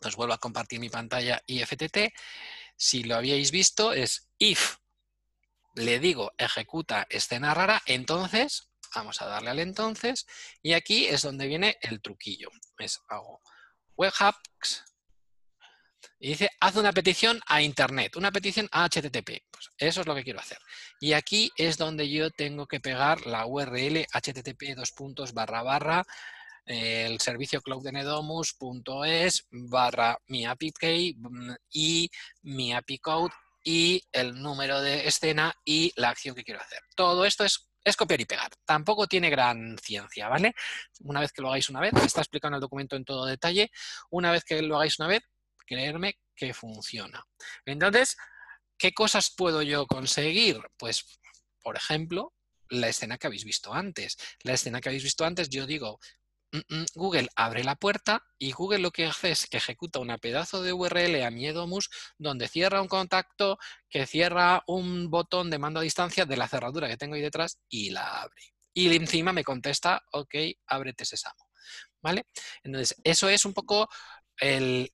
Pues 0.00 0.16
vuelvo 0.16 0.34
a 0.34 0.38
compartir 0.38 0.80
mi 0.80 0.88
pantalla 0.88 1.42
IFTT. 1.46 2.12
Si 2.76 3.02
lo 3.04 3.16
habíais 3.16 3.50
visto, 3.50 3.92
es 3.92 4.28
if 4.38 4.76
le 5.74 5.98
digo 5.98 6.32
ejecuta 6.38 7.06
escena 7.08 7.54
rara, 7.54 7.82
entonces, 7.86 8.70
vamos 8.94 9.20
a 9.22 9.26
darle 9.26 9.50
al 9.50 9.58
entonces, 9.60 10.26
y 10.62 10.72
aquí 10.72 11.06
es 11.06 11.22
donde 11.22 11.46
viene 11.46 11.76
el 11.82 12.00
truquillo. 12.00 12.50
Es 12.78 13.00
hago 13.08 13.40
webhooks 13.96 14.84
y 16.20 16.30
dice 16.30 16.50
haz 16.60 16.76
una 16.76 16.92
petición 16.92 17.40
a 17.46 17.62
internet, 17.62 18.16
una 18.16 18.32
petición 18.32 18.68
a 18.72 18.88
HTTP. 18.88 19.44
Pues 19.50 19.70
eso 19.78 20.00
es 20.00 20.06
lo 20.06 20.14
que 20.14 20.24
quiero 20.24 20.40
hacer. 20.40 20.58
Y 21.00 21.12
aquí 21.12 21.52
es 21.56 21.78
donde 21.78 22.08
yo 22.10 22.30
tengo 22.30 22.66
que 22.66 22.80
pegar 22.80 23.26
la 23.26 23.46
URL 23.46 24.06
http 24.12 24.74
dos 24.76 24.92
puntos 24.92 25.32
barra 25.32 25.62
barra 25.62 26.04
el 26.68 27.18
servicio 27.18 27.62
cloudnedomus.es 27.62 29.46
barra 29.50 30.18
mi 30.26 30.44
API 30.44 30.72
key 30.72 31.14
mm, 31.16 31.54
y 31.72 32.10
mi 32.42 32.74
API 32.74 32.98
code 32.98 33.32
y 33.64 34.02
el 34.12 34.34
número 34.34 34.80
de 34.82 35.08
escena 35.08 35.54
y 35.64 35.92
la 35.96 36.10
acción 36.10 36.34
que 36.34 36.44
quiero 36.44 36.60
hacer. 36.60 36.80
Todo 36.94 37.24
esto 37.24 37.44
es, 37.44 37.64
copiar 37.96 38.20
y 38.20 38.26
pegar. 38.26 38.50
Tampoco 38.66 39.06
tiene 39.06 39.30
gran 39.30 39.78
ciencia, 39.78 40.28
¿vale? 40.28 40.54
Una 41.00 41.20
vez 41.20 41.32
que 41.32 41.40
lo 41.40 41.48
hagáis 41.48 41.70
una 41.70 41.80
vez, 41.80 41.94
está 42.04 42.20
explicando 42.20 42.56
el 42.56 42.60
documento 42.60 42.96
en 42.96 43.04
todo 43.04 43.24
detalle, 43.24 43.70
una 44.10 44.30
vez 44.30 44.44
que 44.44 44.60
lo 44.60 44.76
hagáis 44.76 44.98
una 44.98 45.08
vez, 45.08 45.22
creerme 45.66 46.18
que 46.36 46.52
funciona. 46.52 47.24
Entonces, 47.64 48.14
¿qué 48.76 48.92
cosas 48.92 49.32
puedo 49.34 49.62
yo 49.62 49.86
conseguir? 49.86 50.60
Pues, 50.76 51.18
por 51.62 51.76
ejemplo, 51.76 52.34
la 52.70 52.88
escena 52.88 53.18
que 53.18 53.26
habéis 53.26 53.44
visto 53.44 53.72
antes. 53.72 54.16
La 54.42 54.52
escena 54.52 54.80
que 54.80 54.90
habéis 54.90 55.04
visto 55.04 55.24
antes, 55.24 55.48
yo 55.48 55.66
digo, 55.66 55.98
Google 56.94 57.28
abre 57.36 57.62
la 57.62 57.76
puerta 57.76 58.24
y 58.38 58.52
Google 58.52 58.78
lo 58.78 58.90
que 58.90 59.06
hace 59.06 59.30
es 59.30 59.46
que 59.46 59.58
ejecuta 59.58 59.98
una 59.98 60.18
pedazo 60.18 60.62
de 60.62 60.72
URL 60.72 61.22
a 61.22 61.30
mi 61.30 61.46
Edomus 61.46 61.90
donde 62.16 62.48
cierra 62.48 62.80
un 62.80 62.88
contacto, 62.88 63.58
que 63.88 64.06
cierra 64.06 64.62
un 64.66 65.10
botón 65.10 65.50
de 65.50 65.58
mando 65.58 65.80
a 65.80 65.82
distancia 65.82 66.24
de 66.24 66.36
la 66.36 66.48
cerradura 66.48 66.88
que 66.88 66.96
tengo 66.96 67.14
ahí 67.14 67.22
detrás 67.22 67.58
y 67.68 67.90
la 67.90 68.22
abre. 68.22 68.54
Y 68.72 68.94
encima 68.94 69.32
me 69.32 69.44
contesta, 69.44 70.02
ok, 70.12 70.34
ábrete 70.66 71.04
Sesamo. 71.04 71.48
¿Vale? 72.00 72.26
Entonces, 72.62 72.96
eso 73.02 73.28
es 73.28 73.44
un 73.44 73.52
poco 73.52 73.88
el 74.38 74.92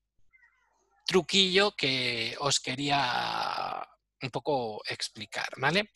truquillo 1.06 1.72
que 1.76 2.34
os 2.40 2.60
quería 2.60 3.86
un 4.22 4.30
poco 4.30 4.82
explicar, 4.88 5.48
¿vale? 5.58 5.90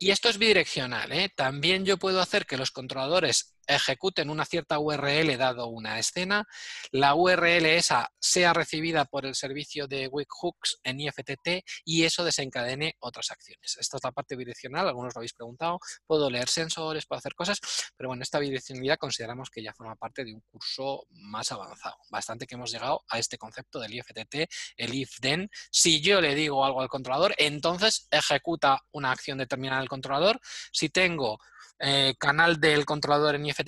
Y 0.00 0.10
esto 0.10 0.28
es 0.28 0.38
bidireccional, 0.38 1.12
¿eh? 1.12 1.28
También 1.36 1.84
yo 1.84 1.98
puedo 1.98 2.20
hacer 2.20 2.46
que 2.46 2.56
los 2.56 2.70
controladores 2.70 3.54
ejecuten 3.74 4.30
una 4.30 4.44
cierta 4.44 4.78
URL 4.78 5.36
dado 5.38 5.68
una 5.68 5.98
escena, 5.98 6.46
la 6.90 7.14
URL 7.14 7.66
esa 7.66 8.10
sea 8.18 8.52
recibida 8.52 9.04
por 9.04 9.26
el 9.26 9.34
servicio 9.34 9.86
de 9.86 10.08
webhooks 10.08 10.80
en 10.82 11.00
IFTT 11.00 11.64
y 11.84 12.04
eso 12.04 12.24
desencadene 12.24 12.96
otras 13.00 13.30
acciones. 13.30 13.76
Esta 13.78 13.96
es 13.96 14.04
la 14.04 14.12
parte 14.12 14.36
bidireccional, 14.36 14.88
algunos 14.88 15.14
lo 15.14 15.20
habéis 15.20 15.34
preguntado, 15.34 15.78
puedo 16.06 16.28
leer 16.30 16.48
sensores, 16.48 17.06
puedo 17.06 17.18
hacer 17.18 17.34
cosas, 17.34 17.60
pero 17.96 18.08
bueno, 18.08 18.22
esta 18.22 18.38
bidireccionalidad 18.38 18.98
consideramos 18.98 19.50
que 19.50 19.62
ya 19.62 19.72
forma 19.72 19.96
parte 19.96 20.24
de 20.24 20.34
un 20.34 20.40
curso 20.50 21.06
más 21.10 21.52
avanzado. 21.52 21.96
Bastante 22.10 22.46
que 22.46 22.56
hemos 22.56 22.70
llegado 22.70 23.04
a 23.08 23.18
este 23.18 23.38
concepto 23.38 23.78
del 23.78 23.94
IFTT, 23.94 24.50
el 24.76 24.94
if-then. 24.94 25.48
Si 25.70 26.00
yo 26.00 26.20
le 26.20 26.34
digo 26.34 26.64
algo 26.64 26.80
al 26.80 26.88
controlador, 26.88 27.34
entonces 27.38 28.08
ejecuta 28.10 28.80
una 28.92 29.12
acción 29.12 29.38
determinada 29.38 29.80
al 29.80 29.88
controlador. 29.88 30.40
Si 30.72 30.88
tengo 30.88 31.38
eh, 31.82 32.14
canal 32.18 32.60
del 32.60 32.84
controlador 32.84 33.36
en 33.36 33.46
IFTT 33.46 33.59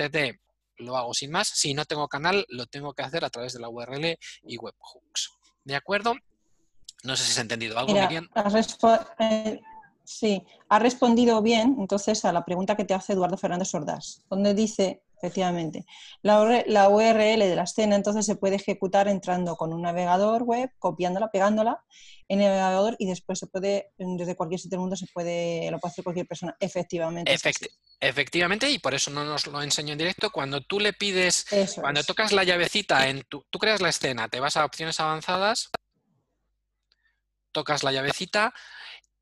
lo 0.78 0.96
hago 0.96 1.14
sin 1.14 1.30
más. 1.30 1.48
Si 1.48 1.74
no 1.74 1.84
tengo 1.84 2.08
canal, 2.08 2.44
lo 2.48 2.66
tengo 2.66 2.92
que 2.94 3.02
hacer 3.02 3.24
a 3.24 3.30
través 3.30 3.52
de 3.52 3.60
la 3.60 3.68
URL 3.68 4.18
y 4.46 4.56
webhooks. 4.56 5.30
¿De 5.64 5.74
acuerdo? 5.74 6.14
No 7.04 7.16
sé 7.16 7.24
si 7.24 7.32
se 7.32 7.40
ha 7.40 7.42
entendido 7.42 7.78
algo, 7.78 7.92
Mira, 7.92 8.06
Miriam. 8.06 8.28
eh, 9.18 9.60
sí, 10.04 10.44
ha 10.68 10.78
respondido 10.78 11.42
bien 11.42 11.76
entonces 11.78 12.24
a 12.24 12.32
la 12.32 12.44
pregunta 12.44 12.76
que 12.76 12.84
te 12.84 12.94
hace 12.94 13.12
Eduardo 13.12 13.36
Fernández 13.36 13.74
Ordaz, 13.74 14.22
donde 14.30 14.54
dice, 14.54 15.02
efectivamente, 15.22 15.86
la, 16.22 16.64
la 16.66 16.88
URL 16.88 17.38
de 17.38 17.56
la 17.56 17.62
escena 17.62 17.94
entonces 17.94 18.26
se 18.26 18.34
puede 18.34 18.56
ejecutar 18.56 19.06
entrando 19.06 19.54
con 19.56 19.72
un 19.72 19.82
navegador 19.82 20.42
web, 20.42 20.70
copiándola, 20.80 21.30
pegándola 21.30 21.84
en 22.28 22.40
el 22.40 22.48
navegador 22.48 22.96
y 22.98 23.06
después 23.06 23.38
se 23.38 23.46
puede, 23.46 23.92
desde 23.98 24.34
cualquier 24.34 24.58
sitio 24.58 24.76
del 24.76 24.80
mundo, 24.80 24.96
se 24.96 25.06
puede, 25.12 25.70
lo 25.70 25.78
puede 25.78 25.92
hacer 25.92 26.02
cualquier 26.04 26.26
persona, 26.26 26.56
efectivamente. 26.58 27.32
efectivamente, 28.00 28.68
y 28.68 28.80
por 28.80 28.94
eso 28.94 29.10
no 29.12 29.24
nos 29.24 29.46
lo 29.46 29.62
enseño 29.62 29.92
en 29.92 29.98
directo, 29.98 30.30
cuando 30.30 30.60
tú 30.60 30.80
le 30.80 30.92
pides, 30.92 31.46
Eso 31.52 31.80
cuando 31.82 32.00
es. 32.00 32.06
tocas 32.06 32.32
la 32.32 32.42
llavecita, 32.42 33.08
en 33.08 33.22
tu, 33.28 33.44
tú 33.48 33.58
creas 33.60 33.80
la 33.80 33.90
escena, 33.90 34.28
te 34.28 34.40
vas 34.40 34.56
a 34.56 34.64
opciones 34.64 34.98
avanzadas, 34.98 35.70
tocas 37.52 37.84
la 37.84 37.92
llavecita, 37.92 38.52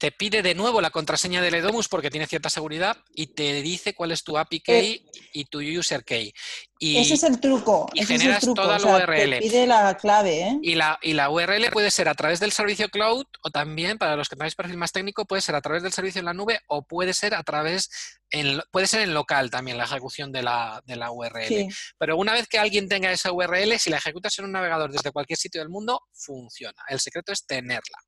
te 0.01 0.13
pide 0.13 0.41
de 0.41 0.55
nuevo 0.55 0.81
la 0.81 0.89
contraseña 0.89 1.43
del 1.43 1.57
Edomus 1.57 1.87
porque 1.87 2.11
tiene 2.11 2.27
cierta 2.27 2.49
seguridad 2.49 2.97
y 3.15 3.27
te 3.35 3.61
dice 3.61 3.95
cuál 3.95 4.13
es 4.13 4.25
tu 4.25 4.39
API 4.39 4.61
key 4.61 5.07
y 5.35 5.45
tu 5.45 5.61
user 5.61 6.05
key. 6.05 6.33
Y, 6.79 6.97
ese 6.97 7.13
es 7.13 7.23
el 7.25 7.39
truco. 7.39 7.87
y 7.93 8.01
ese 8.01 8.15
es 8.15 8.21
el 8.21 8.23
generas 8.23 8.41
truco. 8.41 8.63
toda 8.63 8.77
o 8.77 8.79
la 8.79 8.81
sea, 8.81 8.97
URL. 8.97 9.31
Te 9.31 9.39
pide 9.41 9.67
la 9.67 9.95
clave, 9.99 10.41
¿eh? 10.41 10.59
y 10.63 10.75
la, 10.75 10.99
y 11.03 11.13
la 11.13 11.29
URL 11.29 11.71
puede 11.71 11.91
ser 11.91 12.09
a 12.09 12.15
través 12.15 12.41
del 12.41 12.51
servicio 12.51 12.89
cloud 12.89 13.27
o 13.43 13.51
también, 13.51 13.99
para 13.99 14.17
los 14.17 14.31
que 14.31 14.37
tengáis 14.37 14.55
perfil 14.55 14.79
más 14.79 14.91
técnico, 14.91 15.27
puede 15.27 15.43
ser 15.43 15.55
a 15.55 15.61
través 15.61 15.83
del 15.83 15.93
servicio 15.93 16.21
en 16.21 16.25
la 16.25 16.33
nube 16.33 16.59
o 16.69 16.83
puede 16.83 17.13
ser 17.13 17.35
a 17.35 17.43
través, 17.43 17.91
en, 18.31 18.59
puede 18.71 18.87
ser 18.87 19.03
en 19.03 19.13
local 19.13 19.51
también 19.51 19.77
la 19.77 19.85
ejecución 19.85 20.33
de 20.33 20.43
la, 20.43 20.83
de 20.87 20.97
la 20.97 21.13
URL. 21.13 21.47
Sí. 21.47 21.69
Pero 21.99 22.17
una 22.17 22.33
vez 22.33 22.49
que 22.49 22.59
alguien 22.59 22.89
tenga 22.89 23.13
esa 23.13 23.33
URL, 23.33 23.79
si 23.79 23.91
la 23.91 23.99
ejecutas 23.99 24.39
en 24.39 24.47
un 24.47 24.53
navegador 24.53 24.91
desde 24.91 25.13
cualquier 25.13 25.39
sitio 25.39 25.61
del 25.61 25.69
mundo, 25.69 26.01
funciona. 26.15 26.83
El 26.89 27.01
secreto 27.01 27.33
es 27.33 27.45
tenerla. 27.45 27.99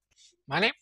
¿Vale? 0.47 0.73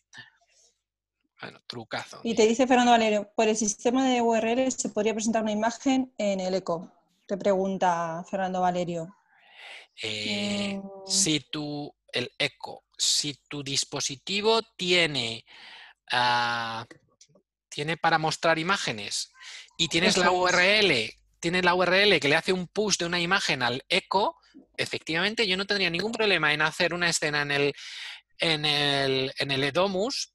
Bueno, 1.41 1.59
trucazo. 1.67 2.21
Y 2.23 2.35
te 2.35 2.45
dice 2.47 2.67
Fernando 2.67 2.91
Valerio, 2.91 3.31
por 3.35 3.47
el 3.47 3.57
sistema 3.57 4.07
de 4.07 4.21
URL 4.21 4.71
se 4.71 4.89
podría 4.89 5.13
presentar 5.13 5.41
una 5.41 5.51
imagen 5.51 6.13
en 6.17 6.39
el 6.39 6.53
eco. 6.53 6.91
Te 7.25 7.37
pregunta 7.37 8.23
Fernando 8.29 8.61
Valerio. 8.61 9.15
Eh, 10.01 10.79
Mm. 10.81 11.07
si 11.07 11.39
tu, 11.41 11.93
el 12.13 12.31
eco, 12.37 12.85
si 12.97 13.33
tu 13.47 13.63
dispositivo 13.63 14.61
tiene, 14.77 15.45
ah, 16.11 16.85
tiene 17.69 17.97
para 17.97 18.17
mostrar 18.17 18.59
imágenes 18.59 19.31
y 19.77 19.87
tienes 19.87 20.17
la 20.17 20.27
es. 20.27 20.31
URL, 20.31 21.13
tienes 21.39 21.63
la 21.65 21.73
URL 21.73 22.19
que 22.19 22.29
le 22.29 22.35
hace 22.35 22.53
un 22.53 22.67
push 22.67 22.97
de 22.97 23.05
una 23.05 23.19
imagen 23.19 23.63
al 23.63 23.83
eco, 23.89 24.37
efectivamente 24.77 25.47
yo 25.47 25.57
no 25.57 25.65
tendría 25.65 25.89
ningún 25.89 26.11
problema 26.11 26.53
en 26.53 26.61
hacer 26.61 26.93
una 26.93 27.09
escena 27.09 27.41
en 27.41 27.51
el, 27.51 27.73
en 28.37 28.65
el, 28.65 29.33
en 29.37 29.51
el 29.51 29.63
Edomus. 29.63 30.30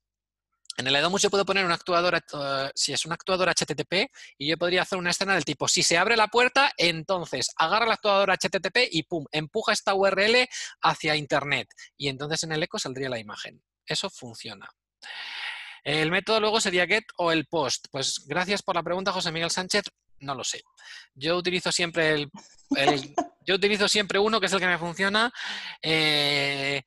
En 0.77 0.87
el 0.87 0.97
Edomus 0.97 1.23
yo 1.23 1.31
puedo 1.31 1.45
poner 1.47 1.65
un 1.65 1.73
actuador, 1.73 2.15
eh, 2.17 2.71
si 2.75 2.93
es 2.93 3.07
un 3.07 3.13
actuador 3.13 3.49
HTTP, 3.49 4.11
y 4.39 4.49
yo 4.49 4.59
podría 4.59 4.83
hacer 4.83 4.99
una 4.99 5.11
escena 5.11 5.35
del 5.35 5.45
tipo, 5.45 5.69
si 5.69 5.83
se 5.83 5.97
abre 5.97 6.17
la 6.17 6.29
puerta, 6.29 6.73
entonces 6.77 7.51
agarra 7.57 7.87
el 7.87 7.93
actuador 7.93 8.31
HTTP 8.31 8.89
y 8.91 9.05
pum, 9.05 9.25
empuja 9.33 9.73
esta 9.73 9.95
URL 9.95 10.49
hacia 10.83 11.17
Internet. 11.17 11.69
Y 11.97 12.09
entonces 12.09 12.43
en 12.45 12.53
el 12.53 12.63
eco 12.63 12.79
saldría 12.79 13.09
la 13.09 13.19
imagen. 13.19 13.63
Eso 13.87 14.11
funciona. 14.11 14.69
El 15.83 16.11
método 16.11 16.41
luego 16.41 16.61
sería 16.61 16.87
get 16.87 17.05
o 17.17 17.31
el 17.31 17.47
post. 17.47 17.87
Pues 17.91 18.25
gracias 18.27 18.63
por 18.63 18.75
la 18.75 18.83
pregunta, 18.83 19.13
José 19.13 19.31
Miguel 19.31 19.51
Sánchez. 19.51 19.85
No 20.19 20.35
lo 20.35 20.43
sé. 20.43 20.63
Yo 21.15 21.37
utilizo 21.37 21.71
siempre 21.71 22.11
el, 22.11 22.31
yo 23.47 23.55
utilizo 23.55 23.89
siempre 23.89 24.19
uno 24.19 24.41
que 24.41 24.47
es 24.47 24.53
el 24.53 24.59
que 24.59 24.67
me 24.67 24.79
funciona. 24.79 25.33
eh, 25.83 26.83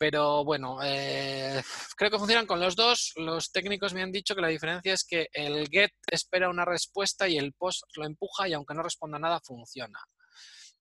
pero 0.00 0.44
bueno, 0.46 0.78
eh, 0.82 1.62
creo 1.94 2.10
que 2.10 2.18
funcionan 2.18 2.46
con 2.46 2.58
los 2.58 2.74
dos. 2.74 3.12
Los 3.16 3.52
técnicos 3.52 3.92
me 3.92 4.00
han 4.00 4.10
dicho 4.10 4.34
que 4.34 4.40
la 4.40 4.48
diferencia 4.48 4.94
es 4.94 5.04
que 5.04 5.28
el 5.30 5.68
get 5.68 5.90
espera 6.10 6.48
una 6.48 6.64
respuesta 6.64 7.28
y 7.28 7.36
el 7.36 7.52
post 7.52 7.82
lo 7.96 8.06
empuja 8.06 8.48
y 8.48 8.54
aunque 8.54 8.72
no 8.72 8.82
responda 8.82 9.18
nada, 9.18 9.40
funciona. 9.44 9.98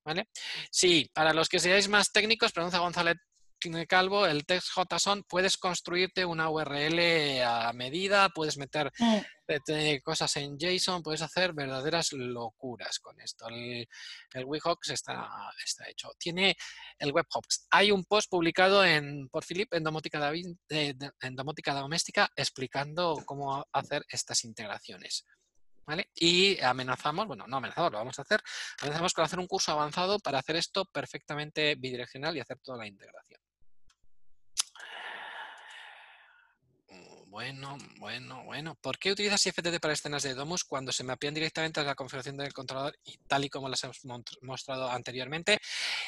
¿Vale? 0.05 0.29
Sí, 0.71 1.11
para 1.13 1.33
los 1.33 1.49
que 1.49 1.59
seáis 1.59 1.89
más 1.89 2.13
técnicos, 2.13 2.53
pregunta 2.53 2.79
González 2.79 3.17
Calvo, 3.87 4.25
el 4.25 4.45
text 4.45 4.69
JSON, 4.75 5.23
puedes 5.23 5.57
construirte 5.57 6.23
una 6.25 6.49
URL 6.49 7.41
a 7.43 7.71
medida, 7.73 8.29
puedes 8.29 8.57
meter 8.57 8.91
Mm, 8.99 9.17
eh, 9.67 10.01
cosas 10.03 10.35
en 10.37 10.57
JSON, 10.57 11.01
puedes 11.01 11.21
hacer 11.21 11.53
verdaderas 11.53 12.13
locuras 12.13 12.99
con 12.99 13.19
esto. 13.19 13.47
El, 13.49 13.87
el 14.33 14.45
Webhooks 14.45 14.89
está, 14.91 15.27
está 15.65 15.89
hecho. 15.89 16.11
Tiene 16.19 16.55
el 16.99 17.11
Webhooks. 17.11 17.67
Hay 17.71 17.91
un 17.91 18.05
post 18.05 18.29
publicado 18.29 18.85
en, 18.85 19.27
por 19.29 19.43
Philip 19.43 19.73
en 19.73 19.83
Domótica, 19.83 20.19
Davi- 20.19 20.57
eh, 20.69 20.93
en 21.21 21.35
Domótica 21.35 21.73
Doméstica 21.73 22.29
explicando 22.35 23.15
cómo 23.25 23.65
hacer 23.73 24.05
estas 24.09 24.43
integraciones. 24.45 25.25
¿Vale? 25.87 26.11
Y 26.13 26.59
amenazamos, 26.61 27.25
bueno, 27.25 27.47
no 27.47 27.57
amenazamos, 27.57 27.91
lo 27.91 27.97
vamos 27.97 28.19
a 28.19 28.21
hacer, 28.21 28.39
amenazamos 28.79 29.11
con 29.11 29.25
hacer 29.25 29.39
un 29.39 29.47
curso 29.47 29.71
avanzado 29.71 30.19
para 30.19 30.37
hacer 30.37 30.55
esto 30.57 30.85
perfectamente 30.85 31.73
bidireccional 31.73 32.37
y 32.37 32.39
hacer 32.41 32.59
toda 32.59 32.77
la 32.77 32.85
integración. 32.87 33.41
Bueno, 37.29 37.77
bueno, 37.99 38.43
bueno. 38.43 38.75
¿Por 38.81 38.97
qué 38.97 39.11
utilizas 39.11 39.45
IFTT 39.45 39.79
para 39.79 39.93
escenas 39.93 40.23
de 40.23 40.33
Domus 40.33 40.63
cuando 40.63 40.91
se 40.91 41.03
mapean 41.03 41.35
directamente 41.35 41.79
a 41.79 41.83
la 41.83 41.93
configuración 41.93 42.35
del 42.37 42.53
controlador 42.53 42.97
y 43.03 43.17
tal 43.27 43.45
y 43.45 43.49
como 43.49 43.69
las 43.69 43.83
hemos 43.83 43.99
mostrado 44.41 44.89
anteriormente? 44.89 45.59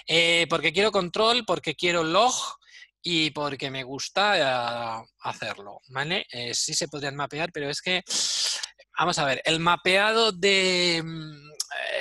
Eh, 0.08 0.48
porque 0.50 0.74
quiero 0.74 0.92
control, 0.92 1.44
porque 1.46 1.76
quiero 1.76 2.04
log 2.04 2.34
y 3.04 3.30
porque 3.30 3.70
me 3.70 3.84
gusta 3.84 5.04
eh, 5.04 5.06
hacerlo, 5.20 5.82
¿vale? 5.90 6.26
Eh, 6.32 6.56
sí 6.56 6.74
se 6.74 6.88
podrían 6.88 7.16
mapear, 7.16 7.52
pero 7.52 7.70
es 7.70 7.84
que, 7.84 8.02
vamos 8.98 9.20
a 9.20 9.26
ver, 9.26 9.44
el 9.46 9.60
mapeado 9.60 10.32
de... 10.32 11.04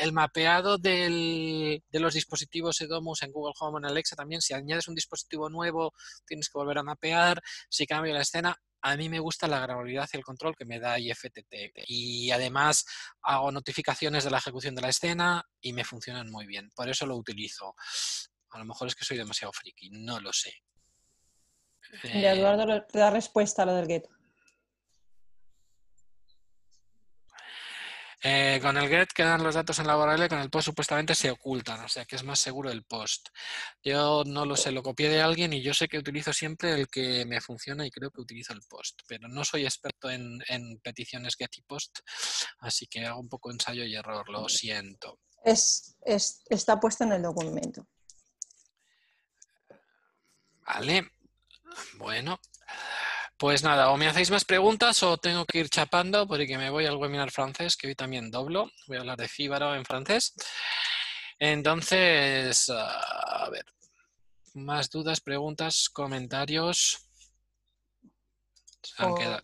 El 0.01 0.13
mapeado 0.13 0.79
del- 0.79 1.83
de 1.89 2.01
los 2.01 2.15
dispositivos 2.15 2.81
Edomus 2.81 3.23
en 3.23 3.33
Google 3.33 3.55
Home 3.61 3.77
o 3.77 3.79
en 3.79 3.85
Alexa 3.87 4.17
también, 4.17 4.41
si 4.41 4.53
añades 4.55 4.89
un 4.89 4.95
dispositivo 4.95 5.49
nuevo, 5.49 5.93
tienes 6.27 6.49
que 6.49 6.59
volver 6.59 6.79
a 6.79 6.83
mapear. 6.83 7.41
Si 7.69 7.87
cambio 7.87 8.13
la 8.13 8.23
escena, 8.23 8.57
a 8.83 8.97
mí 8.97 9.09
me 9.09 9.19
gusta 9.21 9.47
la 9.47 9.61
granularidad 9.61 10.09
y 10.13 10.17
el 10.17 10.25
control 10.25 10.57
que 10.57 10.65
me 10.65 10.81
da 10.81 10.99
IFTT. 10.99 11.73
Y 11.87 12.31
además 12.31 12.85
hago 13.23 13.53
notificaciones 13.53 14.25
de 14.25 14.31
la 14.31 14.39
ejecución 14.39 14.75
de 14.75 14.83
la 14.83 14.89
escena 14.89 15.45
y 15.61 15.73
me 15.73 15.85
funcionan 15.85 16.31
muy 16.31 16.47
bien. 16.47 16.71
Por 16.75 16.89
eso 16.89 17.05
lo 17.07 17.17
utilizo. 17.17 17.75
A 18.51 18.59
lo 18.59 18.65
mejor 18.65 18.89
es 18.89 18.95
que 18.97 19.05
soy 19.05 19.19
demasiado 19.19 19.53
friki, 19.53 19.91
no 19.91 20.19
lo 20.19 20.33
sé. 20.33 20.53
Mira, 22.05 22.33
Eh, 22.33 22.39
Eduardo 22.39 22.87
da 22.93 23.11
respuesta 23.11 23.63
a 23.63 23.67
lo 23.67 23.75
del 23.75 23.87
get. 23.87 24.05
Eh, 28.23 28.59
con 28.63 28.77
el 28.77 28.89
get 28.89 29.09
quedan 29.13 29.43
los 29.43 29.55
datos 29.55 29.79
en 29.79 29.87
la 29.87 29.97
URL, 29.97 30.29
con 30.29 30.39
el 30.41 30.51
post 30.51 30.67
supuestamente 30.67 31.15
se 31.15 31.31
ocultan, 31.31 31.81
o 31.81 31.89
sea 31.89 32.05
que 32.05 32.17
es 32.17 32.23
más 32.25 32.39
seguro 32.39 32.71
el 32.71 32.85
post. 32.85 33.29
Yo 33.83 34.23
no 34.27 34.45
lo 34.45 34.57
sé, 34.57 34.71
lo 34.73 34.83
copié 34.83 35.09
de 35.09 35.21
alguien 35.23 35.53
y 35.53 35.63
yo 35.63 35.73
sé 35.75 35.89
que 35.89 35.99
utilizo 35.99 36.33
siempre 36.33 36.73
el 36.73 36.89
que 36.89 37.25
me 37.27 37.41
funciona 37.41 37.87
y 37.87 37.91
creo 37.91 38.11
que 38.11 38.21
utilizo 38.21 38.53
el 38.53 38.61
post, 38.69 39.01
pero 39.09 39.29
no 39.29 39.45
soy 39.45 39.65
experto 39.65 40.11
en, 40.11 40.39
en 40.49 40.79
peticiones 40.81 41.35
get 41.39 41.51
y 41.57 41.63
post, 41.63 42.01
así 42.61 42.87
que 42.87 43.07
hago 43.07 43.21
un 43.21 43.29
poco 43.29 43.51
ensayo 43.51 43.85
y 43.85 43.95
error, 43.97 44.29
lo 44.29 44.49
siento. 44.49 45.19
Es, 45.45 45.97
es- 46.05 46.43
está 46.51 46.79
puesto 46.79 47.05
en 47.05 47.13
el 47.13 47.23
documento. 47.23 47.87
Vale. 50.67 51.11
Bueno. 51.97 52.39
Pues 53.41 53.63
nada, 53.63 53.89
o 53.89 53.97
me 53.97 54.07
hacéis 54.07 54.31
más 54.31 54.45
preguntas 54.45 55.03
o 55.03 55.17
tengo 55.17 55.47
que 55.47 55.61
ir 55.61 55.71
chapando 55.71 56.27
porque 56.27 56.59
me 56.59 56.69
voy 56.69 56.85
al 56.85 56.97
webinar 56.97 57.31
francés, 57.31 57.75
que 57.75 57.87
hoy 57.87 57.95
también 57.95 58.31
doblo. 58.31 58.71
Voy 58.87 58.99
a 58.99 59.01
hablar 59.01 59.17
de 59.17 59.29
Fíbaro 59.29 59.75
en 59.75 59.87
francés. 59.87 60.35
Entonces, 61.39 62.69
a 62.69 63.49
ver, 63.51 63.65
más 64.53 64.91
dudas, 64.91 65.23
preguntas, 65.23 65.89
comentarios. 65.91 66.99
Se 68.83 69.03
han 69.03 69.13
O- 69.13 69.15
quedado, 69.15 69.43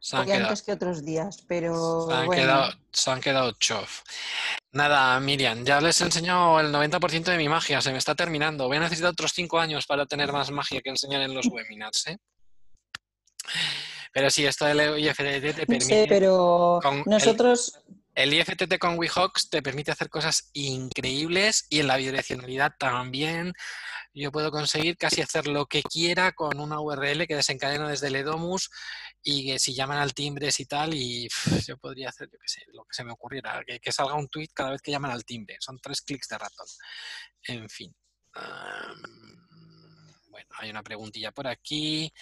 se 0.00 0.16
han 0.16 0.24
quedado- 0.24 0.42
antes 0.44 0.62
que 0.62 0.72
otros 0.72 1.04
días, 1.04 1.44
pero 1.46 2.06
se 2.08 2.14
han 2.14 2.24
bueno, 2.26 2.42
quedado, 2.42 2.72
se 2.92 3.10
han 3.10 3.20
quedado 3.20 3.52
chof. 3.60 4.00
Nada, 4.72 5.20
Miriam, 5.20 5.66
ya 5.66 5.82
les 5.82 6.00
he 6.00 6.04
enseñado 6.04 6.60
el 6.60 6.72
90% 6.72 7.30
de 7.30 7.36
mi 7.36 7.50
magia, 7.50 7.82
se 7.82 7.92
me 7.92 7.98
está 7.98 8.14
terminando. 8.14 8.68
Voy 8.68 8.78
a 8.78 8.80
necesitar 8.80 9.10
otros 9.10 9.32
5 9.34 9.58
años 9.60 9.84
para 9.86 10.06
tener 10.06 10.32
más 10.32 10.50
magia 10.50 10.80
que 10.80 10.88
enseñar 10.88 11.20
en 11.20 11.34
los 11.34 11.46
webinars, 11.48 12.06
¿eh? 12.06 12.16
Pero 14.12 14.30
sí, 14.30 14.46
esto 14.46 14.64
del 14.64 14.98
IFTT 14.98 15.54
te 15.54 15.60
no 15.62 15.66
permite... 15.66 15.84
sé, 15.84 16.06
pero 16.08 16.78
con 16.82 16.98
el- 16.98 17.04
nosotros, 17.06 17.80
El 18.14 18.32
IFTT 18.32 18.78
con 18.78 18.96
WeHawks 18.96 19.50
te 19.50 19.60
permite 19.60 19.90
hacer 19.90 20.08
cosas 20.08 20.50
increíbles 20.52 21.66
y 21.68 21.80
en 21.80 21.88
la 21.88 21.96
bidireccionalidad 21.96 22.74
también. 22.78 23.52
Yo 24.16 24.30
puedo 24.30 24.52
conseguir 24.52 24.96
casi 24.96 25.20
hacer 25.20 25.48
lo 25.48 25.66
que 25.66 25.82
quiera 25.82 26.30
con 26.30 26.60
una 26.60 26.78
URL 26.80 27.26
que 27.26 27.34
desencadeno 27.34 27.88
desde 27.88 28.06
el 28.06 28.14
Edomus 28.14 28.70
y 29.24 29.46
que 29.46 29.58
si 29.58 29.74
llaman 29.74 29.98
al 29.98 30.14
timbres 30.14 30.60
y 30.60 30.66
tal, 30.66 30.94
y 30.94 31.26
pff, 31.26 31.66
yo 31.66 31.76
podría 31.78 32.10
hacer, 32.10 32.28
yo 32.30 32.38
qué 32.38 32.46
sé, 32.46 32.62
lo 32.72 32.84
que 32.84 32.94
se 32.94 33.02
me 33.02 33.10
ocurriera, 33.10 33.60
que, 33.66 33.80
que 33.80 33.90
salga 33.90 34.14
un 34.14 34.28
tweet 34.28 34.50
cada 34.54 34.70
vez 34.70 34.80
que 34.82 34.92
llaman 34.92 35.10
al 35.10 35.24
timbre. 35.24 35.56
Son 35.58 35.80
tres 35.80 36.00
clics 36.02 36.28
de 36.28 36.38
ratón. 36.38 36.66
En 37.48 37.68
fin. 37.68 37.92
Bueno, 40.30 40.48
hay 40.58 40.70
una 40.70 40.82
preguntilla 40.84 41.32
por 41.32 41.48
aquí. 41.48 42.12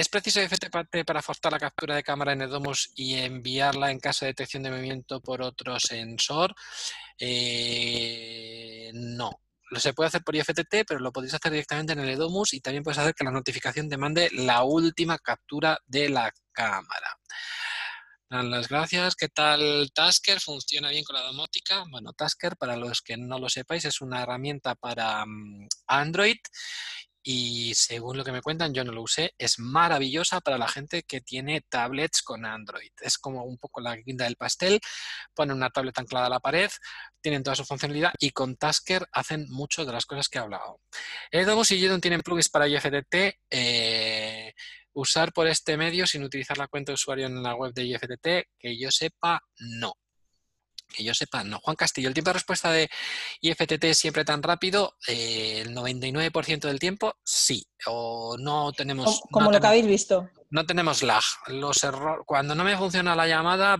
¿Es 0.00 0.08
preciso 0.08 0.40
FTP 0.40 1.04
para 1.04 1.20
forzar 1.20 1.52
la 1.52 1.58
captura 1.58 1.94
de 1.94 2.02
cámara 2.02 2.32
en 2.32 2.40
Edomus 2.40 2.90
y 2.96 3.16
enviarla 3.16 3.90
en 3.90 4.00
caso 4.00 4.24
de 4.24 4.30
detección 4.30 4.62
de 4.62 4.70
movimiento 4.70 5.20
por 5.20 5.42
otro 5.42 5.78
sensor? 5.78 6.54
Eh, 7.18 8.90
no. 8.94 9.30
Lo 9.68 9.78
se 9.78 9.92
puede 9.92 10.08
hacer 10.08 10.22
por 10.22 10.34
IFTT, 10.34 10.86
pero 10.88 11.00
lo 11.00 11.12
podéis 11.12 11.34
hacer 11.34 11.52
directamente 11.52 11.92
en 11.92 11.98
el 11.98 12.08
Edomus 12.08 12.54
y 12.54 12.62
también 12.62 12.82
puedes 12.82 12.96
hacer 12.96 13.14
que 13.14 13.24
la 13.24 13.30
notificación 13.30 13.90
te 13.90 13.98
mande 13.98 14.30
la 14.32 14.62
última 14.62 15.18
captura 15.18 15.78
de 15.84 16.08
la 16.08 16.32
cámara. 16.50 17.18
Dan 18.30 18.50
las 18.50 18.68
gracias. 18.68 19.14
¿Qué 19.16 19.28
tal 19.28 19.90
Tasker? 19.94 20.40
¿Funciona 20.40 20.88
bien 20.88 21.04
con 21.04 21.16
la 21.16 21.24
domótica? 21.24 21.84
Bueno, 21.90 22.14
Tasker, 22.14 22.56
para 22.56 22.74
los 22.74 23.02
que 23.02 23.18
no 23.18 23.38
lo 23.38 23.50
sepáis, 23.50 23.84
es 23.84 24.00
una 24.00 24.22
herramienta 24.22 24.76
para 24.76 25.26
mm, 25.26 25.68
Android 25.88 26.38
y 27.32 27.74
según 27.74 28.16
lo 28.16 28.24
que 28.24 28.32
me 28.32 28.42
cuentan, 28.42 28.74
yo 28.74 28.82
no 28.82 28.90
lo 28.90 29.02
usé, 29.02 29.34
es 29.38 29.60
maravillosa 29.60 30.40
para 30.40 30.58
la 30.58 30.66
gente 30.66 31.04
que 31.04 31.20
tiene 31.20 31.60
tablets 31.60 32.22
con 32.22 32.44
Android. 32.44 32.90
Es 33.00 33.18
como 33.18 33.44
un 33.44 33.56
poco 33.56 33.80
la 33.80 33.94
guinda 33.94 34.24
del 34.24 34.34
pastel, 34.34 34.80
ponen 35.32 35.56
una 35.56 35.70
tablet 35.70 35.96
anclada 35.96 36.26
a 36.26 36.30
la 36.30 36.40
pared, 36.40 36.68
tienen 37.20 37.44
toda 37.44 37.54
su 37.54 37.64
funcionalidad 37.64 38.12
y 38.18 38.30
con 38.30 38.56
Tasker 38.56 39.06
hacen 39.12 39.46
mucho 39.48 39.84
de 39.84 39.92
las 39.92 40.06
cosas 40.06 40.28
que 40.28 40.38
he 40.38 40.40
hablado. 40.40 40.80
Edomus 41.30 41.70
y 41.70 41.78
Jedon 41.78 42.00
tienen 42.00 42.22
plugins 42.22 42.48
para 42.48 42.66
IFTT. 42.66 43.38
eh, 43.50 44.52
usar 44.92 45.32
por 45.32 45.46
este 45.46 45.76
medio 45.76 46.04
sin 46.08 46.24
utilizar 46.24 46.58
la 46.58 46.66
cuenta 46.66 46.90
de 46.90 46.94
usuario 46.94 47.26
en 47.26 47.42
la 47.44 47.54
web 47.54 47.72
de 47.72 47.84
IFTT, 47.84 48.48
que 48.58 48.76
yo 48.76 48.90
sepa, 48.90 49.40
no. 49.78 49.94
Que 50.94 51.04
yo 51.04 51.14
sepa, 51.14 51.44
no. 51.44 51.58
Juan 51.60 51.76
Castillo, 51.76 52.08
el 52.08 52.14
tiempo 52.14 52.30
de 52.30 52.34
respuesta 52.34 52.70
de 52.70 52.90
IFTT 53.40 53.84
es 53.84 53.98
siempre 53.98 54.24
tan 54.24 54.42
rápido, 54.42 54.96
eh, 55.06 55.62
el 55.62 55.74
99% 55.74 56.60
del 56.60 56.78
tiempo 56.78 57.14
sí, 57.24 57.66
o 57.86 58.36
no 58.38 58.72
tenemos... 58.72 59.22
como, 59.30 59.46
no 59.46 59.52
lo 59.52 59.60
que 59.60 59.66
habéis 59.66 59.86
visto. 59.86 60.28
no 60.50 60.66
tenemos 60.66 61.02
lag. 61.02 61.22
Los 61.46 61.82
errores, 61.84 62.24
cuando 62.26 62.54
no 62.54 62.64
me 62.64 62.76
funciona 62.76 63.14
la 63.14 63.26
llamada, 63.26 63.76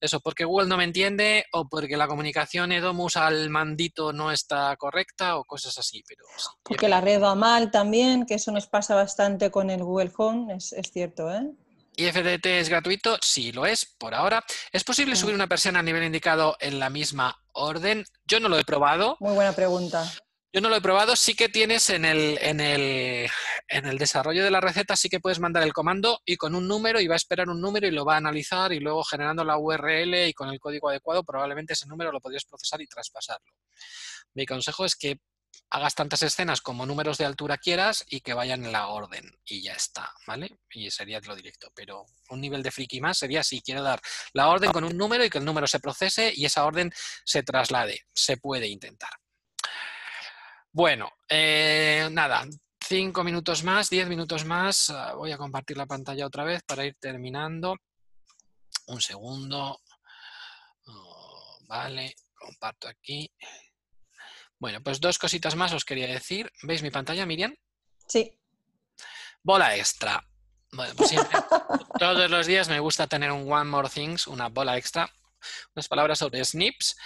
eso, 0.00 0.20
porque 0.20 0.44
Google 0.44 0.68
no 0.68 0.76
me 0.76 0.84
entiende 0.84 1.46
o 1.52 1.68
porque 1.68 1.96
la 1.96 2.08
comunicación 2.08 2.72
Edomus 2.72 3.16
al 3.16 3.50
mandito 3.50 4.12
no 4.12 4.32
está 4.32 4.74
correcta 4.76 5.36
o 5.36 5.44
cosas 5.44 5.78
así, 5.78 6.02
pero 6.08 6.24
sí. 6.36 6.48
Porque 6.62 6.88
la 6.88 7.00
red 7.00 7.22
va 7.22 7.34
mal 7.34 7.70
también, 7.70 8.26
que 8.26 8.34
eso 8.34 8.50
nos 8.50 8.66
pasa 8.66 8.94
bastante 8.94 9.50
con 9.50 9.70
el 9.70 9.84
Google 9.84 10.10
Home, 10.16 10.54
es, 10.56 10.72
es 10.72 10.90
cierto, 10.90 11.32
¿eh? 11.32 11.52
IFTT 11.96 12.46
es 12.46 12.68
gratuito, 12.68 13.18
sí 13.20 13.52
lo 13.52 13.66
es, 13.66 13.94
por 13.98 14.14
ahora. 14.14 14.44
¿Es 14.72 14.84
posible 14.84 15.16
subir 15.16 15.34
una 15.34 15.46
persiana 15.46 15.80
al 15.80 15.84
nivel 15.84 16.04
indicado 16.04 16.56
en 16.60 16.78
la 16.78 16.90
misma 16.90 17.36
orden? 17.52 18.04
Yo 18.26 18.40
no 18.40 18.48
lo 18.48 18.58
he 18.58 18.64
probado. 18.64 19.16
Muy 19.20 19.34
buena 19.34 19.52
pregunta. 19.52 20.10
Yo 20.54 20.60
no 20.60 20.68
lo 20.68 20.76
he 20.76 20.82
probado, 20.82 21.16
sí 21.16 21.34
que 21.34 21.48
tienes 21.48 21.88
en 21.88 22.04
el, 22.04 22.38
en 22.42 22.60
el, 22.60 23.26
en 23.68 23.86
el 23.86 23.96
desarrollo 23.96 24.44
de 24.44 24.50
la 24.50 24.60
receta, 24.60 24.96
sí 24.96 25.08
que 25.08 25.18
puedes 25.18 25.40
mandar 25.40 25.62
el 25.62 25.72
comando 25.72 26.20
y 26.26 26.36
con 26.36 26.54
un 26.54 26.68
número 26.68 27.00
y 27.00 27.06
va 27.06 27.14
a 27.14 27.16
esperar 27.16 27.48
un 27.48 27.58
número 27.58 27.86
y 27.86 27.90
lo 27.90 28.04
va 28.04 28.14
a 28.14 28.18
analizar 28.18 28.70
y 28.70 28.78
luego 28.78 29.02
generando 29.02 29.44
la 29.44 29.56
URL 29.56 30.28
y 30.28 30.34
con 30.34 30.50
el 30.50 30.60
código 30.60 30.90
adecuado 30.90 31.24
probablemente 31.24 31.72
ese 31.72 31.86
número 31.86 32.12
lo 32.12 32.20
podrías 32.20 32.44
procesar 32.44 32.82
y 32.82 32.86
traspasarlo. 32.86 33.50
Mi 34.34 34.44
consejo 34.44 34.84
es 34.84 34.94
que 34.94 35.16
hagas 35.70 35.94
tantas 35.94 36.22
escenas 36.22 36.60
como 36.60 36.84
números 36.84 37.18
de 37.18 37.24
altura 37.24 37.56
quieras 37.56 38.04
y 38.08 38.20
que 38.20 38.34
vayan 38.34 38.64
en 38.64 38.72
la 38.72 38.88
orden 38.88 39.24
y 39.44 39.62
ya 39.62 39.72
está, 39.72 40.12
¿vale? 40.26 40.58
Y 40.70 40.90
sería 40.90 41.20
lo 41.20 41.34
directo, 41.34 41.72
pero 41.74 42.04
un 42.28 42.40
nivel 42.40 42.62
de 42.62 42.70
friki 42.70 43.00
más 43.00 43.18
sería 43.18 43.42
si 43.42 43.62
quiero 43.62 43.82
dar 43.82 44.00
la 44.34 44.48
orden 44.48 44.70
con 44.70 44.84
un 44.84 44.96
número 44.96 45.24
y 45.24 45.30
que 45.30 45.38
el 45.38 45.44
número 45.44 45.66
se 45.66 45.80
procese 45.80 46.32
y 46.34 46.44
esa 46.44 46.64
orden 46.64 46.92
se 47.24 47.42
traslade. 47.42 48.02
Se 48.12 48.36
puede 48.36 48.68
intentar. 48.68 49.10
Bueno, 50.70 51.10
eh, 51.28 52.08
nada, 52.10 52.46
cinco 52.80 53.24
minutos 53.24 53.64
más, 53.64 53.88
diez 53.90 54.08
minutos 54.08 54.44
más. 54.44 54.90
Ah, 54.90 55.14
Voy 55.14 55.32
a 55.32 55.38
compartir 55.38 55.76
la 55.76 55.86
pantalla 55.86 56.26
otra 56.26 56.44
vez 56.44 56.62
para 56.64 56.84
ir 56.84 56.96
terminando. 57.00 57.76
Un 58.86 59.00
segundo. 59.00 59.80
Oh, 60.86 61.58
vale, 61.66 62.14
comparto 62.34 62.88
aquí. 62.88 63.30
Bueno, 64.62 64.80
pues 64.80 65.00
dos 65.00 65.18
cositas 65.18 65.56
más 65.56 65.72
os 65.72 65.84
quería 65.84 66.06
decir. 66.06 66.48
¿Veis 66.62 66.84
mi 66.84 66.92
pantalla, 66.92 67.26
Miriam? 67.26 67.52
Sí, 68.06 68.38
Bola 69.42 69.76
extra. 69.76 70.24
Bueno, 70.70 70.94
pues 70.96 71.08
siempre, 71.08 71.36
todos 71.98 72.30
los 72.30 72.46
días 72.46 72.68
me 72.68 72.78
gusta 72.78 73.08
tener 73.08 73.32
un 73.32 73.52
One 73.52 73.68
More 73.68 73.88
Things, 73.88 74.28
una 74.28 74.50
bola 74.50 74.78
extra. 74.78 75.10
Unas 75.74 75.88
palabras 75.88 76.18
sobre 76.18 76.44
Snips. 76.44 76.96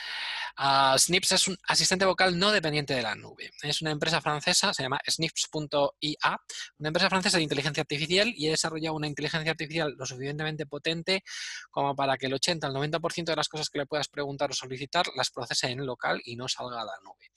Ah, 0.56 0.96
Snips 0.98 1.32
es 1.32 1.48
un 1.48 1.56
asistente 1.68 2.04
vocal 2.04 2.38
no 2.38 2.50
dependiente 2.50 2.94
de 2.94 3.02
la 3.02 3.14
nube. 3.14 3.50
Es 3.62 3.82
una 3.82 3.90
empresa 3.90 4.20
francesa, 4.20 4.72
se 4.72 4.82
llama 4.82 4.98
Snips.ia, 5.06 6.40
una 6.78 6.88
empresa 6.88 7.10
francesa 7.10 7.36
de 7.36 7.42
inteligencia 7.42 7.82
artificial 7.82 8.32
y 8.34 8.46
he 8.46 8.50
desarrollado 8.50 8.96
una 8.96 9.06
inteligencia 9.06 9.50
artificial 9.50 9.94
lo 9.96 10.06
suficientemente 10.06 10.66
potente 10.66 11.22
como 11.70 11.94
para 11.94 12.16
que 12.16 12.26
el 12.26 12.34
80 12.34 12.66
al 12.66 12.74
90% 12.74 13.24
de 13.24 13.36
las 13.36 13.48
cosas 13.48 13.68
que 13.68 13.78
le 13.78 13.86
puedas 13.86 14.08
preguntar 14.08 14.50
o 14.50 14.54
solicitar 14.54 15.06
las 15.14 15.30
procese 15.30 15.68
en 15.68 15.84
local 15.84 16.20
y 16.24 16.36
no 16.36 16.48
salga 16.48 16.80
a 16.80 16.84
la 16.84 16.94
nube. 17.04 17.30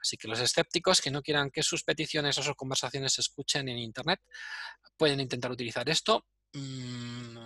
Así 0.00 0.16
que 0.16 0.28
los 0.28 0.40
escépticos 0.40 1.00
que 1.00 1.10
no 1.10 1.22
quieran 1.22 1.50
que 1.50 1.62
sus 1.62 1.82
peticiones 1.82 2.38
o 2.38 2.42
sus 2.42 2.54
conversaciones 2.54 3.14
se 3.14 3.20
escuchen 3.20 3.68
en 3.68 3.78
Internet 3.78 4.20
pueden 4.96 5.20
intentar 5.20 5.50
utilizar 5.50 5.88
esto. 5.88 6.26
Mm, 6.52 7.37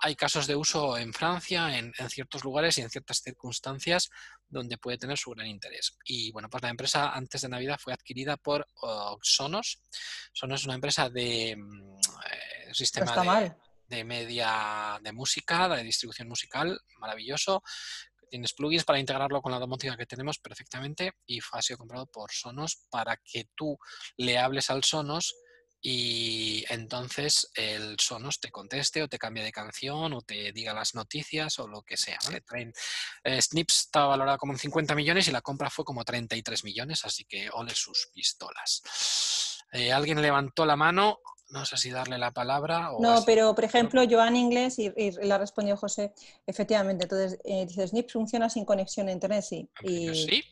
hay 0.00 0.16
casos 0.16 0.46
de 0.46 0.56
uso 0.56 0.96
en 0.96 1.12
Francia, 1.12 1.76
en, 1.76 1.92
en 1.98 2.10
ciertos 2.10 2.42
lugares 2.42 2.78
y 2.78 2.82
en 2.82 2.90
ciertas 2.90 3.18
circunstancias 3.18 4.10
donde 4.48 4.78
puede 4.78 4.98
tener 4.98 5.16
su 5.16 5.30
gran 5.30 5.46
interés. 5.46 5.96
Y 6.04 6.32
bueno, 6.32 6.48
pues 6.48 6.62
la 6.62 6.70
empresa 6.70 7.10
antes 7.10 7.42
de 7.42 7.48
Navidad 7.48 7.78
fue 7.78 7.92
adquirida 7.92 8.36
por 8.36 8.66
oh, 8.82 9.18
Sonos. 9.22 9.80
Sonos 10.32 10.60
es 10.60 10.66
una 10.66 10.74
empresa 10.74 11.08
de 11.08 11.56
mm, 11.56 11.96
eh, 11.96 12.74
sistema 12.74 13.40
de, 13.40 13.54
de 13.86 14.04
media 14.04 14.98
de 15.02 15.12
música, 15.12 15.68
de 15.68 15.84
distribución 15.84 16.28
musical, 16.28 16.80
maravilloso. 16.98 17.62
Tienes 18.30 18.52
plugins 18.52 18.84
para 18.84 19.00
integrarlo 19.00 19.42
con 19.42 19.52
la 19.52 19.58
domótica 19.58 19.96
que 19.96 20.06
tenemos 20.06 20.38
perfectamente 20.38 21.12
y 21.26 21.40
ha 21.52 21.62
sido 21.62 21.78
comprado 21.78 22.06
por 22.06 22.30
Sonos 22.30 22.86
para 22.88 23.16
que 23.16 23.48
tú 23.54 23.76
le 24.16 24.38
hables 24.38 24.70
al 24.70 24.84
Sonos 24.84 25.34
y 25.82 26.64
entonces 26.68 27.50
el 27.54 27.98
Sonos 27.98 28.38
te 28.38 28.50
conteste 28.50 29.02
o 29.02 29.08
te 29.08 29.18
cambie 29.18 29.42
de 29.42 29.52
canción 29.52 30.12
o 30.12 30.20
te 30.20 30.52
diga 30.52 30.74
las 30.74 30.94
noticias 30.94 31.58
o 31.58 31.66
lo 31.66 31.82
que 31.82 31.96
sea. 31.96 32.18
¿vale? 32.26 32.42
Eh, 33.24 33.40
Snips 33.40 33.80
estaba 33.86 34.08
valorada 34.08 34.36
como 34.36 34.52
en 34.52 34.58
50 34.58 34.94
millones 34.94 35.28
y 35.28 35.32
la 35.32 35.40
compra 35.40 35.70
fue 35.70 35.84
como 35.84 36.04
33 36.04 36.64
millones, 36.64 37.04
así 37.04 37.24
que 37.24 37.48
ole 37.52 37.74
sus 37.74 38.10
pistolas. 38.12 38.82
Eh, 39.72 39.92
¿Alguien 39.92 40.20
levantó 40.20 40.66
la 40.66 40.76
mano? 40.76 41.20
No 41.48 41.64
sé 41.64 41.76
si 41.78 41.90
darle 41.90 42.18
la 42.18 42.30
palabra 42.30 42.92
o... 42.92 43.00
No, 43.00 43.14
así. 43.14 43.24
pero 43.26 43.54
por 43.54 43.64
ejemplo, 43.64 44.02
Joan 44.08 44.36
Inglés, 44.36 44.78
y, 44.78 44.92
y 44.96 45.12
le 45.12 45.32
ha 45.32 45.38
respondido 45.38 45.76
José, 45.76 46.12
efectivamente, 46.46 47.04
entonces 47.04 47.40
eh, 47.44 47.66
dice, 47.66 47.88
Snip 47.88 48.10
funciona 48.10 48.48
sin 48.50 48.64
conexión 48.64 49.08
a 49.08 49.12
internet, 49.12 49.42
sí. 49.42 49.68
Y, 49.82 50.14
Sí, 50.14 50.44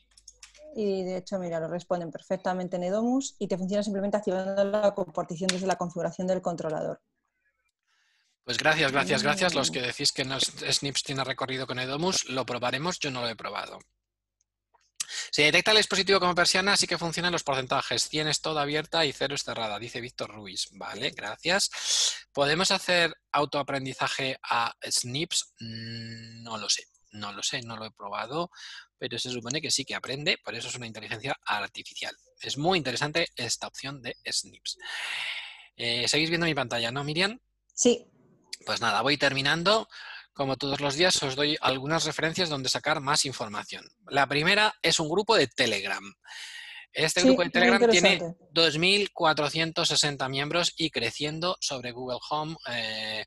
y 0.75 1.05
de 1.05 1.19
hecho, 1.19 1.39
mira, 1.39 1.61
lo 1.61 1.69
responden 1.69 2.11
perfectamente 2.11 2.77
en 2.77 2.85
Edomus 2.85 3.37
y 3.39 3.49
te 3.49 3.59
funciona 3.59 3.83
simplemente 3.83 4.17
activando 4.17 4.65
la 4.65 4.95
compartición 4.95 5.49
desde 5.49 5.67
la 5.67 5.77
configuración 5.77 6.27
del 6.27 6.43
controlador. 6.43 7.01
Pues 8.45 8.57
gracias, 8.57 8.93
gracias, 8.93 9.23
gracias. 9.23 9.55
Los 9.55 9.71
que 9.71 9.83
decís 9.83 10.11
que 10.11 10.25
no 10.25 10.41
Snips 10.41 11.03
tiene 11.03 11.23
recorrido 11.23 11.67
con 11.67 11.79
Edomus, 11.79 12.29
lo 12.31 12.47
probaremos, 12.47 12.99
yo 12.99 13.11
no 13.11 13.21
lo 13.21 13.29
he 13.29 13.37
probado. 13.37 13.79
Si 15.31 15.43
detecta 15.43 15.71
el 15.71 15.77
dispositivo 15.79 16.21
como 16.21 16.35
persiana, 16.35 16.77
sí 16.77 16.87
que 16.87 16.99
funcionan 16.99 17.33
los 17.33 17.43
porcentajes. 17.43 18.09
100 18.09 18.29
es 18.29 18.41
toda 18.41 18.63
abierta 18.63 19.05
y 19.05 19.13
0 19.13 19.35
es 19.35 19.43
cerrada, 19.43 19.79
dice 19.79 20.01
Víctor 20.01 20.31
Ruiz. 20.35 20.69
Vale, 20.73 21.11
gracias. 21.11 21.71
¿Podemos 22.33 22.71
hacer 22.71 23.15
autoaprendizaje 23.33 24.39
a 24.43 24.75
SNIPS? 24.83 25.55
Mm, 25.61 26.43
No 26.43 26.57
lo 26.59 26.69
sé, 26.69 26.85
no 27.13 27.33
lo 27.33 27.43
sé, 27.43 27.61
no 27.63 27.77
lo 27.77 27.87
he 27.87 27.91
probado, 27.91 28.51
pero 28.99 29.19
se 29.19 29.31
supone 29.31 29.61
que 29.61 29.71
sí 29.71 29.85
que 29.85 29.95
aprende, 29.95 30.39
por 30.45 30.55
eso 30.55 30.69
es 30.69 30.75
una 30.75 30.87
inteligencia 30.87 31.39
artificial. 31.45 32.15
Es 32.41 32.59
muy 32.59 32.79
interesante 32.79 33.29
esta 33.37 33.67
opción 33.67 34.03
de 34.03 34.17
SNIPS. 34.25 34.79
Eh, 35.77 36.09
Seguís 36.09 36.29
viendo 36.29 36.47
mi 36.47 36.55
pantalla, 36.55 36.91
¿no, 36.91 37.05
Miriam? 37.05 37.39
Sí, 37.75 38.07
Pues 38.67 38.81
nada, 38.81 39.03
voy 39.03 39.17
terminando. 39.17 39.89
Como 40.33 40.57
todos 40.57 40.81
los 40.81 40.95
días, 40.95 41.21
os 41.23 41.35
doy 41.37 41.57
algunas 41.61 42.05
referencias 42.05 42.49
donde 42.49 42.69
sacar 42.69 43.01
más 43.01 43.25
información. 43.25 43.85
La 44.09 44.27
primera 44.27 44.75
es 44.83 45.01
un 45.01 45.09
grupo 45.09 45.37
de 45.37 45.47
Telegram. 45.49 46.03
Este 46.93 47.21
sí, 47.21 47.27
grupo 47.27 47.43
de 47.43 47.51
Telegram 47.51 47.91
tiene 47.91 48.15
interesante. 48.15 48.45
2.460 48.53 50.29
miembros 50.29 50.75
y 50.77 50.91
creciendo 50.91 51.57
sobre 51.61 51.93
Google 51.93 52.19
Home. 52.31 52.57
eh, 52.71 53.25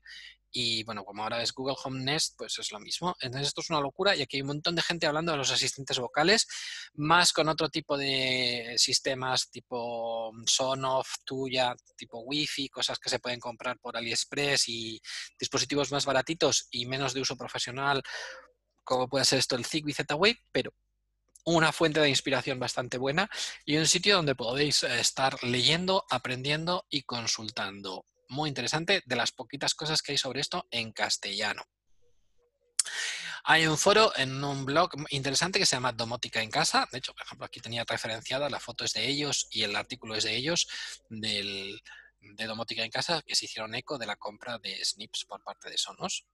y 0.52 0.84
bueno, 0.84 1.04
como 1.04 1.22
ahora 1.22 1.42
es 1.42 1.52
Google 1.52 1.76
Home 1.82 2.04
Nest, 2.04 2.34
pues 2.36 2.58
es 2.58 2.70
lo 2.70 2.78
mismo. 2.78 3.16
Entonces 3.20 3.48
esto 3.48 3.62
es 3.62 3.70
una 3.70 3.80
locura 3.80 4.14
y 4.14 4.22
aquí 4.22 4.36
hay 4.36 4.42
un 4.42 4.48
montón 4.48 4.74
de 4.74 4.82
gente 4.82 5.06
hablando 5.06 5.32
de 5.32 5.38
los 5.38 5.50
asistentes 5.50 5.98
vocales, 5.98 6.46
más 6.94 7.32
con 7.32 7.48
otro 7.48 7.68
tipo 7.70 7.96
de 7.96 8.74
sistemas 8.76 9.50
tipo 9.50 10.32
Sonoff, 10.46 11.08
Tuya, 11.24 11.74
tipo 11.96 12.20
Wi-Fi, 12.20 12.68
cosas 12.68 12.98
que 12.98 13.10
se 13.10 13.18
pueden 13.18 13.40
comprar 13.40 13.78
por 13.78 13.96
AliExpress 13.96 14.68
y 14.68 15.00
dispositivos 15.38 15.90
más 15.90 16.04
baratitos 16.04 16.68
y 16.70 16.86
menos 16.86 17.14
de 17.14 17.22
uso 17.22 17.36
profesional, 17.36 18.02
como 18.84 19.08
puede 19.08 19.24
ser 19.24 19.38
esto 19.38 19.56
el 19.56 19.64
Zigbee 19.64 19.94
Z-Wave, 19.94 20.38
pero 20.52 20.74
una 21.44 21.72
fuente 21.72 22.00
de 22.00 22.08
inspiración 22.08 22.58
bastante 22.60 22.98
buena 22.98 23.28
y 23.64 23.76
un 23.76 23.86
sitio 23.86 24.16
donde 24.16 24.34
podéis 24.34 24.84
eh, 24.84 25.00
estar 25.00 25.42
leyendo, 25.42 26.04
aprendiendo 26.10 26.86
y 26.88 27.02
consultando. 27.02 28.04
Muy 28.32 28.48
interesante, 28.48 29.02
de 29.04 29.16
las 29.16 29.30
poquitas 29.30 29.74
cosas 29.74 30.00
que 30.00 30.12
hay 30.12 30.18
sobre 30.18 30.40
esto 30.40 30.66
en 30.70 30.90
castellano. 30.92 31.62
Hay 33.44 33.66
un 33.66 33.76
foro 33.76 34.10
en 34.16 34.42
un 34.42 34.64
blog 34.64 34.90
interesante 35.10 35.58
que 35.58 35.66
se 35.66 35.76
llama 35.76 35.92
Domótica 35.92 36.40
en 36.40 36.50
Casa. 36.50 36.88
De 36.90 36.96
hecho, 36.96 37.12
por 37.12 37.26
ejemplo, 37.26 37.44
aquí 37.44 37.60
tenía 37.60 37.84
referenciada, 37.86 38.48
la 38.48 38.58
foto 38.58 38.86
es 38.86 38.94
de 38.94 39.06
ellos 39.06 39.48
y 39.50 39.64
el 39.64 39.76
artículo 39.76 40.14
es 40.14 40.24
de 40.24 40.34
ellos, 40.34 40.66
del, 41.10 41.78
de 42.20 42.46
Domótica 42.46 42.82
en 42.82 42.90
Casa, 42.90 43.20
que 43.20 43.34
se 43.34 43.44
hicieron 43.44 43.74
eco 43.74 43.98
de 43.98 44.06
la 44.06 44.16
compra 44.16 44.58
de 44.58 44.82
Snips 44.82 45.26
por 45.26 45.42
parte 45.42 45.68
de 45.68 45.76
Sonos. 45.76 46.24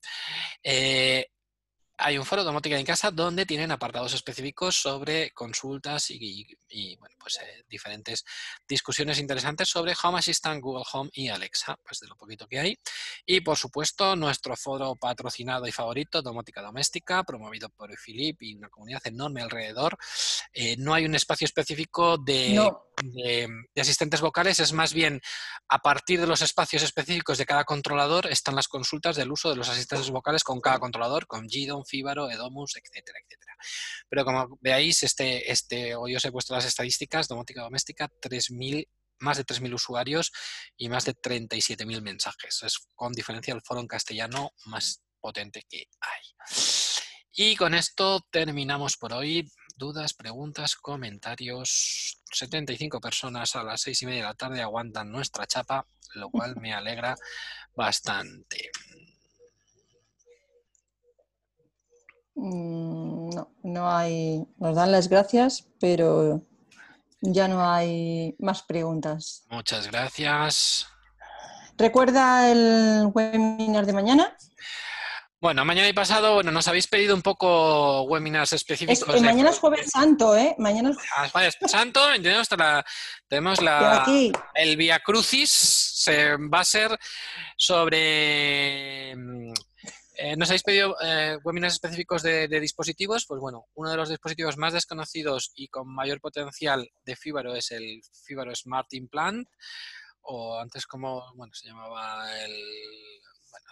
Eh, 0.63 1.27
hay 1.99 2.17
un 2.17 2.25
foro 2.25 2.45
domótica 2.45 2.79
en 2.79 2.87
casa 2.87 3.11
donde 3.11 3.45
tienen 3.45 3.71
apartados 3.73 4.15
específicos 4.15 4.77
sobre 4.77 5.31
consultas 5.33 6.11
y, 6.11 6.17
y- 6.21 6.59
y, 6.71 6.97
bueno, 6.97 7.17
pues, 7.19 7.39
eh, 7.43 7.65
diferentes 7.69 8.25
discusiones 8.69 9.19
interesantes 9.19 9.69
sobre 9.69 9.95
Home 10.03 10.19
Assistant, 10.19 10.61
Google 10.63 10.85
Home 10.93 11.11
y 11.15 11.29
Alexa, 11.29 11.79
pues 11.83 11.99
de 12.01 12.07
lo 12.09 12.15
poquito 12.17 12.47
que 12.47 12.59
hay. 12.61 12.79
Y 13.27 13.41
por 13.41 13.57
supuesto, 13.57 14.15
nuestro 14.17 14.55
foro 14.55 14.95
patrocinado 14.97 15.67
y 15.67 15.73
favorito, 15.73 16.21
Domótica 16.23 16.61
Doméstica, 16.63 17.25
promovido 17.25 17.69
por 17.71 17.91
Philip 17.99 18.43
y 18.43 18.55
una 18.55 18.69
comunidad 18.69 19.01
enorme 19.07 19.41
alrededor. 19.43 19.97
Eh, 20.53 20.77
no 20.79 20.95
hay 20.95 21.05
un 21.07 21.15
espacio 21.15 21.47
específico 21.47 22.19
de, 22.19 22.53
No, 22.55 22.85
de- 23.03 23.49
de 23.75 23.81
asistentes 23.81 24.21
vocales, 24.21 24.61
es 24.61 24.73
más 24.73 24.93
bien 24.93 25.21
a 25.69 25.79
partir 25.79 26.21
de 26.21 26.27
los 26.27 26.43
espacios 26.43 26.83
específicos 26.83 27.39
de 27.39 27.47
cada 27.47 27.65
controlador 27.65 28.27
están 28.27 28.55
las 28.57 28.69
consultas 28.69 29.17
del 29.17 29.31
uso 29.33 29.49
de 29.51 29.57
los 29.57 29.69
asistentes 29.69 30.11
vocales 30.11 30.45
con 30.45 30.61
cada 30.61 30.79
controlador, 30.79 31.27
con 31.27 31.47
GDON, 31.47 31.85
Fibaro, 31.89 32.31
Edomus, 32.31 32.77
etcétera, 32.77 33.19
etcétera. 33.25 33.57
Pero 34.09 34.25
como 34.25 34.59
veáis, 34.61 35.03
este, 35.03 35.51
este, 35.51 35.95
hoy 35.95 36.17
os 36.17 36.25
he 36.25 36.33
puesto 36.33 36.55
las 36.55 36.65
estadísticas, 36.65 37.29
domótica 37.29 37.63
doméstica, 37.63 38.09
3.000 38.21 38.87
más 39.21 39.37
de 39.37 39.45
3.000 39.45 39.75
usuarios 39.75 40.33
y 40.77 40.89
más 40.89 41.05
de 41.05 41.15
37.000 41.15 42.03
mensajes. 42.03 42.63
Es 42.63 42.79
con 42.95 43.13
diferencia 43.13 43.55
el 43.55 43.63
foro 43.63 43.81
en 43.81 43.89
castellano 43.89 44.53
más 44.67 45.03
potente 45.21 45.65
que 45.69 45.89
hay. 46.01 46.23
Y 47.33 47.57
con 47.57 47.75
esto 47.75 48.21
terminamos 48.31 48.97
por 48.97 49.13
hoy. 49.13 49.49
Dudas, 49.77 50.13
preguntas, 50.13 50.75
comentarios. 50.75 52.21
75 52.33 53.01
personas 53.01 53.55
a 53.55 53.63
las 53.63 53.83
seis 53.83 54.03
y 54.03 54.07
media 54.07 54.23
de 54.23 54.29
la 54.29 54.35
tarde 54.35 54.61
aguantan 54.61 55.13
nuestra 55.13 55.47
chapa, 55.47 55.87
lo 56.15 56.31
cual 56.31 56.57
me 56.57 56.75
alegra 56.75 57.17
bastante. 57.75 58.71
mm, 58.91 59.09
no, 62.39 63.51
no 63.63 63.91
hay. 63.97 64.45
Nos 64.59 64.77
dan 64.77 64.93
las 64.93 65.09
gracias, 65.09 65.67
pero 65.81 66.43
ya 67.21 67.49
no 67.49 67.69
hay 67.69 68.37
más 68.39 68.63
preguntas. 68.63 69.45
Muchas 69.51 69.87
gracias. 69.89 70.87
Recuerda 71.77 72.51
el 72.51 73.11
webinar 73.15 73.87
de 73.87 73.93
mañana. 73.93 74.37
Bueno, 75.41 75.65
mañana 75.65 75.89
y 75.89 75.93
pasado, 75.93 76.35
bueno, 76.35 76.51
nos 76.51 76.67
habéis 76.67 76.89
pedido 76.89 77.15
un 77.15 77.23
poco 77.23 78.03
webinars 78.03 78.53
Es, 78.53 78.63
específicos. 78.63 79.09
eh, 79.15 79.21
de- 79.21 79.27
mañana 79.27 79.51
es 79.51 79.59
Jueves 79.61 79.89
Santo, 79.89 80.37
¿eh? 80.37 80.57
Mañana 80.59 80.91
es 80.91 80.97
Ah, 81.17 81.29
Jueves 81.31 81.57
Santo, 81.67 82.01
tenemos 82.21 82.49
la, 82.57 82.85
tenemos 83.29 83.63
la, 83.63 84.03
aquí. 84.03 84.33
el 84.55 84.77
Via 84.77 84.99
Crucis 84.99 85.49
se 85.51 86.37
va 86.37 86.59
a 86.61 86.65
ser 86.65 86.99
sobre. 87.57 89.15
Eh, 90.21 90.37
nos 90.37 90.49
habéis 90.51 90.63
pedido 90.65 90.97
eh, 91.01 91.39
webinars 91.45 91.75
específicos 91.75 92.23
de, 92.23 92.49
de 92.49 92.61
dispositivos. 92.61 93.25
Pues 93.27 93.41
bueno, 93.41 93.67
uno 93.75 93.91
de 93.91 93.97
los 93.97 94.09
dispositivos 94.09 94.57
más 94.57 94.73
desconocidos 94.73 95.53
y 95.55 95.69
con 95.69 95.89
mayor 95.89 96.21
potencial 96.21 96.91
de 97.05 97.17
Fibaro 97.17 97.55
es 97.55 97.71
el 97.71 98.03
Fibaro 98.25 98.55
Smart 98.55 98.93
Implant, 98.95 99.49
o 100.23 100.59
antes 100.59 100.87
como 100.87 101.33
bueno, 101.35 101.55
se 101.55 101.69
llamaba 101.69 102.31
el, 102.45 102.53
bueno, 103.51 103.67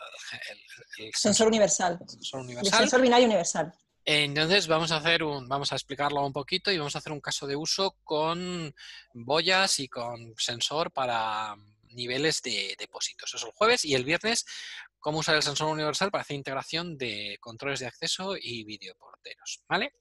el, 0.51 0.59
el- 1.01 1.07
el 1.07 1.15
Sensor 1.15 1.49
universal. 1.49 1.99
sensor 2.09 2.49
El 2.49 2.65
sensor 2.67 3.01
binario 3.03 3.27
universal. 3.27 3.73
Entonces 4.09 4.69
vamos 4.69 4.93
a 4.93 4.99
hacer 4.99 5.25
un, 5.25 5.49
vamos 5.49 5.73
a 5.73 5.75
explicarlo 5.75 6.25
un 6.25 6.33
poquito 6.33 6.71
y 6.71 6.79
vamos 6.79 6.95
a 6.95 7.01
hacer 7.01 7.11
un 7.13 7.21
caso 7.21 7.45
de 7.49 7.57
uso 7.57 7.97
con 8.05 8.73
boyas 9.13 9.81
y 9.81 9.89
con 9.89 10.33
sensor 10.39 10.93
para 10.93 11.57
niveles 11.89 12.41
de 12.43 12.77
depósitos. 12.79 13.29
Eso 13.31 13.37
es 13.39 13.43
el 13.45 13.51
jueves 13.59 13.85
y 13.85 13.95
el 13.95 14.05
viernes 14.05 14.45
cómo 15.07 15.21
usar 15.21 15.37
el 15.37 15.43
sensor 15.45 15.69
universal 15.69 16.11
para 16.11 16.23
hacer 16.23 16.35
integración 16.35 16.99
de 16.99 17.39
controles 17.41 17.79
de 17.79 17.87
acceso 17.87 18.35
y 18.37 18.65
videoporteros, 18.65 19.63
¿vale? 19.69 19.93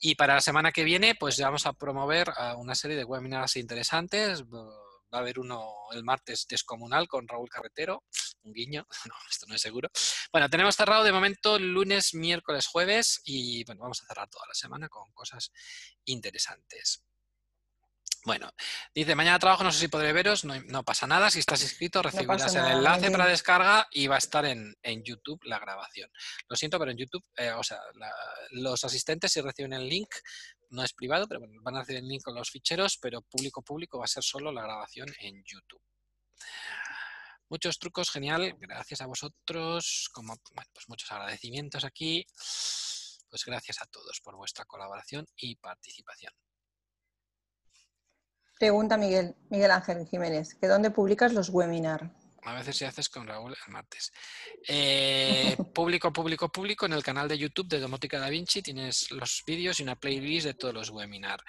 Y 0.00 0.16
para 0.16 0.34
la 0.34 0.40
semana 0.40 0.72
que 0.72 0.82
viene, 0.82 1.14
pues 1.14 1.38
vamos 1.38 1.64
a 1.64 1.74
promover 1.74 2.32
ah, 2.36 2.56
una 2.56 2.74
serie 2.74 2.96
de 2.96 3.04
webinars 3.04 3.54
interesantes. 3.54 4.42
Va 4.42 5.18
a 5.18 5.18
haber 5.18 5.38
uno 5.38 5.72
el 5.92 6.02
martes 6.02 6.44
descomunal 6.48 7.06
con 7.06 7.28
Raúl 7.28 7.48
Carretero, 7.48 8.02
un 8.42 8.52
guiño, 8.52 8.84
no, 9.08 9.14
esto 9.30 9.46
no 9.46 9.54
es 9.54 9.62
seguro. 9.62 9.90
Bueno, 10.32 10.50
tenemos 10.50 10.74
cerrado 10.74 11.04
de 11.04 11.12
momento 11.12 11.56
lunes, 11.60 12.12
miércoles, 12.14 12.66
jueves 12.66 13.20
y 13.24 13.62
bueno, 13.62 13.82
vamos 13.82 14.02
a 14.02 14.08
cerrar 14.08 14.28
toda 14.28 14.48
la 14.48 14.54
semana 14.54 14.88
con 14.88 15.12
cosas 15.12 15.52
interesantes. 16.04 17.04
Bueno, 18.24 18.50
dice, 18.94 19.14
mañana 19.14 19.38
trabajo, 19.38 19.62
no 19.64 19.72
sé 19.72 19.78
si 19.78 19.88
podré 19.88 20.12
veros, 20.12 20.44
no, 20.44 20.60
no 20.66 20.82
pasa 20.82 21.06
nada, 21.06 21.30
si 21.30 21.38
estás 21.38 21.62
inscrito 21.62 22.02
recibirás 22.02 22.54
el 22.54 22.64
enlace 22.78 23.10
para 23.12 23.26
descarga 23.26 23.88
y 23.90 24.06
va 24.06 24.16
a 24.16 24.18
estar 24.18 24.44
en, 24.44 24.76
en 24.82 25.02
YouTube 25.02 25.40
la 25.44 25.58
grabación. 25.58 26.10
Lo 26.48 26.56
siento, 26.56 26.78
pero 26.78 26.90
en 26.90 26.98
YouTube, 26.98 27.24
eh, 27.36 27.52
o 27.52 27.62
sea, 27.62 27.78
la- 27.94 28.12
los 28.50 28.84
asistentes 28.84 29.32
si 29.32 29.40
reciben 29.40 29.72
el 29.72 29.88
link, 29.88 30.08
no 30.70 30.82
es 30.82 30.92
privado, 30.92 31.26
pero 31.26 31.40
bueno, 31.40 31.54
van 31.62 31.76
a 31.76 31.80
recibir 31.80 32.02
el 32.02 32.08
link 32.08 32.22
con 32.22 32.34
los 32.34 32.50
ficheros, 32.50 32.98
pero 33.00 33.22
público 33.22 33.62
público 33.62 33.98
va 33.98 34.04
a 34.04 34.08
ser 34.08 34.22
solo 34.22 34.52
la 34.52 34.62
grabación 34.62 35.08
en 35.20 35.42
YouTube. 35.44 35.80
Muchos 37.48 37.78
trucos, 37.78 38.10
genial, 38.10 38.54
gracias 38.58 39.00
a 39.00 39.06
vosotros, 39.06 40.10
como 40.12 40.36
bueno, 40.52 40.70
pues 40.74 40.86
muchos 40.88 41.10
agradecimientos 41.12 41.84
aquí. 41.84 42.26
Pues 43.30 43.44
gracias 43.46 43.80
a 43.80 43.86
todos 43.86 44.20
por 44.22 44.36
vuestra 44.36 44.64
colaboración 44.66 45.26
y 45.36 45.56
participación. 45.56 46.32
Pregunta 48.58 48.96
Miguel, 48.96 49.34
Miguel 49.50 49.70
Ángel 49.70 50.06
Jiménez, 50.06 50.54
que 50.54 50.66
dónde 50.66 50.90
publicas 50.90 51.32
los 51.32 51.48
webinars. 51.48 52.10
A 52.42 52.54
veces 52.54 52.76
si 52.76 52.84
haces 52.84 53.08
con 53.08 53.26
Raúl 53.26 53.54
el 53.66 53.72
martes. 53.72 54.12
Eh, 54.66 55.56
público, 55.74 56.12
público, 56.12 56.48
público. 56.50 56.86
En 56.86 56.92
el 56.94 57.02
canal 57.02 57.28
de 57.28 57.36
YouTube 57.36 57.68
de 57.68 57.78
Domótica 57.78 58.18
Da 58.18 58.30
Vinci 58.30 58.62
tienes 58.62 59.10
los 59.10 59.42
vídeos 59.46 59.78
y 59.78 59.82
una 59.82 59.96
playlist 59.96 60.46
de 60.46 60.54
todos 60.54 60.72
los 60.72 60.90
webinars. 60.90 61.44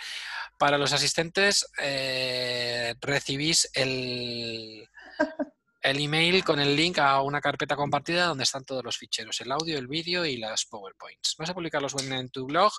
Para 0.57 0.77
los 0.77 0.91
asistentes 0.91 1.65
eh, 1.81 2.95
recibís 3.01 3.69
el, 3.73 4.89
el 5.81 5.99
email 5.99 6.43
con 6.43 6.59
el 6.59 6.75
link 6.75 6.99
a 6.99 7.21
una 7.21 7.39
carpeta 7.39 7.75
compartida 7.75 8.25
donde 8.25 8.43
están 8.43 8.65
todos 8.65 8.83
los 8.83 8.97
ficheros, 8.97 9.39
el 9.41 9.51
audio, 9.51 9.77
el 9.77 9.87
vídeo 9.87 10.25
y 10.25 10.37
las 10.37 10.65
PowerPoints. 10.65 11.35
Vas 11.37 11.49
a 11.49 11.53
publicar 11.53 11.81
los 11.81 11.93
webinars 11.93 12.21
en 12.21 12.29
tu 12.29 12.45
blog. 12.45 12.71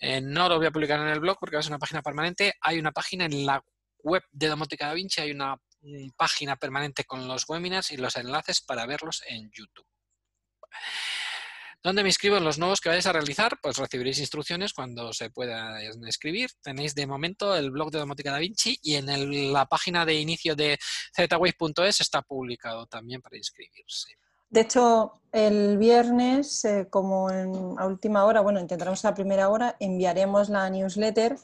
Eh, 0.00 0.20
no 0.20 0.48
lo 0.48 0.56
voy 0.56 0.66
a 0.66 0.70
publicar 0.70 1.00
en 1.00 1.08
el 1.08 1.20
blog 1.20 1.38
porque 1.38 1.60
ser 1.62 1.72
una 1.72 1.78
página 1.78 2.02
permanente. 2.02 2.54
Hay 2.60 2.78
una 2.78 2.92
página 2.92 3.26
en 3.26 3.44
la 3.44 3.62
web 4.02 4.22
de 4.30 4.48
Domótica 4.48 4.86
Da 4.86 4.94
Vinci, 4.94 5.20
hay 5.20 5.32
una 5.32 5.56
mm, 5.80 6.10
página 6.16 6.56
permanente 6.56 7.04
con 7.04 7.26
los 7.28 7.48
webinars 7.48 7.90
y 7.90 7.96
los 7.96 8.16
enlaces 8.16 8.60
para 8.62 8.86
verlos 8.86 9.22
en 9.26 9.50
YouTube. 9.52 9.86
¿Dónde 11.82 12.02
me 12.02 12.08
inscribo 12.08 12.36
en 12.36 12.44
los 12.44 12.58
nuevos 12.58 12.80
que 12.80 12.88
vayáis 12.88 13.06
a 13.06 13.12
realizar? 13.12 13.56
Pues 13.62 13.76
recibiréis 13.76 14.18
instrucciones 14.18 14.72
cuando 14.72 15.12
se 15.12 15.30
puedan 15.30 15.76
escribir. 16.06 16.50
Tenéis 16.60 16.94
de 16.94 17.06
momento 17.06 17.54
el 17.56 17.70
blog 17.70 17.90
de 17.92 18.00
Domótica 18.00 18.32
Da 18.32 18.38
Vinci 18.38 18.78
y 18.82 18.96
en 18.96 19.08
el- 19.08 19.52
la 19.52 19.66
página 19.66 20.04
de 20.04 20.14
inicio 20.14 20.56
de 20.56 20.76
zwave.es 21.14 22.00
está 22.00 22.22
publicado 22.22 22.86
también 22.86 23.22
para 23.22 23.36
inscribirse. 23.36 24.08
De 24.50 24.62
hecho, 24.62 25.12
el 25.30 25.78
viernes, 25.78 26.64
eh, 26.64 26.88
como 26.90 27.30
en, 27.30 27.54
a 27.78 27.86
última 27.86 28.24
hora, 28.24 28.40
bueno, 28.40 28.58
intentaremos 28.60 29.04
a 29.04 29.14
primera 29.14 29.48
hora, 29.48 29.76
enviaremos 29.78 30.48
la 30.48 30.68
newsletter 30.70 31.36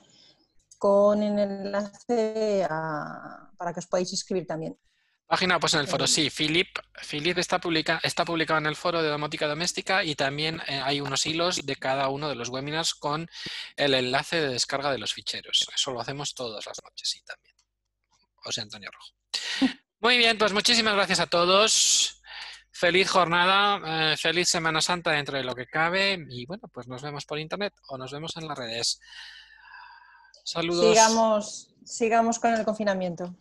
con 0.78 1.22
el 1.22 1.38
enlace 1.38 2.66
a- 2.68 3.50
para 3.56 3.72
que 3.72 3.80
os 3.80 3.86
podáis 3.86 4.10
inscribir 4.10 4.46
también. 4.46 4.76
Página, 5.26 5.58
pues 5.58 5.74
en 5.74 5.80
el 5.80 5.88
foro, 5.88 6.04
Eh, 6.04 6.08
sí. 6.08 6.30
Philip, 6.30 6.68
Philip 7.08 7.38
está, 7.38 7.58
publica, 7.58 7.98
está 8.02 8.24
publicado 8.24 8.58
en 8.58 8.66
el 8.66 8.76
foro 8.76 9.02
de 9.02 9.08
domótica 9.08 9.46
doméstica 9.46 10.04
y 10.04 10.14
también 10.14 10.60
eh, 10.66 10.80
hay 10.84 11.00
unos 11.00 11.24
hilos 11.24 11.64
de 11.64 11.76
cada 11.76 12.08
uno 12.08 12.28
de 12.28 12.34
los 12.34 12.50
webinars 12.50 12.94
con 12.94 13.26
el 13.76 13.94
enlace 13.94 14.40
de 14.40 14.48
descarga 14.48 14.92
de 14.92 14.98
los 14.98 15.14
ficheros. 15.14 15.66
Eso 15.74 15.92
lo 15.92 16.00
hacemos 16.00 16.34
todas 16.34 16.66
las 16.66 16.78
noches, 16.84 17.08
sí, 17.08 17.22
también. 17.24 17.56
José 18.36 18.60
Antonio 18.60 18.90
Rojo. 18.92 19.12
Muy 20.00 20.18
bien, 20.18 20.36
pues 20.36 20.52
muchísimas 20.52 20.94
gracias 20.94 21.20
a 21.20 21.26
todos. 21.26 22.20
Feliz 22.70 23.08
jornada, 23.08 24.12
eh, 24.12 24.16
feliz 24.18 24.48
Semana 24.48 24.82
Santa 24.82 25.12
dentro 25.12 25.38
de 25.38 25.44
lo 25.44 25.54
que 25.54 25.66
cabe 25.66 26.18
y 26.28 26.44
bueno, 26.44 26.68
pues 26.72 26.86
nos 26.88 27.00
vemos 27.02 27.24
por 27.24 27.38
internet 27.38 27.72
o 27.88 27.96
nos 27.96 28.12
vemos 28.12 28.36
en 28.36 28.46
las 28.46 28.58
redes. 28.58 29.00
Saludos. 30.44 30.90
Sigamos, 30.90 31.74
sigamos 31.84 32.38
con 32.38 32.52
el 32.52 32.64
confinamiento. 32.64 33.34